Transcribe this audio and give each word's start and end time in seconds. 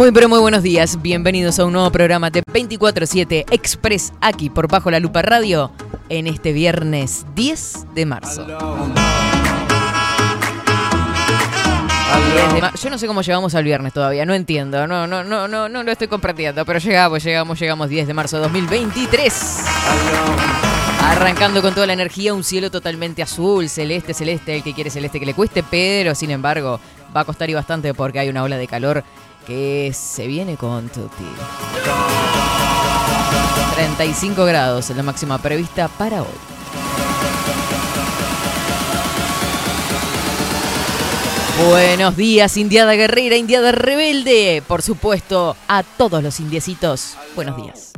Muy 0.00 0.12
pero 0.12 0.30
muy 0.30 0.38
buenos 0.38 0.62
días, 0.62 1.02
bienvenidos 1.02 1.58
a 1.58 1.66
un 1.66 1.74
nuevo 1.74 1.92
programa 1.92 2.30
de 2.30 2.42
24-7 2.42 3.44
Express 3.50 4.14
aquí 4.22 4.48
por 4.48 4.66
Bajo 4.66 4.90
la 4.90 4.98
Lupa 4.98 5.20
Radio 5.20 5.72
en 6.08 6.26
este 6.26 6.54
viernes 6.54 7.26
10 7.34 7.94
de 7.94 8.06
marzo. 8.06 8.46
Yo 12.82 12.88
no 12.88 12.96
sé 12.96 13.06
cómo 13.06 13.20
llegamos 13.20 13.54
al 13.54 13.62
viernes 13.62 13.92
todavía, 13.92 14.24
no 14.24 14.32
entiendo, 14.32 14.86
no, 14.86 15.06
no, 15.06 15.22
no, 15.22 15.46
no, 15.46 15.68
no 15.68 15.82
lo 15.82 15.92
estoy 15.92 16.08
compartiendo, 16.08 16.64
pero 16.64 16.78
llegamos, 16.78 17.22
llegamos, 17.22 17.60
llegamos 17.60 17.90
10 17.90 18.06
de 18.06 18.14
marzo 18.14 18.36
de 18.38 18.44
2023. 18.44 19.66
Arrancando 21.02 21.60
con 21.60 21.74
toda 21.74 21.86
la 21.86 21.92
energía, 21.92 22.32
un 22.32 22.42
cielo 22.42 22.70
totalmente 22.70 23.22
azul, 23.22 23.68
celeste, 23.68 24.14
celeste, 24.14 24.56
el 24.56 24.62
que 24.62 24.72
quiere 24.72 24.88
celeste 24.88 25.20
que 25.20 25.26
le 25.26 25.34
cueste, 25.34 25.62
pero 25.62 26.14
sin 26.14 26.30
embargo 26.30 26.80
va 27.14 27.20
a 27.20 27.24
costar 27.24 27.50
y 27.50 27.54
bastante 27.54 27.92
porque 27.92 28.20
hay 28.20 28.28
una 28.28 28.42
ola 28.42 28.56
de 28.56 28.66
calor 28.66 29.04
que 29.46 29.92
se 29.94 30.26
viene 30.26 30.56
con 30.56 30.88
Tutti. 30.88 31.24
35 33.74 34.44
grados 34.44 34.90
es 34.90 34.96
la 34.96 35.02
máxima 35.02 35.38
prevista 35.38 35.88
para 35.88 36.22
hoy. 36.22 36.28
Buenos 41.68 42.16
días, 42.16 42.56
Indiada 42.56 42.94
Guerrera, 42.94 43.36
Indiada 43.36 43.72
Rebelde. 43.72 44.62
Por 44.66 44.82
supuesto, 44.82 45.56
a 45.68 45.82
todos 45.82 46.22
los 46.22 46.40
indiecitos. 46.40 47.16
Buenos 47.34 47.56
días. 47.56 47.92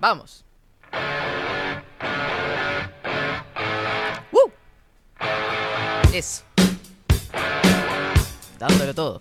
Vamos. 0.00 0.44
¡Uh! 4.32 4.50
Eso 6.12 6.47
dándolo 8.58 8.94
todo. 8.94 9.18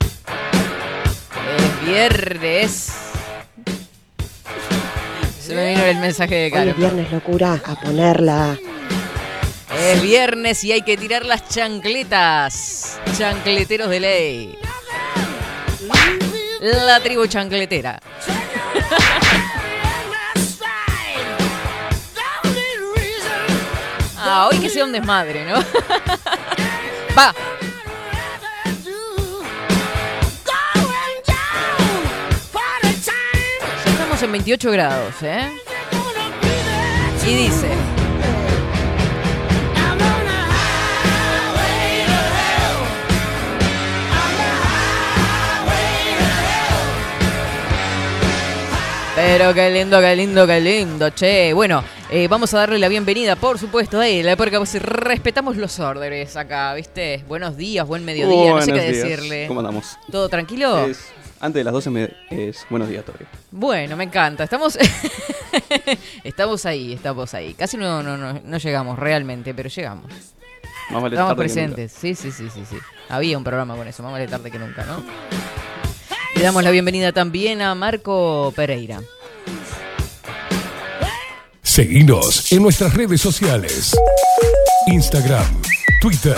Es 1.58 1.88
viernes. 1.88 2.94
Se 5.42 5.56
me 5.56 5.70
vino 5.70 5.84
el 5.84 5.98
mensaje 5.98 6.36
de 6.36 6.52
Caro. 6.52 6.72
es 6.72 6.78
viernes, 6.78 7.12
locura, 7.12 7.62
a 7.66 7.76
ponerla. 7.76 8.58
Es 9.80 10.02
viernes 10.02 10.64
y 10.64 10.72
hay 10.72 10.82
que 10.82 10.98
tirar 10.98 11.26
las 11.26 11.48
chancletas. 11.48 13.00
Chancleteros 13.18 13.90
de 13.90 14.00
ley. 14.00 14.58
La 16.60 17.00
tribu 17.00 17.28
chancletera. 17.28 18.00
Ah, 24.30 24.50
hoy 24.52 24.60
que 24.60 24.68
sea 24.68 24.84
un 24.84 24.92
desmadre, 24.92 25.46
¿no? 25.46 25.56
Va, 27.18 27.34
en 34.24 34.32
28 34.32 34.72
grados, 34.72 35.14
¿eh? 35.22 35.50
Y 37.28 37.36
dice... 37.36 37.68
Pero 49.16 49.54
qué 49.54 49.72
lindo, 49.72 50.00
qué 50.00 50.16
lindo, 50.16 50.48
qué 50.48 50.62
lindo, 50.62 51.10
che. 51.10 51.52
Bueno, 51.54 51.84
eh, 52.10 52.28
vamos 52.28 52.54
a 52.54 52.60
darle 52.60 52.78
la 52.78 52.88
bienvenida, 52.88 53.36
por 53.36 53.58
supuesto, 53.58 54.00
a 54.00 54.08
él, 54.08 54.32
porque 54.38 54.58
pues, 54.58 54.80
respetamos 54.82 55.58
los 55.58 55.80
órdenes 55.80 56.36
acá, 56.38 56.74
¿viste? 56.76 57.24
Buenos 57.28 57.58
días, 57.58 57.86
buen 57.86 58.06
mediodía, 58.06 58.52
no 58.52 58.62
sé 58.62 58.74
qué 58.74 58.82
decirle. 58.82 59.48
¿Cómo 59.48 59.60
andamos? 59.60 59.98
¿Todo 60.12 60.30
tranquilo? 60.30 60.88
Antes 61.40 61.60
de 61.60 61.64
las 61.64 61.74
12 61.74 62.16
es 62.32 62.66
buenos 62.70 62.90
días 62.90 63.06
todavía. 63.06 63.28
Bueno, 63.52 63.96
me 63.96 64.06
encanta. 64.06 64.44
Estamos 64.44 64.78
estamos 66.24 66.66
ahí, 66.66 66.94
estamos 66.94 67.34
ahí. 67.34 67.54
Casi 67.54 67.78
no, 67.78 68.02
no, 68.02 68.18
no, 68.18 68.58
llegamos 68.58 68.98
realmente, 68.98 69.54
pero 69.54 69.70
llegamos. 69.70 70.12
estamos 70.90 71.36
presentes. 71.36 71.92
Sí, 71.92 72.16
sí, 72.16 72.32
sí, 72.32 72.50
sí, 72.54 72.64
sí. 72.68 72.78
Había 73.10 73.38
un 73.38 73.44
programa 73.44 73.76
con 73.76 73.88
eso, 73.88 74.02
más 74.04 74.12
vale 74.12 74.28
tarde 74.28 74.50
que 74.50 74.58
nunca, 74.58 74.84
¿no? 74.86 75.04
Le 76.36 76.42
damos 76.42 76.64
la 76.64 76.72
bienvenida 76.72 77.12
también 77.12 77.62
a 77.62 77.76
Marco 77.76 78.52
Pereira. 78.56 79.02
Seguinos 81.62 82.52
en 82.52 82.64
nuestras 82.64 82.94
redes 82.96 83.22
sociales. 83.22 83.96
Instagram, 84.88 85.62
Twitter, 86.02 86.38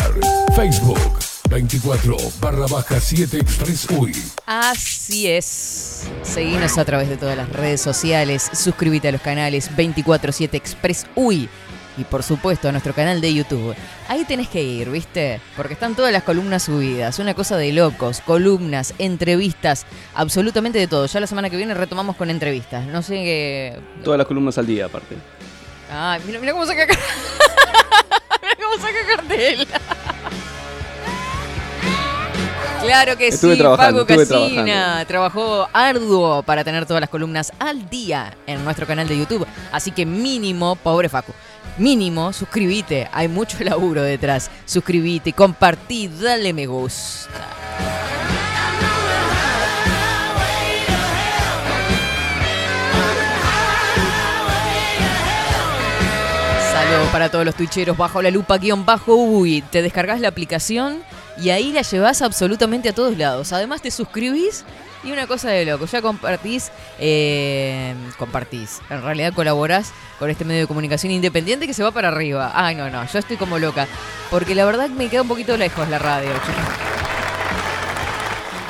Facebook. 0.56 1.29
24 1.50 2.16
barra 2.40 2.68
baja 2.68 3.00
7 3.00 3.38
Express 3.38 3.90
UI. 3.90 4.14
Así 4.46 5.28
es. 5.28 6.08
Seguinos 6.22 6.78
a 6.78 6.86
través 6.86 7.10
de 7.10 7.18
todas 7.18 7.36
las 7.36 7.50
redes 7.50 7.82
sociales. 7.82 8.50
Suscríbete 8.54 9.08
a 9.08 9.12
los 9.12 9.22
canales 9.22 9.72
24-7 9.76 10.54
Express 10.54 11.08
UI. 11.16 11.50
Y 11.98 12.04
por 12.04 12.22
supuesto 12.22 12.70
a 12.70 12.72
nuestro 12.72 12.94
canal 12.94 13.20
de 13.20 13.34
YouTube. 13.34 13.76
Ahí 14.08 14.26
tenés 14.26 14.48
que 14.48 14.62
ir, 14.62 14.90
¿viste? 14.92 15.42
Porque 15.58 15.74
están 15.74 15.96
todas 15.96 16.14
las 16.14 16.24
columnas 16.24 16.64
subidas. 16.64 17.18
Una 17.18 17.34
cosa 17.34 17.58
de 17.58 17.74
locos. 17.74 18.22
Columnas, 18.22 18.94
entrevistas, 19.00 19.88
absolutamente 20.14 20.78
de 20.78 20.88
todo. 20.88 21.08
Ya 21.08 21.20
la 21.20 21.28
semana 21.28 21.50
que 21.50 21.58
viene 21.58 21.74
retomamos 21.74 22.16
con 22.16 22.30
entrevistas. 22.30 22.86
No 22.86 23.02
sé 23.02 23.16
qué. 23.16 23.80
Todas 24.04 24.20
las 24.20 24.28
columnas 24.28 24.58
al 24.60 24.68
día, 24.68 24.86
aparte. 24.86 25.16
Ay, 25.92 26.22
mira, 26.28 26.40
mira 26.40 26.54
cómo 26.54 26.68
saca. 26.68 26.86
mira 28.42 28.56
cómo 28.62 28.82
saca 28.82 29.16
cartel. 29.18 29.68
Claro 32.82 33.18
que 33.18 33.32
sí, 33.32 33.58
Paco 33.78 34.06
Casina 34.06 35.04
trabajó 35.06 35.68
arduo 35.74 36.44
para 36.44 36.64
tener 36.64 36.86
todas 36.86 37.02
las 37.02 37.10
columnas 37.10 37.52
al 37.60 37.90
día 37.90 38.34
en 38.48 38.64
nuestro 38.64 38.88
canal 38.88 39.08
de 39.08 39.18
YouTube. 39.18 39.46
Así 39.72 39.92
que 39.92 40.06
mínimo, 40.06 40.76
pobre 40.76 41.10
Facu, 41.10 41.34
mínimo, 41.78 42.32
suscríbete. 42.34 43.10
Hay 43.12 43.28
mucho 43.28 43.58
laburo 43.64 44.02
detrás. 44.02 44.50
Suscríbete, 44.66 45.34
compartí, 45.34 46.08
dale 46.08 46.54
me 46.54 46.68
gusta. 46.68 47.48
Saludos 56.72 57.10
para 57.12 57.30
todos 57.30 57.46
los 57.46 57.56
twitcheros 57.56 57.98
bajo 57.98 58.22
la 58.22 58.32
lupa 58.32 58.58
guion 58.58 58.86
bajo 58.86 59.14
uy. 59.16 59.62
Te 59.62 59.82
descargas 59.82 60.22
la 60.22 60.30
aplicación 60.30 61.04
y 61.42 61.50
ahí 61.50 61.72
la 61.72 61.82
llevas 61.82 62.22
absolutamente 62.22 62.90
a 62.90 62.94
todos 62.94 63.18
lados. 63.18 63.54
Además 63.54 63.82
te 63.82 63.92
suscribís 63.92 64.66
y 65.04 65.12
una 65.12 65.28
cosa 65.28 65.50
de 65.50 65.66
loco, 65.66 65.86
ya 65.86 66.02
compartís, 66.02 66.72
eh, 67.00 67.96
compartís, 68.18 68.82
en 68.90 69.02
realidad 69.02 69.34
colaborás 69.34 69.94
con 70.18 70.30
este 70.30 70.44
medio 70.44 70.62
de 70.62 70.68
comunicación 70.68 71.14
independiente 71.14 71.68
que 71.68 71.74
se 71.74 71.84
va 71.84 71.92
para 71.92 72.10
arriba. 72.10 72.52
Ay, 72.54 72.76
no, 72.76 72.90
no, 72.90 73.06
yo 73.06 73.20
estoy 73.20 73.38
como 73.38 73.58
loca, 73.60 73.88
porque 74.30 74.56
la 74.56 74.66
verdad 74.66 74.90
me 74.90 75.08
queda 75.08 75.22
un 75.22 75.30
poquito 75.30 75.56
lejos 75.56 75.88
la 75.88 76.00
radio. 76.00 76.32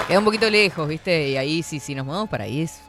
Queda 0.07 0.19
un 0.19 0.25
poquito 0.25 0.49
lejos, 0.49 0.87
¿viste? 0.87 1.29
Y 1.29 1.37
ahí 1.37 1.63
sí, 1.63 1.79
si 1.79 1.95
nos 1.95 2.05
movemos 2.05 2.29
para 2.29 2.43
ahí 2.43 2.61
es... 2.61 2.81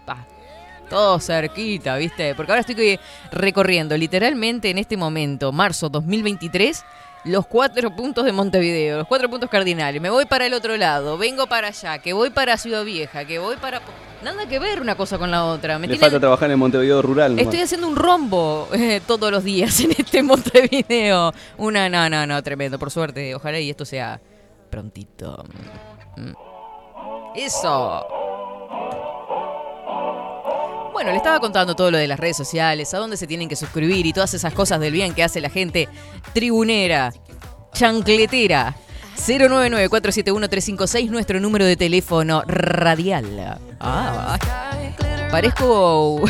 todo 0.89 1.21
cerquita, 1.21 1.97
¿viste? 1.97 2.35
Porque 2.35 2.53
ahora 2.53 2.61
estoy 2.61 2.99
recorriendo 3.31 3.97
literalmente 3.97 4.71
en 4.71 4.79
este 4.79 4.97
momento, 4.97 5.53
marzo 5.53 5.89
2023 5.89 6.85
los 7.25 7.47
cuatro 7.47 7.95
puntos 7.95 8.25
de 8.25 8.33
Montevideo, 8.33 8.99
los 8.99 9.07
cuatro 9.07 9.29
puntos 9.29 9.51
cardinales. 9.51 10.01
Me 10.01 10.11
voy 10.11 10.27
para 10.27 10.47
el 10.47 10.55
otro 10.55 10.77
lado, 10.77 11.19
vengo 11.19 11.47
para 11.47 11.69
allá, 11.69 11.99
que 11.99 12.13
voy 12.13 12.31
para 12.31 12.57
Ciudad 12.57 12.85
Vieja, 12.85 13.25
que 13.25 13.39
voy 13.39 13.57
para... 13.57 13.81
Nada 14.23 14.47
que 14.47 14.59
ver 14.59 14.83
una 14.83 14.97
cosa 14.97 15.17
con 15.17 15.31
la 15.31 15.47
otra. 15.47 15.79
Me 15.79 15.89
falta 15.97 16.21
trabajar 16.21 16.51
en 16.51 16.59
Montevideo 16.59 17.01
rural. 17.01 17.39
Estoy 17.39 17.61
haciendo 17.61 17.89
un 17.89 17.97
rombo 17.97 18.69
eh, 18.75 19.01
todos 19.07 19.31
los 19.31 19.43
días 19.43 19.81
en 19.81 19.93
este 19.93 20.23
Montevideo. 20.23 21.33
Una, 21.57 21.89
no, 21.89 22.11
no, 22.11 22.27
no, 22.27 22.43
tremendo. 22.43 22.79
Por 22.79 22.91
suerte, 22.91 23.35
ojalá 23.35 23.59
y 23.61 23.71
esto 23.71 23.87
sea 23.87 24.21
prontito. 24.69 25.43
Mm. 26.19 26.33
Eso. 27.35 28.07
Bueno, 31.01 31.13
le 31.13 31.17
estaba 31.17 31.41
contando 31.41 31.75
todo 31.75 31.91
lo 31.91 31.97
de 31.97 32.07
las 32.07 32.21
redes 32.21 32.37
sociales, 32.37 32.93
a 32.93 32.99
dónde 32.99 33.17
se 33.17 33.27
tienen 33.27 33.49
que 33.49 33.57
suscribir 33.57 34.05
y 34.05 34.13
todas 34.13 34.35
esas 34.35 34.53
cosas 34.53 34.81
del 34.81 34.93
bien 34.93 35.15
que 35.15 35.23
hace 35.23 35.41
la 35.41 35.49
gente 35.49 35.89
tribunera, 36.35 37.11
chancletera. 37.73 38.77
099-471-356, 39.17 41.09
nuestro 41.09 41.41
número 41.41 41.65
de 41.65 41.79
teléfono 41.79 42.43
radial. 42.47 43.59
Ah, 43.81 44.39
parezco 45.31 46.21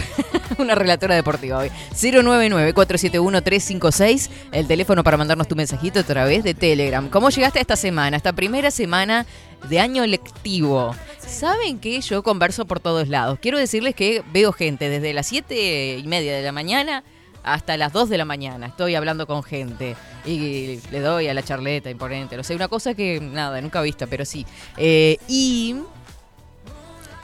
una 0.61 0.75
relatora 0.75 1.15
deportiva 1.15 1.59
hoy. 1.59 1.71
099-471-356, 1.93 4.31
el 4.53 4.67
teléfono 4.67 5.05
para 5.05 5.17
mandarnos 5.17 5.49
tu 5.49 5.57
mensajito 5.57 6.01
a 6.01 6.03
través 6.03 6.45
de 6.45 6.53
Telegram. 6.55 7.09
¿Cómo 7.09 7.31
llegaste 7.31 7.59
a 7.59 7.63
esta 7.63 7.77
semana, 7.77 8.17
esta 8.17 8.33
primera 8.33 8.71
semana 8.71 9.27
de 9.69 9.81
año 9.81 10.07
lectivo? 10.07 10.95
Saben 11.19 11.79
que 11.79 12.01
yo 12.01 12.23
converso 12.23 12.67
por 12.67 12.81
todos 12.81 13.09
lados. 13.09 13.39
Quiero 13.41 13.59
decirles 13.59 13.95
que 13.95 14.23
veo 14.33 14.53
gente 14.53 14.89
desde 14.89 15.13
las 15.13 15.27
7 15.29 15.99
y 15.99 16.07
media 16.07 16.37
de 16.37 16.43
la 16.43 16.53
mañana 16.53 17.05
hasta 17.43 17.77
las 17.77 17.93
2 17.93 18.09
de 18.09 18.19
la 18.19 18.25
mañana. 18.25 18.67
Estoy 18.67 18.95
hablando 18.95 19.27
con 19.27 19.43
gente 19.43 19.97
y 20.25 20.81
le 20.91 21.01
doy 21.01 21.29
a 21.29 21.35
la 21.35 21.43
charleta 21.43 21.91
imponente. 21.91 22.37
No 22.37 22.45
sé, 22.45 22.55
una 22.55 22.69
cosa 22.69 22.95
que 22.95 23.21
nada, 23.21 23.61
nunca 23.61 23.81
he 23.81 23.85
visto, 23.85 24.07
pero 24.07 24.25
sí. 24.25 24.47
Eh, 24.77 25.19
y 25.29 25.77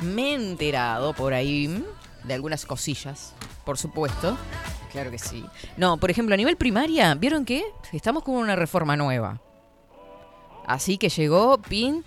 me 0.01 0.31
he 0.31 0.35
enterado 0.35 1.13
por 1.13 1.35
ahí 1.35 1.85
de 2.27 2.35
algunas 2.35 2.67
cosillas, 2.67 3.33
por 3.65 3.79
supuesto. 3.79 4.37
Claro 4.93 5.11
que 5.11 5.19
sí. 5.19 5.45
No, 5.77 5.97
por 5.99 6.11
ejemplo, 6.11 6.35
a 6.35 6.37
nivel 6.37 6.57
primaria, 6.57 7.15
¿vieron 7.15 7.45
qué? 7.45 7.65
Estamos 7.93 8.23
con 8.23 8.35
una 8.35 8.57
reforma 8.57 8.97
nueva. 8.97 9.41
Así 10.67 10.99
que 10.99 11.09
llegó 11.09 11.59
PIN, 11.59 12.05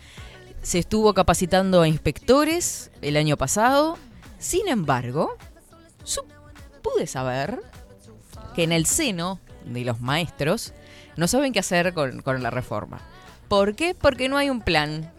se 0.62 0.80
estuvo 0.80 1.14
capacitando 1.14 1.82
a 1.82 1.88
inspectores 1.88 2.92
el 3.02 3.16
año 3.16 3.38
pasado. 3.38 3.98
Sin 4.38 4.68
embargo, 4.68 5.38
pude 6.82 7.08
saber 7.08 7.62
que 8.56 8.64
en 8.64 8.72
el 8.72 8.86
seno 8.86 9.40
de 9.66 9.86
los 9.86 10.02
maestros 10.02 10.74
no 11.16 11.28
saben 11.28 11.54
qué 11.54 11.60
hacer 11.60 11.94
con, 11.94 12.22
con 12.22 12.42
la 12.44 12.50
reforma. 12.50 13.00
¿Por 13.48 13.76
qué? 13.76 13.96
Porque 13.96 14.30
no 14.30 14.38
hay 14.38 14.50
un 14.50 14.62
plan. 14.62 15.12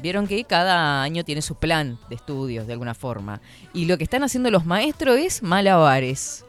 Vieron 0.00 0.26
que 0.26 0.44
cada 0.44 1.02
año 1.02 1.24
tiene 1.24 1.42
su 1.42 1.54
plan 1.54 1.98
de 2.08 2.16
estudios 2.16 2.66
de 2.66 2.72
alguna 2.72 2.94
forma. 2.94 3.40
Y 3.72 3.86
lo 3.86 3.98
que 3.98 4.04
están 4.04 4.22
haciendo 4.22 4.50
los 4.50 4.66
maestros 4.66 5.18
es 5.18 5.42
malabares. 5.42 6.44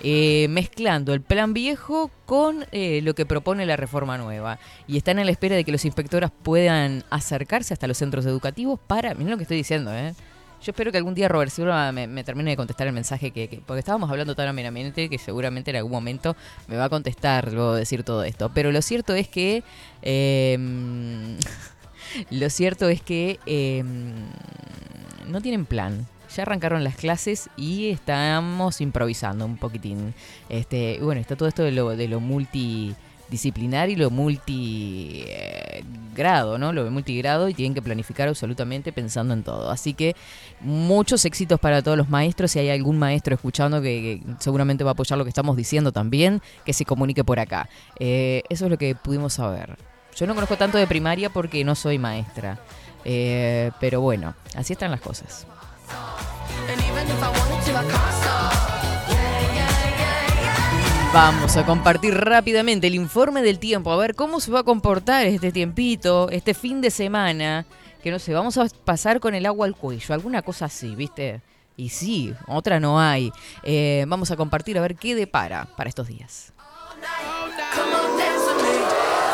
Eh, 0.00 0.46
mezclando 0.50 1.12
el 1.12 1.22
plan 1.22 1.52
viejo 1.52 2.10
con 2.24 2.64
eh, 2.70 3.00
lo 3.02 3.14
que 3.14 3.26
propone 3.26 3.66
la 3.66 3.76
reforma 3.76 4.16
nueva. 4.16 4.58
Y 4.86 4.96
están 4.96 5.18
a 5.18 5.24
la 5.24 5.30
espera 5.30 5.56
de 5.56 5.64
que 5.64 5.72
los 5.72 5.84
inspectoras 5.84 6.30
puedan 6.42 7.04
acercarse 7.10 7.74
hasta 7.74 7.86
los 7.86 7.98
centros 7.98 8.26
educativos 8.26 8.78
para. 8.86 9.14
Miren 9.14 9.32
lo 9.32 9.36
que 9.36 9.42
estoy 9.42 9.56
diciendo, 9.56 9.92
¿eh? 9.92 10.14
Yo 10.62 10.72
espero 10.72 10.90
que 10.90 10.98
algún 10.98 11.14
día 11.14 11.28
Robert 11.28 11.52
Silva 11.52 11.92
me, 11.92 12.24
termine 12.24 12.50
de 12.50 12.56
contestar 12.56 12.88
el 12.88 12.92
mensaje 12.92 13.30
que, 13.30 13.62
porque 13.64 13.78
estábamos 13.78 14.10
hablando 14.10 14.34
tan 14.34 14.48
amenamente 14.48 15.08
que 15.08 15.16
seguramente 15.16 15.70
en 15.70 15.76
algún 15.76 15.92
momento 15.92 16.36
me 16.66 16.76
va 16.76 16.86
a 16.86 16.88
contestar 16.88 17.52
luego 17.52 17.74
de 17.74 17.80
decir 17.80 18.02
todo 18.02 18.24
esto. 18.24 18.50
Pero 18.52 18.72
lo 18.72 18.82
cierto 18.82 19.14
es 19.14 19.28
que 19.28 19.62
em, 20.02 21.38
lo 22.30 22.50
cierto 22.50 22.88
es 22.88 23.02
que 23.02 23.38
em, 23.46 24.12
no 25.28 25.40
tienen 25.40 25.66
plan. 25.66 26.06
Ya 26.34 26.42
arrancaron 26.42 26.84
las 26.84 26.96
clases 26.96 27.48
y 27.56 27.88
estamos 27.88 28.82
improvisando 28.82 29.46
un 29.46 29.56
poquitín. 29.56 30.14
Este, 30.48 30.98
bueno, 31.00 31.20
está 31.20 31.36
todo 31.36 31.48
esto 31.48 31.62
de 31.62 31.72
lo, 31.72 31.96
de 31.96 32.06
lo 32.06 32.20
multidisciplinar 32.20 33.88
y 33.88 33.96
lo 33.96 34.10
multigrado, 34.10 35.28
¿no? 36.58 36.74
Lo 36.74 36.90
multigrado 36.90 37.48
y 37.48 37.54
tienen 37.54 37.72
que 37.72 37.80
planificar 37.80 38.28
absolutamente 38.28 38.92
pensando 38.92 39.32
en 39.32 39.42
todo. 39.42 39.70
Así 39.70 39.94
que 39.94 40.14
muchos 40.60 41.24
éxitos 41.24 41.58
para 41.58 41.80
todos 41.80 41.96
los 41.96 42.10
maestros. 42.10 42.50
Si 42.50 42.58
hay 42.58 42.68
algún 42.68 42.98
maestro 42.98 43.34
escuchando 43.34 43.80
que, 43.80 44.20
seguramente 44.38 44.84
va 44.84 44.90
a 44.90 44.92
apoyar 44.92 45.16
lo 45.18 45.24
que 45.24 45.30
estamos 45.30 45.56
diciendo 45.56 45.92
también, 45.92 46.42
que 46.66 46.74
se 46.74 46.84
comunique 46.84 47.24
por 47.24 47.40
acá. 47.40 47.70
Eh, 47.98 48.42
eso 48.50 48.66
es 48.66 48.70
lo 48.70 48.76
que 48.76 48.94
pudimos 48.94 49.32
saber. 49.32 49.78
Yo 50.18 50.26
no 50.26 50.34
conozco 50.34 50.56
tanto 50.56 50.78
de 50.78 50.86
primaria 50.88 51.30
porque 51.30 51.62
no 51.62 51.76
soy 51.76 51.96
maestra. 51.96 52.58
Eh, 53.04 53.70
pero 53.78 54.00
bueno, 54.00 54.34
así 54.56 54.72
están 54.72 54.90
las 54.90 55.00
cosas. 55.00 55.46
Vamos 61.12 61.56
a 61.56 61.64
compartir 61.64 62.14
rápidamente 62.14 62.88
el 62.88 62.96
informe 62.96 63.42
del 63.42 63.60
tiempo, 63.60 63.92
a 63.92 63.96
ver 63.96 64.16
cómo 64.16 64.40
se 64.40 64.50
va 64.50 64.60
a 64.60 64.64
comportar 64.64 65.24
este 65.24 65.52
tiempito, 65.52 66.28
este 66.30 66.52
fin 66.52 66.80
de 66.80 66.90
semana, 66.90 67.64
que 68.02 68.10
no 68.10 68.18
sé, 68.18 68.34
vamos 68.34 68.58
a 68.58 68.66
pasar 68.84 69.20
con 69.20 69.34
el 69.36 69.46
agua 69.46 69.66
al 69.66 69.76
cuello, 69.76 70.14
alguna 70.14 70.42
cosa 70.42 70.64
así, 70.64 70.96
¿viste? 70.96 71.40
Y 71.76 71.90
sí, 71.90 72.34
otra 72.48 72.80
no 72.80 73.00
hay. 73.00 73.32
Eh, 73.62 74.04
vamos 74.08 74.32
a 74.32 74.36
compartir 74.36 74.76
a 74.78 74.82
ver 74.82 74.96
qué 74.96 75.14
depara 75.14 75.68
para 75.76 75.88
estos 75.88 76.08
días. 76.08 76.52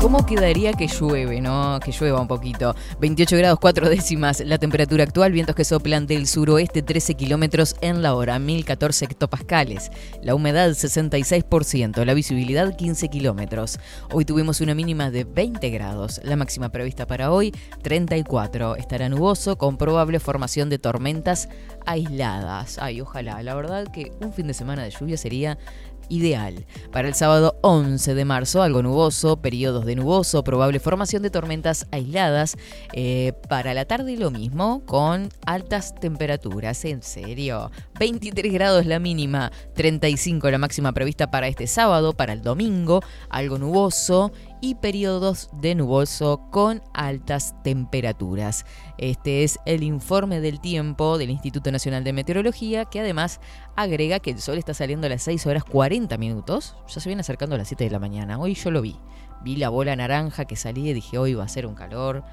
¿Cómo 0.00 0.24
quedaría 0.24 0.72
que 0.74 0.86
llueve, 0.86 1.40
no? 1.40 1.80
Que 1.84 1.90
llueva 1.90 2.20
un 2.20 2.28
poquito. 2.28 2.76
28 3.00 3.36
grados 3.36 3.58
4 3.60 3.88
décimas 3.88 4.40
la 4.40 4.56
temperatura 4.56 5.02
actual, 5.02 5.32
vientos 5.32 5.56
que 5.56 5.64
soplan 5.64 6.06
del 6.06 6.28
suroeste 6.28 6.82
13 6.82 7.14
kilómetros 7.14 7.74
en 7.80 8.00
la 8.00 8.14
hora, 8.14 8.38
1014 8.38 9.06
hectopascales. 9.06 9.90
La 10.22 10.36
humedad 10.36 10.70
66%, 10.70 12.04
la 12.04 12.14
visibilidad 12.14 12.76
15 12.76 13.08
kilómetros. 13.08 13.80
Hoy 14.12 14.24
tuvimos 14.24 14.60
una 14.60 14.76
mínima 14.76 15.10
de 15.10 15.24
20 15.24 15.68
grados, 15.70 16.20
la 16.22 16.36
máxima 16.36 16.68
prevista 16.68 17.04
para 17.08 17.32
hoy 17.32 17.52
34. 17.82 18.76
Estará 18.76 19.08
nuboso 19.08 19.58
con 19.58 19.78
probable 19.78 20.20
formación 20.20 20.70
de 20.70 20.78
tormentas 20.78 21.48
aisladas. 21.86 22.78
Ay, 22.80 23.00
ojalá, 23.00 23.42
la 23.42 23.54
verdad 23.56 23.88
que 23.88 24.12
un 24.20 24.32
fin 24.32 24.46
de 24.46 24.54
semana 24.54 24.84
de 24.84 24.90
lluvia 24.90 25.16
sería 25.16 25.58
ideal. 26.08 26.66
Para 26.92 27.08
el 27.08 27.14
sábado 27.14 27.58
11 27.62 28.14
de 28.14 28.24
marzo, 28.24 28.62
algo 28.62 28.82
nuboso, 28.82 29.40
periodos 29.40 29.84
de 29.86 29.96
nuboso, 29.96 30.44
probable 30.44 30.80
formación 30.80 31.22
de 31.22 31.30
tormentas 31.30 31.86
aisladas. 31.90 32.56
Eh, 32.92 33.32
para 33.48 33.74
la 33.74 33.84
tarde 33.84 34.16
lo 34.16 34.30
mismo, 34.30 34.82
con 34.86 35.28
altas 35.46 35.94
temperaturas, 35.94 36.84
en 36.84 37.02
serio. 37.02 37.70
23 37.98 38.52
grados 38.52 38.86
la 38.86 38.98
mínima, 38.98 39.52
35 39.74 40.50
la 40.50 40.58
máxima 40.58 40.92
prevista 40.92 41.30
para 41.30 41.48
este 41.48 41.66
sábado, 41.66 42.12
para 42.12 42.32
el 42.32 42.42
domingo, 42.42 43.02
algo 43.28 43.58
nuboso 43.58 44.32
y 44.60 44.76
periodos 44.76 45.50
de 45.52 45.74
nuboso 45.74 46.48
con 46.50 46.82
altas 46.92 47.54
temperaturas. 47.62 48.66
Este 48.98 49.44
es 49.44 49.58
el 49.66 49.82
informe 49.82 50.40
del 50.40 50.60
tiempo 50.60 51.18
del 51.18 51.30
Instituto 51.30 51.70
Nacional 51.70 52.04
de 52.04 52.12
Meteorología 52.12 52.84
que 52.84 53.00
además 53.00 53.40
agrega 53.76 54.20
que 54.20 54.30
el 54.30 54.40
sol 54.40 54.58
está 54.58 54.74
saliendo 54.74 55.06
a 55.06 55.10
las 55.10 55.22
6 55.22 55.46
horas 55.46 55.64
40 55.64 56.16
minutos. 56.18 56.76
Ya 56.88 57.00
se 57.00 57.08
viene 57.08 57.20
acercando 57.20 57.54
a 57.54 57.58
las 57.58 57.68
7 57.68 57.84
de 57.84 57.90
la 57.90 57.98
mañana. 57.98 58.38
Hoy 58.38 58.54
yo 58.54 58.70
lo 58.70 58.82
vi. 58.82 58.96
Vi 59.42 59.56
la 59.56 59.68
bola 59.68 59.94
naranja 59.94 60.44
que 60.44 60.56
salía 60.56 60.90
y 60.90 60.94
dije 60.94 61.18
hoy 61.18 61.34
va 61.34 61.44
a 61.44 61.48
ser 61.48 61.66
un 61.66 61.74
calor. 61.74 62.24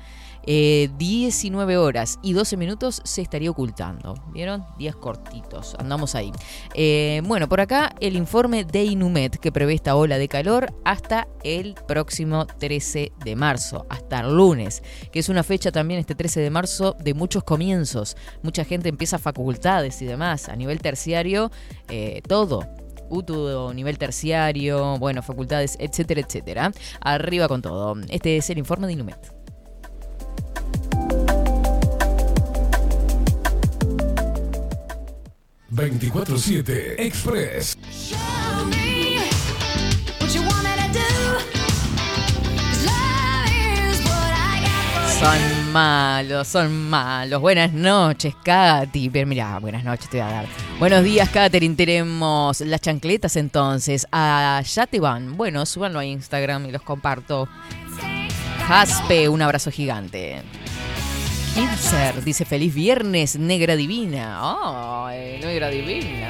19 0.46 1.74
eh, 1.74 1.78
horas 1.78 2.20
y 2.22 2.34
12 2.34 2.58
minutos 2.58 3.02
se 3.04 3.22
estaría 3.22 3.50
ocultando. 3.50 4.16
¿Vieron? 4.32 4.64
Días 4.78 4.96
cortitos. 4.96 5.76
Andamos 5.80 6.16
ahí. 6.16 6.32
Eh, 6.74 7.22
bueno, 7.26 7.50
por 7.50 7.62
acá 7.62 7.94
el 8.00 8.16
informe 8.16 8.64
de 8.64 8.84
Inumet 8.84 9.38
que 9.38 9.52
prevé 9.52 9.74
esta 9.74 9.96
ola 9.96 10.18
de 10.18 10.28
calor 10.28 10.74
hasta 10.84 11.28
el 11.44 11.76
próximo 11.88 12.46
13 12.46 13.12
de 13.24 13.36
marzo, 13.36 13.86
hasta 13.90 14.20
el 14.22 14.36
lunes, 14.36 14.84
que 15.12 15.20
es 15.20 15.30
una 15.30 15.44
fecha 15.44 15.72
también 15.72 16.00
este 16.00 16.16
13 16.16 16.42
de 16.42 16.50
marzo 16.50 16.96
de 17.00 17.14
muchos 17.14 17.44
comienzos. 17.44 18.16
Mucha 18.44 18.66
gente 18.66 18.90
empieza 18.90 19.18
facultades 19.18 20.02
y 20.02 20.06
demás. 20.06 20.50
A 20.50 20.56
nivel 20.56 20.80
terciario, 20.80 21.52
eh, 21.90 22.22
todo 22.28 22.68
UTU 23.10 23.74
nivel 23.74 23.98
terciario, 23.98 24.98
bueno, 24.98 25.22
facultades, 25.22 25.78
etcétera, 25.80 26.22
etcétera. 26.22 26.72
Arriba 27.02 27.48
con 27.48 27.62
todo. 27.62 27.96
Este 28.10 28.38
es 28.38 28.50
el 28.50 28.58
informe 28.58 28.88
de 28.88 28.94
Inumet. 28.94 29.35
24-7 35.76 36.96
Express. 36.98 37.78
San 45.20 45.72
malos, 45.72 46.48
son 46.48 46.90
malos. 46.90 47.42
Buenas 47.42 47.74
noches, 47.74 48.34
Katy. 48.44 49.10
Pero 49.10 49.28
mira, 49.28 49.60
buenas 49.60 49.84
noches 49.84 50.10
te 50.10 50.22
voy 50.22 50.28
a 50.28 50.32
dar. 50.32 50.46
Buenos 50.80 51.04
días, 51.04 51.30
Katherine. 51.30 51.76
Tenemos 51.76 52.62
las 52.62 52.80
chancletas 52.82 53.36
entonces. 53.36 54.08
Allá 54.12 54.88
te 54.88 55.00
van. 55.00 55.36
Bueno, 55.36 55.66
súbanlo 55.66 56.00
a 56.00 56.06
Instagram 56.06 56.68
y 56.68 56.72
los 56.72 56.82
comparto. 56.82 57.50
Jaspe, 58.68 59.28
un 59.30 59.42
abrazo 59.42 59.72
gigante. 59.72 60.42
Kinser 61.56 62.22
dice 62.22 62.44
feliz 62.44 62.76
viernes, 62.76 63.40
negra 63.40 63.78
divina. 63.78 64.40
Ay, 65.08 65.40
negra 65.40 65.70
divina. 65.70 66.30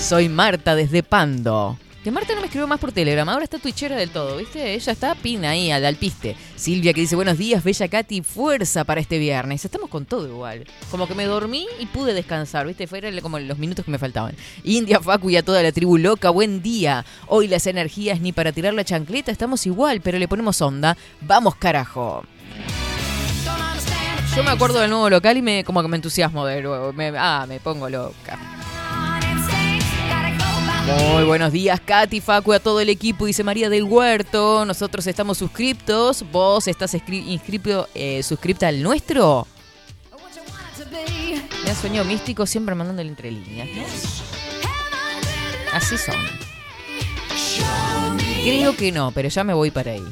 Soy 0.00 0.30
Marta 0.30 0.74
desde 0.74 1.02
Pando. 1.02 1.76
Que 2.02 2.10
Marta 2.10 2.34
no 2.34 2.40
me 2.40 2.46
escribió 2.46 2.66
más 2.66 2.80
por 2.80 2.90
Telegram, 2.90 3.28
ahora 3.28 3.44
está 3.44 3.58
twitchera 3.58 3.94
del 3.94 4.08
todo, 4.08 4.38
¿viste? 4.38 4.72
Ella 4.72 4.92
está 4.92 5.14
pina 5.14 5.50
ahí, 5.50 5.70
al 5.70 5.84
alpiste. 5.84 6.34
Silvia 6.56 6.94
que 6.94 7.02
dice, 7.02 7.14
buenos 7.14 7.36
días, 7.36 7.62
bella 7.62 7.88
Katy, 7.88 8.22
fuerza 8.22 8.84
para 8.84 9.02
este 9.02 9.18
viernes. 9.18 9.66
Estamos 9.66 9.90
con 9.90 10.06
todo 10.06 10.26
igual. 10.26 10.64
Como 10.90 11.06
que 11.06 11.14
me 11.14 11.26
dormí 11.26 11.66
y 11.78 11.84
pude 11.84 12.14
descansar, 12.14 12.66
¿viste? 12.66 12.86
Fueron 12.86 13.20
como 13.20 13.38
los 13.38 13.58
minutos 13.58 13.84
que 13.84 13.90
me 13.90 13.98
faltaban. 13.98 14.34
India, 14.64 14.98
Facu 14.98 15.28
y 15.28 15.36
a 15.36 15.44
toda 15.44 15.62
la 15.62 15.72
tribu 15.72 15.98
loca, 15.98 16.30
buen 16.30 16.62
día. 16.62 17.04
Hoy 17.28 17.48
las 17.48 17.66
energías 17.66 18.20
ni 18.22 18.32
para 18.32 18.50
tirar 18.50 18.72
la 18.72 18.82
chancleta, 18.82 19.30
estamos 19.30 19.66
igual, 19.66 20.00
pero 20.00 20.18
le 20.18 20.26
ponemos 20.26 20.62
onda. 20.62 20.96
Vamos 21.20 21.54
carajo. 21.56 22.24
Yo 24.34 24.42
me 24.42 24.50
acuerdo 24.50 24.80
del 24.80 24.88
nuevo 24.88 25.10
local 25.10 25.36
y 25.36 25.42
me 25.42 25.62
como 25.62 25.82
que 25.82 25.88
me 25.88 25.96
entusiasmo 25.96 26.46
de 26.46 26.62
nuevo. 26.62 26.94
Ah, 27.18 27.44
me 27.46 27.60
pongo 27.60 27.88
loca. 27.88 28.38
Muy 31.12 31.24
buenos 31.24 31.52
días, 31.52 31.80
Katy, 31.80 32.20
Facu, 32.20 32.52
a 32.54 32.58
todo 32.58 32.80
el 32.80 32.88
equipo, 32.88 33.26
dice 33.26 33.44
María 33.44 33.68
del 33.68 33.84
Huerto. 33.84 34.64
Nosotros 34.64 35.06
estamos 35.06 35.38
suscriptos. 35.38 36.24
¿Vos 36.32 36.66
estás 36.66 36.94
inscripto, 36.94 37.88
eh, 37.94 38.22
suscripta 38.22 38.68
al 38.68 38.82
nuestro? 38.82 39.46
Me 41.64 41.70
ha 41.70 41.74
sueño 41.74 42.02
místico 42.04 42.46
siempre 42.46 42.74
mandándole 42.74 43.10
entre 43.10 43.30
líneas. 43.30 43.68
Así 45.72 45.98
son. 45.98 46.16
Creo 48.42 48.76
que 48.76 48.92
no, 48.92 49.12
pero 49.12 49.28
ya 49.28 49.44
me 49.44 49.52
voy 49.54 49.70
para 49.70 49.92
ahí. 49.92 50.04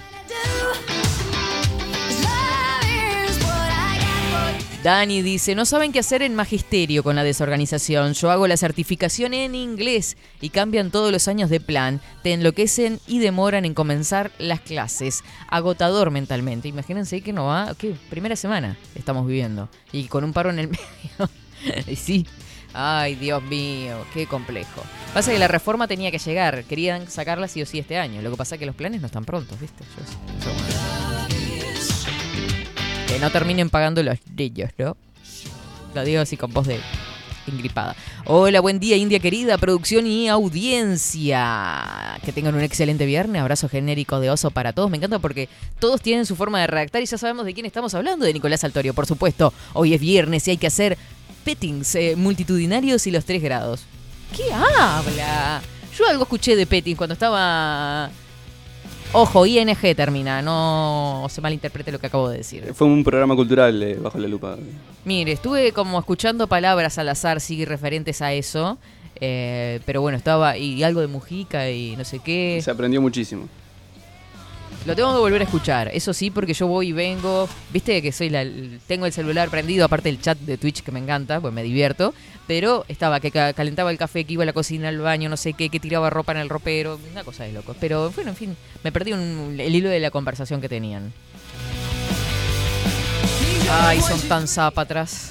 Dani 4.83 5.21
dice, 5.21 5.55
no 5.55 5.67
saben 5.67 5.93
qué 5.93 5.99
hacer 5.99 6.23
en 6.23 6.35
magisterio 6.35 7.03
con 7.03 7.15
la 7.15 7.23
desorganización. 7.23 8.15
Yo 8.15 8.31
hago 8.31 8.47
la 8.47 8.57
certificación 8.57 9.35
en 9.35 9.55
inglés 9.55 10.17
y 10.41 10.49
cambian 10.49 10.91
todos 10.91 11.13
los 11.13 11.29
años 11.29 11.51
de 11.51 11.61
plan. 11.61 12.01
Te 12.23 12.33
enloquecen 12.33 12.99
y 13.07 13.19
demoran 13.19 13.67
en 13.67 13.75
comenzar 13.75 14.31
las 14.39 14.61
clases. 14.61 15.23
Agotador 15.49 16.11
mentalmente. 16.11 16.69
Imagínense 16.69 17.21
que 17.21 17.35
no 17.35 17.45
va... 17.47 17.75
¿Qué? 17.77 17.95
Primera 18.09 18.37
semana 18.37 18.79
estamos 18.95 19.27
viviendo. 19.27 19.69
Y 19.93 20.05
con 20.05 20.25
un 20.25 20.33
paro 20.33 20.49
en 20.49 20.61
el 20.61 20.69
medio. 20.69 21.31
y 21.87 21.97
sí. 21.97 22.27
Ay, 22.73 23.17
Dios 23.17 23.43
mío, 23.43 23.97
qué 24.15 24.27
complejo. 24.27 24.83
Pasa 25.13 25.31
que 25.31 25.39
la 25.39 25.49
reforma 25.49 25.89
tenía 25.89 26.11
que 26.11 26.19
llegar. 26.19 26.65
Querían 26.65 27.11
sacarla 27.11 27.49
sí 27.49 27.61
o 27.61 27.67
sí 27.67 27.79
este 27.81 27.99
año. 27.99 28.23
Lo 28.23 28.31
que 28.31 28.37
pasa 28.39 28.55
es 28.55 28.59
que 28.59 28.65
los 28.67 28.77
planes 28.77 29.03
no 29.03 29.09
están 29.09 29.27
prontos, 29.27 29.61
¿viste? 29.61 29.85
Yo- 29.85 31.20
que 33.11 33.19
no 33.19 33.31
terminen 33.31 33.71
pagando 33.71 34.03
los 34.05 34.19
niños, 34.37 34.71
¿no? 34.79 34.97
Lo 35.95 36.05
digo 36.05 36.21
así 36.21 36.37
con 36.37 36.53
voz 36.53 36.69
de 36.69 36.79
engripada. 37.49 37.97
Hola, 38.25 38.61
buen 38.61 38.79
día, 38.79 38.97
India 38.97 39.19
querida, 39.19 39.59
producción 39.59 40.07
y 40.07 40.29
audiencia. 40.29 42.21
Que 42.25 42.31
tengan 42.33 42.55
un 42.55 42.61
excelente 42.61 43.07
viernes. 43.07 43.43
Abrazo 43.43 43.69
genérico 43.69 44.21
de 44.21 44.31
oso 44.31 44.53
para 44.53 44.73
todos. 44.73 44.91
Me 44.91 44.97
encanta 44.97 45.19
porque 45.19 45.49
todos 45.81 46.01
tienen 46.01 46.25
su 46.25 46.37
forma 46.37 46.61
de 46.61 46.69
redactar 46.69 47.03
y 47.03 47.07
ya 47.07 47.19
sabemos 47.19 47.47
de 47.47 47.55
quién 47.55 47.67
estamos 47.67 47.95
hablando. 47.95 48.25
De 48.25 48.33
Nicolás 48.33 48.63
Altorio, 48.63 48.95
por 48.95 49.07
supuesto. 49.07 49.53
Hoy 49.73 49.93
es 49.95 50.01
viernes 50.01 50.47
y 50.47 50.53
hay 50.53 50.57
que 50.57 50.69
hacer 50.69 50.97
pettings 51.45 51.97
eh, 51.97 52.15
multitudinarios 52.17 53.09
y 53.09 53.11
los 53.11 53.25
tres 53.25 53.43
grados. 53.43 53.87
¿Qué 54.37 54.53
habla? 54.53 55.63
Yo 55.99 56.07
algo 56.07 56.23
escuché 56.23 56.55
de 56.55 56.67
pettings 56.67 56.97
cuando 56.97 57.15
estaba... 57.15 58.09
Ojo, 59.13 59.45
ING 59.45 59.77
termina, 59.97 60.41
no 60.41 61.27
se 61.29 61.41
malinterprete 61.41 61.91
lo 61.91 61.99
que 61.99 62.07
acabo 62.07 62.29
de 62.29 62.39
decir. 62.39 62.73
Fue 62.75 62.87
un 62.87 63.03
programa 63.03 63.35
cultural 63.35 63.83
eh, 63.83 63.97
bajo 64.01 64.19
la 64.19 64.29
lupa. 64.29 64.57
Mire, 65.05 65.33
estuve 65.33 65.73
como 65.73 65.99
escuchando 65.99 66.47
palabras 66.47 66.97
al 66.99 67.09
azar, 67.09 67.41
sí, 67.41 67.65
referentes 67.65 68.23
a 68.23 68.33
eso. 68.33 68.79
eh, 69.21 69.81
pero 69.85 70.01
bueno, 70.01 70.17
estaba. 70.17 70.57
Y 70.57 70.83
algo 70.85 71.01
de 71.01 71.09
Mujica 71.09 71.69
y 71.71 71.97
no 71.97 72.05
sé 72.05 72.21
qué. 72.21 72.61
Se 72.63 72.71
aprendió 72.71 73.01
muchísimo. 73.03 73.49
Lo 74.87 74.95
tengo 74.97 75.13
que 75.13 75.19
volver 75.19 75.41
a 75.43 75.45
escuchar. 75.45 75.91
Eso 75.93 76.15
sí, 76.15 76.31
porque 76.31 76.55
yo 76.55 76.67
voy 76.69 76.89
y 76.89 76.93
vengo. 76.93 77.49
Viste 77.73 78.01
que 78.01 78.13
soy 78.13 78.31
la. 78.31 78.47
Tengo 78.87 79.07
el 79.07 79.13
celular 79.13 79.51
prendido, 79.51 79.85
aparte 79.85 80.09
del 80.09 80.21
chat 80.21 80.39
de 80.39 80.57
Twitch 80.57 80.83
que 80.83 80.93
me 80.93 81.01
encanta, 81.01 81.41
pues 81.41 81.53
me 81.53 81.63
divierto. 81.65 82.15
Pero 82.51 82.85
estaba 82.89 83.21
que 83.21 83.31
ca- 83.31 83.53
calentaba 83.53 83.93
el 83.93 83.97
café, 83.97 84.25
que 84.25 84.33
iba 84.33 84.43
a 84.43 84.47
la 84.47 84.53
cocina, 84.53 84.89
al 84.89 84.99
baño, 84.99 85.29
no 85.29 85.37
sé 85.37 85.53
qué, 85.53 85.69
que 85.69 85.79
tiraba 85.79 86.11
ropa 86.11 86.33
en 86.33 86.39
el 86.39 86.49
ropero. 86.49 86.99
Una 87.13 87.23
cosa 87.23 87.45
de 87.45 87.53
locos. 87.53 87.77
Pero 87.79 88.11
bueno, 88.11 88.31
en 88.31 88.37
fin, 88.37 88.57
me 88.83 88.91
perdí 88.91 89.13
un- 89.13 89.55
el 89.61 89.73
hilo 89.73 89.89
de 89.89 90.01
la 90.01 90.11
conversación 90.11 90.61
que 90.61 90.69
tenían. 90.69 91.13
Ay, 93.71 94.01
son 94.01 94.21
tan 94.23 94.49
zapatras. 94.49 95.31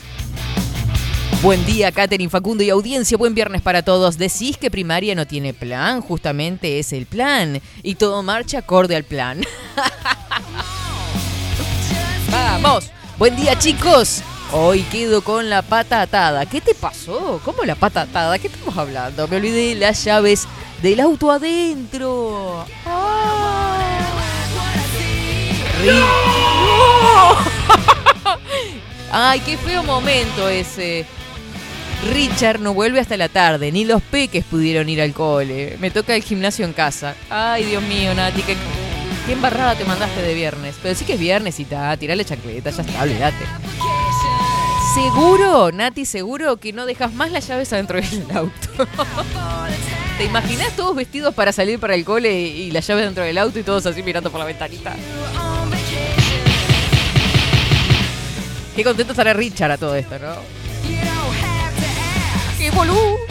Buen 1.41 1.65
día, 1.65 1.91
Katherine, 1.91 2.29
Facundo 2.29 2.63
y 2.63 2.69
audiencia. 2.69 3.17
Buen 3.17 3.35
viernes 3.35 3.61
para 3.61 3.81
todos. 3.81 4.17
Decís 4.17 4.55
que 4.55 4.71
primaria 4.71 5.13
no 5.13 5.27
tiene 5.27 5.53
plan, 5.53 5.99
justamente 5.99 6.79
es 6.79 6.93
el 6.93 7.05
plan. 7.05 7.59
Y 7.83 7.95
todo 7.95 8.23
marcha 8.23 8.59
acorde 8.59 8.95
al 8.95 9.03
plan. 9.03 9.41
Vamos. 12.31 12.89
Buen 13.17 13.35
día, 13.35 13.59
chicos. 13.59 14.23
Hoy 14.51 14.81
quedo 14.83 15.21
con 15.21 15.49
la 15.49 15.61
pata 15.61 16.01
atada. 16.01 16.45
¿Qué 16.45 16.59
te 16.59 16.73
pasó? 16.73 17.39
¿Cómo 17.45 17.63
la 17.63 17.75
pata 17.75 18.01
atada? 18.01 18.39
¿Qué 18.39 18.47
estamos 18.47 18.75
hablando? 18.77 19.27
Me 19.27 19.37
olvidé 19.37 19.75
las 19.75 20.03
llaves 20.03 20.47
del 20.81 20.99
auto 21.01 21.31
adentro. 21.31 22.65
Ah. 22.85 23.99
Ri- 25.83 26.01
Ay, 29.11 29.39
qué 29.41 29.57
feo 29.57 29.83
momento 29.83 30.49
ese. 30.49 31.05
Richard 32.11 32.59
no 32.59 32.73
vuelve 32.73 32.99
hasta 32.99 33.17
la 33.17 33.27
tarde, 33.29 33.71
ni 33.71 33.85
los 33.85 34.01
peques 34.01 34.43
pudieron 34.45 34.89
ir 34.89 35.01
al 35.01 35.13
cole. 35.13 35.77
Me 35.79 35.91
toca 35.91 36.15
el 36.15 36.23
gimnasio 36.23 36.65
en 36.65 36.73
casa. 36.73 37.13
Ay, 37.29 37.65
Dios 37.65 37.83
mío, 37.83 38.15
Nati, 38.15 38.41
qué, 38.41 38.55
qué 39.27 39.33
embarrada 39.33 39.75
te 39.75 39.85
mandaste 39.85 40.21
de 40.21 40.33
viernes. 40.33 40.75
Pero 40.81 40.95
sí 40.95 41.05
que 41.05 41.13
es 41.13 41.19
viernes 41.19 41.59
y 41.59 41.65
ta, 41.65 41.95
tirale 41.97 42.25
chancleta, 42.25 42.71
ya 42.71 42.81
está, 42.81 43.03
olvídate. 43.03 43.45
¿Seguro, 44.93 45.71
Nati, 45.71 46.05
seguro 46.05 46.57
que 46.57 46.73
no 46.73 46.85
dejas 46.85 47.13
más 47.13 47.31
las 47.31 47.47
llaves 47.47 47.71
adentro 47.73 48.01
del 48.01 48.25
auto? 48.35 48.87
¿Te 50.17 50.25
imaginas 50.25 50.75
todos 50.75 50.95
vestidos 50.95 51.33
para 51.33 51.51
salir 51.51 51.79
para 51.79 51.93
el 51.95 52.03
cole 52.03 52.41
y 52.41 52.71
las 52.71 52.87
llaves 52.87 53.05
dentro 53.05 53.23
del 53.23 53.37
auto 53.37 53.59
y 53.59 53.63
todos 53.63 53.85
así 53.85 54.01
mirando 54.01 54.31
por 54.31 54.39
la 54.39 54.45
ventanita? 54.45 54.95
Qué 58.75 58.83
contento 58.83 59.13
estará 59.13 59.33
Richard 59.33 59.71
a 59.71 59.77
todo 59.77 59.95
esto, 59.95 60.17
¿no? 60.19 60.35
¡Qué 62.57 62.71
boludo! 62.71 63.28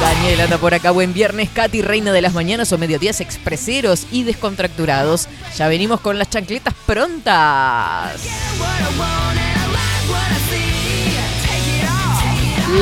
Daniel 0.00 0.42
anda 0.42 0.58
por 0.58 0.74
acá, 0.74 0.90
buen 0.90 1.14
viernes, 1.14 1.48
Katy, 1.48 1.80
reina 1.80 2.12
de 2.12 2.20
las 2.20 2.34
mañanas 2.34 2.70
o 2.72 2.78
mediodías 2.78 3.20
expreseros 3.20 4.06
y 4.12 4.24
descontracturados. 4.24 5.26
Ya 5.56 5.68
venimos 5.68 6.00
con 6.00 6.18
las 6.18 6.28
chancletas 6.28 6.74
prontas. 6.84 8.20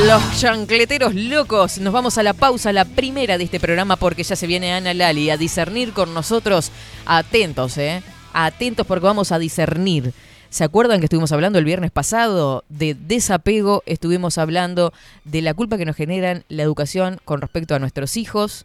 Los 0.07 0.41
chancleteros 0.41 1.15
locos. 1.15 1.79
Nos 1.79 1.93
vamos 1.93 2.19
a 2.19 2.25
la 2.25 2.33
pausa, 2.33 2.73
la 2.73 2.85
primera 2.85 3.39
de 3.39 3.45
este 3.45 3.61
programa, 3.61 3.95
porque 3.95 4.25
ya 4.25 4.35
se 4.35 4.49
viene 4.49 4.73
Ana 4.73 4.93
Lali 4.93 5.31
a 5.31 5.37
discernir 5.37 5.93
con 5.93 6.15
nosotros. 6.15 6.73
Atentos, 7.07 7.79
¿eh? 7.79 8.03
Atentos 8.33 8.87
porque 8.87 9.07
vamos 9.07 9.31
a 9.31 9.39
discernir. 9.39 10.13
¿Se 10.55 10.63
acuerdan 10.63 11.01
que 11.01 11.07
estuvimos 11.07 11.33
hablando 11.33 11.59
el 11.59 11.65
viernes 11.65 11.91
pasado 11.91 12.63
de 12.69 12.95
desapego? 12.95 13.83
Estuvimos 13.87 14.39
hablando 14.39 14.93
de 15.25 15.43
la 15.43 15.53
culpa 15.53 15.77
que 15.79 15.85
nos 15.85 15.97
generan 15.97 16.45
la 16.49 16.63
educación 16.63 17.21
con 17.25 17.41
respecto 17.41 17.75
a 17.75 17.81
nuestros 17.81 18.17
hijos, 18.17 18.65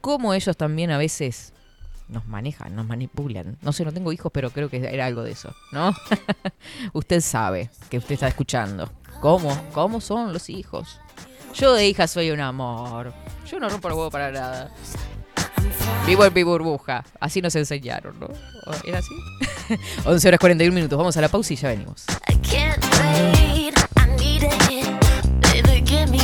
cómo 0.00 0.32
ellos 0.32 0.56
también 0.56 0.92
a 0.92 0.96
veces 0.96 1.52
nos 2.08 2.24
manejan, 2.28 2.76
nos 2.76 2.86
manipulan. 2.86 3.56
No 3.62 3.72
sé, 3.72 3.84
no 3.84 3.92
tengo 3.92 4.12
hijos, 4.12 4.30
pero 4.32 4.50
creo 4.50 4.70
que 4.70 4.76
era 4.76 5.06
algo 5.06 5.24
de 5.24 5.32
eso, 5.32 5.52
¿no? 5.72 5.92
usted 6.92 7.20
sabe 7.20 7.68
que 7.90 7.98
usted 7.98 8.14
está 8.14 8.28
escuchando. 8.28 8.88
¿Cómo? 9.20 9.60
¿Cómo 9.72 10.00
son 10.00 10.32
los 10.32 10.48
hijos? 10.48 11.00
Yo 11.52 11.74
de 11.74 11.88
hija 11.88 12.06
soy 12.06 12.30
un 12.30 12.38
amor. 12.38 13.12
Yo 13.50 13.58
no 13.58 13.68
rompo 13.68 13.88
el 13.88 13.94
huevo 13.94 14.10
para 14.12 14.30
nada. 14.30 14.70
Vivo 16.06 16.24
en 16.24 16.34
mi 16.34 16.42
burbuja. 16.42 17.04
Así 17.20 17.40
nos 17.40 17.54
enseñaron, 17.56 18.18
¿no? 18.20 18.28
¿Era 18.84 18.98
así? 18.98 19.14
11 20.04 20.28
horas 20.28 20.40
41 20.40 20.74
minutos. 20.74 20.98
Vamos 20.98 21.16
a 21.16 21.20
la 21.20 21.28
pausa 21.28 21.52
y 21.52 21.56
ya 21.56 21.68
venimos. 21.68 22.04
I 22.28 22.36
can't 22.46 22.84
wait. 23.34 23.74
I 23.96 24.06
need 24.18 24.44
a 24.44 24.50
hit. 24.68 24.86
Baby, 25.40 25.82
give 25.86 26.10
me 26.10 26.23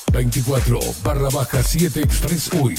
24 0.11 0.93
barra 1.03 1.29
baja 1.31 1.63
7 1.63 2.03
Express 2.03 2.49
UI. 2.53 2.75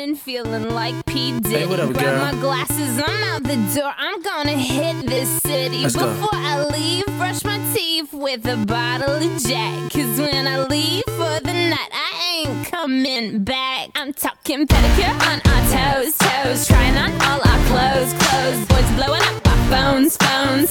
in 0.00 0.16
feeling 0.16 0.70
like 0.70 0.94
P. 1.04 1.38
Diddy. 1.40 1.58
Hey, 1.58 1.66
what 1.66 1.78
up, 1.78 1.92
Grab 1.92 2.34
my 2.34 2.40
glasses, 2.40 2.96
I'm 2.96 3.24
out 3.24 3.42
the 3.42 3.56
door. 3.74 3.92
I'm 3.98 4.22
gonna 4.22 4.56
hit 4.56 5.06
this 5.06 5.28
city. 5.42 5.82
Let's 5.82 5.94
go. 5.94 6.08
Before 6.08 6.30
I 6.32 6.64
leave, 6.64 7.04
brush 7.18 7.44
my 7.44 7.60
teeth 7.74 8.10
with 8.14 8.46
a 8.46 8.56
bottle 8.64 9.16
of 9.16 9.42
Jack. 9.42 9.92
Cause 9.92 10.18
when 10.18 10.46
I 10.48 10.64
leave 10.64 11.04
for 11.04 11.40
the 11.44 11.52
night, 11.52 11.92
I 11.92 12.46
ain't 12.46 12.66
coming 12.66 13.44
back. 13.44 13.90
I'm 13.94 14.14
talking 14.14 14.66
pedicure 14.66 15.14
on 15.28 15.38
our 15.52 15.62
toes, 15.76 16.16
toes. 16.16 16.66
Trying 16.66 16.96
on 16.96 17.12
all 17.28 17.40
our 17.44 17.60
clothes, 17.68 18.12
clothes. 18.16 18.64
Boys 18.68 18.90
blowing 18.96 19.22
up 19.28 19.46
our 19.46 19.62
phones, 19.70 20.16
phones. 20.16 20.68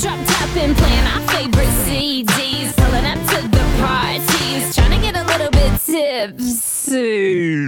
Drop 0.00 0.18
top 0.26 0.56
and 0.56 0.74
playing 0.74 1.06
our 1.12 1.20
favorite 1.28 1.74
CDs. 1.84 2.79
Tipsy. 5.86 7.64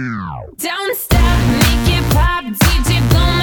Don't 0.57 0.97
stop, 0.97 1.39
make 1.49 1.89
it 1.97 2.03
pop. 2.13 2.45
DJ, 2.45 2.99
blow 3.09 3.19
my 3.19 3.42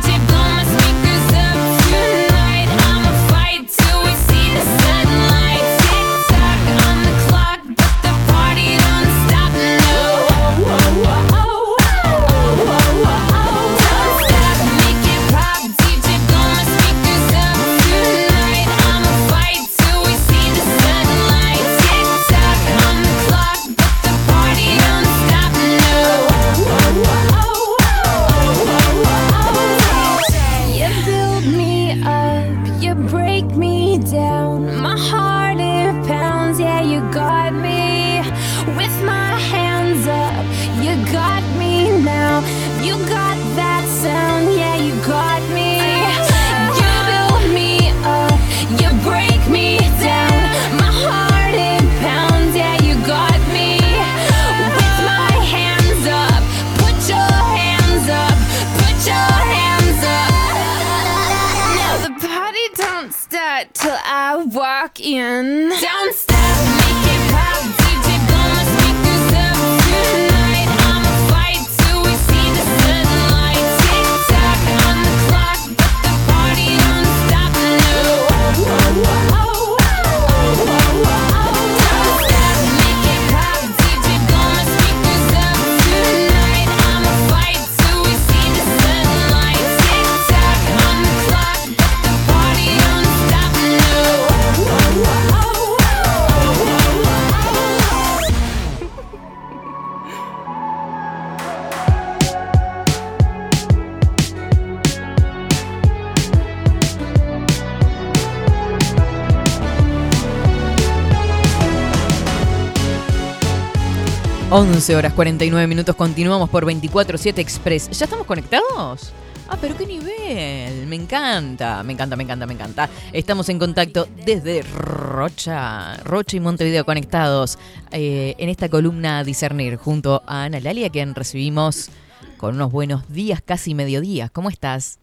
11 114.61 114.95
horas 114.95 115.13
49 115.13 115.65
minutos, 115.65 115.95
continuamos 115.95 116.47
por 116.47 116.67
24-7 116.67 117.39
Express. 117.39 117.89
¿Ya 117.97 118.05
estamos 118.05 118.27
conectados? 118.27 119.11
Ah, 119.49 119.57
pero 119.59 119.75
qué 119.75 119.87
nivel. 119.87 120.85
Me 120.85 120.97
encanta, 120.97 121.81
me 121.81 121.93
encanta, 121.93 122.15
me 122.15 122.21
encanta, 122.21 122.45
me 122.45 122.53
encanta. 122.53 122.87
Estamos 123.11 123.49
en 123.49 123.57
contacto 123.57 124.07
desde 124.23 124.61
Rocha, 124.61 125.97
Rocha 126.03 126.37
y 126.37 126.41
Montevideo 126.41 126.85
conectados 126.85 127.57
eh, 127.89 128.35
en 128.37 128.49
esta 128.49 128.69
columna 128.69 129.23
Discernir 129.23 129.77
junto 129.77 130.21
a 130.27 130.43
Ana 130.43 130.59
Lalia, 130.59 130.91
quien 130.91 131.15
recibimos 131.15 131.89
con 132.37 132.53
unos 132.53 132.71
buenos 132.71 133.11
días, 133.11 133.41
casi 133.41 133.73
mediodías. 133.73 134.29
¿Cómo 134.29 134.49
estás? 134.49 134.99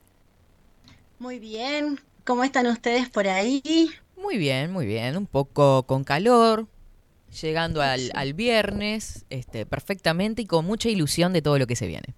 Muy 1.19 1.41
bien, 1.41 1.99
¿cómo 2.25 2.45
están 2.45 2.69
ustedes 2.69 3.09
por 3.09 3.27
ahí? 3.27 3.91
Muy 4.17 4.39
bien, 4.39 4.71
muy 4.71 4.87
bien. 4.87 5.17
Un 5.17 5.27
poco 5.27 5.83
con 5.83 6.05
calor, 6.05 6.69
llegando 7.41 7.83
al, 7.83 8.11
al 8.15 8.35
viernes, 8.35 9.25
este, 9.31 9.67
perfectamente 9.67 10.43
y 10.43 10.47
con 10.47 10.65
mucha 10.65 10.89
ilusión 10.89 11.33
de 11.33 11.43
todo 11.43 11.59
lo 11.59 11.67
que 11.67 11.77
se 11.77 11.87
viene. 11.87 12.15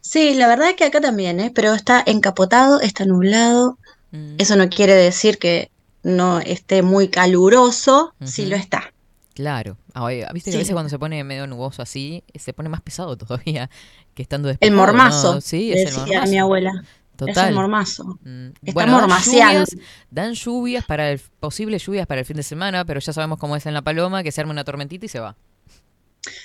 Sí, 0.00 0.34
la 0.34 0.48
verdad 0.48 0.70
es 0.70 0.76
que 0.76 0.84
acá 0.84 1.00
también, 1.00 1.40
¿eh? 1.40 1.52
Pero 1.54 1.74
está 1.74 2.02
encapotado, 2.06 2.80
está 2.80 3.04
nublado. 3.04 3.78
Mm. 4.12 4.36
Eso 4.38 4.56
no 4.56 4.68
quiere 4.68 4.94
decir 4.94 5.38
que 5.38 5.70
no 6.02 6.40
esté 6.40 6.82
muy 6.82 7.08
caluroso, 7.08 8.14
sí 8.24 8.42
Ujú. 8.42 8.50
lo 8.50 8.56
está. 8.56 8.92
Claro. 9.34 9.76
Ah, 9.94 10.04
oye, 10.04 10.26
Viste 10.32 10.50
que 10.50 10.52
Sí. 10.52 10.56
a 10.56 10.60
veces 10.60 10.72
cuando 10.72 10.88
se 10.90 10.98
pone 10.98 11.22
medio 11.24 11.46
nuboso 11.46 11.82
así, 11.82 12.24
se 12.34 12.52
pone 12.52 12.68
más 12.68 12.80
pesado 12.80 13.16
todavía 13.16 13.70
que 14.14 14.22
estando 14.22 14.48
El 14.48 14.54
despejado, 14.54 14.76
mormazo, 14.76 15.34
¿no? 15.36 15.40
Sí, 15.40 15.72
es 15.72 15.80
el 15.80 15.84
decía 15.86 16.00
mormazo. 16.06 16.30
mi 16.30 16.38
abuela. 16.38 16.84
Es 17.24 17.42
el 17.42 17.50
mormazo. 17.50 18.20
Mm, 18.24 18.50
Está 18.64 18.84
bueno, 18.84 18.96
dan 18.96 19.12
lluvias, 19.14 19.76
dan 20.10 20.34
lluvias 20.34 20.84
para 20.84 21.10
el 21.10 21.20
posibles 21.40 21.84
lluvias 21.86 22.06
para 22.06 22.20
el 22.20 22.26
fin 22.26 22.36
de 22.36 22.42
semana, 22.42 22.84
pero 22.84 23.00
ya 23.00 23.12
sabemos 23.12 23.38
cómo 23.38 23.56
es 23.56 23.66
en 23.66 23.74
La 23.74 23.82
Paloma, 23.82 24.22
que 24.22 24.32
se 24.32 24.40
arma 24.40 24.52
una 24.52 24.64
tormentita 24.64 25.06
y 25.06 25.08
se 25.08 25.20
va. 25.20 25.36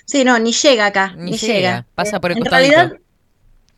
Sí, 0.05 0.23
no, 0.23 0.39
ni 0.39 0.51
llega 0.53 0.85
acá, 0.87 1.15
Ni 1.15 1.31
ni, 1.31 1.37
llega, 1.37 1.55
llega. 1.55 1.87
pasa 1.95 2.19
por 2.21 2.31
el 2.31 2.37
en 2.37 2.39
costadito. 2.39 2.75
realidad, 2.75 2.99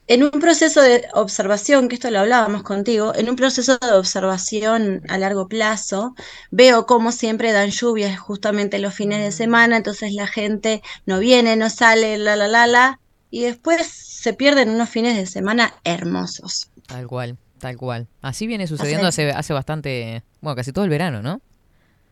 en 0.07 0.23
un 0.23 0.31
proceso 0.31 0.81
de 0.81 1.05
observación, 1.13 1.89
que 1.89 1.95
esto 1.95 2.12
lo 2.12 2.19
hablábamos 2.19 2.63
contigo, 2.63 3.13
en 3.15 3.29
un 3.29 3.36
proceso 3.38 3.77
de 3.79 3.93
observación 3.93 5.01
a 5.10 5.17
largo 5.17 5.47
plazo, 5.49 6.15
veo 6.51 6.86
cómo 6.86 7.12
siempre 7.12 7.51
dan 7.53 7.71
lluvias 7.71 8.19
justamente 8.19 8.79
los 8.79 8.93
fines 8.95 9.19
Mm. 9.19 9.23
de 9.23 9.31
semana, 9.33 9.77
entonces 9.77 10.13
la 10.13 10.27
gente 10.27 10.81
no 11.05 11.19
viene, 11.19 11.55
no 11.57 11.69
sale, 11.69 12.17
la, 12.17 12.36
la, 12.38 12.47
la, 12.47 12.67
la, 12.67 13.01
y 13.31 13.43
después 13.43 13.88
se 13.88 14.33
pierden 14.33 14.69
unos 14.71 14.89
fines 14.89 15.17
de 15.17 15.25
semana 15.27 15.73
hermosos. 15.83 16.71
Tal 16.88 17.08
cual, 17.08 17.38
tal 17.60 17.78
cual. 17.78 18.08
Así 18.21 18.47
viene 18.47 18.67
sucediendo 18.67 19.08
hace, 19.08 19.32
hace 19.32 19.54
bastante, 19.54 20.23
bueno, 20.41 20.56
casi 20.56 20.71
todo 20.71 20.86
el 20.86 20.89
verano, 20.91 21.21
¿no? 21.21 21.41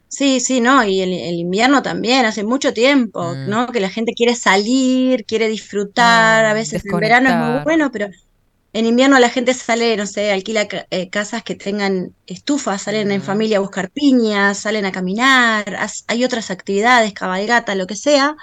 Sí, 0.08 0.40
sí, 0.40 0.62
no, 0.62 0.84
y 0.86 1.02
el, 1.02 1.12
el 1.14 1.36
invierno 1.36 1.82
también, 1.84 2.26
hace 2.26 2.44
mucho 2.46 2.74
tiempo, 2.74 3.38
Mm. 3.38 3.42
¿no? 3.44 3.68
Que 3.68 3.82
la 3.82 3.90
gente 3.90 4.14
quiere 4.16 4.36
salir, 4.36 5.26
quiere 5.26 5.50
disfrutar, 5.50 6.46
a 6.46 6.54
Mm, 6.54 6.54
veces 6.54 6.84
en 6.86 7.00
verano 7.00 7.30
es 7.30 7.38
muy 7.38 7.60
bueno, 7.64 7.92
pero 7.92 8.08
en 8.74 8.86
invierno 8.88 9.20
la 9.20 9.30
gente 9.30 9.54
sale, 9.54 9.98
no 9.98 10.08
sé, 10.08 10.32
alquila 10.32 10.68
eh, 10.92 11.10
casas 11.12 11.44
que 11.44 11.56
tengan 11.56 12.16
estufas, 12.28 12.84
salen 12.84 13.12
en 13.12 13.22
Ujú. 13.22 13.24
familia 13.24 13.58
a 13.58 13.62
buscar 13.62 13.92
piñas, 13.92 14.60
salen 14.60 14.86
a 14.86 14.92
caminar, 14.94 15.66
hay 16.08 16.26
otras 16.26 16.52
actividades, 16.52 17.14
cabalgata, 17.14 17.76
lo 17.76 17.88
que 17.88 17.96
sea, 17.98 18.36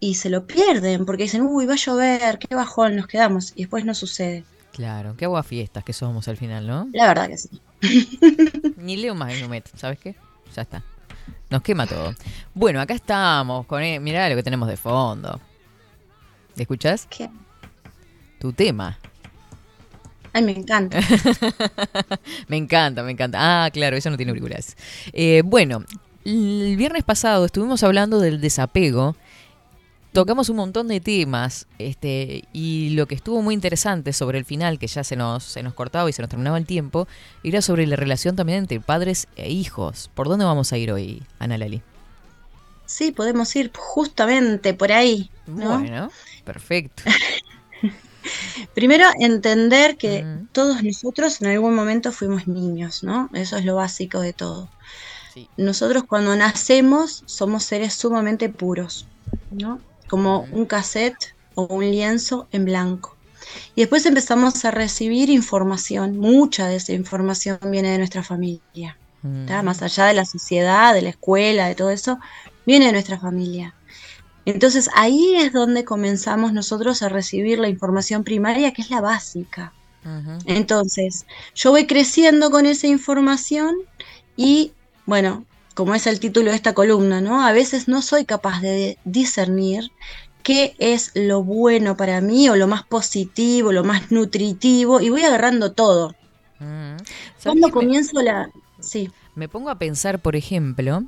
y 0.00 0.16
se 0.16 0.30
lo 0.30 0.46
pierden 0.46 1.06
porque 1.06 1.24
dicen, 1.24 1.42
uy, 1.42 1.66
va 1.66 1.74
a 1.74 1.76
llover, 1.76 2.38
qué 2.38 2.54
bajón, 2.56 2.96
nos 2.96 3.06
quedamos, 3.08 3.52
y 3.56 3.62
después 3.62 3.84
no 3.86 3.94
sucede. 3.94 4.48
Claro, 4.74 5.16
qué 5.16 5.28
fiestas 5.44 5.84
que 5.84 5.92
somos 5.92 6.26
al 6.26 6.36
final, 6.36 6.66
¿no? 6.66 6.88
La 6.92 7.06
verdad 7.06 7.28
que 7.28 7.38
sí. 7.38 7.48
Ni 8.76 8.96
leo 8.96 9.14
más 9.14 9.32
en 9.32 9.42
Numet, 9.42 9.70
¿sabes 9.76 10.00
qué? 10.00 10.16
Ya 10.54 10.62
está. 10.62 10.82
Nos 11.48 11.62
quema 11.62 11.86
todo. 11.86 12.12
Bueno, 12.54 12.80
acá 12.80 12.94
estamos 12.94 13.66
con... 13.66 13.82
eh, 13.84 14.00
mirá 14.00 14.28
lo 14.28 14.34
que 14.34 14.42
tenemos 14.42 14.68
de 14.68 14.76
fondo. 14.76 15.40
¿Te 16.56 16.62
escuchás? 16.62 17.06
¿Qué? 17.06 17.30
Tu 18.40 18.52
tema. 18.52 18.98
Ay, 20.32 20.42
me 20.42 20.50
encanta. 20.50 20.98
me 22.48 22.56
encanta, 22.56 23.04
me 23.04 23.12
encanta. 23.12 23.38
Ah, 23.40 23.70
claro, 23.70 23.96
eso 23.96 24.10
no 24.10 24.16
tiene 24.16 24.30
auriculares. 24.30 24.76
Eh, 25.12 25.42
bueno, 25.44 25.84
el 26.24 26.76
viernes 26.76 27.04
pasado 27.04 27.44
estuvimos 27.44 27.84
hablando 27.84 28.18
del 28.18 28.40
desapego. 28.40 29.14
Tocamos 30.14 30.48
un 30.48 30.54
montón 30.56 30.86
de 30.86 31.00
temas 31.00 31.66
este, 31.80 32.44
y 32.52 32.90
lo 32.90 33.06
que 33.06 33.16
estuvo 33.16 33.42
muy 33.42 33.52
interesante 33.52 34.12
sobre 34.12 34.38
el 34.38 34.44
final, 34.44 34.78
que 34.78 34.86
ya 34.86 35.02
se 35.02 35.16
nos, 35.16 35.42
se 35.42 35.64
nos 35.64 35.74
cortaba 35.74 36.08
y 36.08 36.12
se 36.12 36.22
nos 36.22 36.28
terminaba 36.28 36.56
el 36.56 36.66
tiempo, 36.66 37.08
era 37.42 37.60
sobre 37.60 37.84
la 37.88 37.96
relación 37.96 38.36
también 38.36 38.58
entre 38.60 38.78
padres 38.78 39.26
e 39.34 39.50
hijos. 39.50 40.10
¿Por 40.14 40.28
dónde 40.28 40.44
vamos 40.44 40.72
a 40.72 40.78
ir 40.78 40.92
hoy, 40.92 41.24
Ana 41.40 41.58
Lali? 41.58 41.82
Sí, 42.86 43.10
podemos 43.10 43.54
ir 43.56 43.72
justamente 43.76 44.72
por 44.72 44.92
ahí, 44.92 45.30
¿no? 45.48 45.80
Bueno, 45.80 46.10
perfecto. 46.44 47.02
Primero, 48.74 49.06
entender 49.18 49.96
que 49.96 50.22
Mm. 50.22 50.46
todos 50.52 50.82
nosotros 50.84 51.42
en 51.42 51.48
algún 51.48 51.74
momento 51.74 52.12
fuimos 52.12 52.46
niños, 52.46 53.02
¿no? 53.02 53.30
Eso 53.34 53.56
es 53.56 53.64
lo 53.64 53.74
básico 53.74 54.20
de 54.20 54.32
todo. 54.32 54.68
Sí. 55.34 55.48
Nosotros 55.56 56.04
cuando 56.04 56.36
nacemos 56.36 57.24
somos 57.26 57.64
seres 57.64 57.94
sumamente 57.94 58.48
puros, 58.48 59.06
¿no? 59.50 59.80
Como 60.08 60.46
un 60.52 60.66
cassette 60.66 61.34
o 61.54 61.66
un 61.66 61.84
lienzo 61.90 62.48
en 62.52 62.64
blanco. 62.64 63.16
Y 63.74 63.82
después 63.82 64.06
empezamos 64.06 64.64
a 64.64 64.70
recibir 64.70 65.30
información, 65.30 66.18
mucha 66.18 66.66
de 66.66 66.76
esa 66.76 66.92
información 66.92 67.58
viene 67.70 67.90
de 67.90 67.98
nuestra 67.98 68.22
familia, 68.22 68.96
¿tá? 69.46 69.62
Mm. 69.62 69.64
Más 69.64 69.82
allá 69.82 70.06
de 70.06 70.14
la 70.14 70.24
sociedad, 70.24 70.94
de 70.94 71.02
la 71.02 71.10
escuela, 71.10 71.68
de 71.68 71.74
todo 71.74 71.90
eso, 71.90 72.18
viene 72.66 72.86
de 72.86 72.92
nuestra 72.92 73.18
familia. 73.18 73.74
Entonces 74.46 74.90
ahí 74.94 75.36
es 75.36 75.52
donde 75.52 75.84
comenzamos 75.84 76.52
nosotros 76.52 77.02
a 77.02 77.08
recibir 77.08 77.58
la 77.58 77.68
información 77.68 78.24
primaria, 78.24 78.72
que 78.72 78.82
es 78.82 78.90
la 78.90 79.00
básica. 79.00 79.72
Entonces, 80.44 81.24
yo 81.54 81.70
voy 81.70 81.86
creciendo 81.86 82.50
con 82.50 82.66
esa 82.66 82.86
información 82.86 83.74
y, 84.36 84.72
bueno, 85.06 85.46
como 85.74 85.94
es 85.94 86.06
el 86.06 86.20
título 86.20 86.50
de 86.50 86.56
esta 86.56 86.74
columna, 86.74 87.20
¿no? 87.20 87.44
A 87.46 87.52
veces 87.52 87.88
no 87.88 88.02
soy 88.02 88.24
capaz 88.24 88.60
de 88.60 88.98
discernir 89.04 89.90
qué 90.42 90.74
es 90.78 91.10
lo 91.14 91.42
bueno 91.42 91.96
para 91.96 92.20
mí 92.20 92.48
o 92.48 92.56
lo 92.56 92.66
más 92.68 92.84
positivo, 92.84 93.72
lo 93.72 93.84
más 93.84 94.10
nutritivo 94.12 95.00
y 95.00 95.10
voy 95.10 95.24
agarrando 95.24 95.72
todo. 95.72 96.14
Mm. 96.58 96.96
¿Sabes 97.38 97.60
Cuando 97.60 97.70
me- 97.70 97.72
comienzo 97.72 98.22
la... 98.22 98.48
Sí, 98.80 99.10
Me 99.34 99.48
pongo 99.48 99.70
a 99.70 99.78
pensar, 99.78 100.20
por 100.20 100.36
ejemplo, 100.36 101.04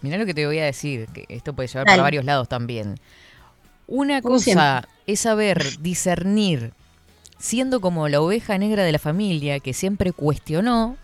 mirá 0.00 0.16
lo 0.18 0.26
que 0.26 0.34
te 0.34 0.46
voy 0.46 0.58
a 0.60 0.64
decir, 0.64 1.08
que 1.08 1.26
esto 1.28 1.54
puede 1.54 1.68
llevar 1.68 1.86
Dale. 1.86 1.96
para 1.96 2.02
varios 2.04 2.24
lados 2.24 2.48
también. 2.48 2.96
Una 3.86 4.22
Como 4.22 4.34
cosa 4.36 4.88
es 5.06 5.20
saber 5.20 5.78
discernir, 5.80 6.72
siendo 7.38 7.80
como 7.80 8.08
la 8.08 8.20
oveja 8.20 8.58
negra 8.58 8.84
de 8.84 8.92
la 8.92 8.98
familia 8.98 9.60
que 9.60 9.72
siempre 9.74 10.12
cuestionó 10.12 10.96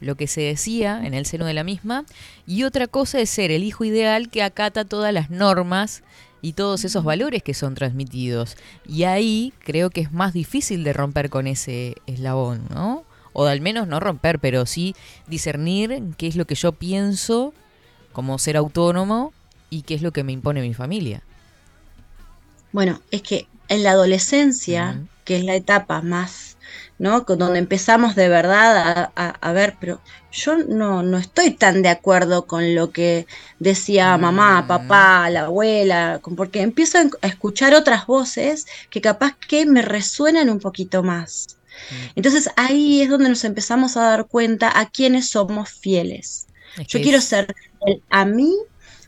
lo 0.00 0.14
que 0.14 0.26
se 0.26 0.42
decía 0.42 1.04
en 1.04 1.14
el 1.14 1.26
seno 1.26 1.46
de 1.46 1.54
la 1.54 1.64
misma, 1.64 2.04
y 2.46 2.64
otra 2.64 2.86
cosa 2.86 3.20
es 3.20 3.30
ser 3.30 3.50
el 3.50 3.64
hijo 3.64 3.84
ideal 3.84 4.28
que 4.28 4.42
acata 4.42 4.84
todas 4.84 5.12
las 5.12 5.30
normas 5.30 6.02
y 6.42 6.52
todos 6.52 6.84
esos 6.84 7.04
valores 7.04 7.42
que 7.42 7.54
son 7.54 7.74
transmitidos. 7.74 8.56
Y 8.86 9.04
ahí 9.04 9.52
creo 9.60 9.90
que 9.90 10.02
es 10.02 10.12
más 10.12 10.32
difícil 10.32 10.84
de 10.84 10.92
romper 10.92 11.30
con 11.30 11.46
ese 11.46 11.96
eslabón, 12.06 12.66
¿no? 12.70 13.04
O 13.32 13.44
de 13.44 13.52
al 13.52 13.60
menos 13.60 13.88
no 13.88 14.00
romper, 14.00 14.38
pero 14.38 14.64
sí 14.66 14.94
discernir 15.26 16.02
qué 16.16 16.26
es 16.26 16.36
lo 16.36 16.46
que 16.46 16.54
yo 16.54 16.72
pienso 16.72 17.52
como 18.12 18.38
ser 18.38 18.56
autónomo 18.56 19.32
y 19.68 19.82
qué 19.82 19.94
es 19.94 20.02
lo 20.02 20.12
que 20.12 20.24
me 20.24 20.32
impone 20.32 20.62
mi 20.62 20.72
familia. 20.72 21.22
Bueno, 22.72 23.00
es 23.10 23.22
que 23.22 23.46
en 23.68 23.82
la 23.82 23.90
adolescencia, 23.90 25.02
que 25.24 25.36
es 25.36 25.44
la 25.44 25.54
etapa 25.54 26.00
más, 26.02 26.55
¿no? 26.98 27.24
Con 27.24 27.38
donde 27.38 27.58
empezamos 27.58 28.14
de 28.14 28.28
verdad 28.28 28.76
a, 28.78 29.12
a- 29.16 29.28
a 29.30 29.52
ver, 29.52 29.76
pero 29.80 30.02
yo 30.30 30.56
no, 30.58 31.02
no 31.02 31.18
estoy 31.18 31.56
tan 31.56 31.82
de 31.82 31.88
acuerdo 31.90 32.46
con 32.46 32.74
lo 32.74 32.90
que 32.92 33.26
decía 33.58 34.16
mamá, 34.18 34.66
papá, 34.66 35.28
la 35.30 35.42
abuela, 35.46 36.20
porque 36.36 36.62
empiezo 36.62 36.98
a 37.22 37.26
escuchar 37.26 37.74
otras 37.74 38.06
voces 38.06 38.66
que 38.90 39.00
capaz 39.00 39.32
que 39.48 39.66
me 39.66 39.82
resuenan 39.82 40.50
un 40.50 40.60
poquito 40.60 41.02
más. 41.02 41.46
Entonces 42.14 42.50
ahí 42.56 43.02
es 43.02 43.10
donde 43.10 43.28
nos 43.28 43.44
empezamos 43.44 43.96
a 43.96 44.02
dar 44.04 44.26
cuenta 44.28 44.78
a 44.78 44.88
quiénes 44.90 45.28
somos 45.30 45.70
fieles. 45.70 46.46
Es 46.76 46.86
Yo 46.88 47.00
quiero 47.00 47.20
ser 47.20 47.46
fiel 47.80 48.04
a 48.10 48.24
mí 48.24 48.54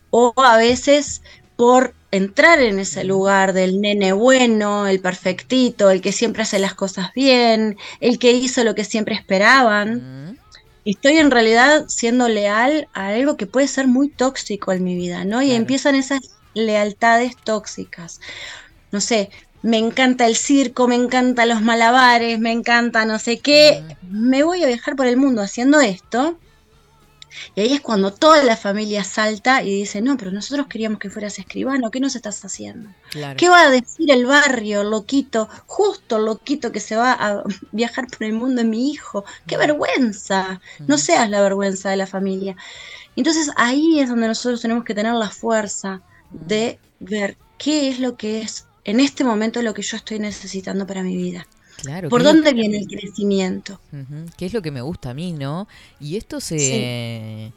o 0.09 0.33
a 0.37 0.57
veces 0.57 1.21
por 1.59 1.93
entrar 2.11 2.61
en 2.61 2.79
ese 2.79 3.03
lugar 3.03 3.51
del 3.51 3.81
nene 3.81 4.13
bueno, 4.13 4.87
el 4.87 5.01
perfectito, 5.01 5.91
el 5.91 5.99
que 5.99 6.13
siempre 6.13 6.43
hace 6.43 6.57
las 6.57 6.73
cosas 6.73 7.13
bien, 7.13 7.75
el 7.99 8.17
que 8.17 8.31
hizo 8.31 8.63
lo 8.63 8.75
que 8.75 8.85
siempre 8.85 9.13
esperaban. 9.13 10.39
Estoy 10.85 11.17
en 11.17 11.31
realidad 11.31 11.83
siendo 11.89 12.29
leal 12.29 12.87
a 12.93 13.07
algo 13.07 13.35
que 13.35 13.45
puede 13.45 13.67
ser 13.67 13.87
muy 13.87 14.07
tóxico 14.07 14.71
en 14.71 14.85
mi 14.85 14.95
vida, 14.95 15.25
¿no? 15.25 15.41
Y 15.41 15.47
Claro. 15.47 15.59
empiezan 15.59 15.95
esas 15.95 16.21
lealtades 16.53 17.35
tóxicas. 17.43 18.21
No 18.93 19.01
sé, 19.01 19.29
me 19.61 19.79
encanta 19.79 20.27
el 20.27 20.37
circo, 20.37 20.87
me 20.87 20.95
encantan 20.95 21.49
los 21.49 21.61
malabares, 21.61 22.39
me 22.39 22.53
encanta 22.53 23.03
no 23.03 23.19
sé 23.19 23.39
qué. 23.39 23.83
Me 24.09 24.43
voy 24.43 24.63
a 24.63 24.67
viajar 24.67 24.95
por 24.95 25.07
el 25.07 25.17
mundo 25.17 25.41
haciendo 25.41 25.81
esto. 25.81 26.39
Y 27.55 27.61
ahí 27.61 27.73
es 27.73 27.81
cuando 27.81 28.13
toda 28.13 28.43
la 28.43 28.57
familia 28.57 29.03
salta 29.03 29.63
y 29.63 29.73
dice, 29.73 30.01
no, 30.01 30.17
pero 30.17 30.31
nosotros 30.31 30.67
queríamos 30.67 30.99
que 30.99 31.09
fueras 31.09 31.39
escribano, 31.39 31.91
¿qué 31.91 31.99
nos 31.99 32.15
estás 32.15 32.43
haciendo? 32.43 32.89
Claro. 33.09 33.37
¿Qué 33.37 33.49
va 33.49 33.63
a 33.63 33.69
decir 33.69 34.11
el 34.11 34.25
barrio, 34.25 34.83
loquito? 34.83 35.49
Justo 35.65 36.19
loquito 36.19 36.71
que 36.71 36.79
se 36.79 36.95
va 36.95 37.13
a 37.13 37.43
viajar 37.71 38.07
por 38.07 38.23
el 38.23 38.33
mundo 38.33 38.61
en 38.61 38.69
mi 38.69 38.91
hijo. 38.91 39.25
¡Qué 39.47 39.57
vergüenza! 39.57 40.61
No 40.87 40.97
seas 40.97 41.29
la 41.29 41.41
vergüenza 41.41 41.89
de 41.89 41.97
la 41.97 42.07
familia. 42.07 42.55
Entonces 43.15 43.51
ahí 43.55 43.99
es 43.99 44.09
donde 44.09 44.27
nosotros 44.27 44.61
tenemos 44.61 44.83
que 44.83 44.95
tener 44.95 45.13
la 45.13 45.29
fuerza 45.29 46.01
de 46.31 46.79
ver 46.99 47.37
qué 47.57 47.89
es 47.89 47.99
lo 47.99 48.15
que 48.15 48.41
es 48.41 48.65
en 48.85 48.99
este 48.99 49.23
momento 49.23 49.61
lo 49.61 49.73
que 49.73 49.81
yo 49.81 49.97
estoy 49.97 50.19
necesitando 50.19 50.87
para 50.87 51.03
mi 51.03 51.15
vida. 51.15 51.45
Claro, 51.81 52.09
¿Por 52.09 52.21
que 52.21 52.27
dónde 52.27 52.53
viene 52.53 52.77
el 52.79 52.87
crecimiento? 52.87 53.79
Que 54.37 54.45
es 54.45 54.53
lo 54.53 54.61
que 54.61 54.71
me 54.71 54.81
gusta 54.81 55.11
a 55.11 55.13
mí, 55.13 55.33
¿no? 55.33 55.67
Y 55.99 56.17
esto 56.17 56.39
se, 56.39 57.51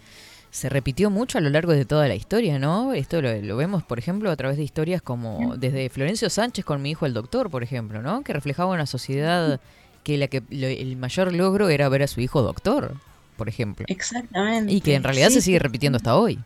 se 0.51 0.69
repitió 0.69 1.11
mucho 1.11 1.39
a 1.39 1.41
lo 1.41 1.51
largo 1.51 1.73
de 1.73 1.85
toda 1.85 2.09
la 2.09 2.15
historia, 2.15 2.59
¿no? 2.59 2.93
Esto 2.95 3.21
lo, 3.23 3.35
lo 3.43 3.57
vemos, 3.57 3.83
por 3.83 3.99
ejemplo, 3.99 4.31
a 4.31 4.37
través 4.37 4.57
de 4.57 4.63
historias 4.65 5.03
como 5.03 5.57
desde 5.57 5.89
Florencio 5.91 6.31
Sánchez 6.31 6.65
con 6.65 6.83
mi 6.83 6.91
hijo 6.91 7.07
el 7.07 7.15
doctor, 7.15 7.51
por 7.51 7.63
ejemplo, 7.63 8.03
¿no? 8.03 8.23
Que 8.23 8.33
reflejaba 8.33 8.73
una 8.73 8.87
sociedad 8.87 9.61
que, 10.05 10.17
la 10.19 10.29
que 10.29 10.43
lo- 10.51 10.67
el 10.69 10.97
mayor 10.97 11.33
logro 11.33 11.69
era 11.69 11.89
ver 11.89 12.03
a 12.03 12.07
su 12.09 12.21
hijo 12.21 12.43
doctor, 12.43 12.95
por 13.37 13.49
ejemplo. 13.49 13.85
Exactamente. 13.89 14.73
Y 14.73 14.81
que 14.81 14.95
en 14.95 15.03
realidad 15.05 15.29
Sí, 15.29 15.35
se 15.35 15.43
sigue 15.43 15.59
repitiendo 15.59 15.97
hasta 15.97 16.17
hoy. 16.17 16.39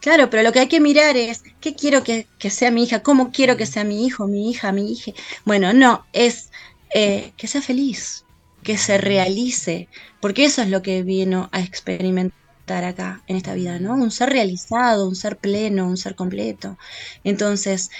Claro, 0.00 0.30
pero 0.30 0.42
lo 0.42 0.52
que 0.52 0.60
hay 0.60 0.68
que 0.68 0.80
mirar 0.80 1.16
es 1.16 1.42
qué 1.60 1.74
quiero 1.74 2.04
que, 2.04 2.26
que 2.38 2.50
sea 2.50 2.70
mi 2.70 2.84
hija, 2.84 3.02
cómo 3.02 3.32
quiero 3.32 3.56
que 3.56 3.66
sea 3.66 3.84
mi 3.84 4.06
hijo, 4.06 4.26
mi 4.28 4.50
hija, 4.50 4.70
mi 4.72 4.92
hija. 4.92 5.12
Bueno, 5.44 5.72
no, 5.72 6.04
es 6.12 6.50
eh, 6.94 7.32
que 7.36 7.48
sea 7.48 7.62
feliz, 7.62 8.24
que 8.62 8.78
se 8.78 8.98
realice, 8.98 9.88
porque 10.20 10.46
eso 10.46 10.62
es 10.62 10.68
lo 10.70 10.82
que 10.82 11.02
vino 11.02 11.50
a 11.52 11.60
experimentar 11.60 12.84
acá 12.84 13.22
en 13.26 13.36
esta 13.36 13.54
vida, 13.54 13.78
¿no? 13.80 13.94
Un 13.94 14.10
ser 14.10 14.30
realizado, 14.30 15.08
un 15.08 15.16
ser 15.16 15.36
pleno, 15.38 15.86
un 15.88 15.98
ser 15.98 16.14
completo. 16.14 16.78
Entonces, 17.24 17.90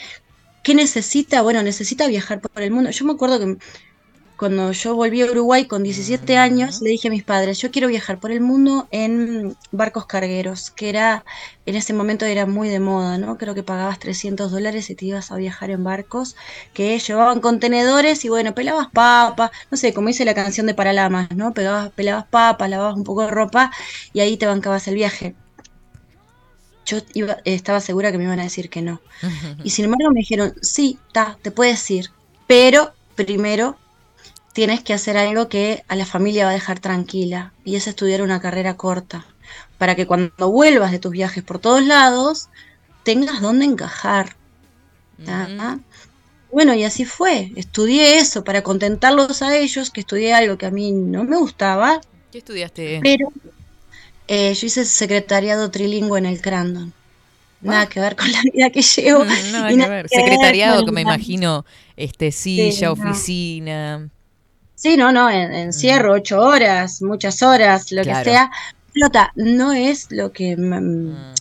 ¿qué 0.63 0.75
necesita? 0.75 1.43
Bueno, 1.43 1.63
necesita 1.63 2.09
viajar 2.09 2.41
por 2.41 2.63
el 2.63 2.71
mundo. 2.71 2.91
Yo 2.91 3.05
me 3.05 3.13
acuerdo 3.13 3.39
que 3.41 3.59
cuando 4.37 4.73
yo 4.73 4.97
volví 4.97 5.23
a 5.23 5.27
Uruguay 5.27 5.67
con 5.67 5.85
17 5.85 6.37
años, 6.37 6.83
le 6.83 6.91
dije 6.91 7.09
a 7.09 7.11
mis 7.11 7.23
padres, 7.23 7.59
yo 7.59 7.71
quiero 7.71 7.87
viajar 7.87 8.19
por 8.19 8.33
el 8.33 8.41
mundo 8.41 8.89
en 8.91 9.57
barcos 9.71 10.07
cargueros, 10.07 10.71
que 10.71 10.89
era, 10.89 11.25
en 11.67 11.77
ese 11.77 11.93
momento 11.93 12.25
era 12.25 12.45
muy 12.45 12.69
de 12.69 12.81
moda, 12.81 13.17
¿no? 13.17 13.39
Creo 13.39 13.55
que 13.55 13.63
pagabas 13.63 14.01
300 14.01 14.51
dólares 14.51 14.91
y 14.91 14.97
te 14.97 15.07
ibas 15.07 15.31
a 15.31 15.37
viajar 15.37 15.71
en 15.71 15.85
barcos 15.85 16.35
que 16.73 16.99
llevaban 16.99 17.41
contenedores 17.41 18.25
y 18.25 18.29
bueno, 18.29 18.55
pelabas 18.55 18.89
papas, 18.93 19.53
no 19.71 19.77
sé, 19.77 19.95
como 19.95 20.09
dice 20.09 20.25
la 20.25 20.35
canción 20.35 20.67
de 20.67 20.75
Paralamas, 20.75 21.31
¿no? 21.31 21.55
Pegabas, 21.55 21.91
pelabas 21.93 22.27
papas, 22.27 22.69
lavabas 22.69 22.97
un 22.97 23.05
poco 23.05 23.23
de 23.23 23.31
ropa 23.31 23.71
y 24.13 24.21
ahí 24.21 24.37
te 24.37 24.47
bancabas 24.47 24.89
el 24.89 24.97
viaje. 24.97 25.37
Yo 26.87 26.99
iba, 27.15 27.39
estaba 27.45 27.81
segura 27.81 28.11
que 28.11 28.19
me 28.19 28.25
iban 28.25 28.41
a 28.41 28.45
decir 28.45 28.69
que 28.69 28.83
no. 28.83 29.01
Y 29.65 29.71
sin 29.71 29.85
embargo 29.85 30.11
me 30.11 30.21
dijeron, 30.21 30.55
sí, 30.61 30.99
ta, 31.13 31.39
te 31.41 31.53
puedes 31.53 31.89
ir, 31.91 32.11
pero 32.49 32.93
primero 33.15 33.79
tienes 34.55 34.83
que 34.83 34.95
hacer 34.95 35.19
algo 35.19 35.49
que 35.49 35.85
a 35.89 35.97
la 35.97 36.07
familia 36.07 36.45
va 36.45 36.51
a 36.53 36.55
dejar 36.55 36.79
tranquila, 36.79 37.53
y 37.65 37.77
es 37.77 37.87
estudiar 37.87 38.23
una 38.23 38.41
carrera 38.41 38.77
corta, 38.77 39.27
para 39.77 39.95
que 39.97 40.07
cuando 40.07 40.51
vuelvas 40.51 40.93
de 40.93 41.01
tus 41.01 41.13
viajes 41.13 41.43
por 41.43 41.59
todos 41.59 41.85
lados, 41.85 42.49
tengas 43.03 43.43
dónde 43.43 43.67
encajar. 43.67 44.37
Bueno, 46.51 46.73
y 46.73 46.85
así 46.85 47.05
fue, 47.05 47.53
estudié 47.57 48.19
eso 48.19 48.45
para 48.45 48.63
contentarlos 48.63 49.43
a 49.43 49.57
ellos, 49.57 49.91
que 49.91 50.01
estudié 50.01 50.33
algo 50.33 50.57
que 50.57 50.67
a 50.67 50.71
mí 50.71 50.93
no 50.93 51.25
me 51.25 51.37
gustaba, 51.37 52.01
¿Qué 52.31 52.39
estudiaste? 52.39 53.01
pero 53.03 53.33
eh, 54.29 54.55
yo 54.55 54.67
hice 54.67 54.85
secretariado 54.85 55.71
trilingüe 55.71 56.19
en 56.19 56.27
el 56.27 56.41
Crandon. 56.41 56.93
Nada 57.61 57.89
que 57.89 57.99
ver 57.99 58.15
con 58.15 58.31
la 58.31 58.43
vida 58.43 58.71
que 58.71 58.83
llevo. 58.83 59.25
Mm, 59.25 59.29
Nada 59.53 59.69
que 59.69 59.89
ver. 59.89 60.09
que 60.09 60.17
Secretariado, 60.17 60.85
que 60.85 60.93
me 60.93 61.01
imagino, 61.01 61.65
este, 61.97 62.31
silla, 62.31 62.89
no. 62.89 62.93
oficina. 62.93 64.11
Sí, 64.75 64.97
no, 64.97 65.13
no, 65.13 65.31
en, 65.31 65.53
encierro 65.53 66.13
ocho 66.13 66.41
horas, 66.41 67.01
muchas 67.03 67.43
horas, 67.43 67.93
lo 67.93 68.03
Claro. 68.03 68.19
que 68.19 68.31
sea. 68.31 68.51
Flota, 68.93 69.33
no 69.35 69.73
es 69.73 70.07
lo 70.11 70.33
que 70.33 70.57
mm, 70.57 71.35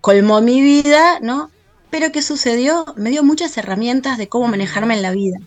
colmó 0.00 0.40
mi 0.40 0.60
vida, 0.60 1.18
¿no? 1.20 1.50
Pero 1.90 2.10
¿qué 2.12 2.22
sucedió? 2.22 2.84
Me 2.96 3.10
dio 3.10 3.22
muchas 3.22 3.56
herramientas 3.56 4.18
de 4.18 4.28
cómo 4.28 4.48
manejarme 4.48 4.94
en 4.94 5.02
la 5.02 5.10
vida. 5.12 5.38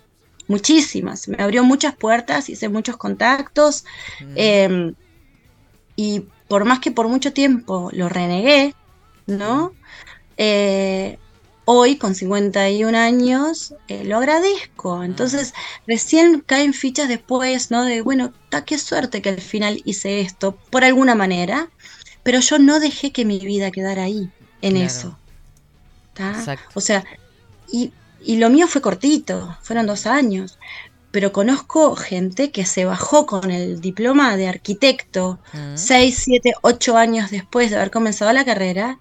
Muchísimas. 0.47 1.27
Me 1.27 1.41
abrió 1.41 1.63
muchas 1.63 1.95
puertas, 1.95 2.49
hice 2.49 2.69
muchos 2.69 2.97
contactos. 2.97 3.83
eh, 4.35 4.93
y 5.95 6.25
por 6.47 6.65
más 6.65 6.79
que 6.79 6.91
por 6.91 7.07
mucho 7.07 7.33
tiempo 7.33 7.89
lo 7.93 8.09
renegué, 8.09 8.73
¿no? 9.27 9.71
Eh, 10.37 11.17
hoy, 11.65 11.97
con 11.97 12.15
51 12.15 12.95
años, 12.95 13.75
eh, 13.87 14.03
lo 14.05 14.17
agradezco. 14.17 15.03
Entonces, 15.03 15.53
recién 15.87 16.41
caen 16.41 16.73
fichas 16.73 17.07
después, 17.09 17.71
¿no? 17.71 17.83
De, 17.85 18.01
bueno, 18.01 18.33
ta, 18.49 18.65
qué 18.65 18.77
suerte 18.79 19.21
que 19.21 19.29
al 19.29 19.41
final 19.41 19.81
hice 19.85 20.21
esto, 20.21 20.57
por 20.71 20.83
alguna 20.83 21.15
manera, 21.15 21.71
pero 22.23 22.39
yo 22.39 22.59
no 22.59 22.79
dejé 22.79 23.11
que 23.11 23.25
mi 23.25 23.39
vida 23.39 23.71
quedara 23.71 24.03
ahí, 24.03 24.31
en 24.61 24.77
Claro. 24.77 24.85
eso. 24.87 25.19
O 26.73 26.81
sea, 26.81 27.03
y, 27.67 27.93
y 28.19 28.37
lo 28.37 28.49
mío 28.49 28.67
fue 28.67 28.81
cortito, 28.81 29.57
fueron 29.61 29.87
dos 29.87 30.05
años. 30.05 30.59
Pero 31.11 31.31
conozco 31.31 31.95
gente 31.95 32.51
que 32.51 32.65
se 32.65 32.85
bajó 32.85 33.25
con 33.25 33.49
el 33.51 33.79
diploma 33.81 34.35
de 34.37 34.47
arquitecto 34.49 35.39
seis, 35.73 36.17
siete, 36.23 36.53
ocho 36.61 36.97
años 36.97 37.31
después 37.31 37.69
de 37.71 37.77
haber 37.77 37.91
comenzado 37.91 38.33
la 38.33 38.45
carrera 38.45 38.99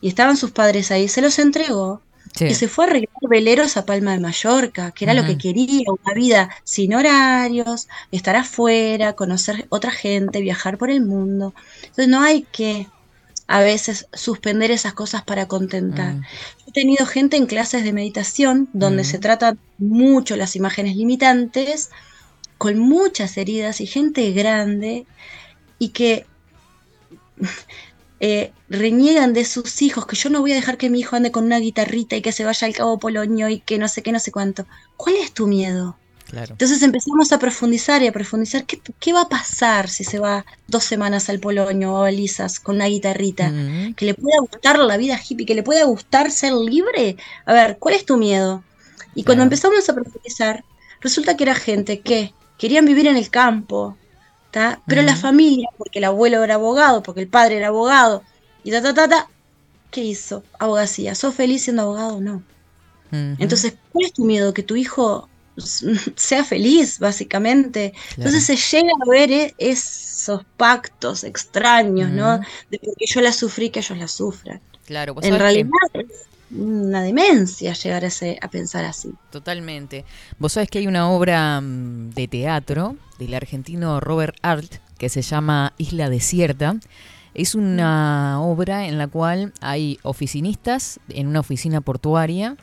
y 0.00 0.08
estaban 0.08 0.36
sus 0.36 0.50
padres 0.50 0.90
ahí, 0.90 1.08
se 1.08 1.22
los 1.22 1.38
entregó 1.38 2.02
Sí. 2.34 2.44
y 2.46 2.54
se 2.54 2.68
fue 2.68 2.84
a 2.84 2.88
arreglar 2.88 3.10
veleros 3.28 3.76
a 3.76 3.84
Palma 3.84 4.12
de 4.12 4.20
Mallorca, 4.20 4.92
que 4.92 5.04
era 5.04 5.14
lo 5.14 5.24
que 5.24 5.36
quería, 5.36 5.82
una 5.88 6.14
vida 6.14 6.50
sin 6.62 6.94
horarios, 6.94 7.88
estar 8.12 8.36
afuera, 8.36 9.14
conocer 9.14 9.66
otra 9.68 9.90
gente, 9.90 10.40
viajar 10.40 10.78
por 10.78 10.90
el 10.90 11.04
mundo. 11.04 11.54
Entonces 11.82 12.08
no 12.08 12.22
hay 12.22 12.46
que 12.52 12.86
a 13.48 13.60
veces 13.62 14.06
suspender 14.12 14.70
esas 14.70 14.94
cosas 14.94 15.22
para 15.24 15.48
contentar. 15.48 16.14
Mm. 16.14 16.22
He 16.68 16.72
tenido 16.72 17.04
gente 17.04 17.36
en 17.36 17.46
clases 17.46 17.82
de 17.82 17.92
meditación 17.92 18.68
donde 18.72 19.02
se 19.02 19.18
tratan 19.18 19.58
mucho 19.78 20.36
las 20.36 20.54
imágenes 20.54 20.94
limitantes, 20.94 21.90
con 22.58 22.78
muchas 22.78 23.36
heridas 23.36 23.80
y 23.80 23.88
gente 23.88 24.30
grande 24.30 25.04
y 25.80 25.88
que 25.88 26.26
eh, 28.20 28.52
reniegan 28.68 29.32
de 29.32 29.44
sus 29.44 29.82
hijos, 29.82 30.06
que 30.06 30.16
yo 30.16 30.30
no 30.30 30.40
voy 30.40 30.52
a 30.52 30.56
dejar 30.56 30.76
que 30.78 30.90
mi 30.90 31.00
hijo 31.00 31.16
ande 31.16 31.32
con 31.32 31.44
una 31.44 31.58
guitarrita 31.58 32.16
y 32.16 32.22
que 32.22 32.32
se 32.32 32.44
vaya 32.44 32.66
al 32.66 32.74
Cabo 32.74 32.98
Polonio 32.98 33.48
y 33.48 33.60
que 33.60 33.78
no 33.78 33.88
sé 33.88 34.02
qué, 34.02 34.12
no 34.12 34.20
sé 34.20 34.30
cuánto. 34.32 34.66
¿Cuál 34.96 35.16
es 35.16 35.32
tu 35.32 35.46
miedo? 35.46 35.96
Claro. 36.26 36.52
Entonces 36.54 36.82
empezamos 36.82 37.32
a 37.32 37.38
profundizar 37.40 38.02
y 38.02 38.06
a 38.06 38.12
profundizar 38.12 38.64
qué, 38.64 38.80
qué 39.00 39.12
va 39.12 39.22
a 39.22 39.28
pasar 39.28 39.88
si 39.88 40.04
se 40.04 40.20
va 40.20 40.44
dos 40.68 40.84
semanas 40.84 41.28
al 41.28 41.40
Polonio 41.40 41.92
o 41.92 41.96
a 41.98 42.02
Balizas 42.02 42.60
con 42.60 42.76
una 42.76 42.86
guitarrita, 42.86 43.56
que 43.96 44.04
le 44.06 44.14
pueda 44.14 44.38
gustar 44.40 44.78
la 44.78 44.96
vida 44.96 45.18
hippie, 45.28 45.46
que 45.46 45.54
le 45.56 45.62
pueda 45.64 45.84
gustar 45.84 46.30
ser 46.30 46.52
libre. 46.52 47.16
A 47.46 47.52
ver, 47.52 47.78
¿cuál 47.80 47.96
es 47.96 48.04
tu 48.06 48.16
miedo? 48.16 48.64
Y 49.14 49.24
cuando 49.24 49.42
Claro. 49.42 49.46
empezamos 49.46 49.88
a 49.88 49.94
profundizar, 49.94 50.64
resulta 51.00 51.36
que 51.36 51.44
era 51.44 51.54
gente 51.56 52.00
que 52.02 52.32
querían 52.58 52.84
vivir 52.86 53.06
en 53.08 53.16
el 53.16 53.30
campo, 53.30 53.98
¿tá? 54.50 54.80
pero 54.86 55.02
la 55.02 55.16
familia, 55.16 55.68
porque 55.78 55.98
el 56.00 56.04
abuelo 56.04 56.42
era 56.44 56.54
abogado, 56.54 57.02
porque 57.02 57.20
el 57.20 57.28
padre 57.28 57.56
era 57.58 57.68
abogado, 57.68 58.22
y 58.64 58.70
ta, 58.70 58.82
ta, 58.82 58.92
ta, 58.94 59.08
ta, 59.08 59.28
¿qué 59.90 60.02
hizo? 60.04 60.42
Abogacía. 60.58 61.14
¿Sos 61.14 61.34
feliz 61.34 61.62
siendo 61.64 61.82
abogado? 61.82 62.20
No. 62.20 62.36
ujú, 63.12 63.36
Entonces, 63.38 63.74
¿cuál 63.92 64.06
es 64.06 64.12
tu 64.12 64.24
miedo? 64.24 64.52
Que 64.54 64.62
tu 64.62 64.76
hijo 64.76 65.28
sea 66.16 66.44
feliz, 66.44 66.98
básicamente. 66.98 67.92
claro. 67.92 68.30
Entonces 68.30 68.44
se 68.44 68.76
llega 68.76 68.92
a 69.06 69.10
ver 69.10 69.30
e- 69.32 69.54
esos 69.58 70.42
pactos 70.56 71.24
extraños, 71.24 72.10
¿no? 72.10 72.38
De 72.70 72.78
porque 72.78 73.04
yo 73.06 73.20
la 73.20 73.32
sufrí, 73.32 73.70
que 73.70 73.80
ellos 73.80 73.98
la 73.98 74.08
sufran. 74.08 74.60
Claro, 74.86 75.14
vos 75.14 75.24
En 75.24 75.32
que- 75.32 75.38
realidad 75.38 75.70
es 75.94 76.06
una 76.52 77.02
demencia 77.02 77.72
llegar 77.74 78.04
a, 78.04 78.08
ese- 78.08 78.38
a 78.42 78.48
pensar 78.48 78.84
así. 78.84 79.12
Totalmente. 79.30 80.04
Vos 80.38 80.52
sabés 80.54 80.68
que 80.68 80.78
hay 80.78 80.86
una 80.86 81.08
obra 81.10 81.60
mm, 81.60 82.10
de 82.10 82.28
teatro 82.28 82.96
del 83.18 83.34
argentino 83.34 84.00
Robert 84.00 84.36
Art 84.42 84.72
que 84.98 85.08
se 85.08 85.22
llama 85.22 85.72
Isla 85.78 86.10
Desierta. 86.10 86.76
Es 87.34 87.54
una 87.54 88.40
obra 88.42 88.86
en 88.88 88.98
la 88.98 89.06
cual 89.06 89.52
hay 89.60 89.98
oficinistas 90.02 90.98
en 91.08 91.26
una 91.28 91.40
oficina 91.40 91.80
portuaria 91.80 92.56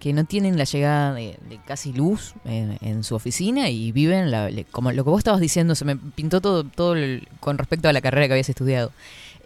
que 0.00 0.12
no 0.12 0.24
tienen 0.24 0.58
la 0.58 0.64
llegada 0.64 1.14
de, 1.14 1.38
casi 1.66 1.92
luz 1.92 2.34
en, 2.44 3.04
su 3.04 3.14
oficina 3.14 3.70
y 3.70 3.90
viven 3.92 4.32
como 4.70 4.92
lo 4.92 5.02
que 5.04 5.10
vos 5.10 5.18
estabas 5.18 5.40
diciendo, 5.40 5.74
se 5.74 5.84
me 5.86 5.96
pintó 5.96 6.40
todo, 6.42 6.64
todo 6.64 6.94
el- 6.94 7.26
con 7.40 7.56
respecto 7.58 7.88
a 7.88 7.92
la 7.92 8.00
carrera 8.02 8.26
que 8.26 8.32
habías 8.34 8.48
estudiado. 8.48 8.92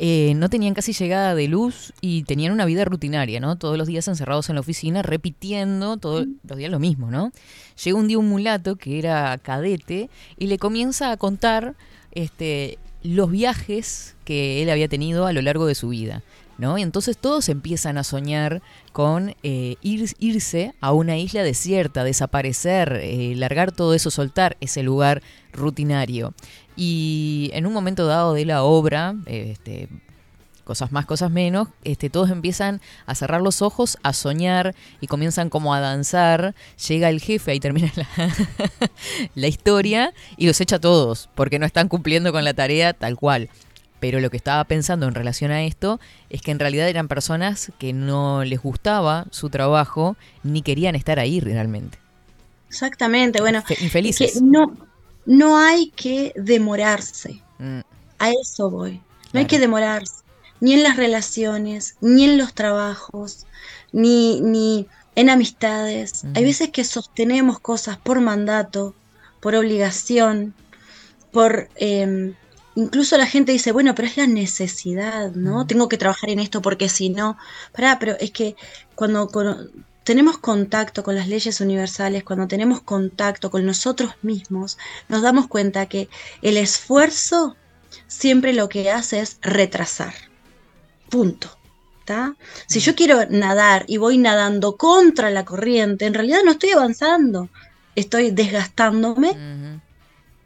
Eh, 0.00 0.34
no 0.36 0.48
tenían 0.48 0.74
casi 0.74 0.92
llegada 0.92 1.34
de 1.34 1.48
luz 1.48 1.92
y 2.00 2.22
tenían 2.22 2.52
una 2.52 2.64
vida 2.66 2.84
rutinaria, 2.84 3.40
¿no? 3.40 3.56
Todos 3.56 3.76
los 3.76 3.88
días 3.88 4.06
encerrados 4.06 4.48
en 4.48 4.54
la 4.54 4.60
oficina, 4.60 5.02
repitiendo 5.02 5.96
todos 5.96 6.26
los 6.48 6.56
días 6.58 6.70
lo 6.70 6.78
mismo, 6.78 7.10
¿no? 7.10 7.32
Llega 7.84 7.98
un 7.98 8.06
día 8.06 8.18
un 8.18 8.28
mulato 8.28 8.76
que 8.76 8.98
era 9.00 9.36
cadete 9.38 10.08
y 10.38 10.46
le 10.46 10.58
comienza 10.58 11.10
a 11.10 11.16
contar 11.16 11.74
este, 12.12 12.78
los 13.02 13.30
viajes 13.30 14.14
que 14.24 14.62
él 14.62 14.70
había 14.70 14.86
tenido 14.88 15.26
a 15.26 15.32
lo 15.32 15.42
largo 15.42 15.66
de 15.66 15.74
su 15.74 15.88
vida, 15.88 16.22
¿no? 16.58 16.78
Y 16.78 16.82
entonces 16.82 17.18
todos 17.18 17.48
empiezan 17.48 17.98
a 17.98 18.04
soñar 18.04 18.62
con 18.92 19.34
eh, 19.42 19.76
ir- 19.82 20.14
irse 20.20 20.74
a 20.80 20.92
una 20.92 21.18
isla 21.18 21.42
desierta, 21.42 22.04
desaparecer, 22.04 23.00
eh, 23.02 23.34
largar 23.36 23.72
todo 23.72 23.94
eso, 23.94 24.10
soltar 24.12 24.56
ese 24.60 24.82
lugar 24.84 25.22
rutinario. 25.52 26.34
Y 26.76 27.50
en 27.54 27.66
un 27.66 27.72
momento 27.72 28.06
dado 28.06 28.34
de 28.34 28.44
la 28.44 28.62
obra, 28.62 29.14
este, 29.26 29.88
cosas 30.64 30.92
más, 30.92 31.06
cosas 31.06 31.30
menos, 31.30 31.68
este, 31.82 32.10
todos 32.10 32.30
empiezan 32.30 32.80
a 33.06 33.14
cerrar 33.14 33.40
los 33.40 33.62
ojos, 33.62 33.96
a 34.02 34.12
soñar 34.12 34.74
y 35.00 35.06
comienzan 35.06 35.48
como 35.50 35.74
a 35.74 35.80
danzar. 35.80 36.54
Llega 36.88 37.08
el 37.08 37.20
jefe, 37.20 37.52
ahí 37.52 37.60
termina 37.60 37.90
la, 37.96 38.06
la 39.34 39.46
historia 39.48 40.12
y 40.36 40.46
los 40.46 40.60
echa 40.60 40.76
a 40.76 40.80
todos 40.80 41.28
porque 41.34 41.58
no 41.58 41.66
están 41.66 41.88
cumpliendo 41.88 42.32
con 42.32 42.44
la 42.44 42.54
tarea 42.54 42.92
tal 42.92 43.16
cual. 43.16 43.48
Pero 44.00 44.20
lo 44.20 44.30
que 44.30 44.36
estaba 44.36 44.62
pensando 44.64 45.08
en 45.08 45.14
relación 45.14 45.50
a 45.50 45.64
esto 45.64 45.98
es 46.30 46.40
que 46.40 46.52
en 46.52 46.60
realidad 46.60 46.88
eran 46.88 47.08
personas 47.08 47.72
que 47.80 47.92
no 47.92 48.44
les 48.44 48.60
gustaba 48.62 49.26
su 49.32 49.50
trabajo 49.50 50.16
ni 50.44 50.62
querían 50.62 50.94
estar 50.94 51.18
ahí 51.18 51.40
realmente. 51.40 51.98
Exactamente, 52.68 53.40
bueno, 53.40 53.62
Fe- 53.62 53.74
es 53.74 53.82
infelices. 53.82 54.34
que 54.34 54.40
no, 54.42 54.76
no 55.28 55.58
hay 55.58 55.90
que 55.90 56.32
demorarse. 56.36 57.42
Mm, 57.58 57.80
A 58.18 58.30
eso 58.30 58.70
voy. 58.70 59.02
No 59.32 59.40
hay 59.40 59.46
que 59.46 59.58
demorarse, 59.58 60.24
ni 60.58 60.72
en 60.72 60.82
las 60.82 60.96
relaciones, 60.96 61.96
ni 62.00 62.24
en 62.24 62.38
los 62.38 62.54
trabajos, 62.54 63.46
ni, 63.92 64.40
ni 64.40 64.86
en 65.14 65.28
amistades. 65.28 66.24
Hay 66.34 66.44
veces 66.44 66.70
que 66.70 66.82
sostenemos 66.82 67.60
cosas 67.60 67.98
por 67.98 68.20
mandato, 68.22 68.94
por 69.40 69.54
obligación, 69.54 70.54
por... 71.30 71.68
em, 71.76 72.34
incluso 72.74 73.18
la 73.18 73.26
gente 73.26 73.52
dice, 73.52 73.70
bueno, 73.72 73.94
pero 73.94 74.08
es 74.08 74.16
la 74.16 74.26
necesidad, 74.26 75.32
¿no? 75.32 75.66
Tengo 75.66 75.88
que 75.90 75.98
trabajar 75.98 76.30
en 76.30 76.38
esto 76.38 76.62
porque 76.62 76.88
si 76.88 77.10
no... 77.10 77.36
Pará, 77.72 77.98
pero 77.98 78.16
es 78.18 78.30
que 78.30 78.56
cuando... 78.94 79.28
tenemos 80.08 80.38
contacto 80.38 81.02
con 81.02 81.16
las 81.16 81.28
leyes 81.28 81.60
universales, 81.60 82.24
cuando 82.24 82.48
tenemos 82.48 82.80
contacto 82.80 83.50
con 83.50 83.66
nosotros 83.66 84.14
mismos, 84.22 84.78
nos 85.06 85.20
damos 85.20 85.48
cuenta 85.48 85.84
que 85.84 86.08
el 86.40 86.56
esfuerzo 86.56 87.56
siempre 88.06 88.54
lo 88.54 88.70
que 88.70 88.90
hace 88.90 89.20
es 89.20 89.36
retrasar. 89.42 90.14
Punto. 91.10 91.50
¿tá? 92.06 92.34
Si 92.66 92.80
yo 92.80 92.94
quiero 92.94 93.26
nadar 93.28 93.84
y 93.86 93.98
voy 93.98 94.16
nadando 94.16 94.78
contra 94.78 95.28
la 95.28 95.44
corriente, 95.44 96.06
en 96.06 96.14
realidad 96.14 96.38
no 96.42 96.52
estoy 96.52 96.70
avanzando. 96.70 97.50
Estoy 97.94 98.30
desgastándome 98.30 99.36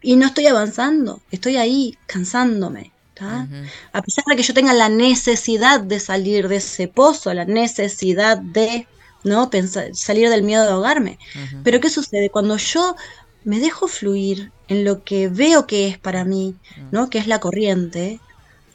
y 0.01 0.17
no 0.17 0.25
estoy 0.25 0.47
avanzando. 0.47 1.21
Estoy 1.31 1.55
ahí 1.55 1.97
cansándome. 2.05 2.91
ujú. 3.17 3.65
A 3.93 4.01
pesar 4.01 4.25
de 4.27 4.35
que 4.35 4.43
yo 4.43 4.53
tenga 4.53 4.73
la 4.73 4.89
necesidad 4.89 5.79
de 5.79 6.01
salir 6.01 6.49
de 6.49 6.57
ese 6.57 6.89
pozo, 6.89 7.33
la 7.33 7.45
necesidad 7.45 8.39
de 8.39 8.87
no 9.23 9.49
pensar, 9.49 9.95
salir 9.95 10.29
del 10.29 10.43
miedo 10.43 10.63
de 10.63 10.71
ahogarme. 10.71 11.19
Pero 11.63 11.79
¿qué 11.79 11.89
sucede? 11.89 12.29
Cuando 12.29 12.57
yo 12.57 12.95
me 13.43 13.59
dejo 13.59 13.87
fluir 13.87 14.51
en 14.67 14.83
lo 14.83 15.03
que 15.03 15.27
veo 15.27 15.67
que 15.67 15.87
es 15.87 15.97
para 15.97 16.25
mí, 16.25 16.55
¿no? 16.91 17.09
Que 17.09 17.17
es 17.17 17.27
la 17.27 17.39
corriente, 17.39 18.19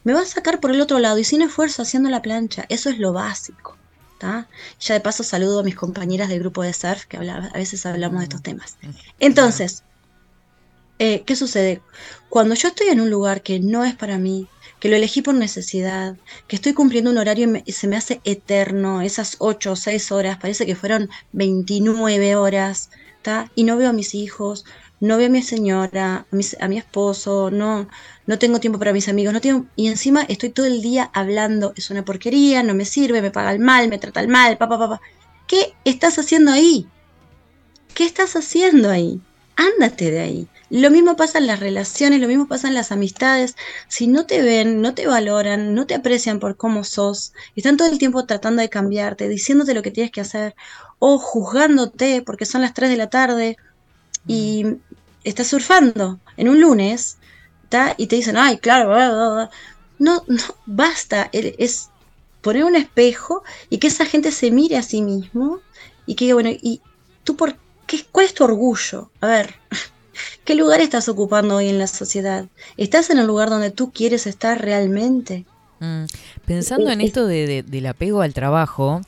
me 0.04 0.12
va 0.12 0.20
a 0.20 0.26
sacar 0.26 0.60
por 0.60 0.70
el 0.70 0.80
otro 0.80 0.98
lado 0.98 1.18
y 1.18 1.24
sin 1.24 1.42
esfuerzo 1.42 1.82
haciendo 1.82 2.10
la 2.10 2.22
plancha. 2.22 2.64
Eso 2.68 2.90
es 2.90 2.98
lo 2.98 3.12
básico. 3.12 3.76
¿tá? 4.18 4.48
Ya 4.80 4.94
de 4.94 5.00
paso 5.00 5.22
saludo 5.22 5.60
a 5.60 5.62
mis 5.62 5.76
compañeras 5.76 6.28
del 6.28 6.40
grupo 6.40 6.62
de 6.62 6.72
surf 6.72 7.06
que 7.06 7.16
a 7.16 7.50
veces 7.54 7.86
hablamos 7.86 8.20
de 8.20 8.24
estos 8.24 8.42
temas. 8.42 8.76
Entonces, 9.20 9.84
eh, 10.98 11.22
¿qué 11.24 11.36
sucede? 11.36 11.80
Cuando 12.28 12.54
yo 12.54 12.68
estoy 12.68 12.88
en 12.88 13.00
un 13.00 13.10
lugar 13.10 13.42
que 13.42 13.60
no 13.60 13.84
es 13.84 13.94
para 13.94 14.18
mí, 14.18 14.48
que 14.80 14.88
lo 14.88 14.96
elegí 14.96 15.22
por 15.22 15.34
necesidad, 15.34 16.16
que 16.46 16.56
estoy 16.56 16.72
cumpliendo 16.72 17.10
un 17.10 17.18
horario 17.18 17.62
y, 17.64 17.72
se 17.72 17.88
me 17.88 17.96
hace 17.96 18.20
eterno, 18.24 19.02
esas 19.02 19.36
8 19.38 19.72
o 19.72 19.76
6 19.76 20.12
horas, 20.12 20.38
parece 20.38 20.66
que 20.66 20.76
fueron 20.76 21.08
29 21.32 22.36
horas, 22.36 22.90
¿tá? 23.22 23.50
y 23.54 23.64
no 23.64 23.76
veo 23.76 23.90
a 23.90 23.92
mis 23.92 24.14
hijos, 24.14 24.64
no 25.00 25.16
veo 25.16 25.26
a 25.26 25.30
mi 25.30 25.42
señora, 25.42 26.26
a 26.60 26.68
mi 26.68 26.78
esposo, 26.78 27.50
no, 27.50 27.88
no 28.26 28.38
tengo 28.38 28.60
tiempo 28.60 28.78
para 28.78 28.92
mis 28.92 29.08
amigos, 29.08 29.32
no 29.32 29.40
tengo, 29.40 29.66
y 29.76 29.88
encima 29.88 30.22
estoy 30.22 30.50
todo 30.50 30.66
el 30.66 30.82
día 30.82 31.10
hablando, 31.12 31.72
es 31.76 31.90
una 31.90 32.04
porquería, 32.04 32.62
no 32.62 32.74
me 32.74 32.84
sirve, 32.84 33.22
me 33.22 33.30
paga 33.30 33.52
el 33.52 33.60
mal, 33.60 33.88
me 33.88 33.98
trata 33.98 34.20
el 34.20 34.28
mal, 34.28 34.56
papá, 34.58 34.78
papá. 34.78 35.00
¿Qué 35.46 35.74
estás 35.84 36.18
haciendo 36.18 36.52
ahí? 36.52 36.86
¿Qué 37.94 38.04
estás 38.04 38.36
haciendo 38.36 38.90
ahí? 38.90 39.20
Ándate 39.56 40.10
de 40.10 40.20
ahí. 40.20 40.48
Lo 40.70 40.90
mismo 40.90 41.16
pasa 41.16 41.38
en 41.38 41.46
las 41.46 41.60
relaciones, 41.60 42.20
lo 42.20 42.28
mismo 42.28 42.46
pasa 42.46 42.68
en 42.68 42.74
las 42.74 42.92
amistades. 42.92 43.56
Si 43.88 44.06
no 44.06 44.26
te 44.26 44.42
ven, 44.42 44.82
no 44.82 44.94
te 44.94 45.06
valoran, 45.06 45.74
no 45.74 45.86
te 45.86 45.94
aprecian 45.94 46.40
por 46.40 46.56
cómo 46.56 46.84
sos, 46.84 47.32
están 47.56 47.76
todo 47.78 47.88
el 47.88 47.98
tiempo 47.98 48.26
tratando 48.26 48.60
de 48.60 48.68
cambiarte, 48.68 49.28
diciéndote 49.28 49.74
lo 49.74 49.82
que 49.82 49.90
tienes 49.90 50.12
que 50.12 50.20
hacer, 50.20 50.54
o 50.98 51.18
juzgándote 51.18 52.22
porque 52.22 52.44
son 52.44 52.60
las 52.62 52.74
3 52.74 52.90
de 52.90 52.96
la 52.98 53.08
tarde 53.08 53.56
y 54.26 54.66
estás 55.24 55.46
surfando 55.46 56.20
en 56.36 56.48
un 56.48 56.60
lunes, 56.60 57.16
¿tá? 57.68 57.94
y 57.96 58.06
te 58.06 58.16
dicen, 58.16 58.36
ay, 58.36 58.58
claro, 58.58 58.90
bla, 58.90 59.10
bla, 59.10 59.28
bla". 59.30 59.50
No, 59.98 60.24
no, 60.28 60.42
basta. 60.66 61.30
Es 61.32 61.88
poner 62.42 62.64
un 62.64 62.76
espejo 62.76 63.42
y 63.70 63.78
que 63.78 63.88
esa 63.88 64.04
gente 64.04 64.32
se 64.32 64.50
mire 64.50 64.76
a 64.76 64.82
sí 64.82 65.02
mismo 65.02 65.60
y 66.06 66.14
que 66.14 66.26
diga, 66.26 66.34
bueno, 66.34 66.50
¿y 66.50 66.80
tú 67.24 67.36
por 67.36 67.56
qué? 67.86 68.04
¿Cuál 68.12 68.26
es 68.26 68.34
tu 68.34 68.44
orgullo? 68.44 69.10
A 69.20 69.26
ver, 69.26 69.54
¿qué 70.44 70.54
lugar 70.54 70.80
estás 70.80 71.08
ocupando 71.08 71.56
hoy 71.56 71.68
en 71.68 71.78
la 71.78 71.86
sociedad? 71.86 72.46
¿Estás 72.76 73.10
en 73.10 73.18
el 73.18 73.26
lugar 73.26 73.50
donde 73.50 73.70
tú 73.70 73.90
quieres 73.92 74.26
estar 74.26 74.60
realmente? 74.60 75.44
Mm, 75.80 76.04
Pensando 76.44 76.90
en 76.90 77.00
Eh, 77.00 77.06
esto 77.06 77.26
de- 77.26 77.46
de- 77.46 77.62
del 77.62 77.86
apego 77.86 78.22
al 78.22 78.34
trabajo, 78.34 79.00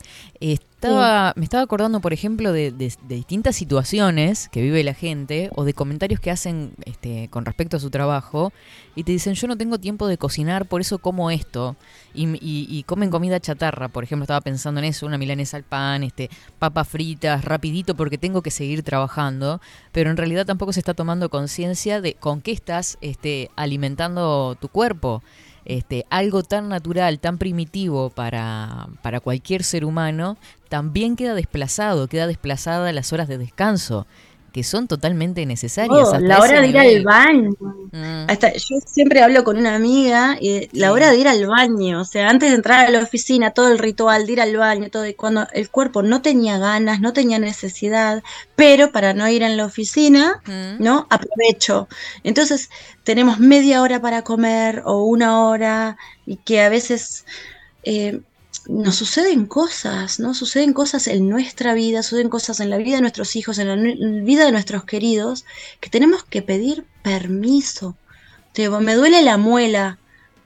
estaba, 0.87 1.33
me 1.35 1.43
estaba 1.43 1.63
acordando, 1.63 2.01
por 2.01 2.11
ejemplo, 2.13 2.51
de, 2.51 2.71
de- 2.71 2.93
de 3.07 3.15
distintas 3.15 3.55
situaciones 3.55 4.49
que 4.49 4.61
vive 4.61 4.83
la 4.83 4.93
gente 4.93 5.49
o 5.55 5.63
de 5.63 5.73
comentarios 5.73 6.19
que 6.19 6.31
hacen 6.31 6.73
este, 6.85 7.27
con 7.29 7.45
respecto 7.45 7.77
a 7.77 7.79
su 7.79 7.89
trabajo 7.89 8.51
y 8.95 9.03
te 9.03 9.11
dicen, 9.11 9.33
yo 9.35 9.47
no 9.47 9.57
tengo 9.57 9.77
tiempo 9.79 10.07
de 10.07 10.17
cocinar, 10.17 10.65
por 10.65 10.81
eso 10.81 10.97
como 10.99 11.31
esto. 11.31 11.75
Y, 12.13 12.27
y- 12.43 12.67
y 12.69 12.83
comen 12.83 13.09
comida 13.09 13.39
chatarra, 13.39 13.87
por 13.89 14.03
ejemplo, 14.03 14.23
estaba 14.23 14.41
pensando 14.41 14.79
en 14.79 14.85
eso, 14.85 15.05
una 15.05 15.17
milanesa 15.17 15.55
al 15.57 15.63
pan, 15.63 16.03
este, 16.03 16.29
papas 16.59 16.87
fritas, 16.87 17.45
rapidito 17.45 17.95
porque 17.95 18.17
tengo 18.17 18.41
que 18.41 18.51
seguir 18.51 18.83
trabajando, 18.83 19.61
pero 19.91 20.09
en 20.09 20.17
realidad 20.17 20.45
tampoco 20.45 20.73
se 20.73 20.79
está 20.79 20.93
tomando 20.93 21.29
conciencia 21.29 22.01
de 22.01 22.15
con 22.15 22.41
qué 22.41 22.51
estás 22.51 22.97
este, 23.01 23.49
alimentando 23.55 24.55
tu 24.59 24.67
cuerpo 24.67 25.21
este, 25.65 26.05
algo 26.09 26.43
tan 26.43 26.69
natural, 26.69 27.19
tan 27.19 27.37
primitivo 27.37 28.09
para, 28.09 28.87
para 29.01 29.19
cualquier 29.19 29.63
ser 29.63 29.85
humano, 29.85 30.37
también 30.69 31.15
queda 31.15 31.33
desplazado, 31.33 32.07
queda 32.07 32.27
desplazada 32.27 32.91
las 32.93 33.13
horas 33.13 33.27
de 33.27 33.37
descanso. 33.37 34.07
Que 34.51 34.63
son 34.63 34.87
totalmente 34.87 35.45
necesarias. 35.45 36.09
Oh, 36.09 36.13
hasta 36.13 36.19
la 36.19 36.39
hora 36.39 36.61
de 36.61 36.67
ir 36.67 36.75
nivel. 36.75 36.97
al 36.97 37.03
baño. 37.03 37.51
Mm, 37.91 38.29
Hasta, 38.29 38.53
yo 38.53 38.77
siempre 38.85 39.21
hablo 39.21 39.43
con 39.43 39.57
una 39.57 39.75
amiga 39.75 40.37
y 40.39 40.67
la 40.77 40.91
hora 40.91 41.09
de 41.09 41.17
ir 41.17 41.27
al 41.27 41.45
baño, 41.47 42.01
o 42.01 42.05
sea, 42.05 42.29
antes 42.29 42.49
de 42.49 42.55
entrar 42.55 42.85
a 42.85 42.89
la 42.89 42.99
oficina, 42.99 43.51
todo 43.51 43.69
el 43.71 43.79
ritual 43.79 44.25
de 44.25 44.33
ir 44.33 44.41
al 44.41 44.55
baño, 44.57 44.89
todo, 44.89 45.05
y 45.07 45.13
cuando 45.13 45.47
el 45.53 45.69
cuerpo 45.69 46.03
no 46.03 46.21
tenía 46.21 46.57
ganas, 46.57 46.99
no 46.99 47.13
tenía 47.13 47.39
necesidad, 47.39 48.23
pero 48.55 48.91
para 48.91 49.13
no 49.13 49.27
ir 49.29 49.43
en 49.43 49.57
la 49.57 49.65
oficina, 49.65 50.41
mm. 50.45 50.83
¿no? 50.83 51.07
Aprovecho. 51.09 51.87
Entonces, 52.23 52.69
tenemos 53.03 53.39
media 53.39 53.81
hora 53.81 54.01
para 54.01 54.23
comer 54.23 54.81
o 54.85 55.03
una 55.05 55.45
hora, 55.45 55.97
y 56.25 56.37
que 56.37 56.61
a 56.61 56.69
veces 56.69 57.25
eh, 57.83 58.21
nos 58.67 58.95
suceden 58.95 59.45
cosas, 59.45 60.19
¿no? 60.19 60.33
Suceden 60.33 60.73
cosas 60.73 61.07
en 61.07 61.29
nuestra 61.29 61.73
vida, 61.73 62.03
suceden 62.03 62.29
cosas 62.29 62.59
en 62.59 62.69
la 62.69 62.77
vida 62.77 62.95
de 62.97 63.01
nuestros 63.01 63.35
hijos, 63.35 63.57
en 63.57 63.67
la 63.67 63.75
vida 64.23 64.45
de 64.45 64.51
nuestros 64.51 64.83
queridos, 64.83 65.45
que 65.79 65.89
tenemos 65.89 66.23
que 66.23 66.41
pedir 66.41 66.85
permiso. 67.01 67.95
Te 68.53 68.63
digo, 68.63 68.79
me 68.81 68.95
duele 68.95 69.21
la 69.21 69.37
muela, 69.37 69.97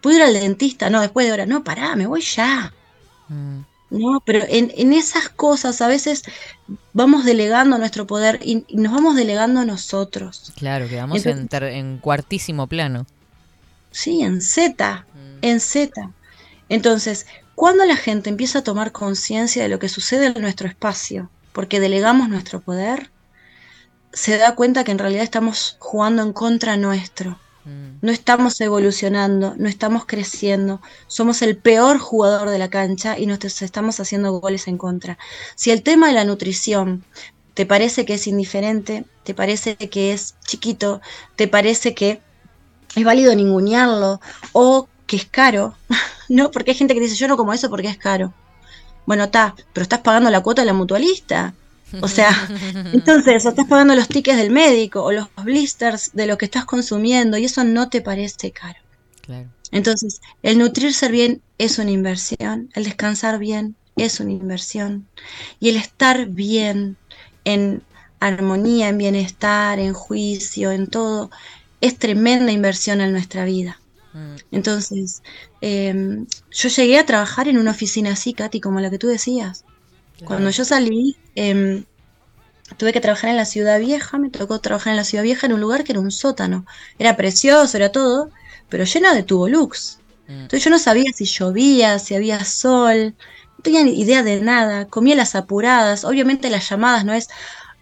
¿puedo 0.01 0.17
ir 0.17 0.23
al 0.23 0.33
dentista? 0.33 0.89
No, 0.89 1.01
después 1.01 1.25
de 1.25 1.33
hora, 1.33 1.45
no, 1.45 1.63
pará, 1.63 1.95
me 1.95 2.07
voy 2.07 2.21
ya. 2.21 2.71
Mm, 3.29 3.59
No, 3.91 4.21
pero 4.25 4.43
en, 4.49 4.71
en 4.75 4.93
esas 4.93 5.29
cosas 5.29 5.81
a 5.81 5.87
veces 5.87 6.23
vamos 6.93 7.23
delegando 7.25 7.77
nuestro 7.77 8.05
poder 8.07 8.39
y, 8.43 8.63
y 8.67 8.77
nos 8.77 8.93
vamos 8.93 9.15
delegando 9.15 9.59
a 9.61 9.65
nosotros. 9.65 10.51
Claro, 10.57 10.87
quedamos 10.87 11.17
Entonces- 11.17 11.41
en, 11.41 11.47
ter- 11.47 11.63
en 11.63 11.97
cuartísimo 11.99 12.67
plano. 12.67 13.05
Sí, 13.91 14.21
en 14.21 14.41
Z, 14.41 15.05
Mm. 15.13 15.37
en 15.41 15.59
Z. 15.59 16.11
Entonces, 16.67 17.25
cuando 17.55 17.85
la 17.85 17.95
gente 17.97 18.29
empieza 18.29 18.59
a 18.59 18.63
tomar 18.63 18.91
conciencia 18.91 19.63
de 19.63 19.69
lo 19.69 19.79
que 19.79 19.89
sucede 19.89 20.27
en 20.27 20.41
nuestro 20.41 20.67
espacio, 20.67 21.31
porque 21.53 21.79
delegamos 21.79 22.29
nuestro 22.29 22.61
poder, 22.61 23.11
se 24.13 24.37
da 24.37 24.55
cuenta 24.55 24.83
que 24.83 24.91
en 24.91 24.99
realidad 24.99 25.23
estamos 25.23 25.77
jugando 25.79 26.23
en 26.23 26.33
contra 26.33 26.77
nuestro. 26.77 27.39
Mm, 27.63 27.97
No 28.01 28.11
estamos 28.11 28.59
evolucionando, 28.61 29.55
no 29.57 29.67
estamos 29.67 30.05
creciendo, 30.05 30.81
somos 31.07 31.41
el 31.41 31.57
peor 31.57 31.97
jugador 31.99 32.49
de 32.49 32.59
la 32.59 32.69
cancha 32.69 33.17
y 33.19 33.25
nos 33.25 33.43
estamos 33.61 33.99
haciendo 33.99 34.39
goles 34.39 34.67
en 34.67 34.77
contra. 34.77 35.17
Si 35.55 35.71
el 35.71 35.83
tema 35.83 36.07
de 36.07 36.13
la 36.13 36.25
nutrición 36.25 37.03
te 37.53 37.65
parece 37.65 38.05
que 38.05 38.15
es 38.15 38.27
indiferente, 38.27 39.05
te 39.23 39.33
parece 39.33 39.75
que 39.77 40.13
es 40.13 40.35
chiquito, 40.45 41.01
te 41.35 41.47
parece 41.47 41.93
que 41.95 42.21
es 42.95 43.03
válido 43.03 43.35
ningunearlo 43.35 44.21
o 44.53 44.87
que 45.07 45.17
es 45.17 45.25
caro, 45.25 45.75
¿no? 46.29 46.51
Porque 46.51 46.71
hay 46.71 46.77
gente 46.77 46.93
que 46.93 46.99
dice 46.99 47.15
yo 47.15 47.27
no 47.27 47.37
como 47.37 47.53
eso 47.53 47.69
porque 47.69 47.87
es 47.87 47.97
caro. 47.97 48.33
Bueno, 49.05 49.25
está, 49.25 49.55
pero 49.73 49.83
estás 49.83 49.99
pagando 49.99 50.29
la 50.29 50.41
cuota 50.41 50.61
de 50.61 50.67
la 50.67 50.73
mutualista. 50.73 51.53
O 52.01 52.07
sea, 52.07 52.29
entonces, 52.93 53.45
o 53.45 53.49
estás 53.49 53.67
pagando 53.67 53.95
los 53.95 54.07
tickets 54.07 54.37
del 54.37 54.51
médico 54.51 55.03
o 55.03 55.11
los 55.11 55.27
blisters 55.43 56.11
de 56.13 56.25
lo 56.25 56.37
que 56.37 56.45
estás 56.45 56.65
consumiendo 56.65 57.37
y 57.37 57.45
eso 57.45 57.63
no 57.63 57.89
te 57.89 58.01
parece 58.01 58.51
caro. 58.51 58.79
claro. 59.21 59.49
Entonces, 59.71 60.21
el 60.41 60.57
nutrirse 60.57 61.09
bien 61.09 61.41
es 61.57 61.79
una 61.79 61.91
inversión, 61.91 62.69
el 62.75 62.85
descansar 62.85 63.39
bien 63.39 63.75
es 63.97 64.19
una 64.19 64.31
inversión 64.31 65.07
y 65.59 65.69
el 65.69 65.75
estar 65.75 66.27
bien 66.27 66.97
en 67.43 67.81
armonía, 68.19 68.89
en 68.89 68.97
bienestar, 68.97 69.79
en 69.79 69.93
juicio, 69.93 70.71
en 70.71 70.87
todo, 70.87 71.29
es 71.81 71.97
tremenda 71.97 72.51
inversión 72.51 73.01
en 73.01 73.11
nuestra 73.11 73.45
vida. 73.45 73.79
Mm, 74.15 74.35
Entonces, 74.51 75.21
eh, 75.61 75.93
yo 76.51 76.69
llegué 76.69 76.99
a 76.99 77.05
trabajar 77.05 77.47
en 77.47 77.57
una 77.57 77.71
oficina 77.71 78.11
así, 78.13 78.33
Katy, 78.33 78.61
como 78.61 78.79
la 78.79 78.89
que 78.89 78.97
tú 78.99 79.07
decías. 79.07 79.65
Cuando 80.23 80.49
yo 80.51 80.65
salí, 80.65 81.17
em, 81.35 81.85
tuve 82.77 82.93
que 82.93 83.01
trabajar 83.01 83.29
en 83.31 83.37
la 83.37 83.45
ciudad 83.45 83.79
vieja, 83.79 84.17
me 84.19 84.31
tocó 84.31 84.61
trabajar 84.61 84.91
en 84.91 84.97
la 84.97 85.05
ciudad 85.05 85.23
vieja 85.23 85.47
en 85.47 85.53
un 85.53 85.61
lugar 85.61 85.83
que 85.85 85.93
era 85.93 86.01
un 86.01 86.11
sótano. 86.11 86.65
Era 86.99 87.17
precioso, 87.17 87.77
era 87.77 87.91
todo, 87.91 88.31
pero 88.69 88.85
lleno 88.85 89.13
de 89.15 89.23
tubolux. 89.23 90.01
mm, 90.27 90.31
Entonces 90.43 90.63
yo 90.65 90.71
no 90.71 90.79
sabía 90.79 91.11
si 91.15 91.25
llovía, 91.25 91.99
si 91.99 92.15
había 92.15 92.45
sol, 92.45 93.15
no 93.57 93.63
tenía 93.63 93.83
ni 93.83 93.99
idea 93.99 94.23
de 94.23 94.41
nada, 94.41 94.87
comía 94.89 95.15
las 95.15 95.35
apuradas, 95.35 96.05
obviamente 96.05 96.49
las 96.51 96.69
llamadas 96.69 97.05
no 97.05 97.13
es, 97.13 97.29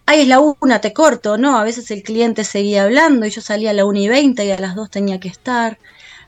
ay 0.06 0.22
es 0.22 0.28
la 0.28 0.40
una, 0.40 0.80
te 0.80 0.92
corto, 0.92 1.38
no, 1.38 1.58
a 1.58 1.64
veces 1.64 1.90
el 1.90 2.02
cliente 2.02 2.44
seguía 2.44 2.84
hablando 2.84 3.26
y 3.26 3.30
yo 3.30 3.40
salía 3.42 3.70
a 3.70 3.74
la 3.74 3.84
una 3.86 4.00
y 4.00 4.08
veinte 4.08 4.44
y 4.46 4.50
a 4.50 4.58
las 4.58 4.74
dos 4.76 4.90
tenía 4.90 5.20
que 5.20 5.28
estar. 5.28 5.78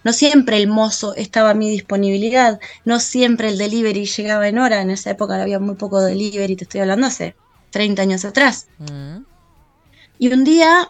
No 0.06 0.12
siempre 0.12 0.56
el 0.58 0.68
mozo 0.68 1.14
estaba 1.16 1.50
a 1.50 1.54
mi 1.54 1.68
disponibilidad, 1.70 2.60
no 2.84 3.00
siempre 3.00 3.48
el 3.50 3.58
delivery 3.58 4.06
llegaba 4.06 4.48
en 4.48 4.58
hora, 4.58 4.80
en 4.82 4.90
esa 4.90 5.10
época 5.10 5.42
había 5.42 5.60
muy 5.60 5.76
poco 5.76 6.00
delivery, 6.00 6.56
te 6.56 6.64
estoy 6.64 6.80
hablando 6.82 7.06
hace 7.08 7.36
30 7.70 8.02
años 8.02 8.24
atrás. 8.24 8.68
mm, 8.78 9.18
Y 10.18 10.32
un 10.32 10.44
día 10.44 10.88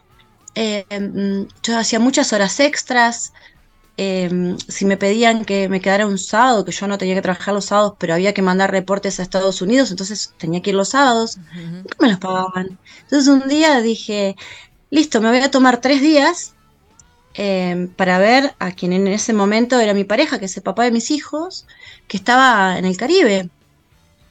eh, 0.54 0.86
mm, 0.90 1.48
yo 1.62 1.78
hacía 1.78 2.00
muchas 2.00 2.32
horas 2.32 2.60
extras. 2.60 3.32
eh, 3.98 4.30
si 4.68 4.86
me 4.86 4.96
pedían 4.98 5.44
que 5.46 5.68
me 5.70 5.80
quedara 5.82 6.06
un 6.08 6.18
sábado, 6.18 6.64
que 6.64 6.72
yo 6.72 6.86
no 6.88 6.98
tenía 6.98 7.14
que 7.16 7.22
trabajar 7.22 7.54
los 7.54 7.66
sábados, 7.66 7.94
pero 7.98 8.14
había 8.14 8.34
que 8.34 8.42
mandar 8.42 8.70
reportes 8.72 9.20
a 9.20 9.24
Estados 9.24 9.62
Unidos, 9.62 9.90
entonces 9.92 10.34
tenía 10.38 10.62
que 10.62 10.70
ir 10.70 10.76
los 10.76 10.90
sábados, 10.90 11.40
me 12.00 12.08
los 12.10 12.18
pagaban. 12.20 12.80
Entonces 13.02 13.28
un 13.28 13.48
día 13.48 13.80
dije, 13.82 14.36
listo, 14.90 15.20
me 15.22 15.30
voy 15.30 15.40
a 15.40 15.50
tomar 15.52 15.80
tres 15.82 16.00
días 16.02 16.55
eh, 17.36 17.88
para 17.96 18.18
ver 18.18 18.54
a 18.58 18.72
quien 18.72 18.92
en 18.92 19.06
ese 19.08 19.32
momento 19.32 19.78
era 19.78 19.94
mi 19.94 20.04
pareja, 20.04 20.38
que 20.38 20.46
es 20.46 20.56
el 20.56 20.62
papá 20.62 20.84
de 20.84 20.90
mis 20.90 21.10
hijos, 21.10 21.66
que 22.08 22.16
estaba 22.16 22.78
en 22.78 22.84
el 22.84 22.96
Caribe. 22.96 23.50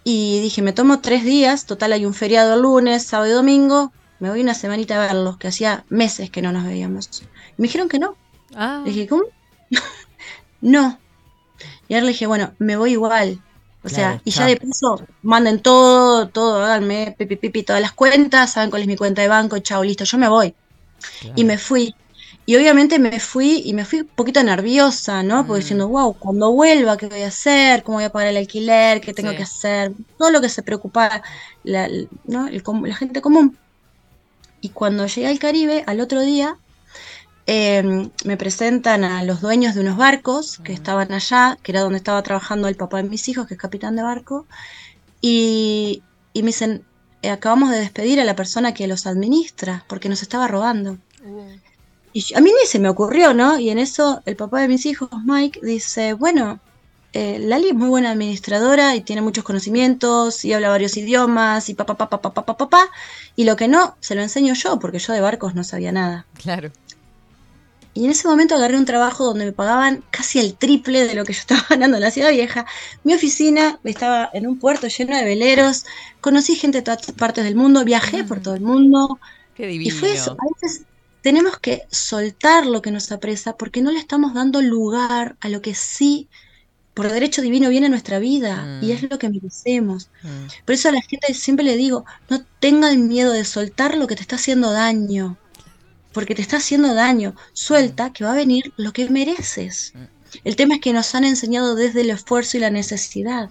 Y 0.03 0.39
dije, 0.41 0.61
me 0.61 0.73
tomo 0.73 1.01
tres 1.01 1.23
días, 1.23 1.65
total 1.65 1.93
hay 1.93 2.05
un 2.05 2.13
feriado 2.13 2.55
el 2.55 2.61
lunes, 2.61 3.03
sábado 3.03 3.29
y 3.31 3.33
domingo, 3.33 3.91
me 4.19 4.29
voy 4.29 4.41
una 4.41 4.53
semanita 4.53 4.95
a 4.95 5.07
verlos, 5.07 5.37
que 5.37 5.47
hacía 5.47 5.85
meses 5.89 6.29
que 6.29 6.41
no 6.41 6.51
nos 6.51 6.63
veíamos. 6.65 7.23
Y 7.57 7.61
me 7.61 7.67
dijeron 7.67 7.89
que 7.89 7.99
no. 7.99 8.15
Ah, 8.55 8.81
Le 8.85 8.91
dije, 8.91 9.07
¿cómo? 9.07 9.23
no. 10.61 10.99
Y 11.87 11.93
ahora 11.93 12.05
le 12.05 12.11
dije, 12.11 12.27
bueno, 12.27 12.53
me 12.59 12.77
voy 12.77 12.91
igual. 12.93 13.41
O 13.83 13.89
sea, 13.89 14.19
y 14.25 14.31
ya 14.31 14.47
de 14.47 14.57
paso, 14.57 15.05
manden 15.21 15.61
todo, 15.61 16.27
todo, 16.29 16.63
háganme 16.63 17.13
pipi, 17.19 17.35
pipi, 17.35 17.61
todas 17.61 17.83
las 17.83 17.91
cuentas, 17.91 18.53
saben 18.53 18.71
cuál 18.71 18.81
es 18.81 18.87
mi 18.87 18.95
cuenta 18.95 19.21
de 19.21 19.27
banco, 19.27 19.59
chao, 19.59 19.83
listo, 19.83 20.05
yo 20.05 20.17
me 20.17 20.27
voy. 20.27 20.55
claro. 21.19 21.35
Y 21.37 21.43
me 21.43 21.59
fui. 21.59 21.93
Y 22.47 22.55
obviamente 22.55 22.99
me 22.99 23.19
fui 23.19 23.61
y 23.65 23.73
me 23.73 23.85
fui 23.85 24.01
un 24.01 24.09
poquito 24.15 24.43
nerviosa, 24.43 25.23
¿no? 25.23 25.45
Porque 25.47 25.59
Mm. 25.59 25.63
diciendo, 25.63 25.89
wow, 25.89 26.17
cuando 26.19 26.51
vuelva, 26.53 26.95
¿qué 26.97 27.07
voy 27.07 27.21
a 27.23 27.27
hacer? 27.29 27.83
¿Cómo 27.83 27.97
voy 27.97 28.05
a 28.05 28.11
pagar 28.11 28.29
el 28.29 28.37
alquiler? 28.37 29.01
¿Qué 29.01 29.13
tengo 29.13 29.31
Sí. 29.31 29.37
que 29.37 29.43
hacer? 29.43 29.93
Todo 30.17 30.29
lo 30.31 30.41
que 30.41 30.49
se 30.49 30.61
preocupa 30.63 31.23
la, 31.63 31.89
¿no? 32.23 32.47
el 32.47 32.61
la 32.83 32.95
gente 32.95 33.21
común. 33.21 33.57
Y 34.61 34.71
cuando 34.71 35.07
llegué 35.07 35.27
al 35.27 35.39
Caribe, 35.39 35.83
al 35.87 35.99
otro 36.01 36.21
día, 36.21 36.55
eh, 37.47 37.83
me 38.25 38.37
presentan 38.37 39.03
a 39.03 39.23
los 39.23 39.41
dueños 39.41 39.75
de 39.75 39.81
unos 39.81 39.97
barcos 39.97 40.59
que 40.63 40.73
Ujú. 40.73 40.81
estaban 40.81 41.11
allá, 41.13 41.57
que 41.63 41.71
era 41.71 41.81
donde 41.81 41.97
estaba 41.97 42.23
trabajando 42.23 42.67
el 42.67 42.75
papá 42.77 42.97
de 43.03 43.09
mis 43.09 43.27
hijos, 43.29 43.47
que 43.47 43.55
es 43.55 43.59
capitán 43.59 43.95
de 43.95 44.03
barco, 44.03 44.47
y, 45.21 46.05
y 46.33 46.43
me 46.43 46.47
dicen, 46.47 46.87
"Eh, 47.21 47.29
acabamos 47.31 47.71
de 47.71 47.79
despedir 47.79 48.19
a 48.21 48.25
la 48.25 48.35
persona 48.35 48.73
que 48.73 48.87
los 48.87 49.07
administra, 49.07 49.85
porque 49.89 50.09
nos 50.09 50.21
estaba 50.23 50.47
robando. 50.47 50.99
Y 52.15 52.33
a 52.33 52.39
mí 52.39 52.49
ni 52.49 52.65
se 52.65 52.79
me 52.79 52.87
ocurrió, 52.87 53.33
¿no? 53.33 53.59
Y 53.59 53.69
en 53.69 53.77
eso 53.77 54.21
el 54.25 54.37
papá 54.37 54.61
de 54.61 54.69
mis 54.69 54.85
hijos, 54.85 55.09
Mike, 55.25 55.59
dice, 55.61 56.13
bueno, 56.13 56.61
eh, 57.11 57.39
Lali 57.39 57.67
es 57.67 57.73
muy 57.73 57.89
buena 57.89 58.11
administradora 58.11 58.95
y 58.95 59.01
tiene 59.01 59.21
muchos 59.21 59.43
conocimientos 59.43 60.45
y 60.45 60.53
habla 60.53 60.69
varios 60.69 60.95
idiomas 60.95 61.67
y 61.67 61.73
papá, 61.73 61.97
papá, 61.97 62.21
papá, 62.21 62.33
papá, 62.33 62.55
papá. 62.55 62.69
Pa, 62.69 62.85
pa, 62.85 62.91
y 63.35 63.43
lo 63.43 63.57
que 63.57 63.67
no, 63.67 63.97
se 63.99 64.15
lo 64.15 64.21
enseño 64.21 64.53
yo, 64.53 64.79
porque 64.79 64.97
yo 64.97 65.11
de 65.11 65.19
barcos 65.19 65.55
no 65.55 65.65
sabía 65.65 65.91
nada. 65.91 66.25
Claro. 66.41 66.71
Y 67.93 68.05
en 68.05 68.11
ese 68.11 68.29
momento 68.29 68.55
agarré 68.55 68.77
un 68.77 68.85
trabajo 68.85 69.25
donde 69.25 69.43
me 69.43 69.51
pagaban 69.51 70.01
casi 70.09 70.39
el 70.39 70.55
triple 70.55 71.05
de 71.05 71.15
lo 71.15 71.25
que 71.25 71.33
yo 71.33 71.41
estaba 71.41 71.65
ganando 71.69 71.97
en 71.97 72.03
la 72.03 72.11
ciudad 72.11 72.31
vieja. 72.31 72.65
Mi 73.03 73.13
oficina 73.13 73.77
estaba 73.83 74.29
en 74.31 74.47
un 74.47 74.57
puerto 74.57 74.87
lleno 74.87 75.17
de 75.17 75.25
veleros, 75.25 75.85
conocí 76.21 76.55
gente 76.55 76.77
de 76.77 76.83
todas 76.83 77.11
partes 77.11 77.43
del 77.43 77.57
mundo, 77.57 77.83
viajé 77.83 78.23
por 78.23 78.37
ah. 78.37 78.41
todo 78.41 78.55
el 78.55 78.61
mundo. 78.61 79.19
Qué 79.53 79.67
divino. 79.67 79.93
Y 79.93 79.99
fue 79.99 80.13
eso. 80.13 80.31
A 80.31 80.61
veces 80.61 80.85
tenemos 81.25 81.57
que 81.57 81.87
soltar 81.89 82.67
lo 82.67 82.83
que 82.83 82.91
nos 82.91 83.11
apresa 83.11 83.57
porque 83.57 83.81
no 83.81 83.89
le 83.91 83.97
estamos 83.97 84.35
dando 84.35 84.61
lugar 84.61 85.35
a 85.39 85.49
lo 85.49 85.59
que 85.59 85.73
sí, 85.73 86.27
por 86.93 87.11
derecho 87.11 87.41
divino, 87.41 87.67
viene 87.69 87.87
a 87.87 87.89
nuestra 87.89 88.19
vida 88.19 88.79
y 88.79 88.85
Mm. 88.85 88.91
es 88.91 89.09
lo 89.09 89.17
que 89.17 89.27
merecemos. 89.29 90.09
Mm, 90.21 90.45
Por 90.65 90.75
eso 90.75 90.89
a 90.89 90.91
la 90.91 91.01
gente 91.01 91.33
siempre 91.33 91.65
le 91.65 91.77
digo, 91.77 92.05
no 92.29 92.43
tengan 92.59 93.07
miedo 93.07 93.33
de 93.33 93.43
soltar 93.43 93.97
lo 93.97 94.05
que 94.05 94.15
te 94.15 94.21
está 94.21 94.35
haciendo 94.35 94.71
daño, 94.71 95.35
porque 96.13 96.35
te 96.35 96.43
está 96.43 96.57
haciendo 96.57 96.93
daño. 96.93 97.33
Suelta 97.53 98.13
que 98.13 98.23
va 98.23 98.33
a 98.33 98.35
venir 98.35 98.71
lo 98.77 98.93
que 98.93 99.09
mereces. 99.09 99.93
Mm. 99.95 100.03
El 100.43 100.55
tema 100.55 100.75
es 100.75 100.81
que 100.81 100.93
nos 100.93 101.15
han 101.15 101.23
enseñado 101.23 101.73
desde 101.73 102.01
el 102.01 102.11
esfuerzo 102.11 102.57
y 102.57 102.59
la 102.59 102.69
necesidad 102.69 103.49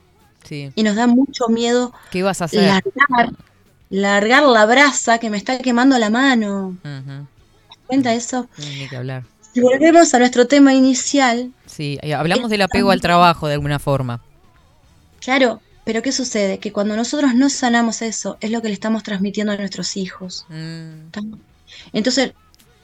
Sí. 0.48 0.70
y 0.76 0.82
nos 0.84 0.94
da 0.94 1.08
mucho 1.08 1.48
miedo 1.48 1.92
¿Qué 2.12 2.22
vas 2.22 2.40
a 2.40 2.44
hacer? 2.44 2.62
largar, 2.62 3.32
largar 3.90 4.44
la 4.44 4.64
brasa 4.64 5.18
que 5.18 5.28
me 5.28 5.38
está 5.38 5.58
quemando 5.58 5.98
la 5.98 6.08
mano. 6.10 6.76
Ujú, 6.84 7.26
¿Cuenta 7.86 8.14
eso? 8.14 8.48
Ni 8.58 8.88
que 8.88 8.96
hablar. 8.96 9.24
Si 9.52 9.60
volvemos 9.60 10.12
a 10.14 10.18
nuestro 10.18 10.46
tema 10.46 10.74
inicial, 10.74 11.52
Sí, 11.66 11.98
hablamos 12.16 12.50
del 12.50 12.62
apego 12.62 12.90
al 12.90 13.00
trabajo 13.00 13.46
de 13.46 13.54
alguna 13.54 13.78
forma. 13.78 14.20
claro, 15.20 15.60
Pero 15.84 16.00
¿qué 16.02 16.12
sucede? 16.12 16.58
Que 16.60 16.72
cuando 16.72 16.96
nosotros 16.96 17.34
no 17.34 17.50
sanamos 17.50 18.00
eso, 18.02 18.38
es 18.40 18.50
lo 18.50 18.62
que 18.62 18.68
le 18.68 18.74
estamos 18.74 19.02
transmitiendo 19.02 19.52
a 19.52 19.56
nuestros 19.58 19.96
hijos. 19.98 20.46
Mm. 20.48 21.08
Entonces, 21.92 22.32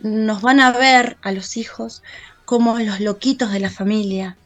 nos 0.00 0.42
van 0.42 0.60
a 0.60 0.70
ver 0.72 1.16
a 1.22 1.32
los 1.32 1.56
hijos 1.56 2.02
como 2.44 2.78
los 2.78 3.00
loquitos 3.00 3.52
de 3.52 3.60
la 3.60 3.70
familia, 3.70 4.36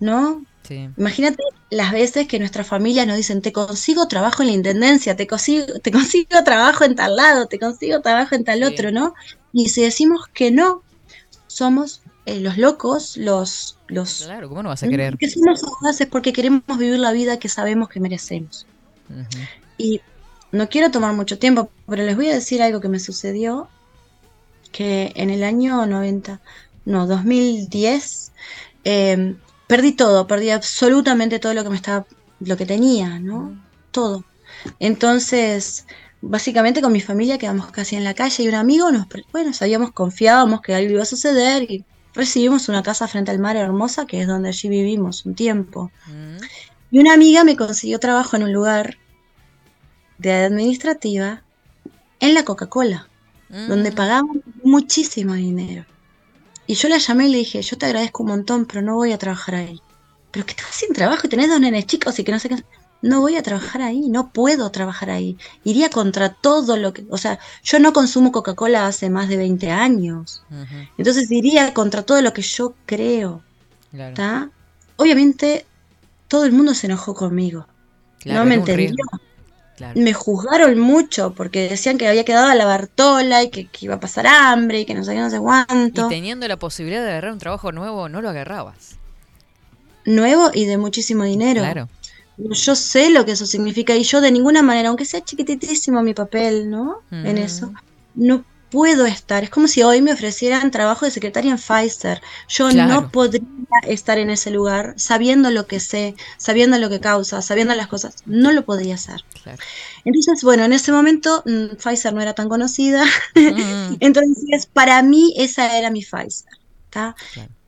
¿no? 0.00 0.44
Sí. 0.64 0.88
Imagínate 0.96 1.38
las 1.70 1.92
veces 1.92 2.28
que 2.28 2.38
nuestra 2.38 2.64
familia 2.64 3.06
nos 3.06 3.16
dicen, 3.16 3.42
te 3.42 3.52
consigo 3.52 4.06
trabajo 4.08 4.42
en 4.42 4.48
la 4.48 4.54
intendencia, 4.54 5.16
te 5.16 5.26
consigo, 5.26 5.66
te 5.82 5.90
consigo 5.92 6.44
trabajo 6.44 6.84
en 6.84 6.94
tal 6.94 7.16
lado, 7.16 7.46
te 7.46 7.58
consigo 7.58 8.00
trabajo 8.00 8.34
en 8.34 8.44
tal 8.44 8.60
Sí. 8.60 8.64
otro, 8.64 8.92
¿no? 8.92 9.14
Y 9.52 9.68
si 9.70 9.82
decimos 9.82 10.26
que 10.32 10.50
no, 10.50 10.84
somos 11.46 12.02
eh, 12.26 12.40
los 12.40 12.58
locos, 12.58 13.16
los, 13.16 13.78
los 13.88 14.24
Claro, 14.24 14.48
¿cómo 14.48 14.62
no 14.62 14.68
vas 14.70 14.82
a 14.82 14.88
querer? 14.88 15.16
que 15.18 15.28
somos 15.28 15.62
audaces 15.64 16.06
porque 16.08 16.32
queremos 16.32 16.62
vivir 16.78 16.98
la 16.98 17.12
vida 17.12 17.38
que 17.38 17.48
sabemos 17.48 17.88
que 17.88 18.00
merecemos. 18.00 18.66
Y 19.76 20.00
no 20.52 20.68
quiero 20.68 20.90
tomar 20.90 21.12
mucho 21.14 21.38
tiempo, 21.38 21.70
pero 21.86 22.04
les 22.04 22.16
voy 22.16 22.28
a 22.30 22.34
decir 22.34 22.62
algo 22.62 22.80
que 22.80 22.88
me 22.88 23.00
sucedió, 23.00 23.68
que 24.72 25.12
en 25.16 25.30
el 25.30 25.44
año 25.44 25.84
90, 25.86 26.40
no, 26.84 27.06
2010, 27.06 28.32
eh, 28.84 29.36
perdí 29.66 29.92
todo, 29.92 30.26
perdí 30.26 30.50
absolutamente 30.50 31.38
todo 31.38 31.54
lo 31.54 31.62
que 31.64 31.70
me 31.70 31.76
estaba, 31.76 32.06
lo 32.40 32.56
que 32.56 32.66
tenía, 32.66 33.18
¿no? 33.18 33.60
Todo. 33.90 34.24
Entonces, 34.78 35.86
básicamente 36.20 36.82
con 36.82 36.92
mi 36.92 37.00
familia 37.00 37.38
quedamos 37.38 37.70
casi 37.70 37.96
en 37.96 38.04
la 38.04 38.14
calle 38.14 38.44
y 38.44 38.48
un 38.48 38.54
amigo 38.54 38.90
nos, 38.92 39.06
bueno, 39.32 39.52
sabíamos, 39.52 39.92
confiábamos 39.92 40.60
que 40.62 40.74
algo 40.74 40.92
iba 40.92 41.02
a 41.02 41.06
suceder 41.06 41.70
y 41.70 41.84
recibimos 42.14 42.68
una 42.68 42.82
casa 42.82 43.08
frente 43.08 43.30
al 43.30 43.38
mar 43.40 43.56
hermosa, 43.56 44.06
que 44.06 44.20
es 44.20 44.26
donde 44.28 44.48
allí 44.48 44.68
vivimos 44.68 45.26
un 45.26 45.34
tiempo. 45.34 45.92
Mm, 46.06 46.36
Y 46.90 46.98
una 47.00 47.14
amiga 47.14 47.44
me 47.44 47.56
consiguió 47.56 47.98
trabajo 47.98 48.36
en 48.36 48.44
un 48.44 48.52
lugar 48.52 48.98
de 50.18 50.32
administrativa 50.32 51.44
en 52.20 52.34
la 52.34 52.44
Coca-Cola, 52.44 53.10
mm. 53.48 53.68
donde 53.68 53.92
pagaban 53.92 54.42
muchísimo 54.62 55.34
dinero. 55.34 55.86
Y 56.66 56.74
yo 56.74 56.88
la 56.88 56.98
llamé 56.98 57.26
y 57.26 57.32
le 57.32 57.38
dije, 57.38 57.62
yo 57.62 57.76
te 57.76 57.86
agradezco 57.86 58.22
un 58.22 58.30
montón, 58.30 58.66
pero 58.66 58.82
no 58.82 58.94
voy 58.94 59.12
a 59.12 59.18
trabajar 59.18 59.54
ahí. 59.56 59.80
Pero 60.30 60.46
que 60.46 60.52
estás 60.52 60.74
sin 60.74 60.92
trabajo 60.92 61.26
y 61.26 61.30
tenés 61.30 61.48
dos 61.48 61.60
nenes 61.60 61.86
chicos 61.86 62.18
y 62.18 62.24
que 62.24 62.32
no 62.32 62.38
sé 62.38 62.48
qué. 62.48 62.56
No 63.02 63.20
voy 63.20 63.36
a 63.36 63.42
trabajar 63.42 63.82
ahí, 63.82 64.08
no 64.08 64.30
puedo 64.30 64.70
trabajar 64.70 65.10
ahí. 65.10 65.36
Iría 65.62 65.90
contra 65.90 66.30
todo 66.30 66.78
lo 66.78 66.94
que... 66.94 67.04
O 67.10 67.18
sea, 67.18 67.38
yo 67.62 67.78
no 67.78 67.92
consumo 67.92 68.32
Coca-Cola 68.32 68.86
hace 68.86 69.10
más 69.10 69.28
de 69.28 69.36
20 69.36 69.70
años. 69.70 70.42
Entonces 70.96 71.30
iría 71.30 71.74
contra 71.74 72.02
todo 72.02 72.22
lo 72.22 72.32
que 72.32 72.40
yo 72.40 72.74
creo. 72.86 73.42
Claro. 73.90 74.50
Obviamente 74.96 75.66
todo 76.28 76.46
el 76.46 76.52
mundo 76.52 76.72
se 76.72 76.86
enojó 76.86 77.14
conmigo. 77.14 77.66
claro, 78.20 78.40
no 78.40 78.46
me 78.46 78.54
entendió. 78.54 78.76
riesgo. 78.76 79.20
Claro. 79.76 80.00
Me 80.00 80.12
juzgaron 80.12 80.78
mucho 80.78 81.34
porque 81.34 81.68
decían 81.68 81.98
que 81.98 82.06
había 82.06 82.24
quedado 82.24 82.46
a 82.46 82.54
la 82.54 82.64
Bartola 82.64 83.42
y 83.42 83.50
que, 83.50 83.66
que 83.66 83.86
iba 83.86 83.96
a 83.96 84.00
pasar 84.00 84.26
hambre 84.26 84.80
y 84.80 84.84
que 84.84 84.94
no 84.94 85.02
sé 85.02 85.14
qué, 85.14 85.18
no 85.20 85.30
sé 85.30 85.36
Y 85.36 85.40
cuánto. 85.40 86.08
teniendo 86.08 86.46
la 86.46 86.56
posibilidad 86.58 87.02
de 87.02 87.10
agarrar 87.10 87.32
un 87.32 87.38
trabajo 87.40 87.72
nuevo, 87.72 88.08
no 88.08 88.22
lo 88.22 88.30
agarrabas. 88.30 88.96
Nuevo 90.04 90.50
y 90.54 90.66
de 90.66 90.76
muchísimo 90.78 91.24
dinero. 91.24 91.60
Claro. 91.62 91.88
Yo 92.36 92.74
sé 92.74 93.10
lo 93.10 93.24
que 93.24 93.32
eso 93.32 93.46
significa 93.46 93.94
y 93.96 94.02
yo 94.02 94.20
de 94.20 94.30
ninguna 94.32 94.62
manera, 94.62 94.88
aunque 94.88 95.04
sea 95.04 95.22
chiquititísimo 95.22 96.02
mi 96.02 96.14
papel, 96.14 96.68
¿no? 96.70 97.00
En 97.10 97.34
Mm. 97.36 97.38
eso, 97.38 97.72
no 98.14 98.44
puedo 98.74 99.06
estar. 99.06 99.44
Es 99.44 99.50
como 99.50 99.68
si 99.68 99.84
hoy 99.84 100.02
me 100.02 100.12
ofrecieran 100.12 100.72
trabajo 100.72 101.04
de 101.04 101.12
secretaria 101.12 101.52
en 101.52 101.58
Pfizer. 101.58 102.20
Yo 102.48 102.68
Claro. 102.70 102.92
no 103.02 103.10
podría 103.12 103.46
estar 103.86 104.18
en 104.18 104.30
ese 104.30 104.50
lugar 104.50 104.94
sabiendo 104.96 105.52
lo 105.52 105.68
que 105.68 105.78
sé, 105.78 106.16
sabiendo 106.38 106.76
lo 106.78 106.90
que 106.90 106.98
causa, 106.98 107.40
sabiendo 107.40 107.72
las 107.76 107.86
cosas. 107.86 108.16
No 108.26 108.50
lo 108.50 108.64
podría 108.64 108.96
hacer. 108.96 109.20
Claro. 109.44 109.58
Entonces, 110.04 110.42
bueno, 110.42 110.64
en 110.64 110.72
ese 110.72 110.90
momento 110.90 111.44
mm, 111.46 111.76
Pfizer 111.76 112.12
no 112.12 112.20
era 112.20 112.34
tan 112.34 112.48
conocida. 112.48 113.04
Mm, 113.36 113.94
Entonces, 114.00 114.66
para 114.66 115.00
mí 115.04 115.32
esa 115.36 115.78
era 115.78 115.90
mi 115.90 116.02
Pfizer. 116.02 116.50
Claro. 116.90 117.14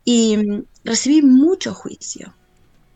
Y 0.04 0.36
mm, 0.38 0.64
recibí 0.82 1.22
mucho 1.22 1.72
juicio, 1.72 2.34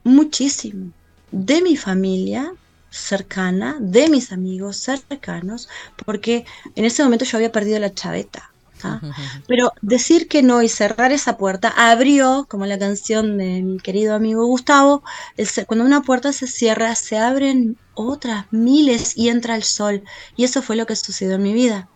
muchísimo, 0.03 0.91
de 1.31 1.63
mi 1.63 1.77
familia 1.77 2.53
cercana, 2.91 3.77
de 3.81 4.09
mis 4.09 4.33
amigos 4.33 4.77
cercanos, 4.77 5.69
porque 6.05 6.45
en 6.75 6.85
ese 6.85 7.03
momento 7.03 7.25
yo 7.25 7.39
había 7.39 7.53
perdido 7.53 7.79
la 7.79 7.95
chaveta. 7.95 8.51
¿tá? 8.81 9.01
Pero 9.47 9.73
decir 9.83 10.27
que 10.27 10.43
no 10.43 10.63
y 10.63 10.69
cerrar 10.69 11.13
esa 11.13 11.37
puerta 11.37 11.73
abrió, 11.77 12.47
como 12.49 12.67
la 12.67 12.79
canción 12.79 13.39
de 13.39 13.63
mi 13.63 13.79
querido 13.79 14.15
amigo 14.15 14.47
Gustavo, 14.47 15.03
el 15.37 15.49
cuando 15.67 15.85
una 15.85 16.03
puerta 16.03 16.33
se 16.33 16.47
cierra, 16.47 16.95
se 16.95 17.19
abren 17.19 17.77
otras 17.95 18.47
miles 18.51 19.17
y 19.17 19.29
entra 19.29 19.55
el 19.55 19.63
sol. 19.63 20.03
Y 20.37 20.45
eso 20.45 20.63
fue 20.63 20.77
lo 20.77 20.87
que 20.87 20.97
sucedió 20.97 21.35
en 21.35 21.43
mi 21.43 21.53
vida. 21.53 21.89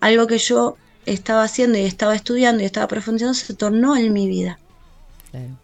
Algo 0.00 0.26
que 0.26 0.38
yo 0.38 0.76
estaba 1.06 1.44
haciendo 1.44 1.78
y 1.78 1.82
estaba 1.82 2.14
estudiando 2.14 2.62
y 2.62 2.66
estaba 2.66 2.88
profundizando 2.88 3.34
se 3.34 3.54
tornó 3.54 3.96
en 3.96 4.12
mi 4.12 4.28
vida. 4.28 4.58
Claro. 5.30 5.63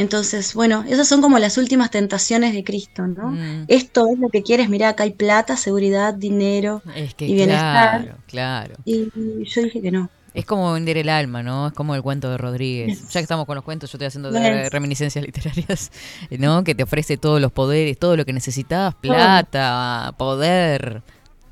Entonces, 0.00 0.54
bueno, 0.54 0.82
esas 0.88 1.06
son 1.06 1.20
como 1.20 1.38
las 1.38 1.58
últimas 1.58 1.90
tentaciones 1.90 2.54
de 2.54 2.64
Cristo, 2.64 3.06
¿no? 3.06 3.32
Mm. 3.32 3.64
Esto 3.68 4.06
es 4.10 4.18
lo 4.18 4.30
que 4.30 4.42
quieres, 4.42 4.70
mirá, 4.70 4.88
acá 4.88 5.02
hay 5.04 5.10
plata, 5.12 5.58
seguridad, 5.58 6.14
dinero 6.14 6.80
Es 6.96 7.12
que 7.12 7.26
y 7.26 7.34
bienestar. 7.34 8.00
claro, 8.00 8.18
claro. 8.26 8.74
Y 8.86 9.10
yo 9.44 9.62
dije 9.62 9.82
que 9.82 9.90
no. 9.90 10.08
Es 10.32 10.46
como 10.46 10.72
vender 10.72 10.96
el 10.96 11.10
alma, 11.10 11.42
¿no? 11.42 11.66
Es 11.66 11.74
como 11.74 11.94
el 11.94 12.00
cuento 12.00 12.30
de 12.30 12.38
Rodríguez. 12.38 13.08
Ya 13.10 13.20
que 13.20 13.24
estamos 13.24 13.44
con 13.44 13.56
los 13.56 13.64
cuentos, 13.64 13.92
yo 13.92 13.96
estoy 13.96 14.06
haciendo 14.06 14.30
de- 14.30 14.70
reminiscencias 14.70 15.22
literarias, 15.22 15.92
¿no? 16.38 16.64
Que 16.64 16.74
te 16.74 16.82
ofrece 16.82 17.18
todos 17.18 17.38
los 17.38 17.52
poderes, 17.52 17.98
todo 17.98 18.16
lo 18.16 18.24
que 18.24 18.32
necesitabas, 18.32 18.94
plata, 18.94 20.14
poder, 20.16 21.02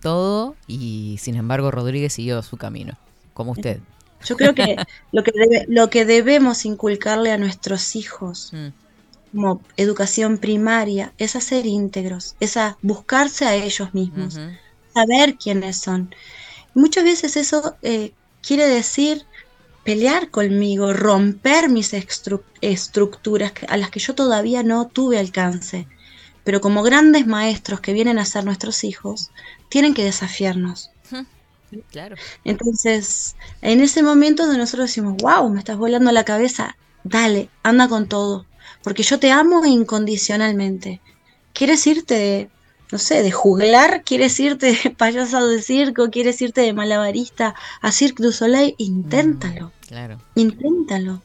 todo, 0.00 0.54
y 0.66 1.16
sin 1.20 1.34
embargo 1.34 1.70
Rodríguez 1.70 2.14
siguió 2.14 2.40
su 2.42 2.56
camino, 2.56 2.94
como 3.34 3.52
usted. 3.52 3.80
Yo 4.22 4.36
creo 4.36 4.54
que 4.54 4.82
lo 5.12 5.22
que, 5.24 5.32
debe- 5.32 5.64
lo 5.68 5.90
que 5.90 6.04
debemos 6.04 6.64
inculcarle 6.64 7.32
a 7.32 7.38
nuestros 7.38 7.96
hijos 7.96 8.50
Mm, 8.52 8.68
como 9.32 9.62
educación 9.76 10.38
primaria 10.38 11.14
es 11.18 11.36
a 11.36 11.40
ser 11.42 11.66
íntegros, 11.66 12.36
es 12.40 12.56
a 12.56 12.78
buscarse 12.82 13.44
a 13.46 13.54
ellos 13.56 13.94
mismos, 13.94 14.42
saber 14.94 15.36
quiénes 15.38 15.80
son. 15.80 16.14
Muchas 16.74 17.04
veces 17.04 17.36
eso 17.36 17.78
eh, 17.82 18.14
quiere 18.42 18.66
decir 18.68 19.28
pelear 19.84 20.30
conmigo, 20.30 20.92
romper 20.94 21.68
mis 21.70 21.92
estru- 21.94 22.44
estructuras 22.60 23.52
a 23.68 23.76
las 23.76 23.90
que 23.90 24.00
yo 24.00 24.14
todavía 24.14 24.62
no 24.62 24.88
tuve 24.88 25.18
alcance. 25.18 25.88
Pero 26.44 26.60
como 26.60 26.82
grandes 26.82 27.26
maestros 27.26 27.80
que 27.80 27.92
vienen 27.94 28.18
a 28.18 28.24
ser 28.26 28.44
nuestros 28.44 28.84
hijos, 28.84 29.32
tienen 29.68 29.94
que 29.94 30.04
desafiarnos. 30.04 30.92
Claro. 31.90 32.16
Entonces, 32.44 33.36
en 33.62 33.80
ese 33.80 34.02
momento 34.02 34.44
donde 34.44 34.58
nosotros 34.58 34.88
decimos, 34.88 35.16
wow, 35.20 35.48
me 35.50 35.58
estás 35.58 35.76
volando 35.76 36.10
la 36.12 36.24
cabeza, 36.24 36.76
dale, 37.04 37.50
anda 37.62 37.88
con 37.88 38.08
todo, 38.08 38.46
porque 38.82 39.02
yo 39.02 39.18
te 39.18 39.30
amo 39.30 39.64
incondicionalmente. 39.66 41.00
¿Quieres 41.52 41.86
irte 41.86 42.14
de, 42.14 42.50
no 42.92 42.98
sé, 42.98 43.22
de 43.22 43.30
juglar? 43.32 44.02
¿Quieres 44.04 44.38
irte 44.40 44.72
de 44.82 44.90
payaso 44.96 45.46
de 45.48 45.62
circo? 45.62 46.10
¿Quieres 46.10 46.40
irte 46.40 46.60
de 46.62 46.72
malabarista 46.72 47.54
a 47.80 47.92
Cirque 47.92 48.22
du 48.22 48.32
Soleil? 48.32 48.74
Inténtalo, 48.78 49.72
Claro. 49.86 50.20
inténtalo. 50.34 51.22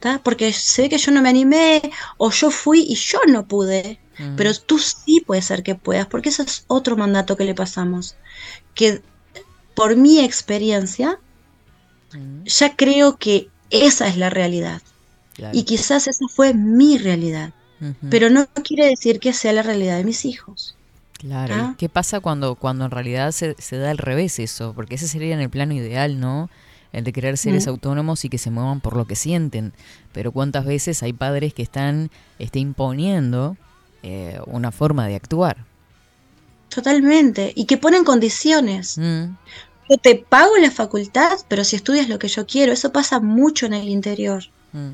¿tá? 0.00 0.20
Porque 0.22 0.52
se 0.52 0.82
ve 0.82 0.88
que 0.88 0.98
yo 0.98 1.10
no 1.10 1.22
me 1.22 1.28
animé 1.28 1.82
o 2.18 2.30
yo 2.30 2.50
fui 2.50 2.80
y 2.88 2.94
yo 2.94 3.18
no 3.26 3.46
pude. 3.48 3.98
Mm, 4.18 4.36
Pero 4.36 4.54
tú 4.54 4.78
sí 4.78 5.20
puede 5.26 5.42
ser 5.42 5.62
que 5.62 5.74
puedas, 5.74 6.06
porque 6.06 6.28
eso 6.28 6.42
es 6.42 6.64
otro 6.68 6.96
mandato 6.96 7.36
que 7.36 7.44
le 7.44 7.54
pasamos. 7.54 8.16
Que 8.74 9.02
por 9.78 9.94
mi 9.96 10.18
experiencia, 10.18 11.20
mm, 12.12 12.42
ya 12.46 12.74
creo 12.76 13.16
que 13.16 13.48
esa 13.70 14.08
es 14.08 14.16
la 14.16 14.28
realidad. 14.30 14.82
claro. 15.34 15.56
Y 15.56 15.62
quizás 15.62 16.08
esa 16.08 16.26
fue 16.34 16.52
mi 16.52 16.98
realidad. 16.98 17.52
Pero 18.10 18.28
no 18.28 18.48
quiere 18.64 18.86
decir 18.86 19.20
que 19.20 19.32
sea 19.32 19.52
la 19.52 19.62
realidad 19.62 19.98
de 19.98 20.04
mis 20.04 20.24
hijos. 20.24 20.74
Claro, 21.12 21.54
¿Ah? 21.54 21.70
¿y 21.74 21.76
¿qué 21.76 21.88
pasa 21.88 22.18
cuando, 22.18 22.56
cuando 22.56 22.84
en 22.86 22.90
realidad 22.90 23.30
se, 23.30 23.54
se 23.58 23.76
da 23.76 23.92
al 23.92 23.98
revés 23.98 24.40
eso? 24.40 24.72
Porque 24.74 24.96
ese 24.96 25.06
sería 25.06 25.32
en 25.34 25.40
el 25.40 25.48
plano 25.50 25.74
ideal, 25.74 26.18
¿no? 26.18 26.50
El 26.92 27.04
de 27.04 27.12
querer 27.12 27.38
seres 27.38 27.66
Mm. 27.66 27.70
autónomos 27.70 28.24
y 28.24 28.28
que 28.30 28.38
se 28.38 28.50
muevan 28.50 28.80
por 28.80 28.96
lo 28.96 29.06
que 29.06 29.14
sienten. 29.14 29.74
Pero 30.12 30.32
cuántas 30.32 30.66
veces 30.66 31.04
hay 31.04 31.12
padres 31.12 31.54
que 31.54 31.62
están 31.62 32.10
este, 32.40 32.58
imponiendo 32.58 33.56
eh, 34.02 34.40
una 34.46 34.72
forma 34.72 35.06
de 35.06 35.14
actuar. 35.16 35.66
Totalmente. 36.68 37.52
Y 37.54 37.64
que 37.66 37.78
ponen 37.78 38.04
condiciones. 38.04 38.98
Mm, 38.98 39.36
Yo 39.88 39.96
te 39.96 40.14
pago 40.16 40.56
la 40.58 40.70
facultad, 40.70 41.38
pero 41.48 41.64
si 41.64 41.76
estudias 41.76 42.08
lo 42.08 42.18
que 42.18 42.28
yo 42.28 42.46
quiero, 42.46 42.72
eso 42.72 42.92
pasa 42.92 43.20
mucho 43.20 43.66
en 43.66 43.74
el 43.74 43.88
interior. 43.88 44.44
mm, 44.72 44.92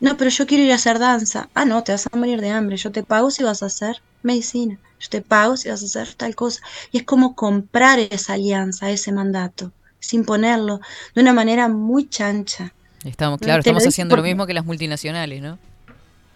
No, 0.00 0.16
pero 0.16 0.30
yo 0.30 0.46
quiero 0.46 0.64
ir 0.64 0.72
a 0.72 0.76
hacer 0.76 0.98
danza. 0.98 1.48
Ah, 1.54 1.64
no, 1.64 1.82
te 1.82 1.92
vas 1.92 2.06
a 2.10 2.16
morir 2.16 2.40
de 2.40 2.50
hambre. 2.50 2.76
Yo 2.76 2.92
te 2.92 3.02
pago 3.02 3.30
si 3.30 3.42
vas 3.42 3.62
a 3.62 3.66
hacer 3.66 4.02
medicina. 4.22 4.78
Yo 5.00 5.08
te 5.08 5.22
pago 5.22 5.56
si 5.56 5.68
vas 5.70 5.82
a 5.82 5.86
hacer 5.86 6.14
tal 6.14 6.34
cosa. 6.34 6.60
Y 6.92 6.98
es 6.98 7.04
como 7.04 7.34
comprar 7.34 7.98
esa 7.98 8.34
alianza, 8.34 8.90
ese 8.90 9.12
mandato, 9.12 9.72
sin 9.98 10.24
ponerlo 10.24 10.80
de 11.14 11.22
una 11.22 11.32
manera 11.32 11.68
muy 11.68 12.08
chancha. 12.08 12.72
Estamos, 13.04 13.38
claro, 13.38 13.62
te 13.62 13.70
estamos 13.70 13.86
haciendo 13.86 14.16
lo 14.16 14.22
mismo 14.22 14.46
que 14.46 14.54
las 14.54 14.64
multinacionales, 14.66 15.40
¿no? 15.40 15.58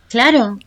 Claro, 0.09 0.59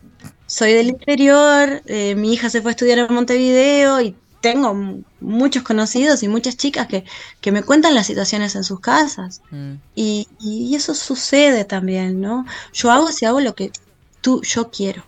soy 0.46 0.74
del 0.74 0.90
interior, 0.90 1.82
eh, 1.86 2.16
mi 2.16 2.34
hija 2.34 2.50
se 2.50 2.62
fue 2.62 2.72
a 2.72 2.74
estudiar 2.74 3.00
en 3.00 3.14
Montevideo 3.14 4.02
y 4.02 4.16
tengo 4.44 5.00
muchos 5.22 5.64
conocidos 5.64 6.22
y 6.22 6.28
muchas 6.28 6.58
chicas 6.58 6.88
que, 6.88 7.06
que 7.40 7.52
me 7.54 7.64
cuentan 7.64 7.96
las 7.96 8.08
situaciones 8.08 8.56
en 8.56 8.66
sus 8.66 8.82
casas. 8.82 9.42
Mm, 9.52 9.76
Y, 9.96 10.28
y 10.42 10.76
eso 10.76 10.94
sucede 10.94 11.64
también, 11.64 12.20
¿no? 12.20 12.46
Yo 12.74 12.92
hago 12.92 13.08
si 13.14 13.26
hago 13.26 13.40
lo 13.40 13.56
que 13.56 13.72
tú, 14.20 14.42
yo 14.44 14.70
quiero. 14.70 15.04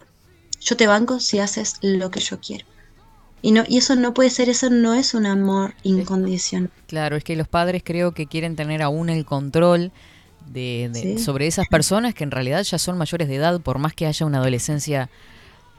Yo 0.61 0.77
te 0.77 0.87
banco 0.87 1.19
si 1.19 1.39
haces 1.39 1.75
lo 1.81 2.09
que 2.11 2.21
yo 2.21 2.39
quiero. 2.39 2.65
Y, 3.41 3.51
no, 3.51 3.63
y 3.67 3.77
eso 3.77 3.95
no 3.95 4.13
puede 4.13 4.29
ser, 4.29 4.47
eso 4.49 4.69
no 4.69 4.93
es 4.93 5.13
un 5.13 5.25
amor 5.25 5.75
incondicional. 5.83 6.71
Claro, 6.87 7.17
es 7.17 7.23
que 7.25 7.35
los 7.35 7.47
padres 7.49 7.83
creo 7.85 8.13
que 8.13 8.25
quieren 8.27 8.55
tener 8.55 8.81
aún 8.81 9.09
el 9.09 9.25
control 9.25 9.91
de, 10.47 10.89
de- 10.93 11.17
Sí. 11.17 11.19
sobre 11.19 11.45
esas 11.47 11.67
personas 11.67 12.13
que 12.15 12.23
en 12.23 12.31
realidad 12.31 12.63
ya 12.63 12.79
son 12.79 12.97
mayores 12.97 13.27
de 13.27 13.35
edad, 13.35 13.59
por 13.59 13.79
más 13.79 13.93
que 13.93 14.07
haya 14.07 14.25
una 14.25 14.37
adolescencia 14.39 15.09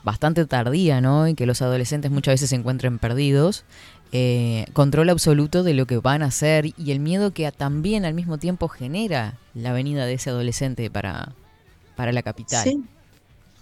bastante 0.07 0.47
tardía, 0.47 1.03
¿no? 1.03 1.29
Y 1.29 1.35
que 1.35 1.45
los 1.47 1.61
adolescentes 1.61 2.11
muchas 2.11 2.35
veces 2.35 2.49
se 2.51 2.57
encuentren 2.57 2.99
perdidos. 2.99 3.65
eh, 4.13 4.67
control 4.73 5.11
absoluto 5.11 5.65
de 5.65 5.75
lo 5.75 5.87
que 5.87 5.99
van 5.99 6.23
a 6.23 6.27
hacer 6.27 6.67
y 6.79 6.93
el 6.93 7.01
miedo 7.01 7.33
que 7.33 7.51
también 7.53 8.05
al 8.05 8.15
mismo 8.15 8.39
tiempo 8.39 8.69
genera 8.69 9.35
la 9.53 9.73
venida 9.73 10.07
de 10.07 10.15
ese 10.15 10.31
adolescente 10.31 10.89
para, 10.91 11.35
para 11.97 12.13
la 12.13 12.23
capital. 12.23 12.63
Sí. 12.65 12.85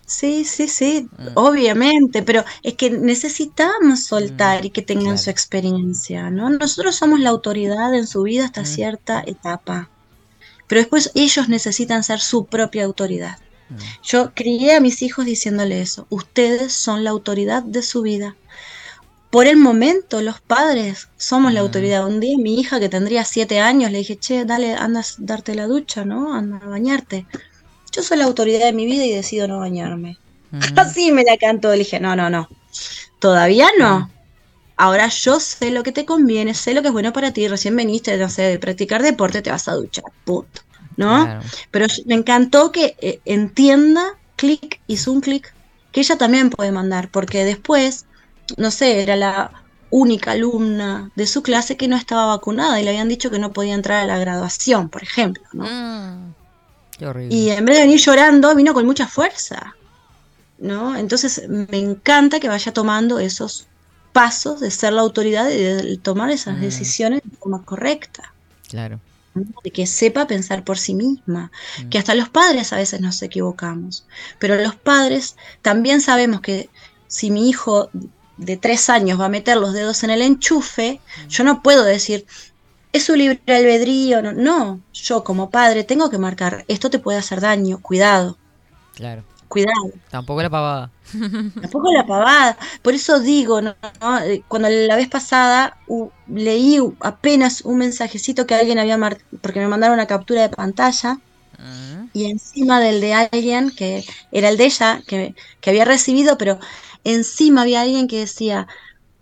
Sí, 0.06 0.44
sí, 0.44 0.68
sí, 0.68 1.08
Mm. 1.16 1.28
obviamente, 1.34 2.22
pero 2.22 2.44
es 2.62 2.74
que 2.74 2.90
necesitamos 2.90 4.04
soltar 4.04 4.66
y 4.66 4.70
que 4.70 4.82
tengan 4.82 5.16
claro. 5.16 5.18
su 5.18 5.30
experiencia, 5.30 6.30
¿no? 6.30 6.50
Nosotros 6.50 6.94
somos 6.96 7.20
la 7.20 7.30
autoridad 7.30 7.94
en 7.94 8.06
su 8.06 8.22
vida 8.22 8.44
hasta 8.44 8.62
Mm. 8.62 8.66
cierta 8.66 9.22
etapa, 9.26 9.90
pero 10.68 10.80
después 10.82 11.10
ellos 11.14 11.48
necesitan 11.48 12.04
ser 12.04 12.20
su 12.20 12.46
propia 12.46 12.84
autoridad. 12.84 13.38
Mm. 13.68 13.76
Yo 14.02 14.32
crié 14.34 14.74
a 14.76 14.80
mis 14.80 15.02
hijos 15.02 15.24
diciéndole 15.26 15.80
eso, 15.80 16.06
ustedes 16.10 16.72
son 16.72 17.04
la 17.04 17.10
autoridad 17.10 17.62
de 17.62 17.82
su 17.82 18.02
vida. 18.02 18.36
Por 19.30 19.46
el 19.46 19.56
momento, 19.56 20.22
los 20.22 20.40
padres 20.40 21.08
somos 21.16 21.52
la 21.52 21.60
Mm. 21.60 21.64
autoridad. 21.64 22.06
Un 22.06 22.20
día 22.20 22.36
mi 22.38 22.60
hija 22.60 22.78
que 22.80 22.88
tendría 22.88 23.24
siete 23.24 23.58
años 23.60 23.90
le 23.90 23.98
dije, 23.98 24.16
che, 24.18 24.44
dale, 24.44 24.74
anda 24.74 25.00
a 25.00 25.04
darte 25.18 25.54
la 25.54 25.66
ducha, 25.66 26.04
¿no? 26.04 26.34
Anda 26.34 26.58
a 26.58 26.68
bañarte. 26.68 27.26
Yo 27.92 28.02
soy 28.02 28.18
la 28.18 28.24
autoridad 28.24 28.60
de 28.66 28.72
mi 28.72 28.86
vida 28.86 29.04
y 29.04 29.10
decido 29.12 29.48
no 29.48 29.58
bañarme. 29.60 30.18
Mm, 30.50 30.60
Así 30.78 31.12
me 31.12 31.24
la 31.24 31.36
cantó. 31.38 31.70
Le 31.72 31.78
dije, 31.78 32.00
no, 32.00 32.14
no, 32.16 32.30
no. 32.30 32.48
Todavía 33.20 33.68
no. 33.78 34.10
Ahora 34.76 35.08
yo 35.08 35.40
sé 35.40 35.70
lo 35.70 35.82
que 35.84 35.92
te 35.92 36.04
conviene, 36.04 36.54
sé 36.54 36.74
lo 36.74 36.82
que 36.82 36.88
es 36.88 36.92
bueno 36.92 37.12
para 37.12 37.32
ti. 37.32 37.48
Recién 37.48 37.76
veniste, 37.76 38.16
no 38.18 38.28
sé, 38.28 38.42
de 38.42 38.58
practicar 38.58 39.02
deporte, 39.02 39.42
te 39.42 39.50
vas 39.50 39.68
a 39.68 39.74
duchar. 39.74 40.04
Punto. 40.24 40.62
¿No? 40.96 41.24
claro. 41.24 41.40
Pero 41.70 41.86
me 42.06 42.14
encantó 42.14 42.70
que 42.72 42.96
eh, 43.00 43.20
entienda, 43.24 44.04
clic, 44.36 44.80
hizo 44.86 45.12
un 45.12 45.20
clic, 45.20 45.52
que 45.92 46.00
ella 46.00 46.16
también 46.16 46.50
puede 46.50 46.72
mandar, 46.72 47.08
porque 47.08 47.44
después, 47.44 48.06
no 48.56 48.70
sé, 48.70 49.02
era 49.02 49.16
la 49.16 49.50
única 49.90 50.32
alumna 50.32 51.10
de 51.14 51.26
su 51.26 51.42
clase 51.42 51.76
que 51.76 51.86
no 51.86 51.96
estaba 51.96 52.26
vacunada 52.26 52.80
y 52.80 52.84
le 52.84 52.90
habían 52.90 53.08
dicho 53.08 53.30
que 53.30 53.38
no 53.38 53.52
podía 53.52 53.74
entrar 53.74 54.02
a 54.02 54.06
la 54.06 54.18
graduación, 54.18 54.88
por 54.88 55.02
ejemplo, 55.02 55.44
¿no? 55.52 55.64
Mm, 55.64 56.34
qué 56.98 57.06
horrible. 57.06 57.34
Y 57.34 57.50
en 57.50 57.64
vez 57.64 57.76
de 57.76 57.84
venir 57.84 58.00
llorando, 58.00 58.54
vino 58.56 58.74
con 58.74 58.86
mucha 58.86 59.06
fuerza, 59.06 59.76
¿no? 60.58 60.96
Entonces 60.96 61.48
me 61.48 61.78
encanta 61.78 62.40
que 62.40 62.48
vaya 62.48 62.72
tomando 62.72 63.18
esos 63.20 63.66
pasos 64.12 64.60
de 64.60 64.70
ser 64.70 64.92
la 64.92 65.02
autoridad 65.02 65.48
y 65.50 65.58
de 65.58 65.96
tomar 65.98 66.30
esas 66.30 66.56
Mm. 66.56 66.60
decisiones 66.60 67.20
de 67.24 67.36
forma 67.36 67.64
correcta 67.64 68.32
Claro. 68.68 68.98
De 69.34 69.70
que 69.70 69.86
sepa 69.86 70.26
pensar 70.26 70.64
por 70.64 70.78
sí 70.78 70.94
misma, 70.94 71.50
Mm. 71.82 71.88
que 71.88 71.98
hasta 71.98 72.14
los 72.14 72.28
padres 72.28 72.72
a 72.72 72.76
veces 72.76 73.00
nos 73.00 73.20
equivocamos, 73.22 74.06
pero 74.38 74.54
los 74.56 74.76
padres 74.76 75.36
también 75.62 76.00
sabemos 76.00 76.40
que 76.40 76.70
si 77.08 77.30
mi 77.30 77.48
hijo 77.48 77.90
de 78.36 78.56
tres 78.56 78.88
años 78.90 79.20
va 79.20 79.26
a 79.26 79.28
meter 79.28 79.56
los 79.56 79.72
dedos 79.72 80.02
en 80.04 80.10
el 80.10 80.22
enchufe, 80.22 81.00
yo 81.28 81.44
no 81.44 81.62
puedo 81.62 81.84
decir, 81.84 82.26
es 82.92 83.04
su 83.04 83.14
libre 83.16 83.40
albedrío, 83.48 84.22
no, 84.22 84.32
no, 84.32 84.80
yo 84.92 85.24
como 85.24 85.50
padre 85.50 85.82
tengo 85.84 86.10
que 86.10 86.18
marcar, 86.18 86.64
esto 86.68 86.90
te 86.90 86.98
puede 87.00 87.18
hacer 87.18 87.40
daño, 87.40 87.80
cuidado, 87.80 88.38
Claro. 88.94 89.24
Cuidado. 89.54 89.94
Tampoco 90.10 90.42
la 90.42 90.50
pavada. 90.50 90.90
Tampoco 91.60 91.92
la 91.92 92.06
pavada. 92.06 92.58
Por 92.82 92.94
eso 92.94 93.20
digo, 93.20 93.60
¿no? 93.62 93.76
¿no? 94.00 94.18
Eh, 94.20 94.44
cuando 94.48 94.68
la 94.68 94.96
vez 94.96 95.08
pasada 95.08 95.78
leí 96.26 96.78
apenas 97.00 97.62
un 97.62 97.78
mensajecito 97.78 98.46
que 98.46 98.54
alguien 98.54 98.78
había 98.78 98.98
marcado, 98.98 99.26
porque 99.42 99.60
me 99.60 99.68
mandaron 99.68 99.94
una 99.94 100.06
captura 100.06 100.42
de 100.42 100.50
pantalla, 100.50 101.18
Mm, 101.58 102.10
y 102.12 102.26
encima 102.30 102.80
del 102.80 103.00
de 103.00 103.14
alguien 103.14 103.70
que 103.76 104.04
era 104.30 104.48
el 104.50 104.56
de 104.56 104.66
ella, 104.66 105.02
que, 105.06 105.34
que 105.60 105.70
había 105.70 105.84
recibido, 105.84 106.38
pero 106.38 106.58
encima 107.04 107.62
había 107.62 107.82
alguien 107.82 108.08
que 108.08 108.20
decía, 108.20 108.66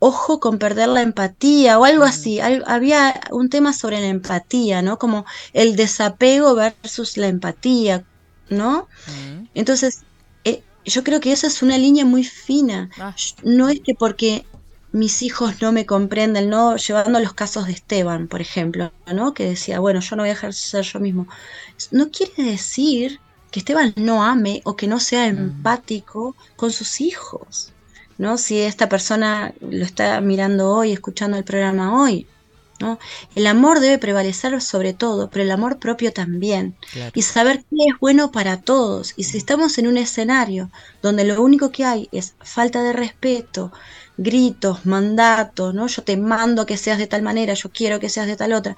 ojo 0.00 0.40
con 0.40 0.58
perder 0.58 0.88
la 0.90 1.02
empatía 1.02 1.78
o 1.78 1.84
algo 1.86 2.04
así. 2.04 2.40
Al- 2.40 2.64
había 2.66 3.20
un 3.32 3.50
tema 3.50 3.72
sobre 3.74 4.00
la 4.00 4.08
empatía, 4.08 4.82
¿no? 4.82 4.98
Como 4.98 5.24
el 5.54 5.76
desapego 5.76 6.54
versus 6.56 7.16
la 7.18 7.28
empatía, 7.28 8.06
¿no? 8.48 8.88
mm. 9.06 9.48
Entonces, 9.54 10.06
yo 10.84 11.04
creo 11.04 11.20
que 11.20 11.32
esa 11.32 11.46
es 11.46 11.62
una 11.62 11.78
línea 11.78 12.04
muy 12.04 12.24
fina. 12.24 12.90
Ah. 12.98 13.14
No 13.42 13.68
es 13.68 13.80
que 13.80 13.94
porque 13.94 14.44
mis 14.92 15.22
hijos 15.22 15.60
no 15.62 15.72
me 15.72 15.86
comprenden, 15.86 16.50
¿no? 16.50 16.76
Llevando 16.76 17.18
los 17.18 17.32
casos 17.32 17.66
de 17.66 17.72
Esteban, 17.72 18.28
por 18.28 18.40
ejemplo, 18.40 18.92
¿no? 19.12 19.32
Que 19.34 19.46
decía, 19.46 19.80
bueno, 19.80 20.00
yo 20.00 20.16
no 20.16 20.22
voy 20.22 20.30
a 20.30 20.34
dejar 20.34 20.50
de 20.50 20.56
ser 20.56 20.84
yo 20.84 21.00
mismo. 21.00 21.26
No 21.90 22.10
quiere 22.10 22.42
decir 22.42 23.20
que 23.50 23.60
Esteban 23.60 23.94
no 23.96 24.22
ame 24.22 24.60
o 24.64 24.76
que 24.76 24.86
no 24.86 25.00
sea 25.00 25.26
empático 25.26 26.36
con 26.56 26.72
sus 26.72 27.00
hijos, 27.00 27.72
¿no? 28.18 28.36
Si 28.36 28.58
esta 28.60 28.88
persona 28.88 29.54
lo 29.60 29.84
está 29.84 30.20
mirando 30.20 30.70
hoy, 30.70 30.92
escuchando 30.92 31.38
el 31.38 31.44
programa 31.44 32.02
hoy, 32.02 32.26
¿no? 32.80 32.98
El 33.34 33.46
amor 33.46 33.80
debe 33.80 33.98
prevalecer 33.98 34.60
sobre 34.60 34.92
todo, 34.94 35.30
pero 35.30 35.44
el 35.44 35.50
amor 35.50 35.78
propio 35.78 36.12
también 36.12 36.76
Claro. 36.92 37.12
y 37.14 37.22
saber 37.22 37.58
qué 37.70 37.76
es 37.88 37.98
bueno 38.00 38.32
para 38.32 38.60
todos. 38.60 39.12
Y 39.16 39.24
si 39.24 39.38
estamos 39.38 39.78
en 39.78 39.86
un 39.86 39.96
escenario 39.98 40.70
donde 41.02 41.24
lo 41.24 41.40
único 41.42 41.70
que 41.70 41.84
hay 41.84 42.08
es 42.12 42.34
falta 42.40 42.82
de 42.82 42.92
respeto, 42.92 43.72
gritos, 44.16 44.84
mandatos, 44.86 45.74
¿no? 45.74 45.86
Yo 45.86 46.02
te 46.02 46.16
mando 46.16 46.62
a 46.62 46.66
que 46.66 46.76
seas 46.76 46.98
de 46.98 47.06
tal 47.06 47.22
manera, 47.22 47.54
yo 47.54 47.70
quiero 47.70 48.00
que 48.00 48.08
seas 48.08 48.26
de 48.26 48.36
tal 48.36 48.52
otra, 48.52 48.76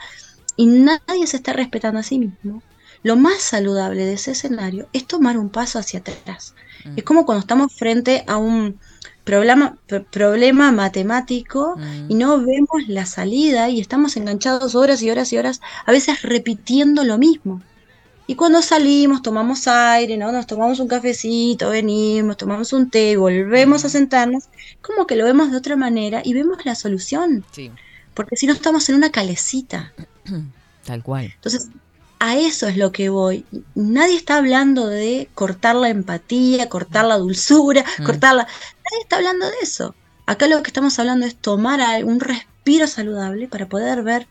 y 0.56 0.66
nadie 0.66 1.26
se 1.26 1.36
está 1.38 1.52
respetando 1.52 2.00
a 2.00 2.02
sí 2.02 2.18
mismo. 2.18 2.62
Lo 3.02 3.16
más 3.16 3.42
saludable 3.42 4.04
de 4.06 4.14
ese 4.14 4.32
escenario 4.32 4.88
es 4.92 5.06
tomar 5.06 5.38
un 5.38 5.50
paso 5.50 5.78
hacia 5.78 6.00
atrás. 6.00 6.54
Mm. 6.84 6.94
Es 6.96 7.04
como 7.04 7.26
cuando 7.26 7.40
estamos 7.40 7.72
frente 7.74 8.24
a 8.26 8.36
un 8.38 8.80
problema, 9.24 9.76
pr- 9.88 10.04
problema 10.04 10.70
matemático 10.72 11.76
Mm. 11.76 12.10
y 12.10 12.14
no 12.14 12.38
vemos 12.38 12.88
la 12.88 13.06
salida 13.06 13.68
y 13.70 13.80
estamos 13.80 14.16
enganchados 14.16 14.74
horas 14.74 15.02
y 15.02 15.10
horas 15.10 15.32
y 15.32 15.38
horas, 15.38 15.60
a 15.86 15.92
veces 15.92 16.22
repitiendo 16.22 17.04
lo 17.04 17.18
mismo. 17.18 17.62
Y 18.26 18.36
cuando 18.36 18.62
salimos, 18.62 19.20
tomamos 19.20 19.68
aire, 19.68 20.16
¿no? 20.16 20.32
Nos 20.32 20.46
tomamos 20.46 20.80
un 20.80 20.88
cafecito, 20.88 21.68
venimos, 21.70 22.36
tomamos 22.38 22.72
un 22.72 22.88
té 22.88 23.10
y 23.12 23.16
volvemos 23.16 23.84
a 23.84 23.90
sentarnos, 23.90 24.44
como 24.80 25.06
que 25.06 25.14
lo 25.16 25.24
vemos 25.26 25.50
de 25.50 25.58
otra 25.58 25.76
manera 25.76 26.22
y 26.24 26.32
vemos 26.32 26.64
la 26.64 26.74
solución. 26.74 27.44
Sí, 27.52 27.70
Porque 28.14 28.36
si 28.36 28.46
no 28.46 28.54
estamos 28.54 28.88
en 28.88 28.94
una 28.94 29.10
calecita. 29.10 29.92
tal 30.86 31.02
cual. 31.02 31.32
Entonces, 31.34 31.68
a 32.18 32.36
eso 32.38 32.68
es 32.68 32.76
lo 32.76 32.92
que 32.92 33.08
voy. 33.10 33.46
Nadie 33.74 34.16
está 34.16 34.36
hablando 34.38 34.86
de 34.88 35.30
cortar 35.34 35.76
la 35.76 35.88
empatía, 35.90 36.68
cortar 36.68 37.04
la 37.06 37.18
dulzura, 37.18 37.84
Mm. 37.98 38.04
cortarla. 38.04 38.44
Nadie 38.44 39.02
está 39.02 39.16
hablando 39.16 39.46
de 39.46 39.56
eso. 39.62 39.94
Acá 40.26 40.46
lo 40.48 40.62
que 40.62 40.68
estamos 40.70 40.98
hablando 40.98 41.26
es 41.26 41.36
tomar 41.36 41.80
un 42.04 42.20
respiro 42.20 42.86
saludable 42.86 43.48
para 43.48 43.68
poder 43.68 44.02
ver 44.02 44.28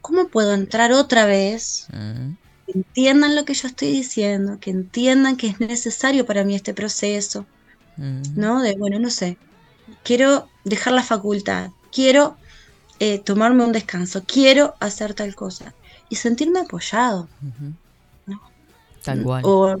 cómo 0.00 0.28
puedo 0.28 0.54
entrar 0.54 0.92
otra 0.92 1.26
vez, 1.26 1.86
Mm, 1.92 2.32
que 2.66 2.72
entiendan 2.78 3.36
lo 3.36 3.44
que 3.44 3.54
yo 3.54 3.68
estoy 3.68 3.90
diciendo, 3.92 4.58
que 4.60 4.70
entiendan 4.70 5.36
que 5.36 5.48
es 5.48 5.60
necesario 5.60 6.26
para 6.26 6.44
mí 6.44 6.54
este 6.54 6.74
proceso, 6.74 7.46
mm. 7.96 8.22
¿no? 8.36 8.62
De, 8.62 8.74
bueno, 8.76 8.98
no 8.98 9.10
sé, 9.10 9.38
quiero 10.04 10.48
dejar 10.64 10.92
la 10.94 11.02
facultad, 11.02 11.70
quiero 11.92 12.36
eh, 13.00 13.18
tomarme 13.18 13.64
un 13.64 13.72
descanso, 13.72 14.24
quiero 14.26 14.74
hacer 14.80 15.14
tal 15.14 15.34
cosa 15.34 15.74
y 16.12 16.16
sentirme 16.16 16.60
apoyado. 16.60 17.26
No. 18.26 18.38
Tal 19.02 19.22
cual. 19.22 19.42
O 19.46 19.76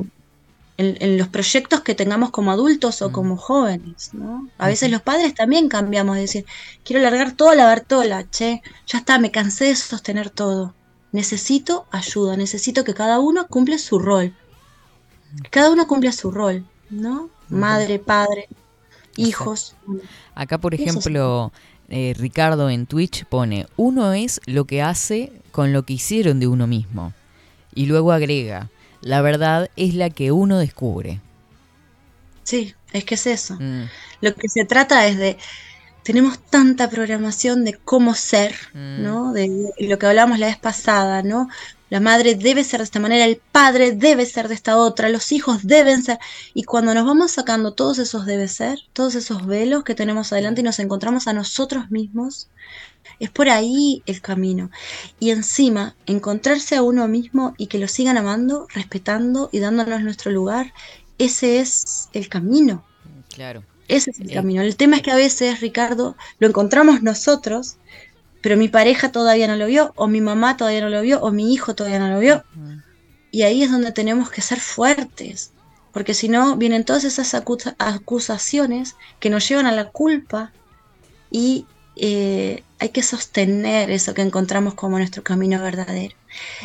en, 0.78 0.96
en 1.00 1.18
los 1.18 1.28
proyectos 1.28 1.80
que 1.82 1.94
tengamos 1.94 2.30
como 2.30 2.50
adultos 2.50 3.02
o 3.02 3.10
Mm. 3.10 3.12
como 3.12 3.36
jóvenes, 3.36 4.14
¿no? 4.14 4.48
A 4.56 4.66
veces 4.68 4.90
los 4.90 5.02
padres 5.02 5.34
también 5.34 5.68
cambiamos 5.68 6.14
de 6.16 6.22
decir, 6.22 6.46
quiero 6.84 7.02
largar 7.02 7.32
toda 7.32 7.54
la 7.54 7.66
Bartola, 7.66 8.24
che, 8.30 8.62
ya 8.86 8.98
está, 9.00 9.18
me 9.18 9.30
cansé 9.30 9.66
de 9.66 9.76
sostener 9.76 10.30
todo. 10.30 10.72
Necesito 11.12 11.84
ayuda, 11.90 12.38
necesito 12.38 12.82
que 12.84 12.94
cada 12.94 13.18
uno 13.20 13.46
cumpla 13.46 13.76
su 13.76 13.98
rol. 13.98 14.34
Que 15.42 15.50
cada 15.50 15.70
uno 15.70 15.86
cumpla 15.86 16.12
su 16.12 16.30
rol, 16.30 16.64
¿no? 16.88 17.28
Madre, 17.50 17.98
padre, 17.98 18.48
hijos. 19.16 19.76
Acá, 20.34 20.56
por 20.56 20.72
ejemplo, 20.72 21.52
eh, 21.90 22.14
Ricardo 22.16 22.70
en 22.70 22.86
Twitch 22.86 23.26
pone, 23.26 23.66
uno 23.76 24.14
es 24.14 24.40
lo 24.46 24.64
que 24.64 24.80
hace 24.80 25.41
con 25.52 25.72
lo 25.72 25.84
que 25.84 25.94
hicieron 25.94 26.40
de 26.40 26.48
uno 26.48 26.66
mismo. 26.66 27.14
Y 27.74 27.86
luego 27.86 28.12
agrega, 28.12 28.70
la 29.00 29.22
verdad 29.22 29.70
es 29.76 29.94
la 29.94 30.10
que 30.10 30.32
uno 30.32 30.58
descubre. 30.58 31.20
Sí, 32.42 32.74
es 32.92 33.04
que 33.04 33.14
es 33.14 33.26
eso. 33.26 33.60
Mm, 33.60 33.84
Lo 34.20 34.34
que 34.34 34.48
se 34.48 34.64
trata 34.64 35.06
es 35.06 35.16
de, 35.18 35.38
tenemos 36.02 36.38
tanta 36.50 36.90
programación 36.90 37.64
de 37.64 37.74
cómo 37.74 38.14
ser, 38.14 38.54
Mm. 38.74 39.02
¿no? 39.02 39.32
De, 39.32 39.48
de 39.78 39.88
lo 39.88 39.98
que 39.98 40.06
hablamos 40.06 40.38
la 40.38 40.46
vez 40.46 40.58
pasada, 40.58 41.22
¿no? 41.22 41.48
La 41.90 42.00
madre 42.00 42.34
debe 42.36 42.64
ser 42.64 42.80
de 42.80 42.84
esta 42.84 43.00
manera, 43.00 43.24
el 43.26 43.36
padre 43.52 43.92
debe 43.92 44.24
ser 44.26 44.48
de 44.48 44.54
esta 44.54 44.78
otra, 44.78 45.10
los 45.10 45.30
hijos 45.32 45.66
deben 45.66 46.02
ser. 46.02 46.18
Y 46.54 46.64
cuando 46.64 46.94
nos 46.94 47.04
vamos 47.06 47.32
sacando 47.32 47.74
todos 47.74 47.98
esos 47.98 48.26
debe 48.26 48.48
ser, 48.48 48.78
todos 48.94 49.14
esos 49.14 49.46
velos 49.46 49.84
que 49.84 49.94
tenemos 49.94 50.32
adelante 50.32 50.62
y 50.62 50.64
nos 50.64 50.78
encontramos 50.78 51.28
a 51.28 51.34
nosotros 51.34 51.90
mismos, 51.90 52.48
es 53.24 53.30
por 53.30 53.48
ahí 53.48 54.02
el 54.06 54.20
camino. 54.20 54.70
Y 55.20 55.30
encima, 55.30 55.94
encontrarse 56.06 56.74
a 56.76 56.82
uno 56.82 57.06
mismo 57.08 57.54
y 57.56 57.68
que 57.68 57.78
lo 57.78 57.86
sigan 57.88 58.16
amando, 58.18 58.66
respetando 58.74 59.48
y 59.52 59.60
dándonos 59.60 60.02
nuestro 60.02 60.30
lugar, 60.32 60.72
ese 61.18 61.60
es 61.60 62.08
el 62.12 62.28
camino. 62.28 62.84
claro. 63.34 63.64
Ese 63.88 64.10
es 64.10 64.20
el 64.20 64.30
Eh. 64.30 64.34
camino. 64.34 64.62
El 64.62 64.76
tema 64.76 64.96
es 64.96 65.02
que 65.02 65.10
a 65.10 65.16
veces, 65.16 65.60
Ricardo, 65.60 66.16
lo 66.38 66.46
encontramos 66.48 67.02
nosotros, 67.02 67.76
pero 68.40 68.56
mi 68.56 68.68
pareja 68.68 69.10
todavía 69.12 69.46
no 69.48 69.56
lo 69.56 69.66
vio, 69.66 69.92
o 69.96 70.06
mi 70.06 70.20
mamá 70.20 70.56
todavía 70.56 70.80
no 70.80 70.88
lo 70.88 71.00
vio, 71.02 71.20
o 71.20 71.30
mi 71.30 71.52
hijo 71.52 71.74
todavía 71.74 71.98
no 71.98 72.08
lo 72.08 72.18
vio. 72.18 72.44
Y 73.30 73.42
ahí 73.42 73.62
es 73.62 73.70
donde 73.70 73.92
tenemos 73.92 74.30
que 74.30 74.40
ser 74.40 74.60
fuertes, 74.60 75.52
porque 75.92 76.14
si 76.14 76.28
no, 76.28 76.56
vienen 76.56 76.84
todas 76.84 77.04
esas 77.04 77.34
acusa- 77.34 77.74
acusaciones 77.78 78.96
que 79.20 79.30
nos 79.30 79.46
llevan 79.48 79.66
a 79.66 79.72
la 79.72 79.90
culpa 79.90 80.52
y 81.30 81.66
eh, 81.96 82.62
hay 82.78 82.88
que 82.90 83.02
sostener 83.02 83.90
eso 83.90 84.14
que 84.14 84.22
encontramos 84.22 84.74
como 84.74 84.98
nuestro 84.98 85.22
camino 85.22 85.60
verdadero. 85.60 86.14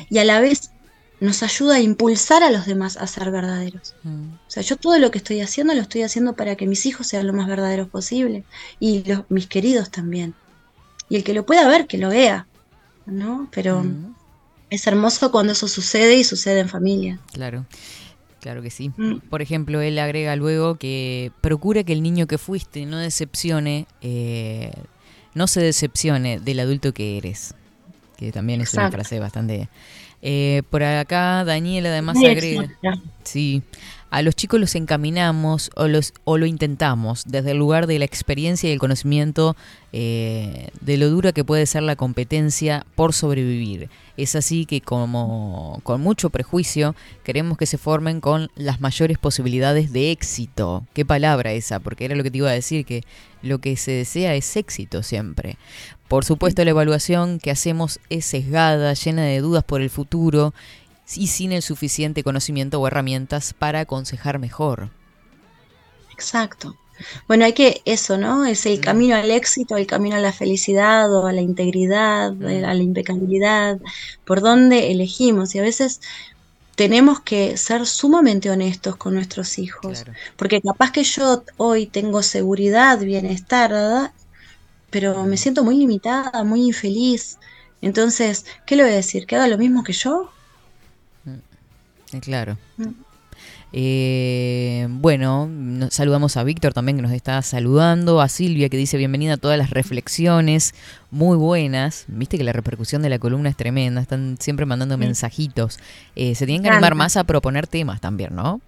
Y 0.09 0.17
a 0.19 0.25
la 0.25 0.39
vez 0.39 0.71
nos 1.19 1.41
ayuda 1.43 1.75
a 1.75 1.79
impulsar 1.79 2.43
a 2.43 2.51
los 2.51 2.65
demás 2.65 2.97
a 2.97 3.07
ser 3.07 3.31
verdaderos. 3.31 3.95
Mm, 4.03 4.33
O 4.33 4.49
sea, 4.49 4.63
yo 4.63 4.75
todo 4.77 4.99
lo 4.99 5.11
que 5.11 5.17
estoy 5.17 5.41
haciendo 5.41 5.73
lo 5.73 5.81
estoy 5.81 6.03
haciendo 6.03 6.35
para 6.35 6.55
que 6.55 6.67
mis 6.67 6.85
hijos 6.85 7.07
sean 7.07 7.25
lo 7.25 7.33
más 7.33 7.47
verdaderos 7.47 7.87
posible 7.89 8.43
y 8.79 9.03
los, 9.03 9.23
mis 9.29 9.47
queridos 9.47 9.89
también. 9.89 10.35
Y 11.09 11.15
el 11.15 11.23
que 11.23 11.33
lo 11.33 11.45
pueda 11.45 11.67
ver, 11.67 11.87
que 11.87 11.97
lo 11.97 12.09
vea, 12.09 12.47
¿no? 13.05 13.47
Pero 13.51 13.83
mm, 13.83 14.15
es 14.69 14.85
hermoso 14.85 15.31
cuando 15.31 15.53
eso 15.53 15.67
sucede 15.67 16.17
y 16.17 16.23
sucede 16.23 16.59
en 16.59 16.69
familia. 16.69 17.19
Claro. 17.33 17.65
Claro 18.39 18.61
que 18.61 18.69
sí. 18.69 18.91
Mm. 18.95 19.17
Por 19.29 19.41
ejemplo, 19.41 19.81
él 19.81 19.97
agrega 19.99 20.35
luego 20.35 20.75
que 20.75 21.31
procura 21.41 21.83
que 21.83 21.93
el 21.93 22.03
niño 22.03 22.27
que 22.27 22.37
fuiste 22.37 22.85
no 22.85 22.97
decepcione, 22.97 23.87
eh, 24.01 24.71
no 25.37 25.47
se 25.47 25.61
decepcione 25.61 26.39
del 26.39 26.59
adulto 26.59 26.93
que 26.93 27.17
eres. 27.17 27.53
Que 28.17 28.31
también 28.31 28.61
es 28.61 28.73
una 28.73 28.91
frase 28.91 29.19
bastante... 29.19 29.69
Eh, 30.23 30.63
por 30.71 30.81
acá 30.81 31.45
Daniela 31.45 31.89
además 31.89 32.15
Muy 32.17 32.25
agrega... 32.25 32.63
exacta. 32.63 32.93
Sí, 33.23 33.61
a 34.09 34.21
los 34.21 34.35
chicos 34.35 34.59
los 34.59 34.75
encaminamos 34.75 35.69
o, 35.75 35.87
los, 35.87 36.13
o 36.23 36.37
lo 36.37 36.45
intentamos 36.45 37.23
desde 37.25 37.51
el 37.51 37.57
lugar 37.57 37.87
de 37.87 37.99
la 37.99 38.05
experiencia 38.05 38.69
y 38.69 38.73
el 38.73 38.79
conocimiento 38.79 39.55
eh, 39.91 40.69
de 40.81 40.97
lo 40.97 41.09
dura 41.09 41.33
que 41.33 41.43
puede 41.43 41.65
ser 41.65 41.83
la 41.83 41.95
competencia 41.95 42.85
por 42.95 43.13
sobrevivir. 43.13 43.89
Es 44.15 44.35
así 44.35 44.65
que 44.65 44.81
como 44.81 45.79
con 45.83 46.01
mucho 46.01 46.29
prejuicio 46.29 46.95
queremos 47.23 47.57
que 47.57 47.65
se 47.65 47.77
formen 47.77 48.21
con 48.21 48.49
las 48.55 48.79
mayores 48.81 49.17
posibilidades 49.17 49.91
de 49.91 50.11
éxito. 50.11 50.85
Qué 50.93 51.05
palabra 51.05 51.51
esa, 51.51 51.79
porque 51.79 52.05
era 52.05 52.15
lo 52.15 52.23
que 52.23 52.31
te 52.31 52.37
iba 52.37 52.49
a 52.49 52.53
decir, 52.53 52.85
que 52.85 53.03
lo 53.41 53.59
que 53.59 53.75
se 53.75 53.91
desea 53.91 54.35
es 54.35 54.55
éxito 54.55 55.03
siempre. 55.03 55.57
Por 56.07 56.23
supuesto 56.23 56.63
la 56.63 56.71
evaluación 56.71 57.39
que 57.39 57.51
hacemos 57.51 57.99
es 58.09 58.25
sesgada, 58.25 58.93
llena 58.93 59.23
de 59.23 59.41
dudas 59.41 59.63
por 59.63 59.81
el 59.81 59.89
futuro 59.89 60.53
y 61.15 61.27
sin 61.27 61.51
el 61.51 61.61
suficiente 61.61 62.23
conocimiento 62.23 62.79
o 62.81 62.87
herramientas 62.87 63.53
para 63.53 63.81
aconsejar 63.81 64.39
mejor. 64.39 64.91
Exacto. 66.09 66.79
Bueno, 67.27 67.45
hay 67.45 67.53
que 67.53 67.81
eso, 67.85 68.17
¿no? 68.17 68.45
Es 68.45 68.65
el 68.65 68.81
camino 68.81 69.15
al 69.15 69.29
éxito, 69.29 69.77
el 69.77 69.85
camino 69.87 70.15
a 70.15 70.19
la 70.19 70.33
felicidad 70.33 71.13
o 71.13 71.27
a 71.27 71.33
la 71.33 71.41
integridad, 71.41 72.33
eh, 72.41 72.65
a 72.65 72.73
la 72.73 72.81
impecabilidad, 72.83 73.79
por 74.25 74.41
dónde 74.41 74.91
elegimos. 74.91 75.53
Y 75.55 75.59
a 75.59 75.61
veces 75.61 76.01
tenemos 76.75 77.21
que 77.21 77.57
ser 77.57 77.85
sumamente 77.87 78.49
honestos 78.51 78.97
con 78.97 79.13
nuestros 79.15 79.59
hijos, 79.59 80.03
Claro. 80.03 80.19
porque 80.37 80.61
capaz 80.61 80.91
que 80.91 81.03
yo 81.03 81.43
hoy 81.57 81.87
tengo 81.87 82.23
seguridad, 82.23 82.99
bienestar, 82.99 83.71
¿verdad? 83.71 84.13
pero 84.89 85.25
me 85.25 85.37
siento 85.37 85.63
muy 85.63 85.77
limitada, 85.77 86.43
muy 86.43 86.61
infeliz. 86.67 87.39
Entonces, 87.81 88.45
¿qué 88.65 88.75
le 88.75 88.83
voy 88.83 88.93
a 88.93 88.95
decir? 88.95 89.25
¿Que 89.27 89.35
haga 89.35 89.47
lo 89.47 89.57
mismo 89.57 89.83
que 89.83 89.93
yo? 89.93 90.36
Eh, 92.13 92.19
Claro. 92.19 92.57
Mm. 92.77 92.87
Eh, 93.73 94.87
bueno, 94.89 95.49
saludamos 95.91 96.37
a 96.37 96.43
Víctor 96.43 96.73
también 96.73 96.95
que 96.95 97.01
nos 97.01 97.11
está 97.11 97.41
saludando, 97.41 98.21
a 98.21 98.29
Silvia 98.29 98.69
que 98.69 98.77
dice 98.77 98.97
bienvenida 98.97 99.33
a 99.33 99.37
todas 99.37 99.57
las 99.57 99.71
reflexiones, 99.71 100.73
muy 101.11 101.35
buenas. 101.37 102.05
Viste 102.07 102.37
que 102.37 102.43
la 102.45 102.53
repercusión 102.53 103.01
de 103.01 103.09
la 103.09 103.19
columna 103.19 103.49
es 103.49 103.57
tremenda, 103.57 104.01
están 104.01 104.37
siempre 104.39 104.65
mandando 104.65 104.95
Sí. 104.95 104.99
mensajitos. 104.99 105.79
Eh, 106.15 106.33
se 106.35 106.45
tienen 106.45 106.63
que 106.63 106.69
animar 106.69 106.95
más 106.95 107.17
a 107.17 107.25
proponer 107.25 107.67
temas 107.67 107.99
también, 107.99 108.33
¿no? 108.35 108.61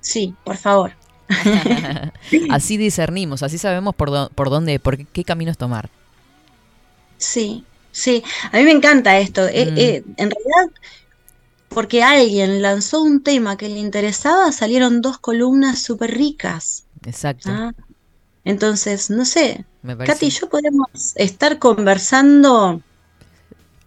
Sí, 0.00 0.34
por 0.44 0.56
favor. 0.56 0.92
así 2.50 2.76
discernimos, 2.76 3.42
así 3.42 3.58
sabemos 3.58 3.94
por, 3.94 4.30
por 4.30 4.50
dónde, 4.50 4.78
por 4.78 5.04
qué, 5.06 5.24
caminos 5.24 5.58
tomar. 5.58 5.90
Sí, 7.18 7.64
sí. 7.90 8.22
A 8.52 8.56
mí 8.58 8.64
me 8.64 8.72
encanta 8.72 9.18
esto. 9.18 9.42
Mm. 9.42 9.48
eh, 9.52 10.04
en 10.16 10.30
realidad, 10.30 10.70
porque 11.74 12.02
alguien 12.02 12.62
lanzó 12.62 13.02
un 13.02 13.22
tema 13.22 13.56
que 13.56 13.68
le 13.68 13.78
interesaba, 13.78 14.52
salieron 14.52 15.02
dos 15.02 15.18
columnas 15.18 15.80
súper 15.82 16.16
ricas. 16.16 16.84
Exacto. 17.04 17.50
¿ah? 17.50 17.72
Entonces, 18.44 19.10
no 19.10 19.24
sé. 19.24 19.64
Katy 19.84 20.26
y 20.26 20.30
yo 20.30 20.48
podemos 20.48 21.12
estar 21.16 21.58
conversando 21.58 22.80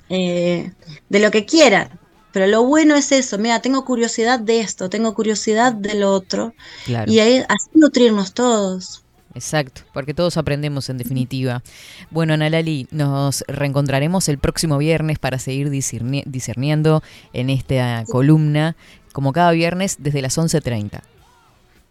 eh, 0.10 0.72
de 1.10 1.20
lo 1.20 1.32
que 1.32 1.46
quieran. 1.46 2.00
Pero 2.32 2.48
lo 2.48 2.66
bueno 2.66 2.96
es 2.96 3.14
eso, 3.14 3.38
mira, 3.38 3.62
tengo 3.62 3.86
curiosidad 3.86 4.42
de 4.42 4.60
esto, 4.60 4.90
tengo 4.90 5.14
curiosidad 5.14 5.72
del 5.72 6.04
otro, 6.04 6.54
Claro. 6.84 7.10
y 7.10 7.20
ahí, 7.20 7.38
así 7.48 7.70
nutrirnos 7.76 8.34
todos. 8.34 9.05
Exacto, 9.36 9.82
porque 9.94 10.14
todos 10.14 10.38
aprendemos 10.38 10.90
en 10.90 10.98
definitiva. 10.98 11.62
Bueno, 12.10 12.34
Ana 12.34 12.50
Lali, 12.50 12.88
nos 12.92 13.44
reencontraremos 13.48 14.30
el 14.30 14.38
próximo 14.40 14.78
viernes 14.78 15.20
para 15.20 15.40
seguir 15.40 15.70
discerni- 15.70 16.24
discerniendo 16.26 17.04
en 17.34 17.50
esta 17.50 18.06
columna, 18.10 18.76
como 19.12 19.34
cada 19.34 19.52
viernes 19.52 19.98
desde 20.00 20.22
las 20.22 20.38
11.30. 20.38 21.02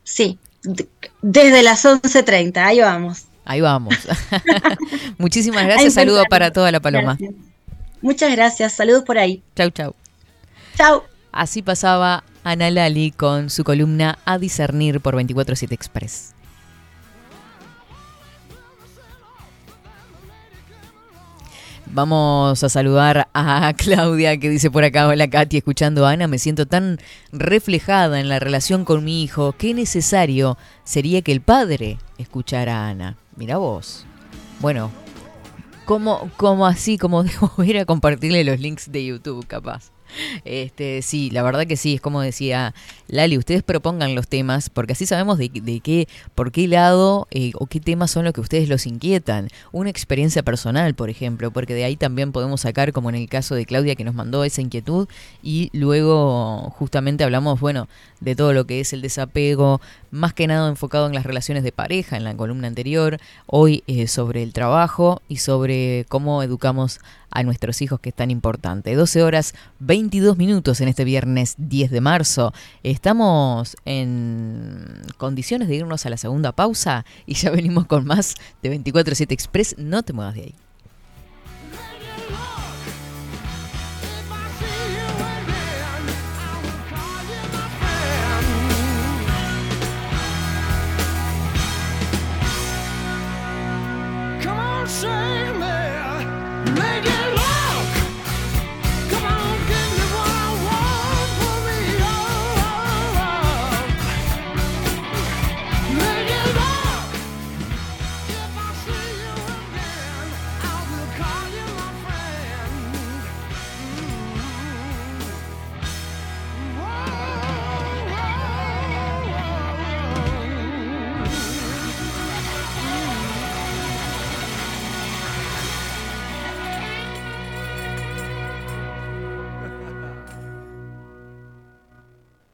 Sí, 0.05 0.38
de- 0.62 0.88
desde 1.20 1.62
las 1.62 1.84
11.30, 1.84 2.57
ahí 2.64 2.80
vamos. 2.80 3.24
Ahí 3.45 3.61
vamos. 3.61 3.95
Muchísimas 5.18 5.64
gracias, 5.64 5.84
Ahí 5.86 5.90
saludo 5.90 6.20
encontramos. 6.20 6.30
para 6.30 6.51
toda 6.53 6.72
la 6.72 6.80
paloma. 6.80 7.16
Gracias. 7.18 7.34
Muchas 8.01 8.32
gracias, 8.32 8.72
saludos 8.72 9.03
por 9.05 9.18
ahí. 9.18 9.42
Chau, 9.55 9.70
chau. 9.70 9.95
Chao. 10.76 11.05
Así 11.30 11.62
pasaba 11.62 12.24
Ana 12.42 12.70
Lali 12.70 13.11
con 13.11 13.51
su 13.51 13.64
columna 13.64 14.18
A 14.24 14.38
discernir 14.38 15.01
por 15.01 15.14
24-7 15.14 15.72
Express. 15.72 16.32
Vamos 21.95 22.64
a 22.64 22.68
saludar 22.68 23.28
a 23.34 23.72
Claudia 23.78 24.36
que 24.36 24.51
dice 24.51 24.68
por 24.68 24.82
acá, 24.82 25.07
hola 25.07 25.30
Katy, 25.30 25.59
escuchando 25.59 26.05
a 26.05 26.11
Ana, 26.11 26.26
me 26.26 26.40
siento 26.40 26.66
tan 26.66 26.99
reflejada 27.30 28.18
en 28.18 28.28
la 28.28 28.40
relación 28.40 28.84
con 28.84 29.05
mi 29.05 29.22
hijo, 29.22 29.55
qué 29.57 29.74
necesario 29.74 30.59
sería 30.82 31.22
que 31.22 31.30
el 31.30 31.40
padre 31.40 31.99
escuchara 32.18 32.80
a 32.80 32.88
Ana. 32.88 33.16
Mira 33.36 33.59
vos. 33.59 34.07
Bueno, 34.59 34.90
como, 35.84 36.32
como 36.36 36.66
así, 36.66 36.99
como 36.99 37.22
debo 37.22 37.62
ir 37.62 37.78
a 37.78 37.84
compartirle 37.84 38.42
los 38.42 38.59
links 38.59 38.90
de 38.90 39.07
YouTube, 39.07 39.47
capaz. 39.47 39.93
Este, 40.44 41.02
sí, 41.02 41.30
la 41.30 41.42
verdad 41.42 41.66
que 41.66 41.76
sí, 41.76 41.94
es 41.94 42.00
como 42.00 42.20
decía 42.20 42.74
Lali, 43.08 43.38
ustedes 43.38 43.62
propongan 43.62 44.14
los 44.14 44.28
temas, 44.28 44.70
porque 44.70 44.92
así 44.92 45.06
sabemos 45.06 45.38
de, 45.38 45.48
de 45.48 45.80
qué, 45.80 46.08
por 46.34 46.52
qué 46.52 46.68
lado 46.68 47.26
eh, 47.30 47.52
o 47.54 47.66
qué 47.66 47.80
temas 47.80 48.10
son 48.10 48.24
los 48.24 48.32
que 48.32 48.40
ustedes 48.40 48.68
los 48.68 48.86
inquietan. 48.86 49.48
Una 49.72 49.90
experiencia 49.90 50.42
personal, 50.42 50.94
por 50.94 51.10
ejemplo, 51.10 51.50
porque 51.50 51.74
de 51.74 51.84
ahí 51.84 51.96
también 51.96 52.32
podemos 52.32 52.62
sacar, 52.62 52.92
como 52.92 53.08
en 53.10 53.16
el 53.16 53.28
caso 53.28 53.54
de 53.54 53.66
Claudia 53.66 53.94
que 53.94 54.04
nos 54.04 54.14
mandó 54.14 54.44
esa 54.44 54.60
inquietud, 54.60 55.08
y 55.42 55.70
luego 55.72 56.70
justamente 56.78 57.24
hablamos, 57.24 57.60
bueno, 57.60 57.88
de 58.20 58.34
todo 58.34 58.52
lo 58.52 58.66
que 58.66 58.80
es 58.80 58.92
el 58.92 59.02
desapego, 59.02 59.80
más 60.10 60.32
que 60.32 60.46
nada 60.46 60.68
enfocado 60.68 61.06
en 61.06 61.14
las 61.14 61.26
relaciones 61.26 61.62
de 61.64 61.72
pareja, 61.72 62.16
en 62.16 62.24
la 62.24 62.36
columna 62.36 62.68
anterior, 62.68 63.18
hoy 63.46 63.82
eh, 63.86 64.06
sobre 64.06 64.42
el 64.42 64.52
trabajo 64.52 65.20
y 65.28 65.36
sobre 65.38 66.06
cómo 66.08 66.42
educamos 66.42 67.00
a 67.23 67.23
a 67.35 67.43
nuestros 67.43 67.82
hijos, 67.82 68.01
que 68.01 68.09
es 68.09 68.14
tan 68.14 68.30
importante. 68.30 68.95
12 68.95 69.22
horas 69.22 69.55
22 69.80 70.39
minutos 70.39 70.80
en 70.80 70.89
este 70.89 71.05
viernes 71.05 71.57
10 71.59 71.91
de 71.91 72.01
marzo. 72.01 72.55
Estamos 72.82 73.76
en 73.85 75.03
condiciones 75.18 75.68
de 75.68 75.76
irnos 75.76 76.07
a 76.07 76.11
la 76.11 76.16
segunda 76.16 76.53
pausa 76.53 77.05
y 77.26 77.35
ya 77.35 77.51
venimos 77.51 77.87
con 77.87 78.07
más 78.07 78.35
de 78.62 78.80
24-7 78.82 79.32
Express. 79.32 79.74
No 79.76 80.03
te 80.03 80.12
muevas 80.12 80.35
de 80.35 80.43
ahí. 80.43 80.55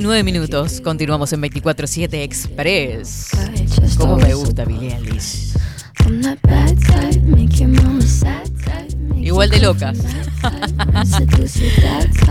19 0.00 0.24
minutos. 0.24 0.80
Continuamos 0.80 1.30
en 1.34 1.42
24-7 1.42 2.22
Express. 2.22 3.28
Como 3.98 4.16
me 4.16 4.32
gusta 4.32 4.64
Billie 4.64 4.94
Eilish. 4.94 5.52
Igual 9.18 9.50
de 9.50 9.60
locas. 9.60 9.98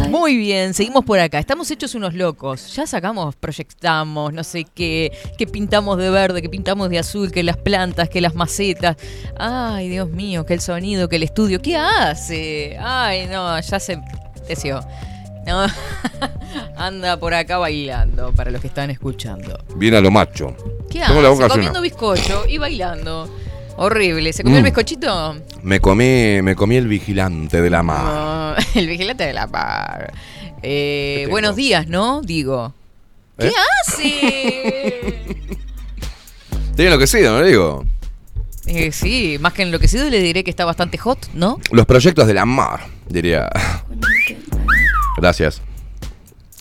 Muy 0.10 0.36
bien, 0.38 0.74
seguimos 0.74 1.06
por 1.06 1.20
acá. 1.20 1.38
Estamos 1.38 1.70
hechos 1.70 1.94
unos 1.94 2.16
locos. 2.16 2.76
Ya 2.76 2.88
sacamos, 2.88 3.36
proyectamos, 3.36 4.34
no 4.34 4.44
sé 4.44 4.66
qué, 4.74 5.16
que 5.38 5.46
pintamos 5.46 6.00
de 6.00 6.10
verde, 6.10 6.42
que 6.42 6.50
pintamos 6.50 6.90
de 6.90 6.98
azul, 6.98 7.32
que 7.32 7.44
las 7.44 7.58
plantas, 7.58 8.10
que 8.10 8.20
las 8.20 8.34
macetas. 8.34 8.98
Ay, 9.38 9.90
Dios 9.90 10.10
mío, 10.10 10.44
que 10.44 10.56
el 10.56 10.62
sonido, 10.62 11.08
que 11.08 11.18
el 11.18 11.24
estudio. 11.24 11.62
¿Qué 11.62 11.78
hace? 11.78 12.80
Ay, 12.80 13.28
no, 13.28 13.60
ya 13.60 13.80
se... 13.80 14.02
Teció. 14.48 14.82
Anda 16.78 17.18
por 17.20 17.34
acá 17.34 17.58
bailando 17.58 18.32
para 18.34 18.52
los 18.52 18.62
que 18.62 18.68
están 18.68 18.90
escuchando. 18.90 19.60
Viene 19.76 19.98
a 19.98 20.02
lo 20.02 20.12
macho. 20.12 20.56
¿Qué 20.90 21.02
Tengo 21.06 21.22
la 21.22 21.48
Comiendo 21.48 21.82
bizcocho 21.82 22.46
y 22.48 22.58
bailando. 22.58 23.30
Horrible. 23.78 24.34
¿Se 24.34 24.44
comió 24.44 24.58
el 24.58 24.64
Mm. 24.64 24.66
bizcochito? 24.66 25.36
Me 25.64 25.80
comí, 25.80 26.42
me 26.42 26.56
comí 26.56 26.76
el 26.76 26.88
vigilante 26.88 27.62
de 27.62 27.70
la 27.70 27.84
mar. 27.84 28.04
No, 28.06 28.56
el 28.80 28.88
vigilante 28.88 29.26
de 29.26 29.34
la 29.34 29.48
par. 29.48 30.12
Eh, 30.62 31.28
buenos 31.30 31.56
días, 31.56 31.88
¿no? 31.88 32.22
Digo. 32.22 32.74
¿Qué 33.38 33.48
¿Eh? 33.48 33.52
hace? 33.82 35.38
Estoy 36.72 36.86
enloquecido, 36.86 37.34
¿no 37.34 37.42
le 37.42 37.50
digo? 37.50 37.86
Eh, 38.66 38.92
sí, 38.92 39.38
más 39.40 39.54
que 39.54 39.64
enloquecido 39.64 40.10
le 40.10 40.20
diré 40.22 40.44
que 40.44 40.50
está 40.52 40.64
bastante 40.66 40.98
hot, 40.98 41.30
¿no? 41.34 41.60
Los 41.72 41.86
proyectos 41.86 42.28
de 42.28 42.34
la 42.34 42.46
mar, 42.46 42.82
diría. 43.08 43.50
Gracias. 45.20 45.62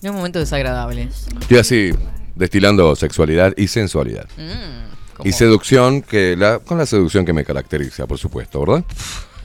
Es 0.03 0.11
un 0.11 0.17
momento 0.17 0.39
desagradable. 0.39 1.09
Estoy 1.41 1.59
así, 1.59 1.91
destilando 2.35 2.95
sexualidad 2.97 3.53
y 3.57 3.69
sensualidad. 3.69 4.27
Mm, 4.37 5.27
Y 5.27 5.33
seducción, 5.33 6.03
que 6.03 6.37
la, 6.37 6.61
con 6.61 6.79
la 6.79 6.87
seducción 6.87 7.25
que 7.25 7.33
me 7.33 7.45
caracteriza, 7.45 8.07
por 8.07 8.19
supuesto, 8.19 8.61
¿verdad? 8.65 8.85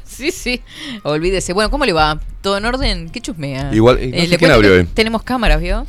Sí, 0.06 0.30
sí. 0.32 0.62
Olvídese. 1.02 1.54
Bueno, 1.54 1.72
¿cómo 1.72 1.86
le 1.86 1.94
va? 1.94 2.20
¿Todo 2.42 2.58
en 2.58 2.66
orden? 2.66 3.10
¿Qué 3.10 3.20
chusmea? 3.22 3.74
Igual, 3.74 3.98
sé 3.98 4.28
le 4.28 4.38
quién 4.38 4.52
abrió 4.52 4.74
hoy. 4.74 4.84
Tenemos 4.94 5.24
cámaras, 5.24 5.60
¿vio? 5.60 5.88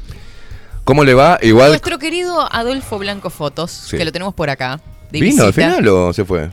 ¿Cómo 0.85 1.05
le 1.05 1.13
va? 1.13 1.39
Igual. 1.43 1.69
Nuestro 1.69 1.99
querido 1.99 2.51
Adolfo 2.51 2.99
Blanco 2.99 3.29
Fotos, 3.29 3.71
Sí. 3.71 3.99
que 3.99 4.05
lo 4.07 4.13
tenemos 4.13 4.33
por 4.35 4.49
acá. 4.49 4.81
de 5.13 5.21
¿Vino 5.21 5.45
al 5.45 5.53
final 5.53 5.87
o 5.89 6.13
se 6.15 6.25
fue? 6.25 6.49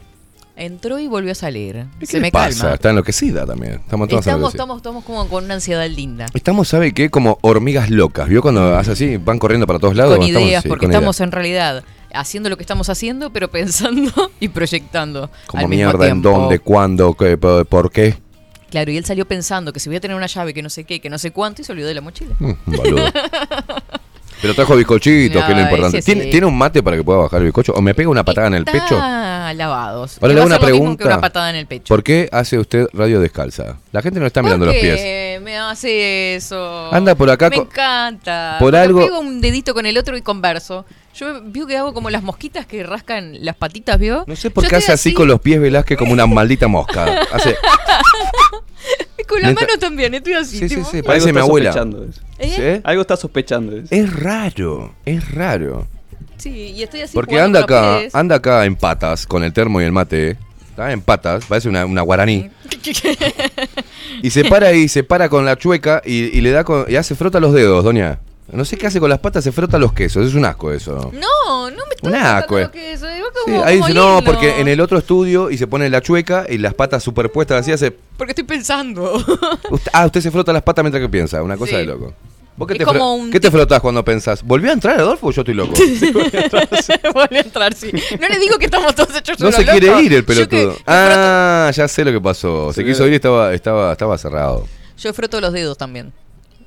Entró 0.55 0.99
y 0.99 1.07
volvió 1.07 1.31
a 1.31 1.35
salir. 1.35 1.85
¿Qué 1.99 2.05
Se 2.05 2.17
le 2.17 2.23
me 2.23 2.31
pasa? 2.31 2.59
calma. 2.59 2.73
Está 2.75 2.89
enloquecida 2.91 3.45
también. 3.45 3.73
Estamos 3.75 4.07
todos 4.09 4.19
Estamos, 4.19 4.37
enloquecidos. 4.39 4.53
estamos, 4.53 4.77
estamos 4.77 5.03
como 5.05 5.27
con 5.27 5.45
una 5.45 5.55
ansiedad 5.55 5.87
linda. 5.89 6.27
Estamos, 6.33 6.67
¿sabe 6.67 6.93
qué? 6.93 7.09
Como 7.09 7.39
hormigas 7.41 7.89
locas. 7.89 8.27
¿Vio 8.29 8.41
cuando 8.41 8.75
hace 8.77 8.91
así? 8.91 9.17
Van 9.17 9.39
corriendo 9.39 9.65
para 9.65 9.79
todos 9.79 9.95
lados. 9.95 10.17
con 10.17 10.25
Bueno, 10.25 10.39
ideas, 10.39 10.63
porque 10.67 10.85
con 10.85 10.91
estamos 10.91 11.17
ideas. 11.17 11.27
en 11.27 11.31
realidad 11.31 11.83
haciendo 12.13 12.49
lo 12.49 12.57
que 12.57 12.63
estamos 12.63 12.89
haciendo, 12.89 13.31
pero 13.31 13.49
pensando 13.49 14.11
y 14.39 14.49
proyectando. 14.49 15.29
Como 15.47 15.63
al 15.63 15.69
mismo 15.69 15.85
mierda, 15.85 16.05
en 16.07 16.21
tiempo. 16.21 16.37
dónde, 16.39 16.59
cuándo, 16.59 17.13
qué, 17.15 17.37
por, 17.37 17.65
por 17.65 17.89
qué. 17.91 18.15
Claro, 18.69 18.91
y 18.91 18.97
él 18.97 19.05
salió 19.05 19.25
pensando 19.27 19.73
que 19.73 19.79
si 19.79 19.89
voy 19.89 19.95
a 19.97 20.01
tener 20.01 20.15
una 20.15 20.27
llave 20.27 20.53
que 20.53 20.61
no 20.61 20.69
sé 20.69 20.83
qué, 20.83 20.99
que 21.01 21.09
no 21.09 21.17
sé 21.17 21.31
cuánto, 21.31 21.61
y 21.61 21.65
se 21.65 21.71
olvidó 21.71 21.87
de 21.87 21.93
la 21.95 22.01
mochila. 22.01 22.35
Mm, 22.39 22.51
boludo. 22.65 23.05
Pero 24.41 24.53
trajo 24.55 24.75
bizcochitos, 24.75 25.43
que 25.45 25.51
es 25.51 25.57
lo 25.57 25.63
importante. 25.63 26.01
sí, 26.01 26.13
¿Tiene. 26.13 26.31
¿Tiene 26.31 26.47
un 26.47 26.57
mate 26.57 26.81
para 26.81 26.97
que 26.97 27.03
pueda 27.03 27.19
bajar 27.19 27.39
el 27.39 27.45
bizcocho? 27.45 27.73
¿O 27.73 27.81
me 27.81 27.93
pega 27.93 28.09
una 28.09 28.23
patada 28.25 28.47
en 28.47 28.55
el 28.55 28.65
pecho? 28.65 28.95
Lavados. 29.53 30.17
Ahora 30.21 30.33
le 30.33 30.39
hago 30.39 30.47
una 30.47 30.59
pregunta. 30.59 31.05
una 31.05 31.21
patada 31.21 31.49
en 31.49 31.57
el 31.57 31.67
pecho. 31.67 31.85
¿Por 31.87 32.03
qué 32.03 32.27
hace 32.31 32.57
usted 32.57 32.87
radio 32.93 33.19
descalza? 33.19 33.77
La 33.91 34.01
gente 34.01 34.19
no 34.19 34.25
está 34.25 34.41
mirando 34.41 34.65
los 34.65 34.73
¿Por 34.75 34.81
pies. 34.81 35.41
me 35.41 35.57
hace 35.57 36.35
eso? 36.35 36.93
Anda 36.93 37.15
por 37.15 37.29
acá 37.29 37.49
Me 37.49 37.57
encanta. 37.57 38.55
por 38.59 38.71
Porque 38.71 38.77
algo- 38.77 39.05
pego 39.05 39.19
un 39.19 39.41
dedito 39.41 39.73
con 39.73 39.85
el 39.85 39.97
otro 39.97 40.15
y 40.17 40.21
converso. 40.21 40.85
Yo 41.13 41.41
veo 41.43 41.67
que 41.67 41.77
hago 41.77 41.93
como 41.93 42.09
las 42.09 42.23
mosquitas 42.23 42.65
que 42.65 42.83
rascan 42.83 43.43
las 43.45 43.55
patitas, 43.57 43.99
¿vio? 43.99 44.23
No 44.27 44.35
sé 44.37 44.49
por 44.49 44.65
qué 44.67 44.77
hace 44.77 44.93
así 44.93 45.13
con 45.13 45.27
los 45.27 45.41
pies 45.41 45.59
Velázquez 45.59 45.97
como 45.97 46.13
una 46.13 46.25
maldita 46.25 46.67
mosca. 46.69 47.05
Hace, 47.33 47.57
Con 49.31 49.41
la 49.41 49.47
Mientras- 49.47 49.69
mano 49.69 49.79
también, 49.79 50.13
estoy 50.13 50.33
así. 50.33 50.57
Sí, 50.59 50.67
sí, 50.69 50.75
tipo, 50.75 50.89
sí, 50.91 51.01
parece 51.01 51.25
mi 51.27 51.29
está 51.31 51.41
abuela. 51.41 51.71
sospechando. 51.71 52.05
¿Eh? 52.37 52.53
¿Sí? 52.77 52.81
Algo 52.83 53.01
está 53.01 53.15
sospechando. 53.15 53.77
es. 53.77 53.91
Es 53.91 54.13
raro, 54.13 54.93
es 55.05 55.31
raro. 55.33 55.87
Sí, 56.37 56.49
y 56.75 56.83
estoy 56.83 57.01
así 57.01 57.13
Porque 57.13 57.35
jugando 57.35 57.59
anda 57.59 57.67
con 57.67 57.75
los 57.77 57.85
acá, 57.93 57.99
pies. 58.01 58.15
anda 58.15 58.35
acá 58.35 58.65
en 58.65 58.75
patas 58.75 59.25
con 59.25 59.43
el 59.43 59.53
termo 59.53 59.79
y 59.79 59.85
el 59.85 59.91
mate. 59.93 60.37
Está 60.69 60.91
en 60.91 61.01
patas, 61.01 61.45
parece 61.45 61.69
una, 61.69 61.85
una 61.85 62.01
guaraní. 62.01 62.49
Y 64.23 64.29
se 64.29 64.43
para 64.45 64.67
ahí, 64.67 64.87
se 64.87 65.03
para 65.03 65.29
con 65.29 65.45
la 65.45 65.55
chueca 65.57 66.01
y, 66.05 66.25
y 66.37 66.41
le 66.41 66.51
da 66.51 66.63
con, 66.63 66.85
y 66.89 66.95
hace 66.95 67.15
frota 67.15 67.39
los 67.39 67.53
dedos, 67.53 67.83
doña. 67.83 68.19
No 68.53 68.65
sé 68.65 68.77
qué 68.77 68.87
hace 68.87 68.99
con 68.99 69.09
las 69.09 69.19
patas, 69.19 69.43
se 69.43 69.51
frota 69.51 69.77
los 69.79 69.93
quesos. 69.93 70.27
Es 70.27 70.33
un 70.35 70.43
asco 70.45 70.71
eso. 70.73 71.11
No, 71.13 71.69
no 71.71 71.77
me 71.85 72.09
Un 72.09 72.15
asco, 72.15 72.59
eh. 72.59 72.69
que 72.71 72.93
eso. 72.93 73.07
digo 73.07 73.27
Sí, 73.45 73.51
como- 73.51 73.63
ahí 73.63 73.77
dice, 73.77 73.93
no, 73.93 74.15
lindo. 74.17 74.31
porque 74.31 74.59
en 74.59 74.67
el 74.67 74.81
otro 74.81 74.97
estudio 74.97 75.49
y 75.49 75.57
se 75.57 75.67
pone 75.67 75.89
la 75.89 76.01
chueca 76.01 76.45
y 76.49 76.57
las 76.57 76.73
patas 76.73 77.01
superpuestas 77.03 77.61
así 77.61 77.71
hace. 77.71 77.91
Porque 77.91 78.31
estoy 78.31 78.43
pensando. 78.43 79.13
Usted- 79.69 79.91
ah, 79.93 80.05
usted 80.05 80.21
se 80.21 80.31
frota 80.31 80.51
las 80.51 80.63
patas 80.63 80.83
mientras 80.83 81.01
que 81.01 81.09
piensa, 81.09 81.41
una 81.41 81.55
cosa 81.57 81.71
Sí. 81.71 81.77
de 81.77 81.85
loco. 81.85 82.13
¿Vos 82.57 82.67
qué, 82.67 82.73
Es 82.73 82.79
te, 82.79 82.85
como 82.85 82.99
fro- 82.99 83.19
un 83.21 83.31
qué 83.31 83.39
te 83.39 83.49
frotás 83.49 83.79
cuando 83.79 84.03
pensás? 84.03 84.43
¿Volvió 84.43 84.69
a 84.69 84.73
entrar 84.73 84.99
Adolfo 84.99 85.27
o 85.27 85.31
yo 85.31 85.41
estoy 85.41 85.53
loco? 85.55 85.73
Vuelve 87.13 87.37
a 87.37 87.41
entrar, 87.41 87.73
sí. 87.73 87.91
No 88.19 88.27
le 88.27 88.37
digo 88.39 88.57
que 88.59 88.65
estamos 88.65 88.93
todos 88.93 89.15
hechos 89.15 89.39
No 89.39 89.51
se 89.51 89.63
quiere 89.65 89.87
locos. 89.87 90.03
ir 90.03 90.13
el 90.13 90.25
que- 90.25 90.33
pelotudo. 90.33 90.75
Ah, 90.85 91.71
ya 91.73 91.87
sé 91.87 92.03
lo 92.03 92.11
que 92.11 92.19
pasó. 92.21 92.73
Se 92.73 92.83
quiso 92.83 93.05
ir 93.07 93.13
y 93.13 93.15
estaba, 93.15 93.53
estaba, 93.53 93.93
estaba 93.93 94.17
cerrado. 94.17 94.67
Yo 94.97 95.13
froto 95.13 95.39
los 95.41 95.53
dedos 95.53 95.77
también. 95.77 96.11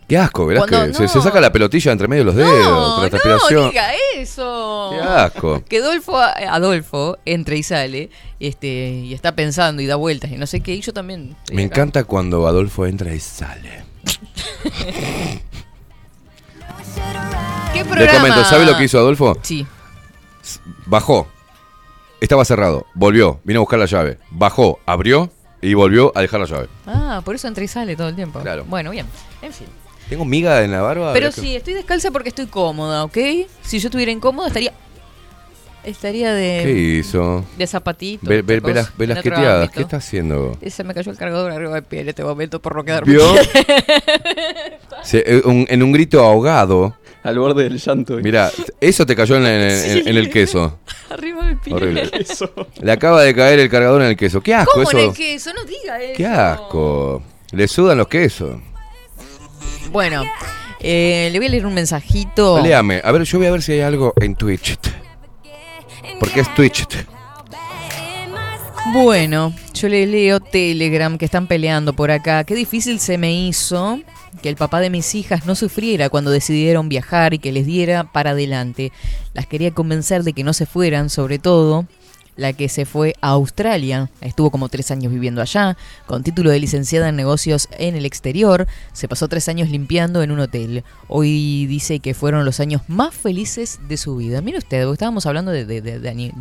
Qué 0.08 0.18
asco, 0.18 0.46
¿verdad? 0.46 0.66
Cuando- 0.68 0.86
Que 0.88 0.94
se, 0.94 1.02
no. 1.04 1.08
se 1.08 1.22
saca 1.22 1.40
la 1.40 1.50
pelotilla 1.50 1.92
entre 1.92 2.08
medio 2.08 2.22
de 2.22 2.26
los 2.26 2.36
dedos, 2.36 2.60
No, 2.66 2.98
no 2.98 3.68
diga 3.70 3.92
eso. 4.16 4.90
Qué 4.92 5.00
asco. 5.00 5.62
Que 5.68 5.78
Adolfo, 5.78 6.18
Adolfo 6.18 7.16
entra 7.24 7.54
y 7.54 7.62
sale 7.62 8.10
este, 8.38 8.68
y 8.90 9.14
está 9.14 9.34
pensando 9.34 9.80
y 9.80 9.86
da 9.86 9.96
vueltas 9.96 10.30
y 10.30 10.36
no 10.36 10.46
sé 10.46 10.60
qué. 10.60 10.74
Y 10.74 10.80
yo 10.82 10.92
también. 10.92 11.34
Me 11.52 11.62
acá. 11.64 11.74
encanta 11.80 12.04
cuando 12.04 12.46
Adolfo 12.46 12.84
entra 12.86 13.14
y 13.14 13.20
sale. 13.20 13.82
¿Qué 17.72 17.78
Le 17.80 17.84
programa? 17.84 18.18
comento, 18.20 18.44
¿sabe 18.44 18.64
lo 18.66 18.76
que 18.76 18.84
hizo 18.84 18.98
Adolfo? 18.98 19.36
Sí. 19.42 19.66
Bajó. 20.86 21.26
Estaba 22.20 22.44
cerrado. 22.44 22.86
Volvió. 22.94 23.40
Vino 23.44 23.60
a 23.60 23.62
buscar 23.62 23.78
la 23.78 23.86
llave. 23.86 24.18
Bajó. 24.30 24.78
Abrió 24.86 25.30
y 25.60 25.74
volvió 25.74 26.12
a 26.14 26.20
dejar 26.20 26.40
la 26.40 26.46
llave. 26.46 26.68
Ah, 26.86 27.20
por 27.24 27.34
eso 27.34 27.48
entra 27.48 27.64
y 27.64 27.68
sale 27.68 27.96
todo 27.96 28.08
el 28.08 28.14
tiempo. 28.16 28.40
Claro. 28.40 28.64
Bueno, 28.66 28.90
bien. 28.90 29.06
En 29.42 29.52
fin. 29.52 29.66
Tengo 30.08 30.24
miga 30.24 30.62
en 30.62 30.70
la 30.72 30.82
barba. 30.82 31.12
Pero 31.12 31.26
¿verdad 31.26 31.34
que- 31.34 31.40
sí, 31.40 31.56
estoy 31.56 31.74
descalza 31.74 32.10
porque 32.10 32.28
estoy 32.28 32.46
cómoda, 32.46 33.04
¿ok? 33.04 33.16
Si 33.62 33.78
yo 33.78 33.88
estuviera 33.88 34.12
incómoda, 34.12 34.48
estaría. 34.48 34.72
Estaría 35.82 36.32
de. 36.32 36.62
¿Qué 36.64 36.72
hizo? 36.72 37.44
De 37.58 37.66
zapatito. 37.66 38.26
Ve, 38.26 38.40
ve- 38.40 38.54
chicos, 38.56 38.68
ve 38.68 38.74
las, 38.74 38.96
ve 38.96 39.06
las 39.06 39.22
queteadas. 39.22 39.70
¿Qué 39.70 39.80
está 39.82 39.98
haciendo? 39.98 40.56
Y 40.62 40.70
Se 40.70 40.82
me 40.82 40.94
cayó 40.94 41.10
el 41.12 41.18
cargador 41.18 41.52
arriba 41.52 41.74
del 41.74 41.82
pie 41.84 42.00
en 42.00 42.08
este 42.08 42.24
momento 42.24 42.60
por 42.60 42.74
no 42.74 42.84
quedarme. 42.84 43.12
¿Vio? 43.12 43.22
Se- 45.02 45.24
eh, 45.26 45.42
un- 45.44 45.66
en 45.68 45.82
un 45.82 45.92
grito 45.92 46.20
ahogado. 46.24 46.96
Al 47.22 47.38
borde 47.38 47.64
del 47.64 47.78
llanto. 47.78 48.16
Mira, 48.18 48.50
eso 48.80 49.06
te 49.06 49.16
cayó 49.16 49.36
en, 49.36 49.46
en- 49.46 49.70
en- 49.70 49.92
Sí. 49.92 50.02
en 50.06 50.16
el 50.16 50.30
queso. 50.30 50.78
Arriba 51.10 51.46
del 51.46 51.58
pie. 51.58 51.74
Horrible. 51.74 52.10
Le 52.82 52.92
acaba 52.92 53.22
de 53.22 53.34
caer 53.34 53.58
el 53.60 53.68
cargador 53.70 54.02
en 54.02 54.08
el 54.08 54.16
queso. 54.16 54.40
¡Qué 54.42 54.54
asco 54.54 54.72
¿Cómo 54.74 54.88
eso! 54.88 54.98
en 54.98 55.08
el 55.10 55.14
queso? 55.14 55.50
No 55.54 55.64
diga 55.64 56.02
eso. 56.02 56.14
¡Qué 56.16 56.26
asco! 56.26 57.22
Le 57.52 57.68
sudan 57.68 57.98
los 57.98 58.08
quesos. 58.08 58.58
Bueno, 59.90 60.24
eh, 60.80 61.28
le 61.32 61.38
voy 61.38 61.46
a 61.46 61.50
leer 61.50 61.66
un 61.66 61.74
mensajito. 61.74 62.60
Léame. 62.62 63.00
A 63.04 63.12
ver, 63.12 63.22
yo 63.22 63.38
voy 63.38 63.46
a 63.46 63.50
ver 63.52 63.62
si 63.62 63.72
hay 63.72 63.80
algo 63.80 64.12
en 64.20 64.34
Twitch. 64.34 64.76
Porque 66.20 66.40
es 66.40 66.54
Twitch. 66.54 66.86
Bueno, 68.92 69.54
yo 69.72 69.88
le 69.88 70.06
leo 70.06 70.40
Telegram 70.40 71.16
que 71.16 71.24
están 71.24 71.46
peleando 71.46 71.94
por 71.94 72.10
acá. 72.10 72.44
Qué 72.44 72.54
difícil 72.54 73.00
se 73.00 73.16
me 73.16 73.32
hizo 73.34 74.00
que 74.42 74.50
el 74.50 74.56
papá 74.56 74.80
de 74.80 74.90
mis 74.90 75.14
hijas 75.14 75.46
no 75.46 75.54
sufriera 75.54 76.10
cuando 76.10 76.30
decidieron 76.30 76.88
viajar 76.88 77.32
y 77.32 77.38
que 77.38 77.50
les 77.50 77.64
diera 77.64 78.04
para 78.04 78.30
adelante. 78.30 78.92
Las 79.32 79.46
quería 79.46 79.70
convencer 79.70 80.22
de 80.22 80.34
que 80.34 80.44
no 80.44 80.52
se 80.52 80.66
fueran, 80.66 81.08
sobre 81.08 81.38
todo 81.38 81.86
la 82.36 82.52
que 82.52 82.68
se 82.68 82.84
fue 82.84 83.14
a 83.20 83.28
Australia. 83.30 84.10
Estuvo 84.20 84.50
como 84.50 84.68
tres 84.68 84.90
años 84.90 85.12
viviendo 85.12 85.40
allá, 85.40 85.76
con 86.06 86.22
título 86.22 86.50
de 86.50 86.58
licenciada 86.58 87.08
en 87.08 87.16
negocios 87.16 87.68
en 87.78 87.94
el 87.94 88.06
exterior. 88.06 88.66
Se 88.92 89.06
pasó 89.08 89.28
tres 89.28 89.48
años 89.48 89.68
limpiando 89.68 90.22
en 90.22 90.30
un 90.32 90.40
hotel. 90.40 90.82
Hoy 91.08 91.66
dice 91.66 92.00
que 92.00 92.12
fueron 92.14 92.44
los 92.44 92.58
años 92.60 92.82
más 92.88 93.14
felices 93.14 93.78
de 93.88 93.96
su 93.96 94.16
vida. 94.16 94.40
Mire 94.40 94.58
usted, 94.58 94.82
porque 94.82 94.94
estábamos 94.94 95.26
hablando 95.26 95.50
de, 95.52 95.64
de, 95.64 95.80
de- 95.80 95.98
de 96.00 96.08
ani- 96.08 96.32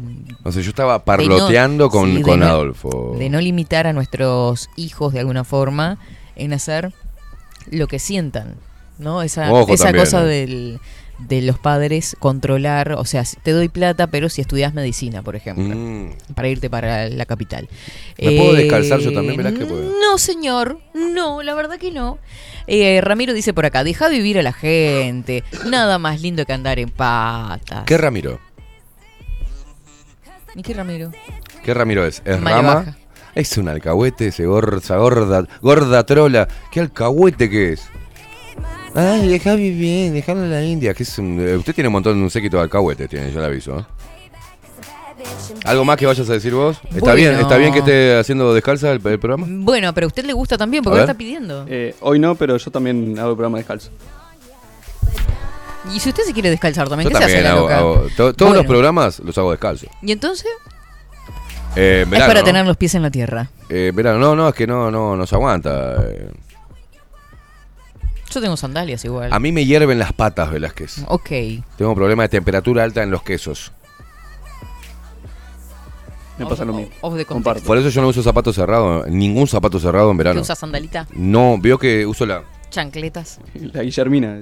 No 0.44 0.52
sé, 0.52 0.64
yo 0.64 0.70
estaba 0.70 1.06
parloteando 1.06 1.90
con, 1.90 2.16
sí, 2.16 2.22
con 2.24 2.40
no- 2.40 2.46
Adolfo. 2.48 3.16
de 3.20 3.30
no 3.30 3.40
limitar 3.40 3.86
a 3.88 3.94
nuestros 3.94 4.70
hijos 4.76 5.14
de 5.14 5.20
alguna 5.20 5.44
forma 5.44 6.00
en 6.36 6.54
hacer 6.54 6.92
lo 7.70 7.88
que 7.88 8.00
sientan, 8.00 8.56
¿no? 8.98 9.22
Esa, 9.22 9.52
Ojo 9.54 9.74
esa 9.74 9.86
también, 9.86 10.06
cosa 10.06 10.24
¿eh? 10.24 10.28
del, 10.28 10.80
de 11.20 11.42
los 11.42 11.58
padres 11.60 12.16
controlar, 12.20 12.94
o 12.94 13.06
sea, 13.06 13.24
te 13.44 13.52
doy 13.52 13.70
plata, 13.70 14.08
pero 14.08 14.30
si 14.30 14.42
estudias 14.42 14.74
medicina, 14.74 15.22
por 15.22 15.36
ejemplo, 15.36 15.76
Mm. 15.76 16.34
para 16.36 16.48
irte 16.50 16.70
para 16.70 17.08
la 17.10 17.26
capital. 17.26 17.70
¿Me 18.20 18.32
puedo 18.38 18.56
Eh, 18.56 18.64
descalzar 18.64 19.00
yo 19.00 19.14
también, 19.14 19.42
No, 20.02 20.18
señor, 20.18 20.80
no, 20.94 21.44
la 21.44 21.54
verdad 21.56 21.78
que 21.78 21.92
no. 21.92 22.18
Eh, 22.68 23.00
Ramiro 23.02 23.34
dice 23.34 23.54
por 23.54 23.66
acá, 23.66 23.84
deja 23.84 24.10
vivir 24.10 24.40
a 24.40 24.44
la 24.44 24.54
gente, 24.54 25.44
nada 25.70 26.00
más 26.00 26.22
lindo 26.22 26.46
que 26.46 26.54
andar 26.54 26.80
en 26.80 26.90
patas. 26.90 27.84
¿Qué 27.86 27.98
Ramiro? 27.98 28.40
¿Y 30.56 30.62
qué 30.62 30.74
Ramiro? 30.74 31.12
¿Qué 31.64 31.74
Ramiro 31.74 32.06
es? 32.06 32.22
¿Es 32.26 32.40
Rama? 32.42 32.62
baja. 32.76 32.98
Es 33.36 33.58
un 33.58 33.68
alcahuete, 33.68 34.28
ese 34.28 34.46
gorda, 34.46 34.98
gorda, 34.98 35.48
gorda 35.62 36.06
trola. 36.06 36.48
¿Qué 36.72 36.80
alcahuete 36.82 37.50
que 37.50 37.74
es? 37.74 37.82
Ay, 38.96 39.28
deja 39.28 39.56
vivir, 39.56 40.12
dejalo 40.12 40.44
en 40.44 40.52
la 40.52 40.64
India. 40.64 40.94
Que 40.94 41.04
es 41.04 41.18
un- 41.18 41.40
eh, 41.40 41.56
usted 41.56 41.74
tiene 41.74 41.88
un 41.88 41.94
montón, 41.94 42.22
un 42.22 42.30
séquito 42.30 42.58
de 42.58 42.64
alcahuete, 42.64 43.08
tiene, 43.08 43.32
yo 43.32 43.40
le 43.40 43.46
aviso. 43.48 43.80
¿eh? 43.80 43.84
¿Algo 45.66 45.86
más 45.86 45.98
que 45.98 46.06
vayas 46.06 46.30
a 46.30 46.34
decir 46.34 46.54
vos? 46.54 46.78
¿Está 46.86 47.00
Bueno. 47.00 47.16
bien 47.16 47.34
está 47.40 47.58
bien 47.58 47.72
que 47.74 47.80
esté 47.80 48.18
haciendo 48.18 48.54
descalza 48.54 48.92
el, 48.92 49.06
el 49.06 49.20
programa? 49.20 49.46
Bueno, 49.50 49.94
pero 49.94 50.06
a 50.06 50.08
usted 50.10 50.26
le 50.26 50.34
gusta 50.34 50.58
también, 50.58 50.84
porque 50.84 50.98
lo 50.98 51.04
está 51.04 51.14
pidiendo. 51.16 51.66
Eh, 51.68 51.96
hoy 52.02 52.20
no, 52.20 52.36
pero 52.36 52.58
yo 52.58 52.72
también 52.72 53.18
hago 53.18 53.32
el 53.32 53.36
programa 53.36 53.58
descalzo. 53.58 53.90
Y 55.94 56.00
si 56.00 56.10
usted 56.10 56.24
se 56.24 56.34
quiere 56.34 56.50
descalzar 56.50 56.88
también, 56.90 57.10
Yo 57.10 57.18
¿qué 57.18 57.18
se 57.18 57.24
hace 57.26 57.44
también 57.44 57.54
la 57.54 57.60
hago, 57.60 57.62
loca? 57.62 57.78
hago- 57.80 58.08
to- 58.16 58.34
todos 58.34 58.56
los 58.56 58.66
programas 58.66 59.20
los 59.20 59.38
hago 59.38 59.52
descalzo. 59.52 59.88
¿Y 60.02 60.12
entonces? 60.12 60.48
Eh, 61.76 62.06
verano, 62.08 62.16
es 62.26 62.28
para 62.28 62.40
¿no? 62.42 62.46
tener 62.46 62.66
los 62.68 62.78
pies 62.78 62.96
en 62.96 63.02
la 63.02 63.10
tierra. 63.12 63.50
Eh, 63.70 63.92
verano, 63.94 64.20
no, 64.20 64.36
no, 64.36 64.50
es 64.50 64.56
que 64.56 64.68
no, 64.68 64.92
no, 64.92 65.16
no 65.16 65.26
se 65.26 65.36
aguanta. 65.36 65.96
eh. 66.08 66.30
Yo 68.34 68.42
tengo 68.42 68.58
sandalias 68.58 69.06
igual. 69.06 69.32
A 69.32 69.40
mí 69.40 69.52
me 69.52 69.66
hierven 69.66 70.00
las 70.00 70.12
patas, 70.14 70.52
Velázquez. 70.52 71.04
Ok. 71.08 71.30
Tengo 71.78 71.90
un 71.92 71.96
problema 71.96 72.24
de 72.24 72.30
temperatura 72.30 72.84
alta 72.84 73.04
en 73.04 73.12
los 73.12 73.22
quesos. 73.24 73.72
Me 76.40 76.46
pasa 76.48 76.66
lo 76.66 76.74
mismo. 76.74 76.92
Off 77.02 77.16
the 77.16 77.26
Comparto. 77.26 77.64
Por 77.64 77.78
eso 77.78 77.90
yo 77.90 78.02
no 78.02 78.08
uso 78.08 78.24
zapatos 78.24 78.56
cerrados, 78.56 79.08
ningún 79.08 79.48
zapato 79.48 79.80
cerrado 79.80 80.10
en 80.10 80.18
¿Qué 80.18 80.24
verano. 80.24 80.42
usa 80.42 80.56
sandalita? 80.56 81.08
No, 81.14 81.58
veo 81.60 81.78
que 81.78 82.06
uso 82.08 82.26
la. 82.26 82.44
Chancletas. 82.72 83.40
La 83.54 83.84
Guillermina. 83.84 84.40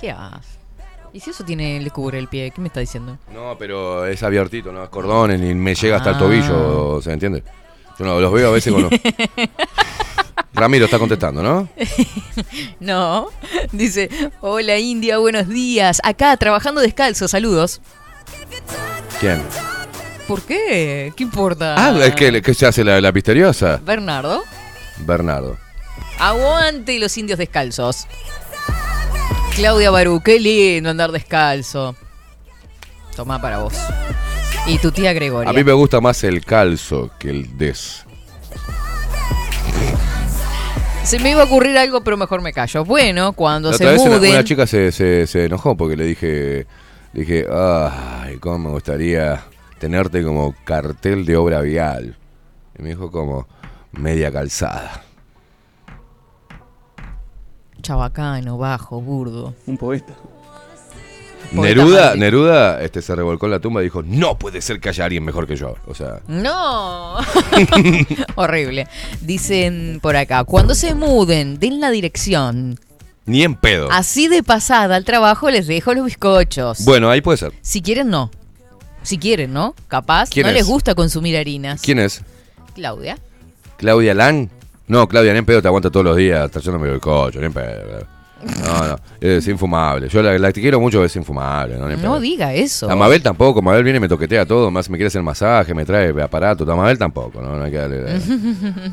¿Qué 0.00 0.10
haces? 0.12 0.58
¿Y 1.12 1.20
si 1.20 1.30
eso 1.30 1.44
tiene, 1.44 1.80
le 1.80 1.90
cubre 1.90 2.18
el 2.18 2.28
pie? 2.28 2.52
¿Qué 2.52 2.60
me 2.60 2.68
está 2.68 2.80
diciendo? 2.80 3.18
No, 3.34 3.56
pero 3.58 4.06
es 4.06 4.22
abiertito, 4.22 4.72
no 4.72 4.82
es 4.84 4.88
cordones, 4.90 5.40
ni 5.40 5.52
me 5.54 5.74
llega 5.74 5.96
hasta 5.96 6.10
el 6.10 6.16
Ah. 6.16 6.18
tobillo, 6.20 7.02
¿se 7.02 7.12
entiende? 7.12 7.42
Yo 7.98 8.04
no, 8.04 8.20
los 8.20 8.32
veo 8.32 8.48
a 8.48 8.52
veces 8.52 8.72
con 8.72 8.82
los... 8.82 8.92
Ramiro 10.54 10.84
está 10.84 10.98
contestando, 10.98 11.42
¿no? 11.42 11.68
No. 12.80 13.28
Dice, 13.72 14.10
hola 14.40 14.78
India, 14.78 15.18
buenos 15.18 15.48
días. 15.48 16.00
Acá, 16.04 16.36
trabajando 16.36 16.80
descalzo, 16.80 17.28
saludos. 17.28 17.80
¿Quién? 19.20 19.42
¿Por 20.28 20.42
qué? 20.42 21.12
¿Qué 21.16 21.22
importa? 21.22 21.74
Ah, 21.78 21.94
es 22.04 22.14
que, 22.14 22.42
que 22.42 22.54
se 22.54 22.66
hace 22.66 22.84
la, 22.84 23.00
la 23.00 23.12
misteriosa. 23.12 23.80
Bernardo. 23.84 24.42
Bernardo. 24.98 25.56
Aguante 26.18 26.98
los 26.98 27.16
indios 27.16 27.38
descalzos. 27.38 28.06
Claudia 29.56 29.90
Barú, 29.90 30.22
qué 30.22 30.38
lindo 30.38 30.90
andar 30.90 31.12
descalzo. 31.12 31.94
Tomá 33.16 33.40
para 33.40 33.58
vos. 33.58 33.74
Y 34.66 34.78
tu 34.78 34.92
tía 34.92 35.12
Gregoria. 35.12 35.50
A 35.50 35.52
mí 35.52 35.64
me 35.64 35.72
gusta 35.72 36.00
más 36.00 36.22
el 36.24 36.44
calzo 36.44 37.10
que 37.18 37.30
el 37.30 37.58
des. 37.58 38.04
Se 41.02 41.18
me 41.18 41.30
iba 41.32 41.42
a 41.42 41.44
ocurrir 41.46 41.76
algo, 41.78 42.02
pero 42.02 42.16
mejor 42.16 42.42
me 42.42 42.52
callo. 42.52 42.84
Bueno, 42.84 43.32
cuando 43.32 43.72
La 43.72 43.76
se 43.76 43.84
otra 43.84 43.92
vez 43.92 44.02
una, 44.06 44.16
muden. 44.18 44.30
una 44.32 44.44
chica 44.44 44.66
se, 44.66 44.92
se- 44.92 45.26
se 45.26 45.46
enojó 45.46 45.76
porque 45.76 45.96
le 45.96 46.04
dije, 46.06 46.66
le 47.12 47.20
dije, 47.20 47.44
ay, 47.52 48.36
cómo 48.38 48.58
me 48.58 48.70
gustaría 48.70 49.42
tenerte 49.80 50.22
como 50.22 50.54
cartel 50.64 51.24
de 51.26 51.36
obra 51.36 51.60
vial. 51.60 52.16
Y 52.78 52.82
me 52.82 52.90
dijo 52.90 53.10
como 53.10 53.48
media 53.90 54.30
calzada. 54.30 55.02
Chabacano, 57.82 58.56
bajo, 58.58 59.00
burdo. 59.00 59.54
Un 59.66 59.76
poeta. 59.76 60.14
Neruda. 61.52 62.14
Neruda 62.16 62.82
este, 62.82 63.02
se 63.02 63.14
revolcó 63.14 63.46
en 63.46 63.52
la 63.52 63.58
tumba 63.60 63.80
y 63.80 63.84
dijo, 63.84 64.02
no 64.02 64.38
puede 64.38 64.60
ser 64.60 64.80
que 64.80 64.88
haya 64.88 65.04
alguien 65.04 65.24
mejor 65.24 65.46
que 65.46 65.56
yo. 65.56 65.74
O 65.86 65.94
sea, 65.94 66.20
No. 66.28 67.16
Horrible. 68.36 68.88
Dicen 69.20 69.98
por 70.02 70.16
acá, 70.16 70.44
cuando 70.44 70.74
se 70.74 70.94
muden, 70.94 71.58
den 71.58 71.80
la 71.80 71.90
dirección. 71.90 72.78
ni 73.26 73.42
en 73.42 73.54
pedo. 73.54 73.88
Así 73.90 74.28
de 74.28 74.42
pasada 74.42 74.96
al 74.96 75.04
trabajo 75.04 75.50
les 75.50 75.66
dejo 75.66 75.94
los 75.94 76.04
bizcochos. 76.06 76.84
Bueno, 76.84 77.10
ahí 77.10 77.20
puede 77.20 77.38
ser. 77.38 77.52
Si 77.60 77.82
quieren, 77.82 78.08
no. 78.10 78.30
Si 79.02 79.18
quieren, 79.18 79.52
¿no? 79.52 79.74
Capaz 79.88 80.30
¿Quién 80.30 80.44
no 80.44 80.50
es? 80.50 80.56
les 80.56 80.66
gusta 80.66 80.94
consumir 80.94 81.36
harinas. 81.36 81.82
¿Quién 81.82 81.98
es? 81.98 82.22
Claudia. 82.74 83.18
¿Claudia 83.76 84.14
Lang? 84.14 84.48
No, 84.86 85.08
Claudia, 85.08 85.32
ni 85.32 85.38
en 85.38 85.44
pedo 85.46 85.60
te 85.62 85.68
aguanta 85.68 85.90
todos 85.90 86.04
los 86.04 86.16
días 86.16 86.50
trayéndome 86.50 86.88
el 86.88 87.00
ni 87.40 87.46
en 87.46 87.52
pedo. 87.52 88.06
No, 88.42 88.86
no, 88.88 88.96
es 89.20 89.46
infumable. 89.46 90.08
Yo 90.08 90.22
la, 90.22 90.38
la 90.38 90.52
quiero 90.52 90.80
mucho 90.80 91.04
es 91.04 91.14
infumable, 91.16 91.76
no, 91.76 91.88
No 91.96 92.20
diga 92.20 92.52
eso. 92.54 92.90
A 92.90 92.96
Mabel 92.96 93.22
tampoco, 93.22 93.62
Mabel 93.62 93.84
viene 93.84 93.98
y 93.98 94.00
me 94.00 94.08
toquetea 94.08 94.46
todo, 94.46 94.70
más 94.70 94.90
me 94.90 94.96
quiere 94.96 95.08
hacer 95.08 95.22
masaje, 95.22 95.74
me 95.74 95.84
trae 95.84 96.12
aparato, 96.22 96.70
a 96.70 96.76
Mabel 96.76 96.98
tampoco, 96.98 97.40
no, 97.40 97.56
no 97.56 97.64
hay 97.64 97.70
que 97.70 97.76
darle. 97.76 98.20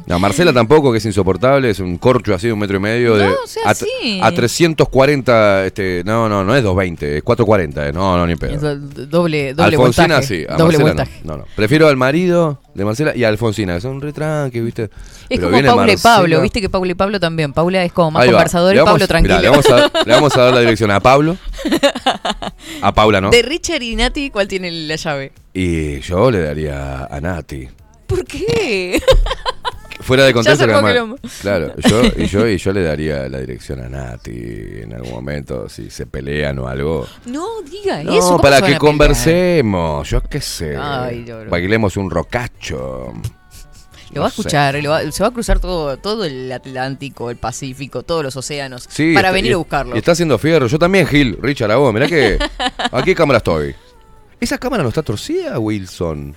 A 0.09 0.17
Marcela 0.19 0.53
tampoco, 0.53 0.91
que 0.91 0.99
es 0.99 1.05
insoportable, 1.05 1.69
es 1.69 1.79
un 1.79 1.97
corcho 1.97 2.33
así 2.33 2.47
de 2.47 2.53
un 2.53 2.59
metro 2.59 2.77
y 2.77 2.79
medio. 2.79 3.15
de, 3.15 3.25
No, 3.25 3.35
sea 3.45 3.63
a, 3.65 3.71
así. 3.71 4.19
a 4.21 4.31
340, 4.31 5.65
este, 5.65 6.03
no, 6.05 6.29
no, 6.29 6.43
no 6.43 6.55
es 6.55 6.63
220, 6.63 7.17
es 7.17 7.23
440, 7.23 7.87
eh, 7.87 7.93
no, 7.93 8.17
no, 8.17 8.27
ni 8.27 8.35
pedo. 8.35 8.53
Es 8.53 9.09
doble, 9.09 9.53
doble 9.53 9.75
Alfonsina 9.75 10.15
voltaje. 10.15 10.27
sí, 10.27 10.45
a 10.47 10.57
doble 10.57 10.77
Marcela 10.77 10.83
voltaje. 10.83 11.21
no. 11.23 11.31
no, 11.33 11.37
no. 11.39 11.45
Prefiero 11.55 11.87
al 11.87 11.97
marido 11.97 12.61
de 12.73 12.85
Marcela 12.85 13.15
y 13.15 13.23
a 13.23 13.29
Alfonsina, 13.29 13.75
que 13.75 13.81
son 13.81 13.99
retranques, 13.99 14.63
¿viste? 14.63 14.83
Es 15.29 15.39
Pero 15.39 15.49
como 15.49 15.61
Paula 15.61 15.93
y 15.93 15.97
Pablo, 15.97 16.41
viste 16.41 16.61
que 16.61 16.69
Paula 16.69 16.91
y 16.91 16.95
Pablo 16.95 17.19
también. 17.19 17.53
Paula 17.53 17.83
es 17.83 17.91
como 17.91 18.11
más 18.11 18.25
conversador 18.25 18.75
y 18.75 18.79
Pablo 18.79 19.07
tranquilo. 19.07 19.37
mirá, 19.37 19.38
le, 19.41 19.49
vamos 19.49 19.65
a, 19.69 19.91
le 20.05 20.13
vamos 20.13 20.35
a 20.37 20.41
dar 20.41 20.53
la 20.53 20.59
dirección 20.61 20.91
a 20.91 20.99
Pablo. 20.99 21.37
A 22.81 22.93
Paula, 22.93 23.19
¿no? 23.21 23.29
De 23.29 23.41
Richard 23.41 23.81
y 23.81 23.95
Nati, 23.95 24.29
¿cuál 24.29 24.47
tiene 24.47 24.71
la 24.71 24.95
llave? 24.95 25.31
Y 25.53 25.99
yo 26.01 26.31
le 26.31 26.39
daría 26.41 27.05
a 27.05 27.19
Nati. 27.21 27.67
¿Por 28.07 28.25
qué? 28.25 29.01
Fuera 30.01 30.23
de 30.25 30.33
contexto, 30.33 30.65
que 30.65 30.73
además- 30.73 31.19
claro, 31.41 31.73
yo 31.77 32.01
y 32.17 32.25
yo 32.27 32.47
y 32.47 32.57
yo 32.57 32.71
le 32.71 32.81
daría 32.83 33.27
la 33.27 33.39
dirección 33.39 33.81
a 33.83 33.89
Nati 33.89 34.31
en 34.81 34.93
algún 34.93 35.11
momento 35.11 35.67
si 35.69 35.89
se 35.89 36.05
pelean 36.05 36.57
o 36.59 36.67
algo. 36.67 37.05
No 37.25 37.61
diga 37.69 38.01
No, 38.03 38.13
eso. 38.13 38.21
¿cómo 38.29 38.41
para 38.41 38.61
que 38.61 38.77
conversemos, 38.77 40.09
yo 40.09 40.21
qué 40.21 40.39
sé. 40.41 40.75
Ay. 40.79 41.25
Bailemos 41.49 41.97
un 41.97 42.09
rocacho. 42.09 43.13
Lo 44.11 44.21
va 44.21 44.27
a 44.27 44.29
escuchar, 44.29 44.75
lo 44.83 44.89
va- 44.89 45.11
se 45.11 45.21
va 45.23 45.29
a 45.29 45.31
cruzar 45.31 45.59
todo, 45.59 45.97
todo 45.97 46.25
el 46.25 46.51
Atlántico, 46.51 47.29
el 47.29 47.37
Pacífico, 47.37 48.03
todos 48.03 48.23
los 48.23 48.35
océanos 48.35 48.85
Sí, 48.89 49.13
para 49.13 49.27
está- 49.27 49.33
venir 49.35 49.51
y- 49.51 49.53
a 49.53 49.57
buscarlo. 49.57 49.95
Y 49.95 49.99
está 49.99 50.13
haciendo 50.13 50.37
fierro. 50.37 50.67
Yo 50.67 50.79
también, 50.79 51.05
Gil, 51.07 51.37
Richard, 51.41 51.71
a 51.71 51.75
vos. 51.75 51.93
Mirá 51.93 52.07
que. 52.07 52.39
¿A 52.91 53.03
qué 53.03 53.13
cámara 53.13 53.37
estoy? 53.37 53.75
¿Esa 54.39 54.57
cámara 54.57 54.83
no 54.83 54.89
está 54.89 55.03
torcida, 55.03 55.59
Wilson? 55.59 56.35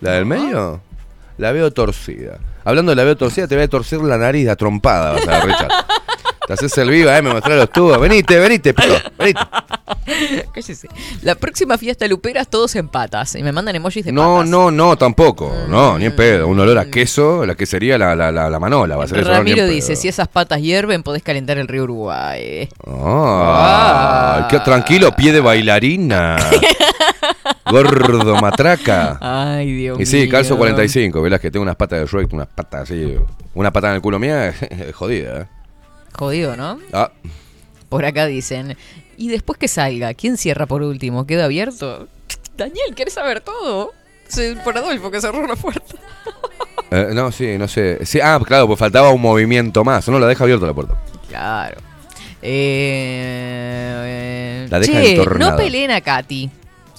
¿La 0.00 0.12
del 0.12 0.24
medio? 0.26 0.80
La 1.38 1.52
veo 1.52 1.70
torcida. 1.72 2.38
Hablando 2.64 2.92
de 2.92 2.96
la 2.96 3.04
veo 3.04 3.16
torcida, 3.16 3.46
te 3.48 3.54
voy 3.56 3.64
a 3.64 3.68
torcer 3.68 4.00
la 4.00 4.16
nariz 4.18 4.48
a 4.48 4.56
trompada, 4.56 5.12
vas 5.12 5.26
a 5.28 5.30
ver, 5.38 5.46
Richard. 5.46 5.70
Te 6.50 6.54
haces 6.66 6.76
el 6.78 6.90
viva, 6.90 7.16
eh, 7.16 7.22
me 7.22 7.32
mostrás 7.32 7.56
los 7.56 7.70
tubos. 7.70 8.00
Venite, 8.00 8.36
venite, 8.40 8.74
pero, 8.74 8.94
venite. 9.16 9.38
Cállese. 10.52 10.88
La 11.22 11.36
próxima 11.36 11.78
fiesta 11.78 12.08
luperas 12.08 12.48
todos 12.48 12.74
en 12.74 12.88
patas. 12.88 13.36
Y 13.36 13.42
me 13.44 13.52
mandan 13.52 13.76
emojis 13.76 14.04
de 14.04 14.10
No, 14.10 14.38
patas. 14.38 14.48
no, 14.48 14.70
no, 14.72 14.96
tampoco. 14.98 15.54
No, 15.68 15.96
ni 15.96 16.06
en 16.06 16.16
pedo. 16.16 16.48
Un 16.48 16.58
olor 16.58 16.76
a 16.78 16.86
queso, 16.86 17.46
la 17.46 17.54
quesería 17.54 17.96
la, 17.98 18.16
la, 18.16 18.32
la, 18.32 18.50
la 18.50 18.58
manola. 18.58 18.96
Va 18.96 19.04
a 19.04 19.06
ser 19.06 19.18
eso, 19.20 19.28
no, 19.28 19.34
ni 19.34 19.38
en 19.38 19.46
Ramiro 19.46 19.62
pedo. 19.66 19.74
dice, 19.74 19.94
si 19.94 20.08
esas 20.08 20.26
patas 20.26 20.60
hierven, 20.60 21.04
podés 21.04 21.22
calentar 21.22 21.56
el 21.56 21.68
río 21.68 21.84
Uruguay. 21.84 22.68
Ah, 22.84 24.48
qué 24.50 24.58
tranquilo, 24.60 25.12
pie 25.14 25.32
de 25.32 25.40
bailarina. 25.40 26.36
Gordo 27.70 28.34
matraca. 28.40 29.18
Ay, 29.20 29.72
Dios 29.72 30.00
Y 30.00 30.06
sí, 30.06 30.22
mío. 30.22 30.30
calzo 30.32 30.56
45, 30.56 31.22
verás 31.22 31.38
que 31.40 31.50
tengo 31.52 31.62
unas 31.62 31.76
patas 31.76 32.00
de 32.00 32.06
Shrek, 32.06 32.32
unas 32.32 32.48
patas 32.48 32.82
así. 32.82 33.16
Una 33.54 33.72
patada 33.72 33.92
en 33.92 33.96
el 33.96 34.02
culo 34.02 34.18
mía, 34.18 34.52
jodida. 34.94 35.42
¿eh? 35.42 35.46
Jodido, 36.20 36.54
¿no? 36.54 36.78
Ah, 36.92 37.10
Por 37.88 38.04
acá 38.04 38.26
dicen, 38.26 38.76
y 39.16 39.28
después 39.28 39.58
que 39.58 39.68
salga, 39.68 40.12
¿quién 40.12 40.36
cierra 40.36 40.66
por 40.66 40.82
último? 40.82 41.26
¿Queda 41.26 41.46
abierto? 41.46 42.08
Daniel, 42.58 42.94
¿querés 42.94 43.14
saber 43.14 43.40
todo? 43.40 43.94
Sí, 44.28 44.54
por 44.62 44.76
Adolfo 44.76 45.10
que 45.10 45.18
cerró 45.18 45.46
la 45.46 45.56
puerta. 45.56 45.94
eh, 46.90 47.12
no, 47.14 47.32
sí, 47.32 47.56
no 47.56 47.66
sé. 47.66 48.04
Sí, 48.04 48.20
ah, 48.22 48.38
claro, 48.44 48.66
pues 48.66 48.78
faltaba 48.78 49.08
un 49.08 49.22
movimiento 49.22 49.82
más. 49.82 50.06
No, 50.08 50.18
la 50.18 50.26
deja 50.26 50.44
abierta 50.44 50.66
la 50.66 50.74
puerta. 50.74 50.94
Claro. 51.30 51.78
Eh, 53.62 54.66
La 54.68 54.78
deja 54.78 54.92
che, 55.00 55.24
no 55.38 55.56
peleen 55.56 55.90
a 55.90 56.02
Katy. 56.02 56.50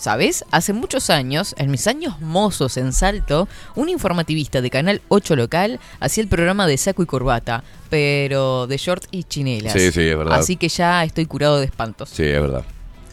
¿Sabes? 0.06 0.44
Hace 0.49 0.73
muchos 0.73 1.11
años, 1.11 1.53
en 1.60 1.69
mis 1.69 1.86
años 1.86 2.19
mozos 2.22 2.76
en 2.78 2.91
Salto, 2.91 3.48
un 3.76 3.88
informativista 3.88 4.60
de 4.60 4.72
Canal 4.72 4.99
8 5.10 5.36
local 5.36 5.80
hacía 5.99 6.23
el 6.23 6.28
programa 6.28 6.65
de 6.65 6.76
saco 6.78 7.03
y 7.03 7.06
corbata, 7.06 7.64
pero 7.91 8.65
de 8.65 8.78
short 8.78 9.03
y 9.11 9.26
chinelas. 9.26 9.73
Sí, 9.73 9.91
sí, 9.91 10.02
es 10.02 10.18
verdad. 10.18 10.40
Así 10.40 10.56
que 10.56 10.69
ya 10.69 11.03
estoy 11.03 11.28
curado 11.28 11.60
de 11.60 11.65
espantos. 11.65 12.10
Sí, 12.10 12.23
es 12.23 12.41
verdad. 12.41 12.65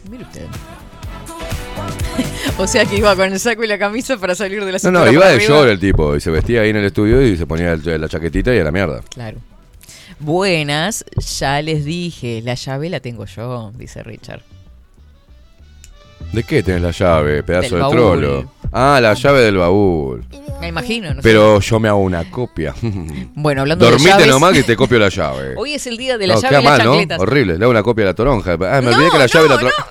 Mire 0.09 0.23
usted. 0.23 0.47
o 2.57 2.65
sea 2.65 2.85
que 2.85 2.97
iba 2.97 3.15
con 3.15 3.31
el 3.31 3.39
saco 3.39 3.63
y 3.63 3.67
la 3.67 3.77
camisa 3.77 4.17
para 4.17 4.33
salir 4.33 4.65
de 4.65 4.71
la 4.71 4.79
No, 4.85 4.91
no, 5.05 5.11
iba 5.11 5.27
de 5.27 5.35
arriba. 5.35 5.47
short 5.57 5.69
el 5.69 5.79
tipo 5.79 6.15
y 6.15 6.21
se 6.21 6.31
vestía 6.31 6.61
ahí 6.61 6.71
en 6.71 6.77
el 6.77 6.85
estudio 6.85 7.21
y 7.21 7.37
se 7.37 7.45
ponía 7.45 7.73
el- 7.73 8.01
la 8.01 8.09
chaquetita 8.09 8.51
y 8.55 8.57
a 8.57 8.63
la 8.63 8.71
mierda. 8.71 9.01
Claro. 9.13 9.37
Buenas, 10.19 11.05
ya 11.37 11.61
les 11.61 11.85
dije, 11.85 12.41
la 12.43 12.55
llave 12.55 12.89
la 12.89 12.99
tengo 12.99 13.25
yo, 13.25 13.71
dice 13.77 14.01
Richard. 14.01 14.41
¿De 16.33 16.43
qué 16.43 16.61
tenés 16.63 16.81
la 16.81 16.91
llave, 16.91 17.41
pedazo 17.43 17.69
Del 17.69 17.75
de 17.75 17.81
baúl. 17.81 17.95
trolo? 17.95 18.51
Ah, 18.71 18.99
la 19.01 19.13
llave 19.15 19.41
del 19.41 19.57
baúl. 19.57 20.23
Me 20.61 20.67
imagino, 20.67 21.09
no 21.09 21.15
sé. 21.15 21.19
Pero 21.23 21.59
yo 21.59 21.79
me 21.79 21.87
hago 21.89 21.99
una 21.99 22.29
copia. 22.29 22.73
Bueno, 23.35 23.61
hablando 23.61 23.85
de 23.85 23.91
Dormite 23.91 24.11
llaves- 24.11 24.27
nomás 24.27 24.53
que 24.53 24.63
te 24.63 24.75
copio 24.75 24.99
la 24.99 25.09
llave. 25.09 25.55
Hoy 25.57 25.73
es 25.73 25.87
el 25.87 25.97
día 25.97 26.17
de 26.17 26.27
la 26.27 26.35
No, 26.35 26.41
llave 26.41 26.49
queda 26.57 26.61
y 26.61 26.63
las 26.65 26.77
mal, 26.77 26.85
¿no? 26.85 26.91
chancletas. 26.93 27.19
Horrible, 27.19 27.57
le 27.57 27.63
hago 27.63 27.71
una 27.71 27.83
copia 27.83 28.03
de 28.05 28.11
la 28.11 28.13
toronja. 28.15 28.53
Ah, 28.53 28.81
me 28.81 28.89
olvidé 28.93 29.09
que 29.09 29.17
la 29.17 29.25
llave 29.25 29.47
no, 29.47 29.53
la 29.55 29.59
toronja. 29.61 29.87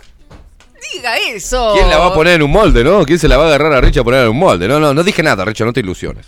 Diga 0.95 1.17
eso. 1.35 1.73
¿Quién 1.75 1.91
la 1.91 1.99
va 1.99 2.07
a 2.07 2.15
poner 2.15 2.35
en 2.35 2.43
un 2.43 2.51
molde, 2.53 2.85
no? 2.85 3.05
¿Quién 3.05 3.19
se 3.19 3.27
la 3.29 3.37
va 3.37 3.45
a 3.45 3.47
agarrar 3.49 3.73
a 3.73 3.81
Richard 3.81 4.03
a 4.03 4.05
poner 4.05 4.23
en 4.25 4.29
un 4.31 4.39
molde? 4.39 4.69
No, 4.69 4.79
no, 4.79 4.95
no 4.95 5.03
dije 5.03 5.23
nada, 5.23 5.45
Richard, 5.45 5.67
no 5.67 5.73
te 5.73 5.81
ilusiones. 5.81 6.27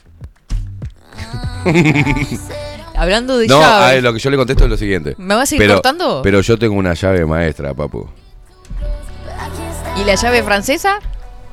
Hablando 2.97 3.39
de 3.39 3.47
No, 3.47 3.61
llaves. 3.61 3.99
a 3.99 4.01
lo 4.03 4.13
que 4.13 4.19
yo 4.19 4.31
le 4.31 4.37
contesto 4.37 4.65
es 4.65 4.71
lo 4.71 4.77
siguiente. 4.77 5.15
¿Me 5.19 5.35
vas 5.35 5.51
a 5.51 5.55
ir 5.55 5.59
pero, 5.61 5.75
cortando? 5.75 6.21
Pero 6.23 6.41
yo 6.41 6.59
tengo 6.59 6.75
una 6.75 6.95
llave 6.95 7.25
maestra, 7.25 7.73
papu. 7.75 8.09
¿Y 10.01 10.05
la 10.05 10.15
llave 10.15 10.43
francesa? 10.43 10.99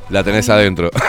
La 0.10 0.24
tenés 0.24 0.48
adentro. 0.48 0.90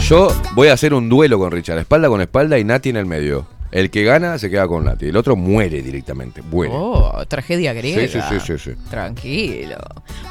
Yo 0.00 0.28
voy 0.54 0.66
a 0.68 0.72
hacer 0.72 0.94
un 0.94 1.08
duelo 1.08 1.38
con 1.38 1.52
Richard, 1.52 1.78
espalda 1.78 2.08
con 2.08 2.20
espalda 2.20 2.58
y 2.58 2.64
Nati 2.64 2.88
en 2.88 2.96
el 2.96 3.06
medio. 3.06 3.46
El 3.70 3.90
que 3.90 4.02
gana 4.02 4.36
se 4.38 4.50
queda 4.50 4.66
con 4.66 4.84
Nati. 4.84 5.06
El 5.06 5.16
otro 5.16 5.36
muere 5.36 5.80
directamente. 5.80 6.42
Muere. 6.42 6.74
Oh, 6.74 7.24
tragedia 7.28 7.72
griega. 7.72 8.02
Sí, 8.02 8.08
sí, 8.08 8.18
sí, 8.28 8.40
sí, 8.58 8.58
sí. 8.58 8.72
Tranquilo. 8.90 9.78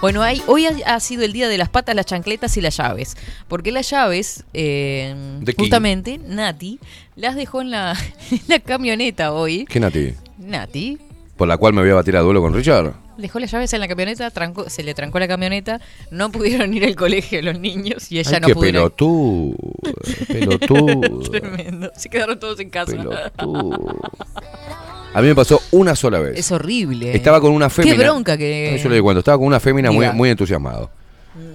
Bueno, 0.01 0.21
hay, 0.21 0.43
hoy 0.47 0.65
ha, 0.65 0.73
ha 0.93 0.99
sido 0.99 1.23
el 1.23 1.31
día 1.31 1.47
de 1.47 1.57
las 1.57 1.69
patas, 1.69 1.95
las 1.95 2.05
chancletas 2.05 2.57
y 2.57 2.61
las 2.61 2.75
llaves. 2.75 3.15
Porque 3.47 3.71
las 3.71 3.89
llaves, 3.89 4.43
eh, 4.53 5.39
justamente, 5.57 6.19
Nati, 6.19 6.79
las 7.15 7.35
dejó 7.35 7.61
en 7.61 7.71
la, 7.71 7.95
en 8.31 8.41
la 8.47 8.59
camioneta 8.59 9.31
hoy. 9.31 9.65
¿Qué 9.69 9.79
Nati? 9.79 10.15
Nati 10.37 10.99
¿Por 11.37 11.47
la 11.47 11.57
cual 11.57 11.73
me 11.73 11.81
voy 11.81 11.89
a 11.89 11.95
batir 11.95 12.15
a 12.17 12.21
duelo 12.21 12.41
con 12.41 12.53
Richard? 12.53 12.93
dejó 13.17 13.37
las 13.39 13.51
llaves 13.51 13.71
en 13.73 13.79
la 13.81 13.87
camioneta, 13.87 14.31
trancó- 14.31 14.67
se 14.67 14.81
le 14.83 14.95
trancó 14.95 15.19
la 15.19 15.27
camioneta, 15.27 15.79
no 16.09 16.31
pudieron 16.31 16.73
ir 16.73 16.85
al 16.85 16.95
colegio 16.95 17.39
los 17.43 17.59
niños 17.59 18.11
y 18.11 18.17
ella 18.17 18.31
Ay, 18.35 18.39
no 18.41 18.47
qué 18.47 18.53
al- 18.53 18.59
pelotudo. 18.59 19.55
Pelotudo. 20.27 21.19
Tremendo. 21.29 21.91
Se 21.95 22.09
quedaron 22.09 22.39
todos 22.39 22.59
en 22.59 22.69
casa. 22.71 22.93
A 25.13 25.21
mí 25.21 25.27
me 25.27 25.35
pasó 25.35 25.61
una 25.71 25.95
sola 25.95 26.19
vez. 26.19 26.37
Es 26.39 26.51
horrible. 26.51 27.15
Estaba 27.15 27.39
con 27.41 27.51
una 27.51 27.69
fémina. 27.69 27.95
Qué 27.95 28.01
bronca 28.01 28.37
que. 28.37 28.79
Yo 28.81 28.89
le 28.89 29.01
cuento, 29.01 29.19
estaba 29.19 29.37
con 29.37 29.45
una 29.47 29.59
fémina 29.59 29.91
muy, 29.91 30.05
Diga. 30.05 30.13
muy 30.13 30.29
entusiasmado. 30.29 30.89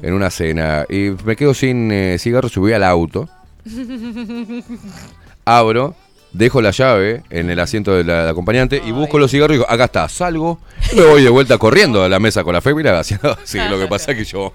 En 0.02 0.12
una 0.14 0.30
cena. 0.30 0.84
Y 0.88 1.10
me 1.24 1.34
quedo 1.36 1.52
sin 1.52 1.90
eh, 1.90 2.16
cigarro, 2.18 2.48
subí 2.48 2.72
al 2.74 2.84
auto, 2.84 3.28
abro, 5.44 5.94
dejo 6.32 6.60
la 6.60 6.70
llave 6.70 7.22
en 7.30 7.50
el 7.50 7.58
asiento 7.60 7.94
del 7.94 8.10
acompañante 8.10 8.82
y 8.84 8.90
busco 8.90 9.18
los 9.18 9.30
cigarros 9.30 9.54
y 9.54 9.58
digo, 9.58 9.70
acá 9.70 9.84
está, 9.84 10.08
salgo, 10.08 10.60
y 10.92 10.96
me 10.96 11.04
voy 11.06 11.22
de 11.22 11.30
vuelta 11.30 11.58
corriendo 11.58 12.02
a 12.02 12.08
la 12.08 12.18
mesa 12.18 12.44
con 12.44 12.52
la 12.52 12.60
fémina 12.60 12.98
haciendo 12.98 13.36
así, 13.42 13.58
lo 13.70 13.78
que 13.78 13.86
pasa 13.86 14.12
es 14.12 14.18
que 14.18 14.24
yo. 14.24 14.52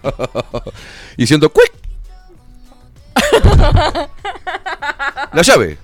y 1.17 1.25
siento, 1.25 1.51
¡cuic! 1.51 1.71
La 5.33 5.41
llave. 5.41 5.77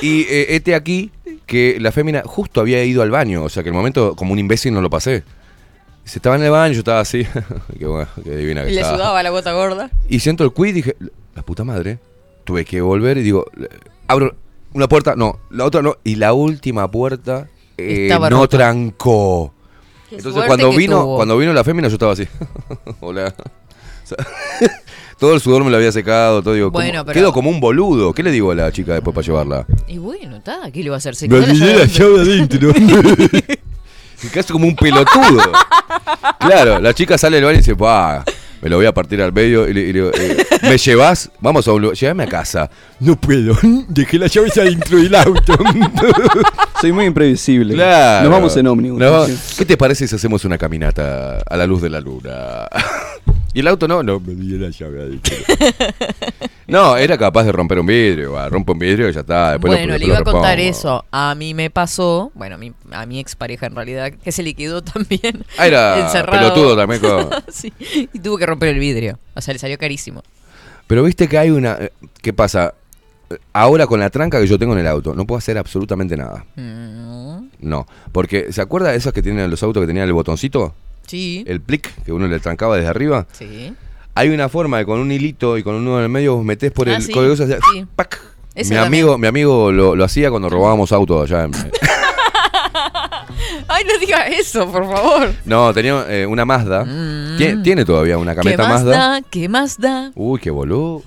Y 0.00 0.22
eh, 0.22 0.54
este 0.56 0.74
aquí, 0.74 1.10
que 1.46 1.78
la 1.80 1.92
fémina 1.92 2.22
justo 2.24 2.60
había 2.60 2.82
ido 2.84 3.02
al 3.02 3.10
baño, 3.10 3.44
o 3.44 3.48
sea 3.48 3.62
que 3.62 3.68
el 3.68 3.74
momento, 3.74 4.16
como 4.16 4.32
un 4.32 4.38
imbécil, 4.38 4.72
no 4.72 4.80
lo 4.80 4.90
pasé. 4.90 5.22
Se 6.04 6.18
estaba 6.18 6.36
en 6.36 6.42
el 6.42 6.50
baño, 6.50 6.72
yo 6.72 6.80
estaba 6.80 7.00
así. 7.00 7.26
qué 7.78 7.86
bueno, 7.86 8.08
qué 8.24 8.36
divina 8.36 8.64
que 8.64 8.70
Y 8.70 8.74
le 8.74 8.80
estaba. 8.80 8.96
sudaba 8.96 9.22
la 9.22 9.30
gota 9.30 9.52
gorda. 9.52 9.90
Y 10.08 10.20
siento 10.20 10.44
el 10.44 10.52
quid 10.52 10.68
y 10.68 10.72
dije, 10.72 10.96
la 11.34 11.42
puta 11.42 11.64
madre. 11.64 11.98
Tuve 12.44 12.64
que 12.64 12.80
volver 12.80 13.18
y 13.18 13.22
digo, 13.22 13.46
abro 14.12 14.34
una 14.74 14.88
puerta, 14.88 15.14
no, 15.16 15.38
la 15.50 15.64
otra 15.64 15.82
no. 15.82 15.96
Y 16.04 16.14
la 16.16 16.32
última 16.32 16.90
puerta 16.90 17.48
eh, 17.76 18.08
no 18.10 18.28
rota. 18.30 18.56
trancó. 18.58 19.52
Qué 20.08 20.16
Entonces 20.16 20.44
cuando 20.46 20.70
vino, 20.72 21.00
tuvo. 21.02 21.16
cuando 21.16 21.36
vino 21.38 21.52
la 21.52 21.64
fémina 21.64 21.88
yo 21.88 21.94
estaba 21.94 22.12
así. 22.12 22.26
Hola. 23.00 23.34
Sea, 24.04 24.16
todo 25.18 25.34
el 25.34 25.40
sudor 25.40 25.62
me 25.64 25.70
lo 25.70 25.76
había 25.76 25.92
secado, 25.92 26.42
todo 26.42 26.54
digo, 26.54 26.70
Bueno, 26.70 27.00
como- 27.00 27.04
pero- 27.06 27.14
quedo 27.14 27.32
como 27.32 27.50
un 27.50 27.60
boludo. 27.60 28.12
¿Qué 28.12 28.22
le 28.22 28.30
digo 28.30 28.50
a 28.50 28.54
la 28.54 28.72
chica 28.72 28.92
después 28.94 29.14
para 29.14 29.26
llevarla? 29.26 29.66
Y 29.88 29.98
bueno, 29.98 30.36
está, 30.36 30.70
¿qué 30.72 30.82
le 30.82 30.90
va 30.90 30.96
a 30.96 30.98
hacer? 30.98 31.14
Se 31.14 31.28
Me 31.28 31.36
olvidé 31.38 31.76
la 31.76 31.84
llave 31.86 32.20
adentro. 32.20 32.72
Casi 34.32 34.52
como 34.52 34.66
un 34.68 34.76
pelotudo. 34.76 35.42
Claro, 36.38 36.78
la 36.78 36.94
chica 36.94 37.18
sale 37.18 37.36
del 37.36 37.44
baño 37.44 37.54
y 37.56 37.58
dice, 37.58 37.74
"Bah, 37.74 38.24
me 38.62 38.70
lo 38.70 38.76
voy 38.76 38.86
a 38.86 38.94
partir 38.94 39.20
al 39.20 39.32
medio. 39.32 39.68
Y 39.68 39.74
le, 39.74 39.80
y 39.82 39.86
le 39.86 39.92
digo, 39.92 40.10
eh, 40.14 40.46
¿me 40.62 40.78
llevas? 40.78 41.30
Vamos 41.40 41.66
a 41.68 41.72
un 41.72 41.82
lugar. 41.82 41.96
Llévame 41.96 42.22
a 42.22 42.26
casa. 42.28 42.70
No 43.00 43.16
puedo. 43.16 43.58
Dejé 43.88 44.18
las 44.18 44.32
llaves 44.32 44.56
adentro 44.56 44.98
del 44.98 45.14
auto. 45.14 45.54
Soy 46.80 46.92
muy 46.92 47.04
imprevisible. 47.06 47.74
Claro. 47.74 48.24
Nos 48.24 48.32
vamos 48.32 48.56
en 48.56 48.66
ómnibus. 48.68 49.00
Vamos- 49.00 49.54
¿Qué 49.58 49.64
te 49.66 49.76
parece 49.76 50.06
si 50.08 50.14
hacemos 50.14 50.44
una 50.44 50.56
caminata 50.58 51.40
a 51.48 51.56
la 51.56 51.66
luz 51.66 51.82
de 51.82 51.90
la 51.90 52.00
luna? 52.00 52.68
Y 53.54 53.60
el 53.60 53.68
auto 53.68 53.86
no, 53.88 54.02
no, 54.02 54.20
me 54.20 54.34
di 54.34 54.58
la 54.58 54.70
llave. 54.70 55.18
No, 56.66 56.96
era 56.96 57.18
capaz 57.18 57.44
de 57.44 57.52
romper 57.52 57.78
un 57.80 57.86
vidrio. 57.86 58.32
va, 58.32 58.48
Rompe 58.48 58.72
un 58.72 58.78
vidrio 58.78 59.08
y 59.08 59.12
ya 59.12 59.20
está. 59.20 59.52
Después 59.52 59.72
lo- 59.72 59.78
Bueno, 59.78 59.98
le 59.98 60.06
iba 60.06 60.18
a 60.18 60.22
contar 60.24 60.58
eso. 60.60 61.04
A 61.10 61.34
mí 61.34 61.52
me 61.54 61.68
pasó, 61.70 62.30
bueno, 62.34 62.54
a 62.54 62.58
mi, 62.58 62.72
a 62.92 63.04
mi 63.06 63.20
expareja 63.20 63.66
en 63.66 63.74
realidad, 63.74 64.10
que 64.12 64.32
se 64.32 64.42
le 64.42 64.54
quedó 64.54 64.82
también 64.82 65.44
Ah, 65.58 65.66
era 65.66 66.00
encerrado. 66.00 66.38
pelotudo 66.54 66.76
también 66.76 67.00
con- 67.02 67.28
sí, 67.52 67.72
y 68.12 68.18
tuvo 68.20 68.38
que 68.38 68.46
romper 68.46 68.70
el 68.70 68.78
vidrio. 68.78 69.18
O 69.34 69.40
sea, 69.40 69.52
le 69.52 69.58
salió 69.58 69.76
carísimo. 69.78 70.22
Pero 70.86 71.02
viste 71.02 71.28
que 71.28 71.38
hay 71.38 71.50
una. 71.50 71.78
¿Qué 72.20 72.32
pasa? 72.32 72.74
Ahora 73.54 73.86
con 73.86 73.98
la 73.98 74.10
tranca 74.10 74.38
que 74.40 74.46
yo 74.46 74.58
tengo 74.58 74.74
en 74.74 74.80
el 74.80 74.86
auto, 74.86 75.14
no 75.14 75.26
puedo 75.26 75.38
hacer 75.38 75.56
absolutamente 75.58 76.16
nada. 76.16 76.44
Mm, 76.56 77.48
No. 77.60 77.86
Porque, 78.12 78.52
¿se 78.52 78.60
acuerda 78.60 78.90
de 78.90 78.96
esas 78.98 79.12
que 79.14 79.22
tienen 79.22 79.50
los 79.50 79.62
autos 79.62 79.80
que 79.82 79.86
tenían 79.86 80.06
el 80.06 80.12
botoncito? 80.12 80.74
Sí. 81.06 81.44
El 81.46 81.60
plic, 81.60 81.94
que 82.04 82.12
uno 82.12 82.26
le 82.28 82.38
trancaba 82.40 82.76
desde 82.76 82.88
arriba. 82.88 83.26
Sí. 83.32 83.72
Hay 84.14 84.28
una 84.28 84.48
forma 84.48 84.78
de 84.78 84.84
con 84.84 84.98
un 85.00 85.10
hilito 85.10 85.56
y 85.58 85.62
con 85.62 85.74
un 85.74 85.84
nudo 85.84 85.98
en 85.98 86.04
el 86.04 86.08
medio 86.10 86.36
vos 86.36 86.44
metés 86.44 86.70
por 86.72 86.88
Ah, 86.88 86.96
el 86.96 87.02
sí, 87.02 87.12
código. 87.12 87.34
sí. 87.36 87.44
¡pac! 87.96 88.20
Ese 88.54 88.74
Mi 88.74 88.80
también. 88.80 89.04
amigo, 89.04 89.18
mi 89.18 89.26
amigo 89.26 89.72
lo, 89.72 89.96
lo 89.96 90.04
hacía 90.04 90.28
cuando 90.30 90.50
robábamos 90.50 90.92
autos 90.92 91.30
allá 91.30 91.44
en- 91.44 91.52
Ay, 93.68 93.84
no 93.84 93.98
digas 93.98 94.24
eso, 94.28 94.70
por 94.70 94.84
favor. 94.90 95.32
No, 95.44 95.72
tenía 95.72 96.04
eh, 96.08 96.26
una 96.26 96.44
Mazda. 96.44 96.84
Tie- 96.84 97.62
Tiene, 97.62 97.84
todavía 97.84 98.18
una 98.18 98.32
Mm. 98.32 98.34
¿Qué 98.34 98.40
camioneta 98.42 98.62
más 98.68 98.84
Mazda. 98.84 98.90
da? 98.98 99.20
¿Qué 99.22 99.48
más 99.48 99.78
da? 99.80 100.12
Uy, 100.14 100.40
qué 100.40 100.50
boludo. 100.50 101.02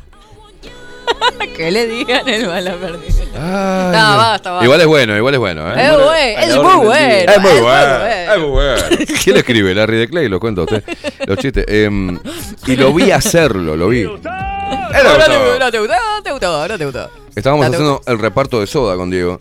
Que 1.56 1.72
le 1.72 1.88
digan 1.88 2.28
el 2.28 2.48
bala 2.48 2.76
perdida. 2.76 3.24
Ay, 3.34 3.92
No, 3.92 4.18
basta, 4.18 4.52
basta. 4.52 4.66
Igual 4.66 4.82
es 4.82 4.88
bueno, 4.88 5.16
igual 5.18 5.34
es 5.34 5.40
bueno. 5.40 5.72
¿eh? 5.72 5.86
Es 5.86 5.92
Bueno, 5.92 6.12
es 6.12 6.56
muy 6.58 6.86
bueno. 6.86 7.32
Es 7.32 7.42
muy 7.42 7.52
es 7.52 7.54
muy 7.54 7.62
bueno. 7.62 8.06
Es 8.06 8.40
muy 8.40 8.50
bueno. 8.50 8.82
¿Quién 9.24 9.34
lo 9.34 9.40
escribe? 9.40 9.76
Larry 9.76 9.98
de 9.98 10.10
Clay, 10.10 10.28
lo 10.28 10.40
cuento 10.40 10.62
a 10.62 10.64
usted. 10.66 10.84
Los 11.26 11.38
chistes. 11.38 11.66
Em, 11.68 12.20
y 12.68 12.76
lo 12.76 12.94
vi 12.94 13.12
hacerlo, 13.12 13.78
lo 13.78 13.88
vi. 13.88 14.04
No 14.04 14.18
te, 14.20 15.60
no 15.60 15.72
te 15.72 15.80
gustó, 15.80 15.96
no 15.96 16.24
te 16.24 16.32
gustó, 16.32 16.68
no 16.68 16.78
te 16.78 16.86
gustó. 16.86 17.10
Estábamos 17.36 17.66
haciendo 17.66 18.02
el 18.06 18.20
reparto 18.20 18.60
de 18.60 18.68
soda 18.68 18.96
con 18.96 19.10
Diego. 19.10 19.40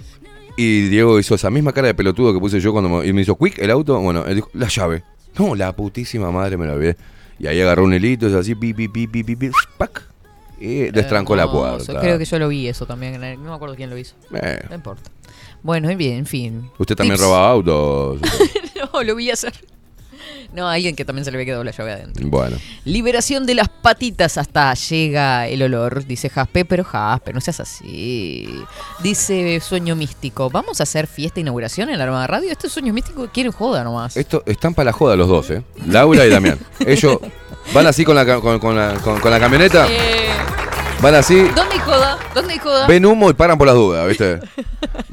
Y 0.57 0.89
Diego 0.89 1.19
hizo 1.19 1.35
esa 1.35 1.51
misma 1.51 1.73
cara 1.73 1.89
de 1.89 1.95
pelotudo 1.95 2.33
que 2.33 2.39
puse 2.39 2.61
yo 2.61 2.73
cuando 2.73 2.89
me, 2.89 3.07
y 3.07 3.13
me 3.13 3.23
hizo 3.23 3.37
quick 3.37 3.59
el 3.59 3.71
auto. 3.71 3.99
Bueno, 3.99 4.25
él 4.27 4.37
dijo, 4.37 4.51
la 4.53 4.69
llave. 4.69 5.03
No, 5.37 5.57
la 5.57 5.75
putísima 5.75 6.31
madre 6.31 6.57
me 6.57 6.67
la 6.67 6.75
olvidé. 6.75 6.97
Y 7.41 7.49
ahí 7.49 7.61
agarró 7.61 7.83
un 7.85 7.93
hilito, 7.95 8.29
es 8.29 8.35
así, 8.35 8.55
pi, 8.55 8.73
pi, 8.73 8.87
pi, 8.87 9.09
pi, 9.09 9.25
pi, 9.25 9.35
pi, 9.35 9.51
pac. 9.77 10.14
Y 10.65 10.91
destrancó 10.91 11.37
la 11.37 11.51
puerta. 11.51 12.01
Creo 12.01 12.19
que 12.19 12.25
yo 12.25 12.39
lo 12.39 12.49
vi 12.49 12.69
eso 12.69 12.87
también. 12.87 13.21
No 13.43 13.51
me 13.51 13.55
acuerdo 13.55 13.75
quién 13.75 13.91
lo 13.91 13.99
hizo. 13.99 14.15
Eh. 14.35 14.61
No 14.69 14.75
importa. 14.75 15.11
Bueno, 15.63 15.95
bien, 15.97 16.19
en 16.19 16.27
fin. 16.27 16.71
Usted 16.79 16.95
también 16.97 17.17
Tips. 17.17 17.27
robaba 17.27 17.49
autos. 17.51 18.21
no, 18.93 19.03
lo 19.03 19.15
vi 19.15 19.31
hacer. 19.31 19.53
No, 20.55 20.69
alguien 20.69 20.95
que 20.95 21.05
también 21.05 21.25
se 21.25 21.31
le 21.33 21.37
había 21.37 21.47
quedado 21.47 21.65
la 21.65 21.73
llave 21.73 21.93
adentro. 21.93 22.27
bueno. 22.29 22.57
Liberación 22.85 23.45
de 23.45 23.55
las 23.57 23.69
patitas 23.69 24.39
hasta 24.39 24.73
llega 24.75 25.49
el 25.49 25.61
olor, 25.63 26.07
dice 26.07 26.31
Jaspe, 26.31 26.65
pero 26.65 26.85
Jaspe, 26.85 27.33
no 27.33 27.41
seas 27.41 27.61
así. 27.61 28.49
Dice 29.03 29.59
Sueño 29.61 29.97
Místico, 29.97 30.51
¿vamos 30.51 30.79
a 30.81 30.85
hacer 30.85 31.09
fiesta 31.09 31.41
inauguración 31.41 31.91
en 31.91 31.99
la 31.99 32.05
Armada 32.05 32.27
Radio? 32.29 32.51
Este 32.53 32.69
Sueño 32.69 32.93
Místico 32.95 33.29
quiere 33.33 33.51
joda 33.51 33.83
nomás. 33.83 34.17
Esto 34.17 34.43
están 34.47 34.75
para 34.75 34.87
la 34.87 34.93
joda 34.93 35.17
los 35.17 35.29
dos, 35.29 35.51
¿eh? 35.51 35.63
Laura 35.89 36.25
y 36.25 36.31
Damián. 36.31 36.59
Ellos 36.87 37.19
van 37.73 37.87
así 37.87 38.05
con 38.05 38.15
la, 38.17 38.25
con, 38.41 38.59
con 38.59 38.77
la, 38.77 38.95
con- 38.95 39.21
con 39.21 39.31
la 39.31 39.41
camioneta. 39.41 39.87
Eh, 39.89 40.29
Van 41.01 41.15
así, 41.17 41.37
¿Dónde 41.55 41.75
hay 41.75 41.79
joda? 41.81 42.19
¿Dónde 42.35 42.53
hay 42.55 42.59
joda? 42.61 42.87
ven 42.87 43.05
humo 43.05 43.29
y 43.29 43.35
paran 43.35 43.59
por 43.59 43.67
las 43.67 43.77
dudas, 43.77 44.09
¿viste? 44.09 44.41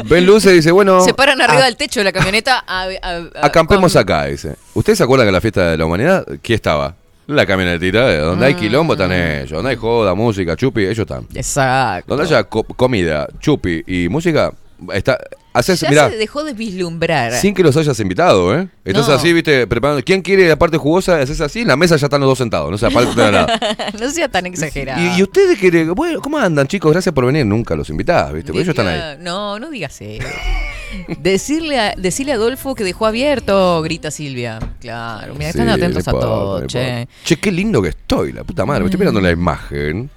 Ven 0.05 0.25
luces 0.25 0.51
y 0.53 0.55
dice, 0.57 0.71
bueno. 0.71 1.01
Se 1.03 1.13
paran 1.13 1.41
arriba 1.41 1.63
a- 1.63 1.65
del 1.65 1.75
techo 1.75 1.99
de 1.99 2.03
la 2.05 2.11
camioneta 2.13 2.63
a, 2.65 2.83
a- 3.01 3.45
Acampemos 3.45 3.95
acá, 3.97 4.25
dice. 4.25 4.55
¿Ustedes 4.73 4.97
se 4.99 5.03
acuerdan 5.03 5.27
que 5.27 5.31
la 5.33 5.41
fiesta 5.41 5.71
de 5.71 5.77
la 5.77 5.85
humanidad, 5.85 6.25
¿quién 6.41 6.55
estaba? 6.55 6.95
La 7.27 7.45
camionetita, 7.45 8.09
eh, 8.13 8.17
donde 8.19 8.45
hay 8.45 8.53
quilombo 8.55 8.93
están 8.93 9.11
ellos, 9.11 9.51
donde 9.51 9.71
hay 9.71 9.75
joda, 9.75 10.13
música, 10.15 10.55
chupi, 10.55 10.81
ellos 10.83 10.99
están. 10.99 11.27
Exacto. 11.33 12.15
Donde 12.15 12.23
haya 12.25 12.43
co- 12.45 12.63
comida, 12.63 13.27
chupi 13.39 13.83
y 13.85 14.07
música, 14.07 14.51
está, 14.93 15.17
haces, 15.53 15.79
Ya 15.81 15.89
mirá, 15.89 16.09
se 16.09 16.17
dejó 16.17 16.43
de 16.43 16.53
vislumbrar. 16.53 17.33
sin 17.33 17.53
que 17.53 17.63
los 17.63 17.75
hayas 17.77 17.99
invitado, 17.99 18.57
¿eh? 18.57 18.67
Estás 18.85 19.07
No. 19.07 19.13
así, 19.15 19.33
viste, 19.33 19.67
preparando. 19.67 20.03
¿Quién 20.03 20.21
quiere 20.21 20.47
la 20.47 20.57
parte 20.57 20.77
jugosa? 20.77 21.19
Haces 21.19 21.41
así, 21.41 21.61
en 21.61 21.67
la 21.67 21.75
mesa 21.75 21.95
ya 21.97 22.05
están 22.07 22.21
los 22.21 22.29
dos 22.29 22.37
sentados, 22.37 22.69
no 22.81 22.87
aparte 22.87 23.19
de 23.21 23.31
nada. 23.31 23.59
no 23.99 24.09
sea 24.09 24.27
tan 24.29 24.45
exagerado. 24.45 25.01
Y, 25.01 25.19
y 25.19 25.23
ustedes 25.23 25.57
quieren, 25.59 25.93
bueno, 25.93 26.21
¿cómo 26.21 26.37
andan, 26.37 26.67
chicos? 26.67 26.91
Gracias 26.91 27.13
por 27.13 27.25
venir. 27.25 27.45
Nunca 27.45 27.75
los 27.75 27.89
invitás, 27.89 28.33
¿viste? 28.33 28.51
Porque 28.51 28.63
ellos 28.63 28.75
están 28.77 28.87
ahí. 28.87 29.17
No, 29.19 29.59
no 29.59 29.69
digas 29.69 29.99
eso. 30.01 30.27
Decirle 31.19 31.79
a, 31.79 31.95
decirle 31.95 32.33
a 32.33 32.35
Adolfo 32.35 32.75
que 32.75 32.83
dejó 32.83 33.05
abierto, 33.05 33.81
grita 33.81 34.11
Silvia. 34.11 34.59
Claro, 34.81 35.33
mira, 35.35 35.49
están 35.49 35.67
Sí, 35.67 35.71
atentos 35.73 36.07
a 36.07 36.11
todo, 36.11 36.67
che. 36.67 37.07
Che, 37.23 37.37
qué 37.37 37.51
lindo 37.51 37.81
que 37.81 37.89
estoy, 37.89 38.33
la 38.33 38.43
puta 38.43 38.65
madre. 38.65 38.81
Me 38.81 38.87
estoy 38.87 38.99
mirando 38.99 39.21
la 39.21 39.31
imagen. 39.31 40.09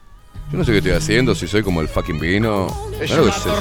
Yo 0.54 0.58
no 0.58 0.64
sé 0.64 0.70
qué 0.70 0.78
estoy 0.78 0.92
haciendo, 0.92 1.34
si 1.34 1.48
soy 1.48 1.64
como 1.64 1.80
el 1.80 1.88
fucking 1.88 2.20
vino. 2.20 2.68
Mirá 3.00 3.16
lo 3.16 3.24
que 3.24 3.30
es 3.30 3.36
eso. 3.38 3.56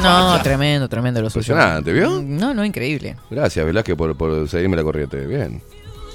No, 0.00 0.40
tremendo, 0.40 0.88
tremendo 0.88 1.20
lo 1.20 1.28
suyo. 1.28 1.54
Impresionante, 1.54 1.92
¿vio? 1.92 2.22
No, 2.22 2.54
no, 2.54 2.64
increíble. 2.64 3.16
Gracias, 3.28 3.66
Velázquez, 3.66 3.96
por, 3.96 4.16
por 4.16 4.48
seguirme 4.48 4.76
la 4.76 4.84
corriente. 4.84 5.26
Bien. 5.26 5.60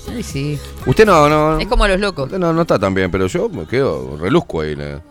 Sí, 0.05 0.23
sí. 0.23 0.59
Usted 0.85 1.05
no, 1.05 1.27
no. 1.27 1.59
Es 1.59 1.67
como 1.67 1.85
los 1.85 1.99
locos. 1.99 2.27
Usted 2.27 2.39
no, 2.39 2.53
no 2.53 2.61
está 2.61 2.79
tan 2.79 2.93
bien, 2.93 3.11
pero 3.11 3.27
yo 3.27 3.49
me 3.49 3.65
quedo, 3.65 4.15
reluzco 4.15 4.61
ahí. 4.61 4.77
¿no? 4.77 5.01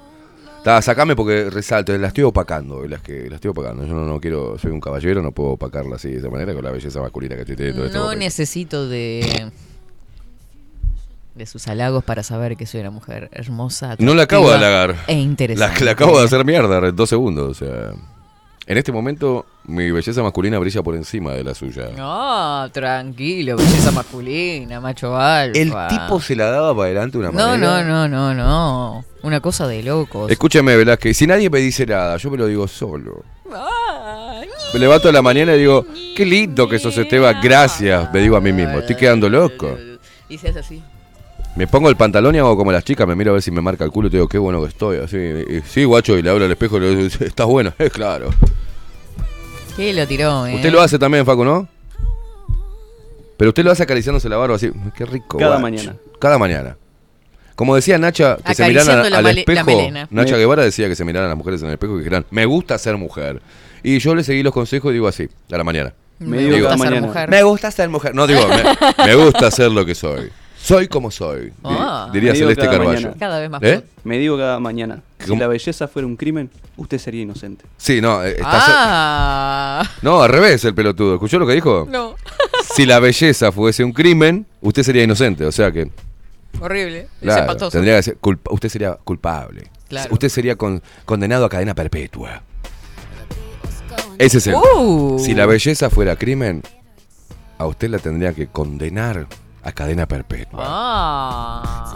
Está, 0.56 0.81
sacame 0.81 1.14
porque 1.14 1.51
resalto, 1.51 1.94
la 1.98 2.09
estoy 2.09 2.24
opacando, 2.24 2.86
las 2.86 3.02
que 3.02 3.28
la 3.28 3.35
estoy 3.35 3.51
opacando. 3.51 3.85
Yo 3.85 3.93
no, 3.93 4.06
no 4.06 4.18
quiero, 4.18 4.59
soy 4.59 4.70
un 4.70 4.81
caballero, 4.81 5.20
no 5.20 5.32
puedo 5.32 5.51
opacarla 5.51 5.97
así 5.97 6.12
de 6.12 6.20
esa 6.20 6.31
manera 6.31 6.55
con 6.55 6.64
la 6.64 6.70
belleza 6.70 7.02
masculina 7.02 7.35
que 7.35 7.43
estoy 7.43 7.56
teniendo 7.56 7.82
en 7.82 7.86
este 7.89 7.98
No 7.98 8.14
necesito 8.14 8.89
de 8.89 9.52
de 11.35 11.47
sus 11.47 11.66
halagos 11.69 12.05
para 12.05 12.23
saber 12.23 12.56
que 12.56 12.66
soy 12.66 12.81
una 12.81 12.90
mujer 12.90 13.28
hermosa. 13.32 13.97
No 13.98 14.15
la 14.15 14.24
acabo 14.24 14.48
de 14.51 14.56
halagar. 14.56 14.97
E 15.06 15.15
interesante. 15.15 15.85
la 15.85 15.90
acabo 15.93 16.19
de 16.19 16.24
hacer 16.24 16.44
mierda 16.44 16.86
en 16.89 16.94
dos 16.94 17.09
segundos. 17.09 17.51
O 17.51 17.55
sea, 17.65 17.90
en 18.66 18.78
este 18.78 18.93
momento 18.93 19.44
mi 19.65 19.90
belleza 19.90 20.23
masculina 20.23 20.59
brilla 20.59 20.82
por 20.82 20.94
encima 20.94 21.32
de 21.32 21.43
la 21.44 21.55
suya. 21.55 21.89
No, 21.97 22.70
tranquilo, 22.70 23.56
belleza 23.56 23.90
masculina, 23.90 24.81
macho 24.81 25.16
alfa. 25.16 25.59
El 25.59 25.73
tipo 25.89 26.20
se 26.20 26.36
la 26.36 26.51
daba 26.51 26.74
para 26.74 26.86
adelante 26.86 27.19
de 27.19 27.28
una 27.28 27.32
No, 27.32 27.48
manera. 27.48 27.82
no, 27.85 28.09
no, 28.09 28.09
no, 28.09 28.35
no. 28.35 29.05
Una 29.23 29.40
cosa 29.40 29.66
de 29.66 29.82
locos. 29.82 30.31
Escúcheme, 30.31 30.77
Velázquez, 30.77 31.16
si 31.16 31.27
nadie 31.27 31.51
me 31.51 31.59
dice 31.59 31.85
nada, 31.86 32.16
yo 32.19 32.31
me 32.31 32.36
lo 32.36 32.47
digo 32.47 32.69
solo. 32.69 33.24
Me 34.73 34.81
levanto 34.81 35.09
a 35.09 35.12
la 35.12 35.23
mañana 35.23 35.55
y 35.55 35.59
digo, 35.61 35.86
qué 36.16 36.27
lindo 36.27 36.69
que 36.69 36.78
sos 36.78 36.97
Esteban, 36.98 37.36
gracias, 37.43 38.12
me 38.12 38.20
digo 38.20 38.36
a 38.36 38.40
mí 38.40 38.52
mismo, 38.52 38.78
estoy 38.78 38.97
quedando 38.97 39.28
loco. 39.28 39.77
Y 40.28 40.39
se 40.39 40.48
hace 40.48 40.59
así. 40.59 40.82
Me 41.56 41.66
pongo 41.68 41.89
el 41.89 41.97
pantalón 41.97 42.35
y 42.35 42.39
hago 42.39 42.56
como 42.56 42.72
las 42.72 42.82
chicas, 42.85 43.06
me 43.06 43.14
miro 43.14 43.31
a 43.31 43.35
ver 43.35 43.43
si 43.43 43.51
me 43.52 43.60
marca 43.60 43.85
el 43.85 43.90
culo 43.93 44.09
y 44.09 44.10
te 44.10 44.16
digo, 44.16 44.28
qué 44.28 44.39
bueno 44.39 44.60
que 44.62 44.68
estoy. 44.68 44.98
Así, 44.98 45.16
y- 45.16 45.60
sí, 45.66 45.85
guacho, 45.85 46.18
y 46.18 46.22
le 46.22 46.31
hablo 46.31 46.44
al 46.44 46.51
espejo 46.51 46.78
y 46.78 46.81
le 46.81 46.97
digo, 46.97 47.09
estás 47.24 47.47
bueno, 47.47 47.72
es 47.78 47.93
claro. 47.93 48.31
¿Qué 49.76 49.93
lo 49.93 50.06
tiró, 50.06 50.47
eh? 50.47 50.56
Usted 50.56 50.72
lo 50.72 50.81
hace 50.81 50.98
también, 50.98 51.24
Facu, 51.24 51.44
¿no? 51.44 51.68
Pero 53.36 53.51
usted 53.51 53.64
lo 53.64 53.70
hace 53.72 53.82
acariciándose 53.85 54.28
la 54.28 54.36
barba 54.36 54.56
así, 54.56 54.70
qué 54.97 55.05
rico. 55.05 55.39
Cada 55.39 55.59
guacho. 55.59 55.62
mañana. 55.62 55.97
Cada 56.20 56.39
mañana. 56.39 56.76
Como 57.56 57.74
decía 57.76 57.98
Nacha, 57.98 58.36
que 58.44 58.55
se 58.55 58.66
miraran 58.66 59.12
al 59.12 59.22
male- 59.22 59.40
espejo. 59.40 59.70
Nacha 60.10 60.32
Me- 60.32 60.39
Guevara 60.39 60.64
decía 60.64 60.89
que 60.89 60.97
se 60.97 61.05
miraran 61.05 61.28
las 61.28 61.39
mujeres 61.39 61.60
en 61.62 61.68
el 61.68 61.74
espejo 61.74 61.94
y 61.97 61.98
dijeran, 61.98 62.26
me 62.31 62.47
gusta 62.47 62.76
ser 62.78 62.97
mujer. 62.97 63.40
Y 63.85 63.98
yo 64.01 64.14
le 64.16 64.24
seguí 64.24 64.43
los 64.43 64.52
consejos 64.52 64.90
y 64.90 64.94
digo 64.94 65.06
así, 65.06 65.28
a 65.52 65.56
la 65.56 65.62
mañana. 65.64 65.93
Me 66.18 66.36
Me 66.36 66.43
digo 66.43 66.51
gusta 66.56 66.62
cada 66.64 66.78
ser 66.78 66.89
mañana. 66.90 67.06
mujer. 67.06 67.28
Me 67.31 67.43
gusta 67.44 67.70
ser 67.70 67.89
mujer. 67.89 68.14
No, 68.14 68.26
digo, 68.26 68.40
me, 68.48 69.06
me 69.06 69.14
gusta 69.14 69.51
ser 69.52 69.70
lo 69.70 69.85
que 69.86 69.94
soy. 69.94 70.31
Soy 70.64 70.88
como 70.88 71.10
soy. 71.10 71.52
Ah. 71.62 72.08
diría 72.10 72.32
Me 72.32 72.38
digo 72.38 72.46
Celeste 72.48 72.64
cada 72.64 72.78
Carballo. 72.78 72.98
mañana. 73.00 73.16
Cada 73.18 73.38
vez 73.40 73.50
más. 73.50 73.62
¿Eh? 73.62 73.82
Me 74.02 74.18
digo 74.18 74.38
cada 74.38 74.58
mañana, 74.60 75.02
si 75.20 75.26
¿Cómo? 75.28 75.40
la 75.40 75.46
belleza 75.46 75.88
fuera 75.88 76.06
un 76.06 76.16
crimen, 76.16 76.50
usted 76.78 76.96
sería 76.98 77.20
inocente. 77.20 77.66
Sí, 77.76 78.00
no, 78.00 78.24
eh, 78.24 78.30
está 78.30 78.48
Ah. 78.50 79.90
No, 80.00 80.22
al 80.22 80.30
revés 80.30 80.64
el 80.64 80.74
pelotudo. 80.74 81.14
¿Escuchó 81.14 81.38
lo 81.38 81.46
que 81.46 81.52
dijo? 81.52 81.86
No. 81.90 82.14
Si 82.74 82.86
la 82.86 82.98
belleza 82.98 83.52
fuese 83.52 83.84
un 83.84 83.92
crimen, 83.92 84.46
usted 84.62 84.82
sería 84.84 85.02
inocente. 85.04 85.44
O 85.44 85.52
sea 85.52 85.70
que, 85.70 85.90
Horrible. 86.58 87.08
claro, 87.20 87.56
tendría 87.68 87.96
que 87.96 88.02
ser 88.04 88.16
culpa- 88.16 88.50
usted 88.54 88.70
sería 88.70 88.94
culpable. 89.04 89.70
Claro. 89.88 90.14
Usted 90.14 90.30
sería 90.30 90.56
con- 90.56 90.82
condenado 91.04 91.44
a 91.44 91.50
cadena 91.50 91.74
perpetua. 91.74 92.42
Ese 94.16 94.38
es 94.38 94.46
el. 94.46 94.54
Uh. 94.54 95.18
Si 95.18 95.34
la 95.34 95.44
belleza 95.44 95.90
fuera 95.90 96.16
crimen, 96.16 96.62
a 97.58 97.66
usted 97.66 97.90
la 97.90 97.98
tendría 97.98 98.32
que 98.32 98.46
condenar 98.46 99.26
a 99.64 99.72
cadena 99.72 100.06
perpetua. 100.06 100.62
Ah. 100.66 101.94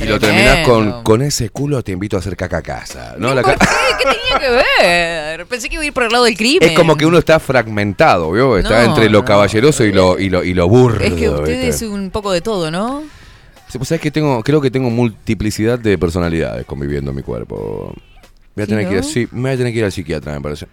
y 0.00 0.04
lo 0.04 0.18
terminás 0.18 0.66
con, 0.66 1.02
con 1.02 1.22
ese 1.22 1.50
culo, 1.50 1.82
te 1.82 1.92
invito 1.92 2.16
a 2.16 2.20
hacer 2.20 2.36
caca 2.36 2.58
a 2.58 2.62
casa. 2.62 3.14
¿no? 3.18 3.34
La 3.34 3.42
¿Por 3.42 3.56
ca- 3.56 3.66
qué? 3.66 3.66
¿Qué 3.98 4.04
tenía 4.04 4.38
que 4.40 4.62
ver? 4.82 5.46
Pensé 5.46 5.68
que 5.68 5.74
iba 5.74 5.82
a 5.82 5.86
ir 5.86 5.92
por 5.92 6.02
el 6.04 6.10
lado 6.12 6.24
del 6.24 6.36
crimen. 6.36 6.68
es 6.70 6.76
como 6.76 6.96
que 6.96 7.06
uno 7.06 7.18
está 7.18 7.38
fragmentado, 7.40 8.30
¿vio? 8.32 8.58
Está 8.58 8.84
No, 8.84 8.90
entre 8.90 9.08
lo 9.10 9.20
no. 9.20 9.24
caballeroso 9.24 9.84
y 9.84 9.92
lo, 9.92 10.18
y 10.18 10.28
lo, 10.28 10.44
y 10.44 10.54
lo 10.54 10.68
burdo. 10.68 11.00
Es 11.04 11.12
que 11.14 11.28
usted 11.28 11.44
¿viste? 11.62 11.68
es 11.68 11.82
un 11.82 12.10
poco 12.10 12.32
de 12.32 12.40
todo, 12.40 12.70
¿no? 12.70 13.02
Sí, 13.68 13.78
pues 13.78 13.88
sabes 13.88 14.00
que 14.00 14.10
tengo, 14.10 14.42
creo 14.44 14.60
que 14.60 14.70
tengo 14.70 14.90
multiplicidad 14.90 15.78
de 15.78 15.98
personalidades 15.98 16.64
conviviendo 16.66 17.10
en 17.10 17.16
mi 17.16 17.22
cuerpo. 17.22 17.92
Voy 18.54 18.62
a 18.62 18.66
¿Sí, 18.66 18.70
tener 18.70 18.88
que 18.88 18.94
ir, 18.94 19.00
no? 19.00 19.06
sí, 19.06 19.28
me 19.32 19.40
voy 19.42 19.50
a 19.50 19.56
tener 19.56 19.72
que 19.72 19.78
ir 19.80 19.84
al 19.84 19.92
psiquiatra, 19.92 20.32
me 20.34 20.40
parece. 20.40 20.66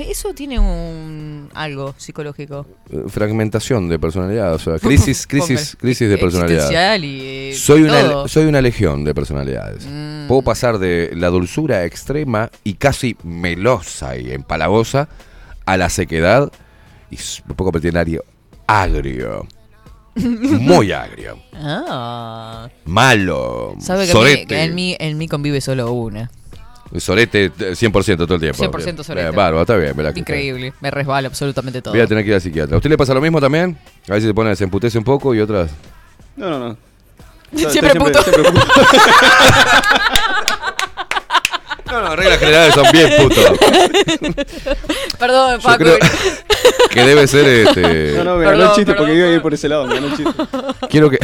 Eso 0.00 0.34
tiene 0.34 0.58
un 0.58 1.48
algo 1.54 1.94
psicológico. 1.96 2.66
Eh, 2.90 3.04
Fragmentación 3.08 3.88
de 3.88 3.98
personalidad, 3.98 4.54
o 4.54 4.58
sea, 4.58 4.78
crisis, 4.78 5.26
crisis, 5.28 5.76
crisis 5.78 6.08
de 6.08 6.18
personalidad. 6.18 6.58
Existencial 6.70 7.04
y 7.04 7.20
eh, 7.50 7.54
Soy 7.54 7.82
una, 7.82 8.28
soy 8.28 8.46
una 8.46 8.60
legión 8.60 9.04
de 9.04 9.14
personalidades. 9.14 9.86
Mm. 9.86 10.28
Puedo 10.28 10.42
pasar 10.42 10.78
de 10.78 11.10
la 11.14 11.28
dulzura 11.28 11.84
extrema 11.84 12.50
y 12.64 12.74
casi 12.74 13.16
melosa 13.22 14.16
y 14.16 14.32
empalagosa 14.32 15.08
a 15.64 15.76
la 15.76 15.88
sequedad 15.88 16.52
y 17.10 17.18
convertir 17.56 17.90
en 17.90 17.96
alguien 17.96 18.20
agrio. 18.66 19.46
Muy 20.16 20.92
agrio. 20.92 21.38
Ah. 21.54 22.68
Malo. 22.86 23.76
Sabe 23.80 24.06
que, 24.06 24.14
mi- 24.14 24.46
que 24.46 24.62
en, 24.62 24.74
mí, 24.74 24.96
en 24.98 25.18
mí 25.18 25.28
convive 25.28 25.60
solo 25.60 25.92
una. 25.92 26.30
Sorete 26.98 27.46
eh, 27.46 27.50
100% 27.72 28.16
todo 28.16 28.34
el 28.34 28.40
tiempo. 28.40 28.62
100% 28.62 29.02
sorete. 29.02 29.28
Eh, 29.28 29.30
bárbaro, 29.30 29.62
está 29.62 29.76
bien. 29.76 29.96
¿verdad 29.96 30.14
Increíble. 30.14 30.72
Me 30.80 30.90
resbala 30.90 31.28
absolutamente 31.28 31.82
todo. 31.82 31.92
Voy 31.92 32.00
a 32.00 32.06
tener 32.06 32.24
que 32.24 32.30
ir 32.30 32.34
al 32.34 32.40
psiquiatra. 32.40 32.74
¿A 32.74 32.78
usted 32.78 32.90
le 32.90 32.96
pasa 32.96 33.12
lo 33.14 33.20
mismo 33.20 33.40
también? 33.40 33.76
A 34.08 34.12
ver 34.12 34.20
si 34.20 34.28
se 34.28 34.34
pone, 34.34 34.54
se 34.54 34.64
emputece 34.64 34.96
un 34.98 35.04
poco 35.04 35.34
y 35.34 35.40
otras. 35.40 35.70
No, 36.36 36.50
no, 36.50 36.58
no. 36.58 36.76
Siempre 37.54 37.94
puto. 37.98 38.22
siempre 38.22 38.44
puto. 38.50 38.66
No, 41.90 42.02
no, 42.02 42.16
reglas 42.16 42.38
generales 42.40 42.74
son 42.74 42.86
bien 42.92 43.10
putos. 43.16 43.44
Perdón, 45.18 45.60
Paco. 45.62 45.84
que 46.90 47.00
debe 47.00 47.26
ser 47.28 47.46
este. 47.46 48.14
No, 48.16 48.24
no, 48.24 48.36
me 48.36 48.44
ganó 48.44 48.62
el 48.64 48.68
chiste 48.70 48.86
perdón, 48.86 48.96
porque 48.96 49.14
iba 49.14 49.28
a 49.28 49.30
ir 49.30 49.40
por 49.40 49.54
ese 49.54 49.68
lado, 49.68 49.86
me 49.86 49.94
ganó 49.94 50.08
el 50.08 50.16
chiste. 50.16 50.32
Quiero 50.90 51.08
que. 51.08 51.18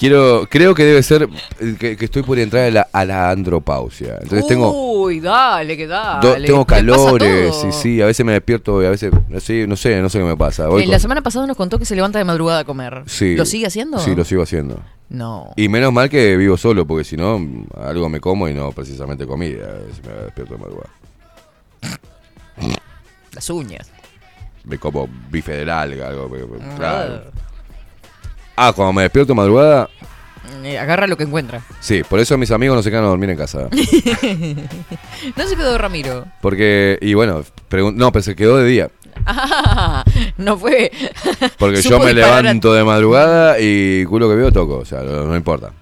Quiero, 0.00 0.48
creo 0.50 0.74
que 0.74 0.82
debe 0.82 1.02
ser 1.02 1.28
eh, 1.60 1.76
que, 1.78 1.94
que 1.94 2.04
estoy 2.06 2.22
por 2.22 2.38
entrar 2.38 2.64
a 2.64 2.70
la, 2.70 2.88
a 2.90 3.04
la 3.04 3.30
andropausia. 3.30 4.16
Entonces 4.22 4.46
tengo, 4.46 4.72
Uy, 5.02 5.20
dale, 5.20 5.76
que 5.76 5.86
do- 5.86 5.92
dale. 5.92 6.46
tengo 6.46 6.64
¿Te 6.64 6.82
pasa 6.82 7.04
calores, 7.04 7.50
todo? 7.50 7.70
sí, 7.70 7.78
sí, 7.82 8.00
a 8.00 8.06
veces 8.06 8.24
me 8.24 8.32
despierto 8.32 8.82
y 8.82 8.86
a 8.86 8.90
veces, 8.90 9.12
sí, 9.40 9.66
no 9.68 9.76
sé, 9.76 10.00
no 10.00 10.08
sé 10.08 10.18
qué 10.18 10.24
me 10.24 10.38
pasa. 10.38 10.70
Hoy 10.70 10.80
Eh, 10.80 10.84
con- 10.86 10.92
la 10.92 10.98
semana 10.98 11.20
pasada 11.22 11.46
nos 11.46 11.54
contó 11.54 11.78
que 11.78 11.84
se 11.84 11.94
levanta 11.94 12.18
de 12.18 12.24
madrugada 12.24 12.60
a 12.60 12.64
comer. 12.64 13.02
Sí. 13.04 13.36
¿Lo 13.36 13.44
sigue 13.44 13.66
haciendo? 13.66 13.98
Sí, 13.98 14.14
lo 14.14 14.24
sigo 14.24 14.42
haciendo. 14.42 14.80
No. 15.10 15.52
Y 15.56 15.68
menos 15.68 15.92
mal 15.92 16.08
que 16.08 16.34
vivo 16.38 16.56
solo, 16.56 16.86
porque 16.86 17.04
si 17.04 17.18
no, 17.18 17.38
algo 17.76 18.08
me 18.08 18.20
como 18.20 18.48
y 18.48 18.54
no 18.54 18.72
precisamente 18.72 19.26
comida, 19.26 19.80
si 19.94 20.00
me 20.08 20.14
despierto 20.24 20.54
de 20.54 20.60
madrugada. 20.60 20.90
Las 23.32 23.50
uñas. 23.50 23.90
Me 24.64 24.78
como 24.78 25.08
bife 25.30 25.52
del 25.52 25.68
alga, 25.70 26.08
algo. 26.08 26.30
Ah. 26.60 26.74
Claro. 26.76 27.22
Ah, 28.62 28.72
cuando 28.74 28.92
me 28.92 29.02
despierto 29.02 29.32
de 29.32 29.36
madrugada, 29.36 29.88
Eh, 30.64 30.78
agarra 30.78 31.06
lo 31.06 31.16
que 31.16 31.24
encuentra. 31.24 31.62
sí, 31.80 32.02
por 32.08 32.18
eso 32.20 32.36
mis 32.36 32.50
amigos 32.50 32.76
no 32.76 32.82
se 32.82 32.90
quedan 32.90 33.04
a 33.04 33.08
dormir 33.08 33.30
en 33.30 33.36
casa. 33.38 33.68
no 35.36 35.46
se 35.46 35.56
quedó 35.56 35.78
Ramiro. 35.78 36.26
Porque, 36.40 36.98
y 37.00 37.14
bueno, 37.14 37.44
no, 37.94 38.12
pero 38.12 38.22
se 38.22 38.36
quedó 38.36 38.58
de 38.58 38.66
día. 38.68 38.90
Ah, 39.26 40.04
no 40.36 40.56
fue. 40.58 40.90
Porque 41.58 41.82
yo 41.82 41.98
me 42.00 42.10
a- 42.10 42.14
levanto 42.14 42.72
de 42.72 42.84
madrugada 42.84 43.56
y 43.60 44.04
culo 44.06 44.28
que 44.28 44.34
veo 44.36 44.52
toco, 44.52 44.78
o 44.78 44.84
sea, 44.84 45.00
no, 45.02 45.24
no 45.24 45.36
importa. 45.36 45.72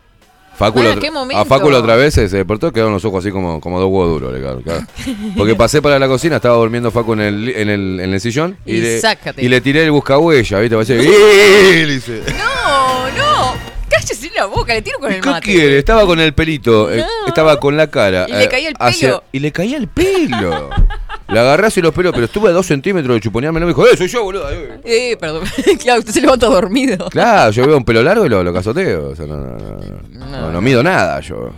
Facu 0.59 0.81
Bueno, 0.81 1.01
¿qué 1.01 1.11
momento? 1.11 1.41
a 1.41 1.45
Facu 1.45 1.71
la 1.71 1.79
otra 1.79 1.95
vez 1.95 2.15
se 2.15 2.27
despertó, 2.29 2.73
quedaron 2.73 2.93
los 2.93 3.05
ojos 3.05 3.25
así 3.25 3.31
como, 3.33 3.61
como 3.61 3.79
dos 3.79 3.89
huevos 3.91 4.21
duros. 4.21 4.33
le 4.35 4.41
claro. 4.63 4.83
Porque 5.37 5.55
pasé 5.55 5.81
para 5.81 5.99
la 6.01 6.09
cocina, 6.09 6.37
estaba 6.37 6.57
durmiendo 6.57 6.91
Facu 6.91 7.13
en 7.13 7.21
el, 7.21 7.49
en 7.51 7.69
el, 7.69 8.01
en 8.01 8.13
el 8.13 8.21
sillón 8.21 8.57
y, 8.67 8.77
Y 8.77 8.81
le, 8.81 9.01
y 9.39 9.49
le 9.49 9.61
tiré 9.61 9.85
el 9.85 9.93
buscahuella, 9.93 10.59
¿viste? 10.59 10.77
Hice. 10.97 12.23
No, 12.37 13.11
no. 13.17 13.55
Cállese 13.89 14.31
la 14.35 14.47
boca, 14.47 14.75
le 14.75 14.83
tiro 14.83 14.99
con 14.99 15.13
el 15.13 15.21
¿Qué 15.21 15.31
mate. 15.31 15.47
quiere? 15.47 15.79
Estaba 15.79 16.05
con 16.07 16.19
el 16.21 16.35
pelito, 16.35 16.91
eh, 16.93 17.05
estaba 17.27 17.59
con 17.61 17.77
la 17.77 17.87
cara. 17.89 18.27
Y 18.29 18.33
le 18.33 18.45
eh, 18.45 18.49
caía 18.49 18.69
el 18.69 18.75
hacia- 18.79 19.09
pelo. 19.09 19.25
y 19.33 19.39
le 19.39 19.53
caía 19.53 19.77
el 19.79 19.89
pelo. 19.89 20.71
le 21.29 21.39
agarré 21.41 21.67
así 21.67 21.81
los 21.83 21.93
pelos, 21.95 22.13
pero 22.13 22.25
estuve 22.25 22.49
a 22.49 22.53
dos 22.53 22.67
centímetros 22.67 23.15
de 23.17 23.21
chuponearme. 23.21 23.61
No 23.61 23.67
me 23.67 23.71
dijo, 23.73 23.87
¡eh, 23.87 23.97
soy 23.97 24.09
yo, 24.09 24.23
boludo! 24.25 24.51
eh". 24.51 24.81
Eh, 24.85 25.17
perdón. 25.19 25.45
claro, 25.81 26.01
usted 26.01 26.13
se 26.13 26.21
levanta 26.21 26.47
dormido. 26.47 27.09
Claro, 27.11 27.51
yo 27.51 27.67
veo 27.67 27.77
un 27.77 27.85
pelo 27.85 28.03
largo 28.03 28.25
y 28.27 28.29
lo, 28.29 28.43
lo 28.43 28.53
casoteo. 28.53 29.11
O 29.11 29.17
sea, 29.17 29.27
no, 29.27 29.37
no, 29.37 29.57
no, 29.57 29.79
no. 30.09 30.27
No, 30.41 30.53
no 30.53 30.61
mido 30.61 30.83
nada 30.83 31.21
yo. 31.21 31.51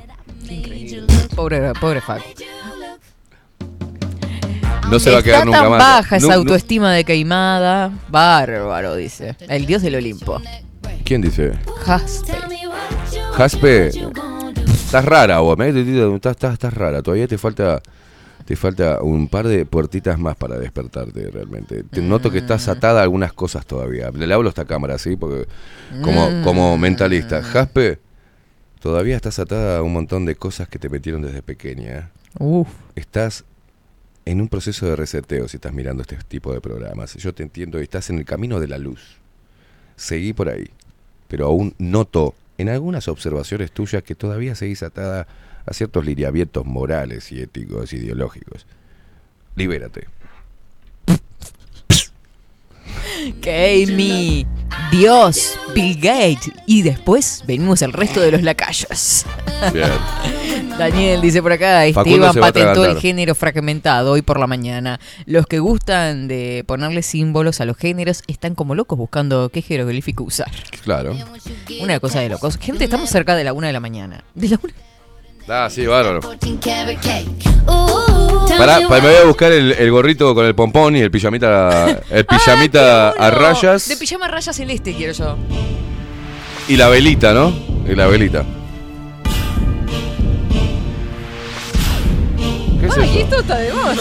Pobre, 1.37 1.73
pobre 1.81 2.01
Facu. 2.01 2.25
No 4.91 4.99
se 4.99 5.11
va 5.13 5.19
a 5.19 5.23
quedar 5.23 5.39
Está 5.41 5.45
nunca 5.45 5.61
tan 5.61 5.71
más. 5.71 5.79
baja 5.79 6.17
esa 6.17 6.27
Nu- 6.27 6.33
nu- 6.33 6.39
autoestima 6.41 6.93
de 6.93 7.05
queimada. 7.05 7.93
Bárbaro, 8.09 8.97
dice. 8.97 9.37
El 9.49 9.65
dios 9.67 9.83
del 9.83 9.95
Olimpo. 9.95 10.43
¿Quién 11.05 11.21
dice? 11.23 11.53
Jaspe. 11.85 12.33
Jaspe, 13.33 13.89
estás 13.89 15.05
rara 15.05 15.39
vos, 15.39 15.57
me- 15.57 15.69
estás, 15.69 16.33
estás, 16.33 16.53
estás 16.55 16.75
rara. 16.75 17.03
Todavía 17.03 17.29
te 17.29 17.39
falta 17.39 17.81
te 18.51 18.57
falta 18.57 19.01
un 19.01 19.29
par 19.29 19.47
de 19.47 19.65
puertitas 19.65 20.19
más 20.19 20.35
para 20.35 20.59
despertarte 20.59 21.31
realmente. 21.31 21.85
Te 21.85 22.03
noto 22.03 22.33
que 22.33 22.39
estás 22.39 22.67
Mm. 22.67 22.71
atada 22.71 22.99
a 22.99 23.03
algunas 23.05 23.33
cosas 23.33 23.65
todavía. 23.65 24.11
Le 24.11 24.35
hablo 24.35 24.49
a 24.49 24.51
esta 24.51 24.65
cámara, 24.65 24.99
¿sí? 24.99 25.15
Porque 25.15 25.47
como, 26.03 26.29
Mm. 26.29 26.43
como 26.43 26.77
mentalista. 26.77 27.45
Jaspe, 27.45 28.01
todavía 28.81 29.15
estás 29.15 29.39
atada 29.39 29.79
a 29.79 29.83
un 29.83 29.93
montón 29.93 30.27
de 30.27 30.35
cosas 30.35 30.67
que 30.69 30.81
te 30.81 30.89
metieron 30.89 31.23
desde 31.23 31.43
pequeña. 31.43 32.11
Uf. 32.41 32.67
Estás 32.97 33.45
en 34.25 34.41
un 34.41 34.49
proceso 34.49 34.85
de 34.85 34.97
reseteo 34.97 35.47
si 35.47 35.59
estás 35.59 35.73
mirando 35.73 36.03
este 36.03 36.17
tipo 36.17 36.53
de 36.53 36.61
programas. 36.61 37.15
Yo 37.15 37.33
te 37.33 37.45
entiendo, 37.45 37.79
estás 37.79 38.11
en 38.11 38.19
el 38.19 38.25
camino 38.25 38.59
de 38.59 38.67
la 38.67 38.79
luz. 38.79 39.19
Seguí 39.95 40.33
por 40.33 40.49
ahí. 40.49 40.69
Pero 41.29 41.47
aún 41.47 41.73
noto 41.79 42.35
en 42.59 42.69
algunas 42.69 43.07
observaciones 43.07 43.71
tuyas 43.71 44.03
que 44.03 44.17
todavía 44.17 44.57
seguís 44.57 44.83
atada 44.83 45.29
a 45.71 45.73
ciertos 45.73 46.05
lineamientos 46.05 46.67
morales 46.67 47.31
y 47.31 47.41
éticos, 47.41 47.93
ideológicos. 47.93 48.67
Libérate. 49.55 50.09
Amy, 53.47 54.47
Dios, 54.91 55.59
Bill 55.75 55.95
Gates. 55.97 56.51
Y 56.67 56.83
después 56.83 57.45
venimos 57.47 57.83
el 57.83 57.93
resto 57.93 58.21
de 58.21 58.33
los 58.33 58.43
lacayos. 58.43 59.25
Bien. 59.73 59.91
Daniel 60.79 61.21
dice 61.21 61.43
por 61.43 61.53
acá, 61.53 61.85
Esteban 61.85 62.35
patentó 62.35 62.85
el 62.85 62.99
género 62.99 63.35
fragmentado 63.35 64.13
hoy 64.13 64.23
por 64.23 64.41
la 64.41 64.47
mañana. 64.47 64.99
Los 65.27 65.47
que 65.47 65.59
gustan 65.59 66.27
de 66.27 66.65
ponerle 66.67 67.03
símbolos 67.03 67.61
a 67.61 67.67
los 67.67 67.77
géneros 67.77 68.23
están 68.27 68.55
como 68.55 68.75
locos 68.75 68.99
buscando 68.99 69.51
qué 69.51 69.63
jeroglífico 69.63 70.25
usar. 70.25 70.51
Claro. 70.83 71.15
Una 71.81 72.01
cosa 72.01 72.21
de 72.21 72.31
locos. 72.31 72.57
Gente, 72.57 72.85
estamos 72.85 73.11
cerca 73.11 73.37
de 73.37 73.45
la 73.45 73.53
una 73.53 73.67
de 73.67 73.73
la 73.75 73.81
mañana. 73.81 74.25
De 74.35 74.49
la 74.49 74.59
una. 74.63 74.73
Ah, 75.53 75.69
sí, 75.69 75.85
bárbaro. 75.87 76.21
Pará, 78.57 78.81
pa- 78.89 79.01
me 79.01 79.09
voy 79.09 79.17
a 79.23 79.25
buscar 79.27 79.51
el, 79.53 79.73
el 79.73 79.91
gorrito 79.91 80.35
con 80.35 80.45
el 80.47 80.55
pompón 80.55 80.95
y 80.97 81.01
el 81.01 81.11
pijamita, 81.11 82.01
el 82.11 82.25
pijamita 82.27 83.11
Ah, 83.11 83.15
a 83.27 83.31
rayas 83.31 83.89
De 83.89 83.97
pijama 83.97 84.29
raya 84.29 84.53
celeste 84.53 84.95
quiero 84.95 85.13
yo. 85.13 85.37
y 86.69 86.77
la 86.77 86.89
velita, 86.89 87.33
¿no? 87.33 87.53
Y 87.89 87.95
la 87.95 88.07
velita. 88.07 88.45
¿Qué 92.81 92.87
es 92.87 92.97
Ay, 92.99 93.19
esto 93.23 93.41
está 93.41 93.59
de 93.59 93.73
moda. 93.73 93.95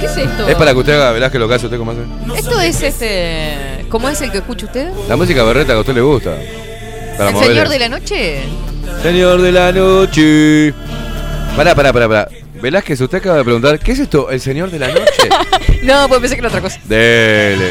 ¿Qué 0.00 0.06
es 0.06 0.16
esto? 0.16 0.48
Es 0.48 0.54
para 0.56 0.72
que 0.72 0.78
usted 0.78 0.94
haga, 0.94 1.12
verás 1.12 1.30
que 1.32 1.38
lo 1.38 1.48
que 1.48 1.54
hace 1.54 1.66
usted 1.66 1.78
como 1.78 1.92
hace. 1.92 2.00
Esto 2.36 2.60
es 2.60 2.82
este. 2.82 3.86
¿Cómo 3.88 4.08
es 4.08 4.20
el 4.22 4.30
que 4.32 4.38
escucha 4.38 4.66
usted? 4.66 4.90
La 5.08 5.16
música 5.16 5.42
berreta 5.44 5.68
que 5.72 5.78
a 5.78 5.80
usted 5.80 5.94
le 5.94 6.00
gusta. 6.00 6.36
Para 7.18 7.30
¿El 7.30 7.34
mover 7.34 7.48
señor 7.48 7.64
el- 7.66 7.70
de 7.72 7.78
la 7.80 7.88
noche? 7.88 8.42
Señor 9.02 9.42
de 9.42 9.52
la 9.52 9.72
noche. 9.72 10.72
Pará, 11.56 11.74
pará, 11.74 11.92
pará, 11.92 12.08
pará. 12.08 12.28
Velázquez, 12.62 13.00
usted 13.00 13.18
acaba 13.18 13.36
de 13.36 13.44
preguntar, 13.44 13.78
¿qué 13.78 13.92
es 13.92 13.98
esto? 13.98 14.30
¿El 14.30 14.40
señor 14.40 14.70
de 14.70 14.78
la 14.78 14.88
noche? 14.88 15.28
No, 15.82 16.08
pues 16.08 16.20
pensé 16.20 16.34
que 16.34 16.40
era 16.40 16.48
otra 16.48 16.60
cosa. 16.60 16.80
Dele. 16.84 17.70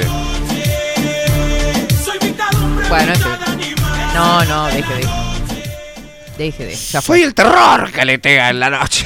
Bueno, 2.90 3.14
en 3.14 3.20
fin. 3.20 3.76
No, 4.16 4.46
no, 4.46 4.66
deje, 4.68 4.94
deje. 4.96 5.10
Deje, 6.38 6.66
deje. 6.66 6.92
Ya 6.94 7.02
fue. 7.02 7.18
Soy 7.18 7.24
el 7.26 7.34
terror 7.34 7.92
que 7.92 8.02
aletea 8.02 8.50
en 8.52 8.60
la 8.62 8.70
noche. 8.70 9.06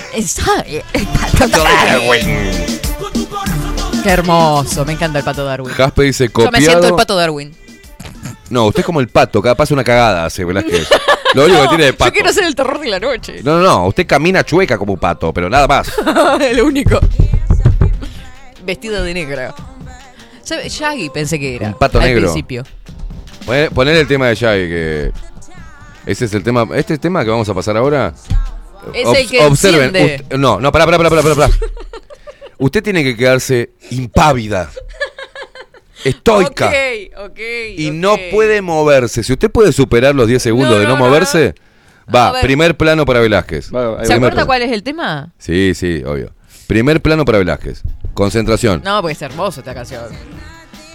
Pato 1.39 1.63
Darwin. 1.63 2.67
Qué 4.03 4.09
hermoso, 4.09 4.85
me 4.85 4.93
encanta 4.93 5.19
el 5.19 5.25
pato 5.25 5.43
Darwin. 5.45 5.73
Jaspe 5.73 6.03
dice 6.03 6.29
Yo 6.35 6.51
me 6.51 6.59
siento 6.59 6.71
el 6.71 6.75
copiado. 6.77 6.95
pato 6.97 7.15
Darwin. 7.15 7.55
No, 8.51 8.65
usted 8.67 8.81
es 8.81 8.85
como 8.85 8.99
el 8.99 9.07
pato, 9.07 9.41
cada 9.41 9.55
paso 9.55 9.73
una 9.73 9.83
cagada 9.83 10.25
hace 10.25 10.45
Velázquez. 10.45 10.87
Lo 11.33 11.45
único 11.45 11.61
que 11.63 11.67
tiene 11.69 11.83
de 11.85 11.91
Yo 11.91 11.97
pato. 11.97 12.11
quiero 12.11 12.31
ser 12.33 12.43
el 12.43 12.53
terror 12.55 12.79
de 12.79 12.89
la 12.89 12.99
noche. 12.99 13.41
No, 13.43 13.57
no, 13.57 13.63
no, 13.63 13.87
usted 13.87 14.05
camina 14.05 14.43
chueca 14.43 14.77
como 14.77 14.93
un 14.93 14.99
pato, 14.99 15.33
pero 15.33 15.49
nada 15.49 15.67
más. 15.67 15.91
Lo 16.55 16.65
único. 16.65 16.99
Vestido 18.63 19.03
de 19.03 19.13
negro. 19.13 19.53
Shaggy 20.45 21.09
pensé 21.09 21.39
que 21.39 21.55
era. 21.55 21.67
Un 21.67 21.73
pato 21.75 21.97
al 21.99 22.05
negro. 22.05 22.23
principio. 22.23 22.63
Poner, 23.45 23.71
poner 23.71 23.95
el 23.95 24.07
tema 24.07 24.27
de 24.27 24.35
Shaggy, 24.35 24.67
que. 24.67 25.11
Ese 26.05 26.25
es 26.25 26.33
el 26.33 26.43
tema. 26.43 26.67
Este 26.75 26.97
tema 26.97 27.23
que 27.23 27.29
vamos 27.31 27.47
a 27.47 27.53
pasar 27.53 27.77
ahora. 27.77 28.13
Es 28.93 29.07
el 29.17 29.29
que 29.29 29.39
observen. 29.45 29.87
usted- 29.87 30.37
no, 30.37 30.59
no, 30.59 30.71
pará, 30.71 30.85
pará, 30.85 30.97
pará, 30.97 31.09
pará, 31.21 31.35
pará. 31.35 31.49
Usted 32.57 32.83
tiene 32.83 33.03
que 33.03 33.15
quedarse 33.17 33.71
impávida. 33.89 34.69
Estoica. 36.03 36.67
Ok, 36.67 37.29
ok. 37.31 37.39
y 37.77 37.91
no 37.91 38.15
puede 38.31 38.61
moverse. 38.61 39.23
Si 39.23 39.33
usted 39.33 39.49
puede 39.51 39.71
superar 39.71 40.15
los 40.15 40.27
10 40.27 40.41
segundos 40.41 40.71
No, 40.73 40.77
de 40.79 40.83
no, 40.85 40.93
no, 40.93 40.99
no, 40.99 41.05
moverse, 41.05 41.55
va, 42.13 42.39
primer 42.41 42.75
plano 42.77 43.05
para 43.05 43.19
Velázquez. 43.19 43.65
¿Se 43.67 43.77
acuerda 44.13 44.31
plano. 44.31 44.45
cuál 44.47 44.61
es 44.63 44.71
el 44.71 44.83
tema? 44.83 45.31
Sí, 45.37 45.73
sí, 45.75 46.03
obvio. 46.05 46.33
Primer 46.67 47.01
plano 47.01 47.25
para 47.25 47.37
Velázquez. 47.37 47.81
Concentración. 48.13 48.81
No, 48.83 49.01
porque 49.01 49.13
es 49.13 49.21
hermoso 49.21 49.59
esta 49.61 49.73
canción. 49.73 50.03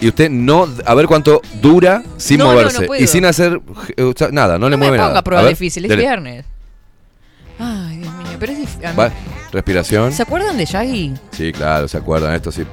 Y 0.01 0.09
usted 0.09 0.29
no, 0.31 0.69
a 0.85 0.95
ver 0.95 1.07
cuánto 1.07 1.41
dura 1.63 2.03
sin 2.19 2.39
No, 2.39 2.45
no, 2.47 2.51
no 2.53 2.57
moverse. 2.59 2.87
puedo. 2.87 3.03
y 3.03 3.07
sin 3.07 3.25
hacer 3.25 3.61
eh, 3.97 4.03
o 4.03 4.13
sea, 4.15 4.29
nada, 4.31 4.59
no, 4.59 4.67
le 4.69 4.73
No 4.77 4.79
me 4.79 4.87
mueve 4.89 4.99
ponga 4.99 5.09
nada. 5.09 5.25
pruebas 5.25 5.45
A 5.45 5.49
ver, 5.49 5.63
es 5.63 5.75
dele. 5.75 5.97
viernes. 5.97 6.45
Ay, 7.59 7.97
Dios 7.99 8.13
mío, 8.15 8.27
pero 8.39 8.53
es 8.53 8.59
difícil. 8.59 8.83
Va, 8.99 9.11
respiración. 9.53 10.13
¿Se 10.13 10.23
acuerdan 10.23 10.59
de 10.59 10.67
Shaggy? 10.67 11.15
Sí, 11.31 11.53
claro, 11.53 11.89
se 11.89 11.97
acuerdan. 11.97 12.35
Esto 12.35 12.53
sí. 12.53 12.65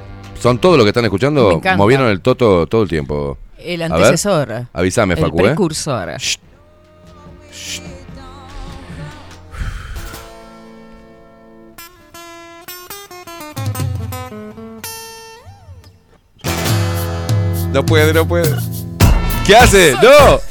Son 0.44 0.60
todos 0.60 0.76
los 0.76 0.84
que 0.84 0.90
están 0.90 1.06
escuchando. 1.06 1.61
Movieron 1.78 2.10
el 2.10 2.20
toto 2.20 2.68
todo 2.68 2.84
el 2.84 2.90
tiempo. 2.90 3.38
El 3.57 3.82
A 3.82 3.88
ver, 3.88 3.94
antecesor. 3.95 4.68
avísame, 4.74 5.14
el 5.14 5.22
Facu, 5.22 5.40
¿eh? 5.40 5.44
precursor. 5.44 6.10
No 17.72 17.86
puede, 17.86 18.14
no 18.14 18.28
puede. 18.28 18.53
¿Qué 19.48 19.56
hace? 19.56 19.94
¡No! 20.03 20.41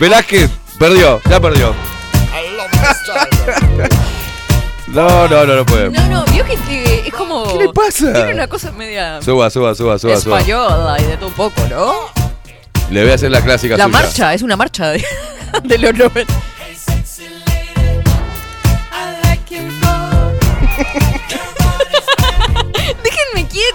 Velázquez, 0.00 0.50
perdió, 0.80 1.20
ya 1.30 1.38
perdió. 1.40 1.72
No, 4.88 5.28
no, 5.28 5.44
no, 5.44 5.56
no 5.56 5.66
puede. 5.66 5.90
No, 5.90 6.06
no, 6.08 6.24
vio 6.26 6.44
que 6.44 6.54
eh, 6.54 7.02
es 7.06 7.12
como. 7.12 7.44
¿Qué 7.44 7.64
le 7.64 7.72
pasa? 7.72 8.12
Tiene 8.12 8.34
una 8.34 8.46
cosa 8.46 8.70
media. 8.72 9.20
Suba, 9.20 9.50
suba, 9.50 9.74
suba, 9.74 9.98
suba, 9.98 10.16
suba. 10.16 10.38
española 10.38 10.96
y 11.00 11.04
de 11.04 11.16
todo 11.16 11.28
un 11.28 11.34
poco, 11.34 11.60
¿no? 11.68 11.94
Le 12.90 13.02
voy 13.02 13.10
a 13.10 13.14
hacer 13.16 13.30
la 13.32 13.42
clásica 13.42 13.76
La 13.76 13.84
suya. 13.84 13.98
marcha, 13.98 14.34
es 14.34 14.42
una 14.42 14.56
marcha 14.56 14.90
de, 14.90 15.04
de 15.64 15.78
los 15.78 15.94
90. 15.94 16.32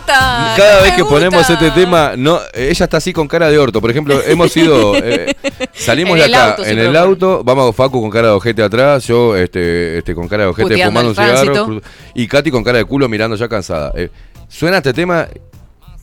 Cada 0.06 0.78
no 0.78 0.84
vez 0.84 0.94
que 0.94 1.02
gusta. 1.02 1.16
ponemos 1.16 1.50
este 1.50 1.72
tema, 1.72 2.14
no, 2.18 2.40
ella 2.54 2.86
está 2.86 2.98
así 2.98 3.14
con 3.14 3.28
cara 3.28 3.50
de 3.50 3.58
orto. 3.58 3.82
Por 3.82 3.92
ejemplo, 3.92 4.22
hemos 4.26 4.56
ido, 4.58 4.96
eh, 4.96 5.36
salimos 5.74 6.18
de 6.18 6.26
acá 6.26 6.52
auto, 6.52 6.66
en 6.66 6.80
el 6.80 6.96
auto, 6.96 7.44
vamos 7.44 7.76
Facu 7.76 8.02
con 8.02 8.10
cara 8.10 8.30
de 8.30 8.34
ojete 8.34 8.64
atrás, 8.64 9.06
yo 9.06 9.36
este, 9.36 9.98
este 10.00 10.16
con 10.16 10.28
cara 10.28 10.44
de 10.44 10.50
ojete 10.50 10.70
Puteando 10.70 10.92
fumando 10.92 11.10
un 11.10 11.16
cigarro 11.16 11.82
y 12.14 12.28
Katy 12.28 12.52
con 12.52 12.64
cara 12.64 12.80
de 12.80 12.86
culo 12.86 13.08
mirando 13.10 13.36
ya 13.36 13.48
cansada. 13.48 13.92
Eh, 13.96 14.10
suena 14.48 14.78
este 14.78 14.94
tema, 14.94 15.28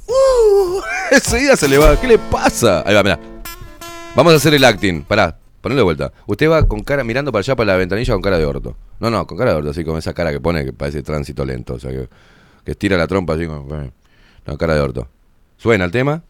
uh, 0.07 0.81
enseguida 1.11 1.57
se 1.57 1.69
le 1.69 1.79
va. 1.79 2.01
¿Qué 2.01 2.07
le 2.07 2.19
pasa? 2.19 2.83
Ahí 2.87 2.95
va, 2.95 3.03
mira. 3.03 3.19
Vamos 4.15 4.33
a 4.33 4.37
hacer 4.37 4.55
el 4.55 4.65
acting. 4.65 5.03
Pará, 5.03 5.39
ponelo 5.61 5.81
de 5.81 5.85
vuelta. 5.85 6.13
Usted 6.27 6.51
va 6.51 6.67
con 6.67 6.83
cara 6.83 7.05
mirando 7.05 7.31
para 7.31 7.41
allá 7.41 7.55
para 7.55 7.73
la 7.73 7.77
ventanilla 7.77 8.15
con 8.15 8.23
cara 8.23 8.39
de 8.39 8.45
orto. 8.45 8.77
No, 9.01 9.11
no, 9.11 9.27
con 9.27 9.39
cara 9.39 9.53
de 9.53 9.59
orto, 9.59 9.71
así 9.71 9.85
con 9.85 9.97
esa 9.97 10.13
cara 10.13 10.33
que 10.33 10.41
pone 10.41 10.65
que 10.65 10.73
parece 10.73 11.03
tránsito 11.03 11.45
lento, 11.45 11.75
o 11.75 11.79
sea 11.79 11.91
que, 11.91 12.09
que 12.69 12.73
estira 12.73 12.99
la 12.99 13.07
trompa 13.07 13.33
así 13.33 13.47
con 13.47 13.91
la 14.45 14.57
cara 14.59 14.75
de 14.75 14.81
orto. 14.81 15.09
¿Suena 15.57 15.87
el 15.87 15.91
tema? 15.91 16.23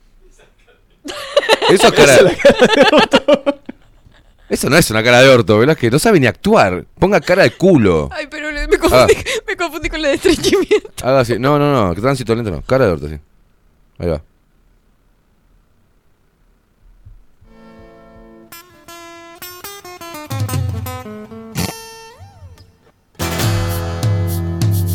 Eso 1.69 1.89
es 1.89 1.93
cara 1.93 2.15
de... 2.15 2.39
orto. 2.93 3.61
Eso 4.49 4.71
no 4.71 4.77
es 4.77 4.89
una 4.93 5.03
cara 5.03 5.21
de 5.21 5.29
orto, 5.31 5.59
¿verdad? 5.59 5.77
Que 5.77 5.91
no 5.91 5.99
sabe 5.99 6.21
ni 6.21 6.29
actuar. 6.29 6.85
Ponga 6.97 7.21
cara 7.21 7.43
de 7.43 7.51
culo. 7.51 8.09
Ay, 8.13 8.29
pero 8.31 8.51
ah. 8.51 9.09
me 9.49 9.57
confundí, 9.57 9.89
con 9.89 10.01
la 10.01 10.11
de 10.11 10.15
estreñimiento. 10.15 10.93
Haga 11.03 11.19
así. 11.19 11.41
No, 11.41 11.59
no, 11.59 11.73
no. 11.73 11.93
Tránsito 12.01 12.37
lento 12.37 12.53
no. 12.53 12.63
Cara 12.63 12.87
de 12.87 12.93
orto, 12.93 13.09
sí. 13.09 13.19
Ahí 13.99 14.09
va. 14.09 14.23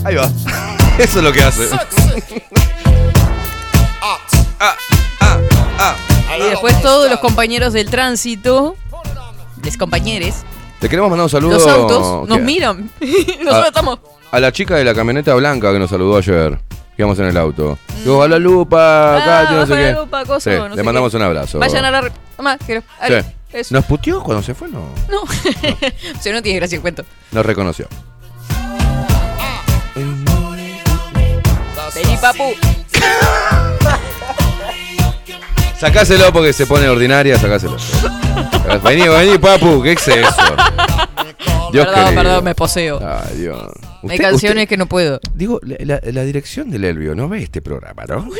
Ahí 0.05 0.15
va. 0.15 0.82
Eso 0.99 1.19
es 1.19 1.23
lo 1.23 1.31
que 1.31 1.43
hace. 1.43 1.67
Y 6.37 6.49
después 6.49 6.81
todos 6.81 7.09
los 7.09 7.19
compañeros 7.19 7.73
del 7.73 7.89
tránsito, 7.89 8.75
los 9.63 9.77
compañeros, 9.77 10.35
Le 10.81 10.89
queremos 10.89 11.09
mandar 11.09 11.23
un 11.25 11.29
saludo. 11.29 11.53
los 11.53 11.67
autos, 11.67 12.27
nos 12.27 12.37
¿qué? 12.39 12.43
miran. 12.43 12.91
Nosotros 12.99 13.53
Ah. 13.53 13.67
estamos. 13.67 13.99
A 14.31 14.39
la 14.39 14.51
chica 14.51 14.75
de 14.75 14.83
la 14.83 14.93
camioneta 14.95 15.33
blanca 15.35 15.71
que 15.71 15.79
nos 15.79 15.89
saludó 15.89 16.17
ayer. 16.17 16.59
Que 16.95 17.01
íbamos 17.01 17.17
en 17.19 17.25
el 17.25 17.37
auto. 17.37 17.77
Digo, 18.03 18.21
a 18.21 18.27
la 18.27 18.37
lupa, 18.39 19.15
Ah, 19.17 19.25
Katy, 19.47 19.53
no 19.55 19.65
sé 19.67 19.73
qué. 19.75 19.91
lupa, 19.93 20.23
Sí, 20.39 20.49
no 20.51 20.69
le 20.69 20.75
sé 20.75 20.83
mandamos 20.83 21.11
qué. 21.11 21.17
un 21.17 21.23
abrazo. 21.23 21.59
Vayan 21.59 21.85
a 21.85 21.91
la. 21.91 22.11
Mamá, 22.37 22.57
quiero. 22.63 22.83
Sí. 23.07 23.73
¿Nos 23.73 23.85
puteó 23.85 24.21
cuando 24.23 24.43
se 24.43 24.53
fue? 24.55 24.67
No. 24.69 24.87
No. 25.09 25.21
o 26.19 26.21
sea, 26.21 26.33
no 26.33 26.41
tiene 26.41 26.59
gracia 26.59 26.75
el 26.75 26.81
cuento. 26.81 27.03
Nos 27.31 27.45
reconoció. 27.45 27.87
Papu. 32.23 32.53
Sacáselo 35.77 36.31
porque 36.31 36.53
se 36.53 36.65
pone 36.65 36.87
ordinaria, 36.87 37.37
sacáselo. 37.37 37.75
vení, 38.81 39.09
vení, 39.09 39.37
papu, 39.37 39.83
¿qué 39.83 39.91
es 39.91 40.07
eso? 40.07 40.31
Dios 41.73 41.85
perdón, 41.85 42.05
querido. 42.05 42.23
perdón, 42.23 42.43
me 42.45 42.55
poseo. 42.55 43.01
Ay, 43.05 43.39
Dios. 43.39 43.61
Hay 44.07 44.17
canciones 44.17 44.63
usted- 44.63 44.69
que 44.69 44.77
no 44.77 44.85
puedo. 44.85 45.19
Digo, 45.33 45.59
la, 45.63 46.23
dirección 46.23 46.69
del 46.69 46.85
Elvio 46.85 47.13
no 47.13 47.27
ve 47.27 47.43
este 47.43 47.61
programa, 47.61 48.05
¿no? 48.07 48.25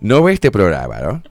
No 0.00 0.22
ve 0.22 0.32
este 0.34 0.50
programa, 0.50 0.98
¿no? 1.00 1.22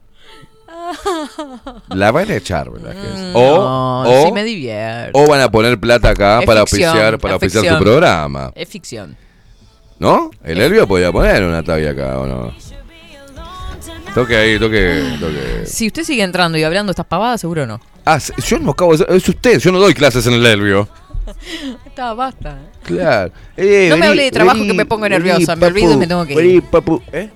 La 1.88 2.12
van 2.12 2.30
a 2.30 2.34
echar, 2.34 2.70
¿verdad? 2.70 2.94
es? 2.94 3.34
O, 3.34 3.56
no, 3.56 4.02
o, 4.02 4.26
sí 4.26 4.32
me 4.32 4.44
divierto. 4.44 5.18
o 5.18 5.26
van 5.26 5.40
a 5.40 5.50
poner 5.50 5.80
plata 5.80 6.10
acá 6.10 6.40
Es 6.40 6.46
para 6.46 6.60
ficción, 6.66 6.90
oficiar, 6.90 7.18
para 7.18 7.36
oficiar 7.36 7.64
su 7.64 7.78
programa. 7.78 8.52
Es 8.54 8.68
ficción. 8.68 9.16
¿No? 9.98 10.30
El 10.44 10.60
Elvio 10.60 10.86
podía 10.86 11.10
poner 11.12 11.42
una 11.42 11.62
tabla 11.62 11.90
acá, 11.90 12.18
¿o 12.18 12.26
no? 12.26 12.54
Toque 14.14 14.36
ahí, 14.36 14.58
toque, 14.58 15.02
toque. 15.20 15.66
Si 15.66 15.86
usted 15.88 16.02
sigue 16.04 16.22
entrando 16.22 16.56
y 16.56 16.62
hablando 16.64 16.90
estas 16.90 17.06
pavadas, 17.06 17.40
seguro 17.40 17.66
no. 17.66 17.80
Ah, 18.04 18.18
yo 18.46 18.58
no 18.58 18.70
acabo 18.70 18.96
de... 18.96 19.04
Es 19.16 19.28
usted, 19.28 19.58
yo 19.58 19.72
no 19.72 19.78
doy 19.78 19.92
clases 19.94 20.26
en 20.26 20.34
el 20.34 20.46
Elvio. 20.46 20.88
Está, 21.86 22.14
basta. 22.14 22.58
Claro. 22.84 23.32
Eh, 23.56 23.88
No 23.90 23.96
me 23.96 24.02
vení, 24.02 24.12
hable 24.12 24.22
de 24.24 24.30
trabajo 24.30 24.58
vení, 24.58 24.68
que 24.68 24.74
me 24.74 24.86
pongo 24.86 25.02
vení, 25.02 25.16
nerviosa, 25.16 25.56
me 25.56 25.60
papu, 25.60 25.72
olvido 25.74 25.92
y 25.92 25.96
me 25.96 26.06
tengo 26.06 26.24
que 26.24 26.32
ir. 26.32 26.38
vení, 26.38 26.60
papu. 26.60 27.02
¿Eh? 27.12 27.30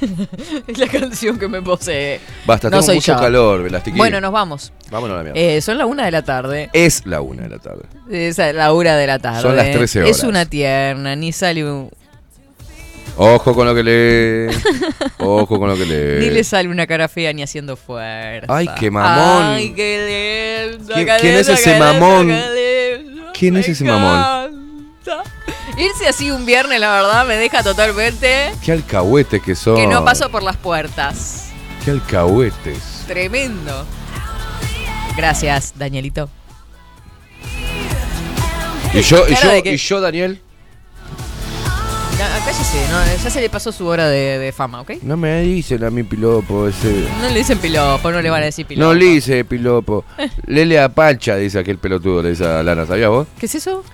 Es 0.66 0.78
la 0.78 0.86
canción 0.86 1.38
que 1.38 1.48
me 1.48 1.60
posee. 1.62 2.20
Basta, 2.46 2.68
no 2.68 2.72
tengo 2.72 2.82
soy 2.82 2.94
mucho 2.96 3.12
yo. 3.14 3.18
calor, 3.20 3.62
Velastiquín. 3.62 3.98
Bueno, 3.98 4.20
nos 4.20 4.32
vamos. 4.32 4.72
Vámonos 4.90 5.14
a 5.14 5.18
la 5.18 5.24
mierda. 5.24 5.40
Eh, 5.40 5.60
son 5.60 5.78
la 5.78 5.86
una 5.86 6.04
de 6.04 6.10
la 6.10 6.22
tarde. 6.22 6.70
Es 6.72 7.04
la 7.06 7.20
una 7.20 7.42
de 7.44 7.48
la 7.48 7.58
tarde. 7.58 7.82
Es 8.10 8.38
la 8.38 8.72
una 8.72 8.96
de 8.96 9.06
la 9.06 9.18
tarde. 9.18 9.42
Son 9.42 9.56
las 9.56 9.70
13 9.70 10.08
Es 10.08 10.18
horas. 10.18 10.24
una 10.24 10.44
tierna, 10.46 11.14
ni 11.16 11.32
sale 11.32 11.64
un- 11.64 11.90
Ojo 13.16 13.54
con 13.54 13.66
lo 13.66 13.74
que 13.74 13.82
lee. 13.82 14.56
Ojo 15.18 15.58
con 15.58 15.68
lo 15.68 15.76
que 15.76 15.84
lee. 15.84 16.20
Ni 16.26 16.30
le 16.32 16.42
sale 16.44 16.68
una 16.68 16.86
cara 16.86 17.06
fea 17.08 17.32
ni 17.32 17.42
haciendo 17.42 17.76
fuerza. 17.76 18.46
Ay, 18.48 18.68
qué 18.78 18.90
mamón. 18.90 19.44
Ay, 19.56 19.72
qué 19.74 20.70
lindo. 20.78 20.94
¿Quién- 20.94 21.34
es 21.36 21.48
ese 21.48 21.78
mamón? 21.78 22.32
¿Quién 23.34 23.56
es 23.56 23.68
ese 23.68 23.84
mamón? 23.84 24.39
Irse 25.76 26.08
así 26.08 26.30
un 26.30 26.44
viernes, 26.46 26.80
la 26.80 26.90
verdad, 26.92 27.26
me 27.26 27.36
deja 27.36 27.62
totalmente 27.62 28.52
Qué 28.64 28.72
alcahuetes 28.72 29.42
que 29.42 29.54
son. 29.54 29.76
que 29.76 29.86
no 29.86 30.04
paso 30.04 30.28
por 30.30 30.42
las 30.42 30.56
puertas. 30.56 31.50
Qué 31.84 31.90
alcahuetes. 31.92 33.04
Tremendo. 33.06 33.86
Gracias, 35.16 35.72
Danielito. 35.76 36.28
Y 38.92 39.00
yo, 39.02 39.26
y 39.28 39.34
yo, 39.34 39.62
que- 39.62 39.72
y 39.74 39.76
yo, 39.76 40.00
Daniel, 40.00 40.40
Cállese, 42.44 42.86
no, 42.90 43.22
ya 43.22 43.30
se 43.30 43.40
le 43.40 43.48
pasó 43.48 43.70
su 43.72 43.86
hora 43.86 44.08
de, 44.08 44.38
de 44.38 44.52
fama, 44.52 44.80
¿ok? 44.82 44.92
no 45.02 45.16
me 45.16 45.40
dicen 45.42 45.82
a 45.84 45.90
mi 45.90 46.02
pilopo 46.02 46.68
ese. 46.68 47.06
No 47.20 47.28
le 47.28 47.38
dicen 47.38 47.58
pilopo, 47.58 48.10
no 48.10 48.20
le 48.20 48.28
van 48.28 48.42
a 48.42 48.46
decir 48.46 48.66
pilopo. 48.66 48.86
No 48.88 48.94
le 48.94 49.04
dice 49.06 49.44
pilopo. 49.44 50.04
Lele 50.46 50.80
a 50.80 50.88
Pancha, 50.90 51.36
dice 51.36 51.58
aquel 51.58 51.78
pelotudo, 51.78 52.22
le 52.22 52.30
dice 52.30 52.44
a 52.46 52.62
Lana, 52.62 52.84
¿sabías 52.86 53.08
vos? 53.10 53.26
¿Qué 53.38 53.46
es 53.46 53.54
eso? 53.54 53.84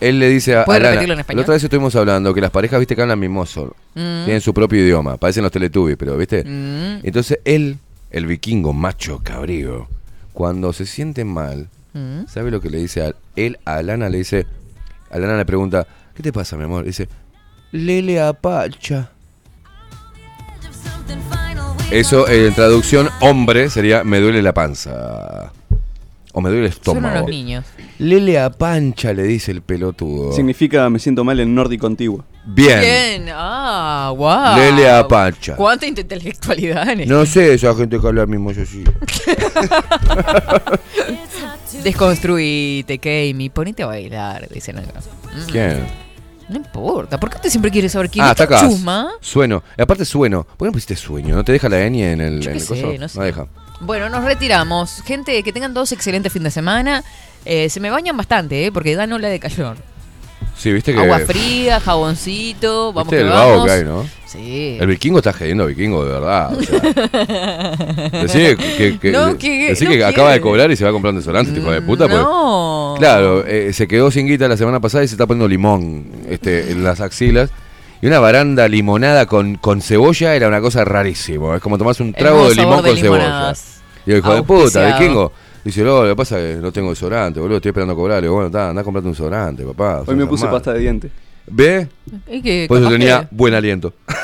Él 0.00 0.18
le 0.20 0.28
dice 0.28 0.56
a, 0.56 0.64
¿Puede 0.64 0.78
a 0.78 0.82
Lana. 0.82 0.90
repetirlo 0.92 1.14
en 1.14 1.20
español? 1.20 1.38
La 1.38 1.42
otra 1.42 1.54
vez 1.54 1.64
estuvimos 1.64 1.96
hablando 1.96 2.32
que 2.34 2.40
las 2.40 2.50
parejas, 2.50 2.78
viste, 2.78 2.94
que 2.94 3.02
hablan 3.02 3.18
mimoso. 3.18 3.74
Mm. 3.94 4.24
Tienen 4.24 4.40
su 4.40 4.54
propio 4.54 4.80
idioma. 4.80 5.16
Parecen 5.16 5.42
los 5.42 5.50
Teletubbies, 5.52 5.96
pero, 5.96 6.16
viste. 6.16 6.44
Mm. 6.44 7.00
Entonces 7.04 7.40
él, 7.44 7.78
el 8.10 8.26
vikingo 8.26 8.72
macho 8.72 9.20
cabrío, 9.22 9.88
cuando 10.32 10.72
se 10.72 10.86
siente 10.86 11.24
mal, 11.24 11.68
Mm. 11.94 12.26
¿sabe 12.28 12.50
lo 12.50 12.60
que 12.60 12.68
le 12.70 12.78
dice 12.78 13.02
a 13.02 13.14
él? 13.34 13.58
A 13.64 13.82
Lana 13.82 14.08
le 14.10 14.18
dice. 14.18 14.46
A 15.10 15.18
Lana 15.18 15.36
le 15.38 15.46
pregunta, 15.46 15.86
¿qué 16.14 16.22
te 16.22 16.32
pasa, 16.34 16.56
mi 16.56 16.64
amor? 16.64 16.84
Dice, 16.84 17.08
Lele 17.72 18.20
a 18.20 18.34
Pancha. 18.34 19.10
Eso 21.90 22.28
en 22.28 22.54
traducción 22.54 23.08
hombre 23.20 23.70
sería 23.70 24.04
me 24.04 24.20
duele 24.20 24.42
la 24.42 24.52
panza. 24.52 25.50
O 26.38 26.40
me 26.40 26.50
duele 26.50 26.66
el 26.66 26.72
Son 26.72 26.78
estómago. 26.80 27.18
unos 27.18 27.30
niños. 27.30 27.64
Lele 27.98 28.38
a 28.38 28.48
pancha, 28.50 29.12
le 29.12 29.24
dice 29.24 29.50
el 29.50 29.60
pelotudo. 29.60 30.32
Significa 30.32 30.88
me 30.88 31.00
siento 31.00 31.24
mal 31.24 31.40
en 31.40 31.52
nórdico 31.52 31.88
antiguo. 31.88 32.24
Bien. 32.46 32.80
Bien, 32.80 33.26
ah, 33.34 34.12
wow. 34.16 34.56
Lele 34.56 34.88
a 34.88 35.06
pancha. 35.08 35.56
¿Cuánta 35.56 35.84
intelectualidad 35.86 36.88
en 36.90 37.00
esto? 37.00 37.12
No 37.14 37.26
sé 37.26 37.54
esa 37.54 37.74
gente 37.74 37.98
que 37.98 38.06
habla 38.06 38.24
mismo 38.26 38.52
yo 38.52 38.64
sí. 38.64 38.84
Desconstruite, 41.82 42.98
Kami, 42.98 43.50
ponete 43.50 43.82
a 43.82 43.86
bailar, 43.86 44.48
dicen 44.48 44.78
acá. 44.78 45.00
Mm. 45.34 45.50
¿Quién? 45.50 45.86
No 46.48 46.56
importa, 46.56 47.20
¿por 47.20 47.28
qué 47.30 47.36
usted 47.36 47.50
siempre 47.50 47.70
quiere 47.70 47.88
saber 47.90 48.08
quién 48.08 48.24
Ah, 48.24 48.28
es 48.28 48.32
está 48.40 48.44
esta 48.44 48.56
acá. 48.58 48.68
chusma? 48.68 49.10
Sueno. 49.20 49.62
Y 49.76 49.82
aparte 49.82 50.04
sueno. 50.04 50.44
¿Por 50.44 50.58
qué 50.58 50.64
no 50.66 50.72
pusiste 50.72 50.96
sueño? 50.96 51.34
¿No 51.34 51.44
te 51.44 51.52
deja 51.52 51.68
la 51.68 51.78
ñ 51.90 52.12
en 52.12 52.20
el, 52.22 52.40
Yo 52.40 52.50
en 52.50 52.56
el 52.56 52.62
sé, 52.62 52.68
coso? 52.68 52.94
no 52.98 53.08
sé. 53.08 53.20
deja. 53.22 53.46
Bueno, 53.80 54.08
nos 54.08 54.24
retiramos. 54.24 55.02
Gente, 55.04 55.42
que 55.42 55.52
tengan 55.52 55.72
dos 55.74 55.92
excelentes 55.92 56.32
fin 56.32 56.42
de 56.42 56.50
semana. 56.50 57.04
Eh, 57.44 57.68
se 57.70 57.80
me 57.80 57.90
bañan 57.90 58.16
bastante, 58.16 58.66
¿eh? 58.66 58.72
Porque 58.72 58.94
dan 58.96 59.12
ola 59.12 59.28
de 59.28 59.38
calor. 59.40 59.76
Sí, 60.56 60.72
viste 60.72 60.92
que. 60.92 60.98
Agua 60.98 61.20
fría, 61.20 61.78
jaboncito, 61.78 62.92
vamos 62.92 63.12
¿Viste 63.12 63.16
que 63.24 63.28
el 63.28 63.32
vago 63.32 63.50
vamos. 63.50 63.66
que 63.66 63.72
hay, 63.72 63.84
no? 63.84 64.04
Sí. 64.26 64.76
El 64.80 64.88
vikingo 64.88 65.18
está 65.18 65.32
gediendo 65.32 65.66
vikingo, 65.66 66.04
de 66.04 66.12
verdad. 66.12 66.52
O 66.52 66.60
sea. 66.62 66.80
Decí 68.22 68.38
que, 68.38 68.56
que- 68.56 68.98
que- 68.98 69.12
No, 69.12 69.38
que- 69.38 69.68
decí 69.68 69.84
no 69.84 69.90
que 69.92 70.04
acaba 70.04 70.32
de 70.32 70.40
cobrar 70.40 70.68
y 70.72 70.76
se 70.76 70.82
va 70.82 70.90
a 70.90 70.92
comprar 70.92 71.12
un 71.12 71.20
desodorante, 71.20 71.58
hijo 71.58 71.70
de 71.70 71.80
puta. 71.80 72.08
porque- 72.08 72.22
No. 72.24 72.96
Claro, 72.98 73.46
eh, 73.46 73.72
se 73.72 73.86
quedó 73.86 74.10
sin 74.10 74.26
guita 74.26 74.48
la 74.48 74.56
semana 74.56 74.80
pasada 74.80 75.04
y 75.04 75.08
se 75.08 75.14
está 75.14 75.26
poniendo 75.28 75.46
limón 75.46 76.06
este, 76.28 76.72
en 76.72 76.82
las 76.82 77.00
axilas. 77.00 77.50
Y 78.00 78.06
una 78.06 78.20
baranda 78.20 78.68
limonada 78.68 79.26
con, 79.26 79.56
con 79.56 79.80
cebolla 79.82 80.34
era 80.34 80.46
una 80.48 80.60
cosa 80.60 80.84
rarísima. 80.84 81.56
Es 81.56 81.62
como 81.62 81.76
tomarse 81.78 82.02
un 82.02 82.12
trago 82.12 82.48
de 82.48 82.54
limón 82.54 82.82
de 82.82 82.90
con 82.90 82.98
cebolla. 82.98 83.52
Y 84.06 84.12
el 84.12 84.18
hijo 84.18 84.34
de 84.34 84.42
puta, 84.42 84.62
Auspiciado. 84.62 84.98
vikingo. 85.00 85.32
Dice, 85.64 85.82
no, 85.82 86.02
lo 86.04 86.08
que 86.10 86.16
pasa 86.16 86.38
es 86.40 86.56
que 86.56 86.62
no 86.62 86.72
tengo 86.72 86.90
desodorante, 86.90 87.40
boludo, 87.40 87.56
estoy 87.56 87.70
esperando 87.70 87.92
a 87.92 87.96
cobrar. 87.96 88.18
Le 88.18 88.22
digo, 88.28 88.34
bueno, 88.34 88.46
anda 88.46 88.80
a 88.80 88.84
comprarte 88.84 89.06
un 89.08 89.12
desodorante, 89.12 89.64
papá. 89.64 90.02
Hoy 90.06 90.14
me 90.14 90.26
puse 90.26 90.44
normal. 90.44 90.60
pasta 90.60 90.72
de 90.72 90.78
diente. 90.80 91.10
¿Ve? 91.48 91.88
Es 92.26 92.42
que 92.42 92.66
Por 92.68 92.78
eso 92.78 92.88
tenía 92.88 93.20
que- 93.22 93.28
buen 93.32 93.52
aliento. 93.54 93.92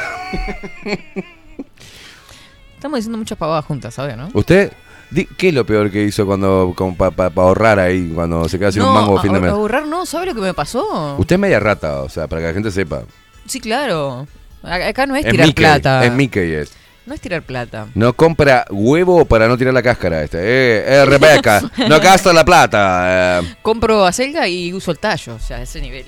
Estamos 2.76 2.98
diciendo 2.98 3.18
muchas 3.18 3.38
pavadas 3.38 3.64
juntas, 3.64 3.94
¿sabes, 3.94 4.16
no? 4.16 4.28
¿Usted? 4.34 4.72
di- 5.10 5.26
¿Qué 5.36 5.48
es 5.48 5.54
lo 5.54 5.64
peor 5.64 5.90
que 5.90 6.02
hizo 6.04 6.26
cuando 6.26 6.74
para 6.98 7.32
ahorrar 7.36 7.78
ahí, 7.78 8.10
cuando 8.14 8.48
se 8.48 8.58
queda 8.58 8.72
sin 8.72 8.82
un 8.82 8.92
mango 8.94 9.18
a 9.18 9.22
fin 9.22 9.32
de 9.32 9.40
mes? 9.40 9.50
ahorrar 9.50 9.86
no, 9.86 10.04
¿sabe 10.06 10.26
lo 10.26 10.34
que 10.34 10.40
me 10.40 10.54
pasó? 10.54 11.16
Usted 11.18 11.36
es 11.36 11.40
media 11.40 11.60
rata, 11.60 12.02
o 12.02 12.08
sea, 12.08 12.26
para 12.28 12.42
que 12.42 12.48
la 12.48 12.54
gente 12.54 12.70
sepa. 12.70 13.02
Sí, 13.46 13.60
claro. 13.60 14.26
Acá 14.62 15.06
no 15.06 15.14
es 15.16 15.24
Es 15.24 15.30
tirar 15.30 15.46
Mickey, 15.46 15.62
plata. 15.64 16.04
es 16.04 16.12
Mickey 16.12 16.52
es. 16.52 16.72
No 17.06 17.12
es 17.14 17.20
tirar 17.20 17.42
plata. 17.42 17.86
No 17.94 18.14
compra 18.14 18.64
huevo 18.70 19.26
para 19.26 19.46
no 19.46 19.58
tirar 19.58 19.74
la 19.74 19.82
cáscara 19.82 20.22
este. 20.22 20.38
Eh, 20.38 20.84
eh, 20.86 21.04
Rebeca, 21.04 21.60
no 21.88 22.00
gasta 22.00 22.32
la 22.32 22.44
plata. 22.44 23.40
eh. 23.42 23.54
Compro 23.60 24.06
acelga 24.06 24.48
y 24.48 24.72
uso 24.72 24.90
el 24.90 24.98
tallo, 24.98 25.34
o 25.34 25.38
sea, 25.38 25.60
ese 25.60 25.80
nivel. 25.82 26.06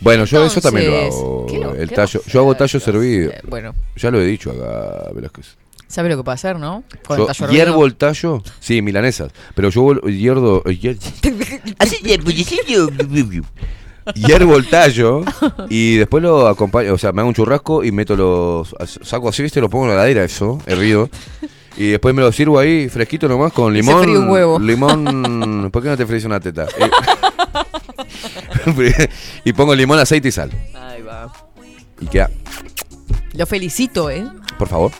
Bueno, 0.00 0.24
yo 0.24 0.44
eso 0.44 0.60
también 0.60 0.90
lo 0.90 0.96
hago. 0.98 1.46
¿qué 1.48 1.58
lo- 1.60 1.74
el 1.76 1.88
tallo, 1.90 2.20
lo 2.26 2.32
yo 2.32 2.40
hago 2.40 2.56
tallo 2.56 2.80
servido. 2.80 3.30
Eh, 3.30 3.40
bueno. 3.44 3.72
Ya 3.94 4.10
lo 4.10 4.20
he 4.20 4.24
dicho 4.24 4.50
acá, 4.50 5.10
Velázquez. 5.14 5.56
¿Sabe 5.86 6.08
lo 6.08 6.16
que 6.16 6.24
puede 6.24 6.34
hacer, 6.34 6.58
no? 6.58 6.82
Con 7.06 7.18
Yo 7.18 7.28
el 7.28 7.36
tallo 7.36 7.52
hiervo 7.52 7.86
el 7.86 7.94
tallo, 7.94 8.42
sí, 8.58 8.82
milanesas, 8.82 9.30
pero 9.54 9.68
yo 9.68 9.94
hiervo, 10.08 10.64
hier- 10.64 10.90
hiervo 12.66 12.90
el 14.06 14.68
tallo 14.68 15.22
y 15.68 15.96
después 15.96 16.22
lo 16.22 16.48
acompaño, 16.48 16.94
o 16.94 16.98
sea, 16.98 17.12
me 17.12 17.20
hago 17.20 17.28
un 17.28 17.34
churrasco 17.34 17.84
y 17.84 17.92
meto 17.92 18.16
los, 18.16 18.74
saco 19.02 19.28
así, 19.28 19.42
viste, 19.42 19.60
lo 19.60 19.68
pongo 19.70 19.84
en 19.84 19.90
la 19.90 19.94
heladera 19.96 20.24
eso, 20.24 20.58
hervido. 20.66 21.08
Y 21.76 21.88
después 21.88 22.14
me 22.14 22.20
lo 22.20 22.30
sirvo 22.32 22.58
ahí 22.58 22.88
fresquito 22.88 23.28
nomás 23.28 23.52
con 23.52 23.72
limón. 23.72 24.08
un 24.08 24.28
huevo. 24.28 24.58
Limón. 24.58 25.70
¿Por 25.72 25.82
qué 25.82 25.88
no 25.88 25.96
te 25.96 26.04
fríes 26.04 26.24
una 26.24 26.38
teta? 26.38 26.66
Eh, 28.76 29.08
y 29.44 29.52
pongo 29.54 29.74
limón, 29.74 29.98
aceite 29.98 30.28
y 30.28 30.32
sal. 30.32 30.50
Ahí 30.74 31.00
va. 31.02 31.32
Y 32.00 32.06
queda, 32.06 32.30
Lo 33.34 33.46
felicito, 33.46 34.10
¿eh? 34.10 34.26
por 34.58 34.68
favor. 34.68 34.92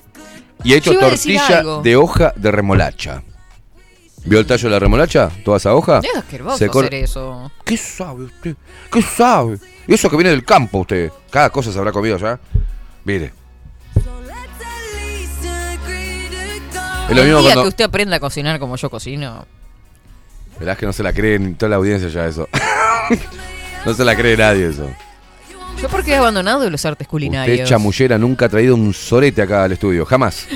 Y 0.65 0.73
he 0.73 0.77
hecho 0.77 0.99
tortilla 0.99 1.63
de 1.83 1.97
hoja 1.97 2.33
de 2.37 2.51
remolacha. 2.51 3.23
¿Vio 4.25 4.39
el 4.39 4.47
tallo 4.47 4.65
de 4.69 4.71
la 4.71 4.79
remolacha? 4.79 5.31
¿Toda 5.45 5.57
esa 5.57 5.75
hoja? 5.75 6.01
Es 6.03 6.17
asqueroso 6.17 6.57
Se 6.59 6.69
cor- 6.69 6.85
hacer 6.85 6.95
eso. 7.03 7.51
¿Qué 7.65 7.77
sabe 7.77 8.25
usted? 8.25 8.57
¿Qué 8.91 9.03
sabe? 9.03 9.59
Y 9.87 9.95
eso 9.95 10.09
que 10.09 10.17
viene 10.17 10.31
del 10.31 10.45
campo 10.45 10.79
usted. 10.79 11.11
Cada 11.31 11.51
cosa 11.51 11.73
se 11.73 11.79
habrá 11.79 11.91
comido 11.93 12.17
ya. 12.19 12.39
Mire. 13.05 13.33
Es 17.09 17.17
lo 17.17 17.23
el 17.23 17.27
día 17.29 17.35
cuando... 17.43 17.63
que 17.63 17.69
usted 17.69 17.85
aprenda 17.85 18.17
a 18.17 18.21
cocinar 18.21 18.59
como 18.61 18.77
yo 18.77 18.89
cocino. 18.89 19.45
Verás 20.59 20.79
que 20.79 20.87
no 20.87 20.93
se 20.93 21.03
la 21.03 21.13
cree 21.13 21.39
ni 21.39 21.55
toda 21.55 21.71
la 21.71 21.77
audiencia 21.77 22.09
ya 22.09 22.27
eso. 22.27 22.49
no 23.85 23.93
se 23.95 24.05
la 24.05 24.15
cree 24.17 24.37
nadie 24.37 24.69
eso. 24.69 24.89
Yo 25.81 25.89
porque 25.89 26.13
he 26.13 26.17
abandonado 26.17 26.69
los 26.71 26.85
artes 26.87 27.09
culinarios. 27.09 27.57
Usted, 27.61 27.69
chamullera, 27.69 28.17
nunca 28.19 28.47
ha 28.47 28.49
traído 28.49 28.75
un 28.77 28.95
sorete 28.95 29.43
acá 29.43 29.65
al 29.65 29.73
estudio. 29.73 30.05
Jamás. 30.07 30.47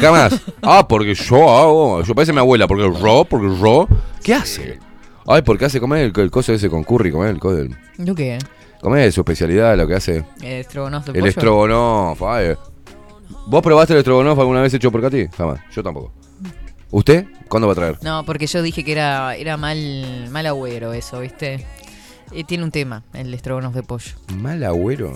Jamás. 0.00 0.40
Ah, 0.62 0.86
porque 0.88 1.14
yo 1.14 1.36
hago. 1.58 2.02
Yo 2.02 2.14
parece 2.14 2.32
mi 2.32 2.40
abuela, 2.40 2.66
porque 2.66 2.82
yo, 2.82 3.24
porque 3.24 3.46
yo. 3.60 3.86
¿Qué 4.24 4.34
hace? 4.34 4.78
Ay, 5.26 5.42
porque 5.42 5.66
hace 5.66 5.78
comer 5.80 6.04
el, 6.14 6.20
el 6.20 6.30
coso 6.30 6.52
ese 6.52 6.68
con 6.68 6.82
curry, 6.82 7.12
comer 7.12 7.30
el 7.30 7.38
coso. 7.38 7.56
del- 7.56 7.76
¿Yo 7.98 8.14
qué? 8.14 8.38
Comer 8.80 9.12
su 9.12 9.20
especialidad, 9.20 9.76
lo 9.76 9.86
que 9.86 9.94
hace. 9.94 10.24
Eh, 10.42 10.60
estrogonoff 10.60 11.06
de 11.06 11.12
El 11.12 11.18
pollo. 11.20 11.28
estrogonoff. 11.30 12.22
ay. 12.24 12.54
¿Vos 13.46 13.62
probaste 13.62 13.92
el 13.92 14.00
estrogonoff 14.00 14.38
alguna 14.38 14.62
vez 14.62 14.74
hecho 14.74 14.90
por 14.90 15.00
Katy? 15.00 15.28
Jamás. 15.36 15.60
Yo 15.72 15.82
tampoco. 15.82 16.12
¿Usted? 16.90 17.26
¿Cuándo 17.48 17.66
va 17.68 17.72
a 17.72 17.76
traer? 17.76 17.98
No, 18.02 18.24
porque 18.24 18.46
yo 18.46 18.62
dije 18.62 18.84
que 18.84 18.92
era, 18.92 19.34
era 19.36 19.56
mal, 19.56 20.28
mal 20.30 20.46
agüero 20.46 20.92
eso, 20.92 21.20
¿viste? 21.20 21.64
Eh, 22.32 22.44
tiene 22.44 22.64
un 22.64 22.70
tema, 22.70 23.02
el 23.12 23.32
estrogonoff 23.32 23.74
de 23.74 23.82
pollo. 23.82 24.12
Mal 24.36 24.62
agüero. 24.64 25.14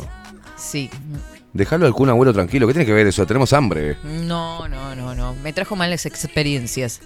Sí. 0.56 0.90
Dejarlo 1.52 1.86
al 1.86 1.92
Kun 1.94 2.08
Agüero 2.08 2.32
tranquilo. 2.32 2.66
¿Qué 2.66 2.74
tiene 2.74 2.86
que 2.86 2.92
ver 2.92 3.06
eso? 3.06 3.26
Tenemos 3.26 3.52
hambre. 3.52 3.96
No, 4.04 4.68
no, 4.68 4.94
no, 4.94 5.14
no. 5.14 5.34
Me 5.42 5.52
trajo 5.52 5.74
malas 5.74 6.06
experiencias. 6.06 7.00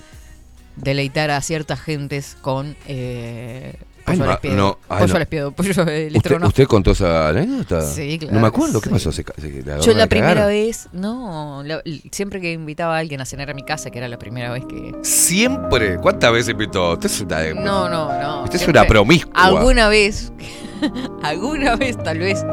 Deleitar 0.77 1.31
a 1.31 1.41
ciertas 1.41 1.81
gentes 1.81 2.37
con 2.43 2.77
eh, 2.87 3.77
Ay, 4.07 4.19
pollo 4.19 4.55
no, 4.55 4.79
ay, 4.91 5.07
pollo 5.09 5.51
pollo 5.53 5.83
el 5.89 6.17
¿Usted. 6.17 6.43
¿Usted 6.43 6.67
contó 6.67 6.91
esa 6.91 7.29
anécdota? 7.31 7.81
Sí, 7.81 8.19
claro 8.19 8.35
No 8.35 8.41
me 8.41 8.47
acuerdo. 8.49 8.81
que 8.81 8.89
¿Qué 8.91 8.95
pasó? 8.95 9.11
Se 9.13 9.25
la 9.65 9.79
Yo 9.81 9.95
la 9.95 10.07
primera 10.07 10.45
vez, 10.47 10.89
no, 10.93 11.63
la- 11.65 11.83
siempre 12.11 12.41
que 12.41 12.53
invitaba 12.53 12.97
a 12.97 12.99
alguien 12.99 13.21
a 13.23 13.25
cenar 13.25 13.49
a 13.51 13.55
mi 13.55 13.63
casa, 13.65 13.91
que 13.91 13.97
era 13.99 14.09
la 14.09 14.19
primera 14.19 14.53
vez 14.53 14.65
que... 14.67 14.93
¿Siempre? 15.03 15.97
¿Cuántas 15.99 16.33
veces 16.33 16.51
invitó? 16.51 16.93
Usted 16.93 17.07
es 17.07 17.21
una... 17.23 17.55
No, 17.55 17.89
no, 17.89 18.21
no. 18.21 18.43
Usted 18.45 18.61
es 18.61 18.69
una 18.69 18.85
promiscua. 18.85 19.33
Alguna 19.43 19.89
vez, 19.89 20.33
alguna 21.23 21.77
vez 21.77 21.97
tal 21.97 22.19
vez, 22.19 22.45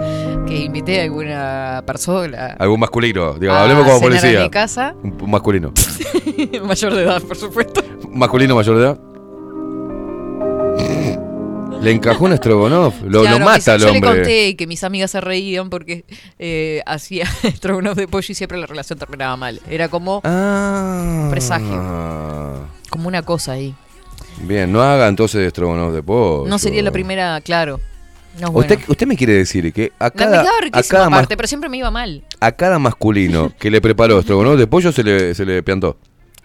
que 0.48 0.58
invité 0.58 1.02
a 1.02 1.04
alguna 1.04 1.84
persona 1.86 2.56
Algún 2.60 2.80
masculino. 2.80 3.34
Digo, 3.34 3.52
a 3.54 3.64
hablemos 3.64 3.84
como 3.84 4.00
cenar 4.00 4.10
policía. 4.22 4.40
a 4.40 4.44
mi 4.44 4.50
casa, 4.50 4.96
Un, 5.04 5.18
un 5.22 5.32
masculino. 5.32 5.74
mayor 6.64 6.94
de 6.94 7.04
edad, 7.04 7.22
por 7.22 7.36
supuesto. 7.38 7.84
masculino 8.10 8.56
mayor 8.56 8.78
de 8.78 8.84
edad. 8.84 9.00
Le 11.82 11.92
encajó 11.92 12.26
un 12.26 12.34
estrogonoff. 12.34 13.02
Lo, 13.04 13.22
Claro, 13.22 13.40
lo 13.40 13.46
mata 13.46 13.74
al 13.74 13.80
yo 13.80 13.88
le 13.88 13.94
hombre. 13.98 14.10
conté 14.12 14.56
que 14.56 14.68
mis 14.68 14.84
amigas 14.84 15.10
se 15.12 15.20
reían 15.22 15.70
porque 15.70 16.06
eh, 16.38 16.82
hacía 16.86 17.26
estrogonoff 17.44 17.98
de 17.98 18.08
pollo 18.08 18.28
y 18.30 18.36
siempre 18.36 18.58
la 18.60 18.68
relación 18.68 19.00
terminaba 19.00 19.36
mal. 19.36 19.60
Era 19.70 19.88
como 19.90 20.22
Ah. 20.24 21.28
presagio, 21.32 22.68
como 22.90 23.08
una 23.08 23.24
cosa 23.24 23.54
ahí. 23.54 23.74
Bien, 24.44 24.72
no 24.72 24.82
haga 24.84 25.08
entonces 25.08 25.46
estrogonoff 25.46 25.94
de 25.94 26.04
pollo. 26.04 26.48
No 26.48 26.60
sería 26.60 26.84
la 26.84 26.92
primera, 26.92 27.42
claro. 27.42 27.80
No 28.40 28.48
es 28.48 28.54
bueno. 28.54 28.74
Usted, 28.74 28.90
usted 28.90 29.08
me 29.08 29.18
quiere 29.18 29.34
decir 29.34 29.74
que 29.74 29.92
a 30.00 30.10
cada, 30.10 30.42
a 30.72 30.84
cada, 30.84 31.08
aparte, 31.08 31.36
pero 31.36 31.48
siempre 31.48 31.68
me 31.70 31.78
iba 31.78 31.92
mal. 31.92 32.24
a 32.40 32.52
cada 32.54 32.80
masculino 32.80 33.52
que 33.60 33.70
le 33.70 33.82
preparó 33.82 34.20
estrogonoff 34.20 34.58
de 34.58 34.68
pollo 34.68 34.92
se 34.92 35.04
le, 35.04 35.34
se 35.36 35.46
le 35.46 35.62
piantó. 35.64 35.98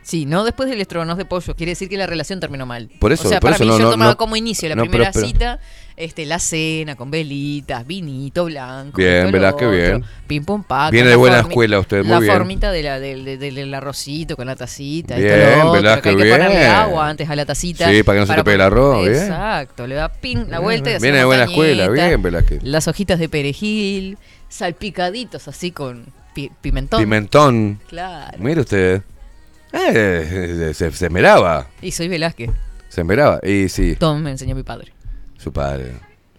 Sí, 0.07 0.24
no 0.24 0.45
después 0.45 0.69
del 0.70 0.81
estrogonoff 0.81 1.19
de 1.19 1.24
pollo. 1.24 1.57
Quiere 1.57 1.73
decir 1.73 1.89
que 1.89 1.97
la 1.97 2.07
relación 2.07 2.39
terminó 2.39 2.65
mal. 2.65 2.89
Por 3.01 3.11
eso- 3.11 3.27
o 3.27 3.28
sea, 3.28 3.41
por 3.41 3.51
para 3.51 3.57
eso 3.57 3.65
mí 3.65 3.70
no- 3.70 3.78
yo 3.78 3.85
no- 3.87 3.91
tomaba 3.91 4.12
no- 4.12 4.16
como 4.16 4.37
inicio 4.37 4.69
la 4.69 4.77
primera 4.77 5.11
pero- 5.11 5.12
pero- 5.15 5.27
cita, 5.27 5.59
este, 5.97 6.27
la 6.27 6.39
cena 6.39 6.95
con 6.95 7.11
velitas, 7.11 7.85
vinito 7.85 8.45
blanco. 8.45 8.99
Bien, 8.99 9.33
verás 9.33 9.55
que 9.55 9.66
bien. 9.66 10.05
Pim 10.28 10.45
pum 10.45 10.62
pac. 10.62 10.93
Viene 10.93 11.07
la 11.07 11.11
de 11.11 11.16
buena 11.16 11.41
escuela 11.41 11.81
usted, 11.81 12.03
muy 12.05 12.11
la 12.11 12.20
bien. 12.20 12.33
formita 12.35 12.70
de 12.70 12.83
la, 12.85 13.01
del, 13.01 13.24
del- 13.24 13.55
del 13.57 13.74
arrocito 13.74 14.37
con 14.37 14.47
la 14.47 14.55
tacita. 14.55 15.16
Bien, 15.16 15.73
verás 15.73 16.01
que 16.01 16.11
hay 16.11 16.16
que 16.16 16.23
que 16.23 16.31
ponerle 16.31 16.57
bien. 16.57 16.70
agua 16.70 17.09
antes 17.09 17.28
a 17.28 17.35
la 17.35 17.45
tacita. 17.45 17.91
Sí, 17.91 18.05
para 18.05 18.16
que 18.16 18.20
no 18.20 18.27
se 18.27 18.35
te 18.37 18.45
pegue 18.45 18.55
el 18.55 18.61
arroz, 18.61 19.03
bien. 19.03 19.12
Exacto, 19.16 19.89
le 19.89 19.97
da 19.97 20.09
pin 20.12 20.47
la 20.49 20.61
vuelta 20.61 20.89
y 20.93 21.01
Viene 21.01 21.19
de 21.19 21.24
buena 21.24 21.45
escuela, 21.47 21.89
bien, 21.89 22.23
Velázquez. 22.23 22.62
Las 22.62 22.87
hojitas 22.87 23.19
de 23.19 23.28
perejil, 23.28 24.19
salpicaditos 24.49 25.49
así 25.49 25.73
con 25.73 26.07
pi- 26.33 26.53
pimentón. 26.61 27.01
Pimentón. 27.01 27.81
Claro. 27.89 28.39
Mire 28.39 28.61
usted. 28.61 29.03
Eh, 29.78 30.73
se, 30.74 30.90
se 30.93 31.07
esmeraba. 31.07 31.69
Y 31.82 31.93
soy 31.93 32.09
Velázquez. 32.09 32.51
Se 32.89 33.01
esmeraba. 33.03 33.40
Y 33.43 33.69
sí, 33.69 33.97
Todo 33.97 34.16
me 34.19 34.31
enseñó 34.31 34.55
mi 34.55 34.62
padre. 34.62 34.93
su 35.39 35.53
padre. 35.53 35.93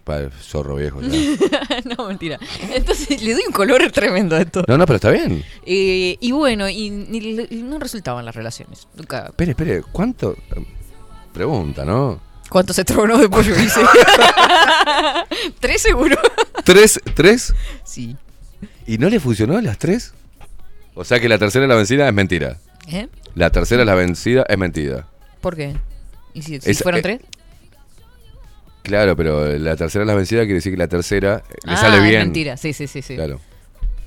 Padre, 0.04 0.30
zorro 0.40 0.76
viejo. 0.76 1.02
ya. 1.02 1.82
no, 1.98 2.08
mentira. 2.08 2.38
Entonces 2.74 3.22
le 3.22 3.34
doy 3.34 3.42
un 3.46 3.52
color 3.52 3.90
tremendo 3.92 4.36
a 4.36 4.40
esto. 4.40 4.64
No, 4.66 4.78
no, 4.78 4.86
pero 4.86 4.96
está 4.96 5.10
bien. 5.10 5.44
Eh, 5.66 6.16
y 6.18 6.32
bueno, 6.32 6.66
y, 6.68 6.86
y- 6.86 7.46
y 7.50 7.62
no 7.62 7.78
resultaban 7.78 8.24
las 8.24 8.34
relaciones. 8.34 8.88
Nunca. 8.94 9.26
Espere, 9.26 9.50
espere, 9.50 9.82
¿cuánto? 9.92 10.34
Pregunta, 11.34 11.84
¿no? 11.84 12.22
¿Cuántos 12.48 12.78
estrogonos 12.78 13.20
de 13.20 13.28
pollo 13.28 13.54
hice? 13.60 13.80
¿Tres 15.60 15.82
seguro? 15.82 16.16
¿Tres? 16.64 17.00
¿Tres? 17.14 17.54
Sí. 17.84 18.16
¿Y 18.86 18.98
no 18.98 19.08
le 19.10 19.20
funcionó 19.20 19.58
a 19.58 19.62
las 19.62 19.78
tres? 19.78 20.14
O 20.94 21.04
sea 21.04 21.20
que 21.20 21.28
la 21.28 21.38
tercera 21.38 21.64
es 21.64 21.68
la 21.68 21.74
vencida 21.74 22.08
es 22.08 22.14
mentira. 22.14 22.56
¿Eh? 22.90 23.08
La 23.34 23.50
tercera 23.50 23.82
es 23.82 23.86
la 23.86 23.94
vencida 23.94 24.44
es 24.48 24.58
mentira. 24.58 25.06
¿Por 25.40 25.56
qué? 25.56 25.74
¿Y 26.34 26.42
si, 26.42 26.60
si 26.60 26.70
Es- 26.70 26.82
fueron 26.82 26.98
eh, 27.00 27.02
tres? 27.02 27.20
Claro, 28.82 29.16
pero 29.16 29.46
la 29.58 29.76
tercera 29.76 30.04
es 30.04 30.06
la 30.08 30.14
vencida 30.14 30.40
quiere 30.42 30.54
decir 30.54 30.72
que 30.72 30.78
la 30.78 30.88
tercera 30.88 31.42
le 31.64 31.72
ah, 31.72 31.76
sale 31.76 31.98
es 31.98 32.02
bien. 32.04 32.20
mentira. 32.22 32.56
Sí, 32.56 32.72
sí, 32.72 32.86
sí. 32.86 33.02
sí. 33.02 33.16
Claro. 33.16 33.38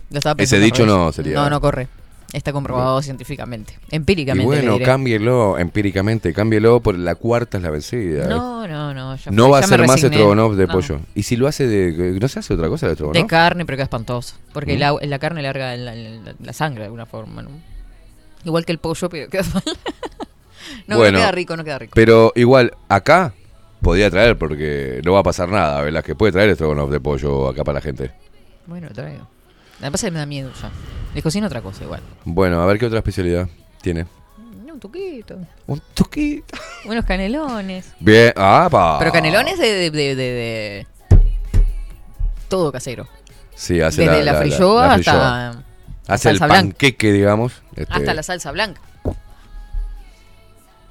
Lo 0.10 0.18
estaba 0.18 0.34
Ese 0.42 0.56
pensando 0.58 0.58
al 0.58 0.64
dicho 0.64 0.86
revés. 0.86 0.98
no 0.98 1.12
sería- 1.12 1.36
No, 1.36 1.50
no 1.50 1.62
corre. 1.62 1.88
Está 2.34 2.54
comprobado 2.54 3.02
científicamente. 3.02 3.78
Y 3.92 3.96
Empíricamente. 3.98 4.44
le 4.50 4.62
bueno, 4.62 4.74
diré. 4.74 4.86
cámbielo 4.86 5.58
empíricamente, 5.60 6.34
cámbielo 6.34 6.80
por 6.80 6.98
la 6.98 7.16
cuarta 7.16 7.58
es 7.58 7.64
la 7.64 7.70
vencida. 7.70 8.26
No, 8.28 8.66
no, 8.68 8.94
no. 8.94 9.16
ya 9.18 9.32
No 9.32 9.44
fue, 9.44 9.52
va 9.52 9.58
a 9.58 9.62
ya 9.62 9.68
me 9.68 9.72
ser 9.72 9.80
más 9.82 9.90
resigné. 9.98 10.16
estrogonoff 10.16 10.56
de 10.56 10.66
No. 10.68 10.74
pollo. 10.74 11.00
¿Y 11.14 11.24
si 11.24 11.36
lo 11.36 11.48
hace 11.48 11.68
de... 11.68 12.18
¿No 12.20 12.28
se 12.30 12.40
hace 12.40 12.54
otra 12.54 12.70
cosa 12.70 12.88
de 12.88 12.94
estrogonoff? 12.94 13.22
De 13.22 13.28
carne, 13.28 13.66
pero 13.66 13.76
queda 13.76 13.84
espantoso. 13.84 14.36
Porque 14.54 14.78
Mm. 14.78 14.80
la, 14.80 14.96
la 15.02 15.20
carne 15.20 15.42
larga 15.42 15.76
la, 15.76 15.94
la- 15.94 16.34
la 16.42 16.54
sangre 16.54 16.80
de 16.80 16.86
alguna 16.86 17.06
forma, 17.06 17.42
¿no? 17.42 17.50
Igual 18.44 18.66
que 18.66 18.72
el 18.72 18.78
pollo, 18.80 19.10
pero 19.10 19.30
queda 19.30 19.44
mal. 19.54 19.64
no, 20.88 20.98
Bueno, 20.98 21.18
no 21.18 21.24
queda 21.24 21.32
rico, 21.32 21.58
no 21.58 21.64
queda 21.64 21.80
rico. 21.80 21.92
Pero 21.96 22.32
igual, 22.36 22.74
acá 22.90 23.34
podía 23.82 24.10
traer 24.10 24.38
porque 24.38 25.02
no 25.04 25.14
va 25.14 25.20
a 25.20 25.24
pasar 25.24 25.50
nada, 25.50 25.82
¿verdad? 25.82 26.04
Que 26.04 26.16
puede 26.16 26.32
traer 26.32 26.50
estrogonoff 26.50 26.92
de 26.92 27.00
pollo 27.00 27.48
acá 27.50 27.64
para 27.64 27.76
la 27.80 27.82
gente. 27.82 28.12
Bueno, 28.68 28.88
lo 28.88 28.94
traigo. 28.94 29.28
La 29.80 29.90
pasa 29.90 30.06
es 30.08 30.10
que 30.10 30.14
me 30.14 30.20
da 30.20 30.26
miedo 30.26 30.52
ya. 30.62 30.70
Les 31.16 31.24
cocino 31.24 31.48
otra 31.48 31.62
cosa 31.62 31.84
igual. 31.84 32.02
Bueno, 32.24 32.62
a 32.62 32.66
ver 32.68 32.78
qué 32.78 32.86
otra 32.86 33.00
especialidad 33.00 33.48
tiene. 33.82 34.06
Un 34.72 34.80
tuquito. 34.80 35.38
Un 35.68 35.82
tuquito. 35.94 36.58
Unos 36.86 37.06
canelones. 37.06 37.92
Bien, 38.00 38.32
ah, 38.36 38.68
pa. 38.72 38.98
Pero 39.00 39.12
canelones 39.12 39.58
de, 39.60 39.92
de, 39.92 40.16
de- 40.16 40.88
Todo 42.48 42.72
casero. 42.72 43.08
Sí, 43.56 43.82
hace 43.82 44.02
Desde 44.08 44.24
la, 44.24 44.36
frilloa 44.36 44.88
la 44.88 44.94
hasta, 44.94 45.12
frilloa. 45.12 45.64
Hace 46.08 46.30
el 46.32 46.40
panqueque, 46.40 47.12
digamos. 47.12 47.61
Este, 47.76 47.94
hasta 47.94 48.14
la 48.14 48.24
salsa 48.24 48.52
blanca. 48.52 48.82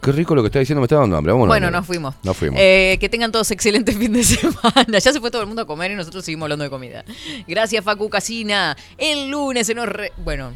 Qué 0.03 0.13
rico 0.13 0.35
lo 0.35 0.41
que 0.43 0.47
está 0.47 0.59
diciendo, 0.61 0.81
me 0.81 0.87
está 0.87 0.97
dando 0.97 1.17
hambre. 1.19 1.33
Vámonos. 1.33 1.49
bueno, 1.53 1.71
nos 1.71 1.87
fuimos. 1.87 2.15
Nos 2.23 2.35
fuimos. 2.35 2.59
Eh, 2.59 2.97
que 2.99 3.11
tengan 3.11 3.31
todos 3.33 3.51
excelente 3.51 3.93
fin 3.97 4.13
de 4.15 4.25
semana. 4.25 4.99
Ya 4.99 5.13
se 5.13 5.21
fue 5.21 5.31
todo 5.31 5.43
el 5.43 5.47
mundo 5.47 5.63
a 5.63 5.67
comer 5.67 5.91
y 5.91 5.95
nosotros 5.95 6.25
seguimos 6.25 6.47
hablando 6.47 6.65
de 6.65 6.71
comida. 6.71 7.05
Gracias, 7.47 7.85
Facu 7.85 8.09
Casina. 8.09 8.77
El 8.97 9.29
lunes 9.31 9.67
se 9.67 9.75
nos... 9.75 9.87
re- 9.87 10.13
Bueno, 10.17 10.55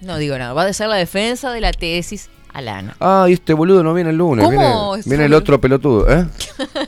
no 0.00 0.16
digo 0.16 0.38
nada. 0.38 0.54
Va 0.54 0.62
a 0.64 0.72
ser 0.72 0.88
la 0.88 0.96
defensa 0.96 1.52
de 1.52 1.60
la 1.60 1.72
tesis 1.72 2.30
Alana. 2.54 2.96
Ah, 3.00 3.26
y 3.28 3.34
este 3.34 3.52
boludo 3.52 3.82
no 3.82 3.92
viene 3.92 4.08
el 4.10 4.16
lunes. 4.16 4.46
¿Cómo? 4.46 4.92
Viene, 4.94 5.08
viene 5.10 5.24
el 5.26 5.34
otro 5.34 5.60
pelotudo, 5.60 6.10
¿eh? 6.10 6.26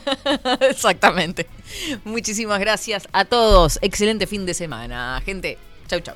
Exactamente. 0.71 1.45
Muchísimas 2.05 2.59
gracias 2.59 3.07
a 3.11 3.25
todos. 3.25 3.77
Excelente 3.83 4.25
fin 4.25 4.47
de 4.47 4.55
semana. 4.55 5.21
Gente, 5.23 5.59
chau, 5.87 5.99
chau. 5.99 6.15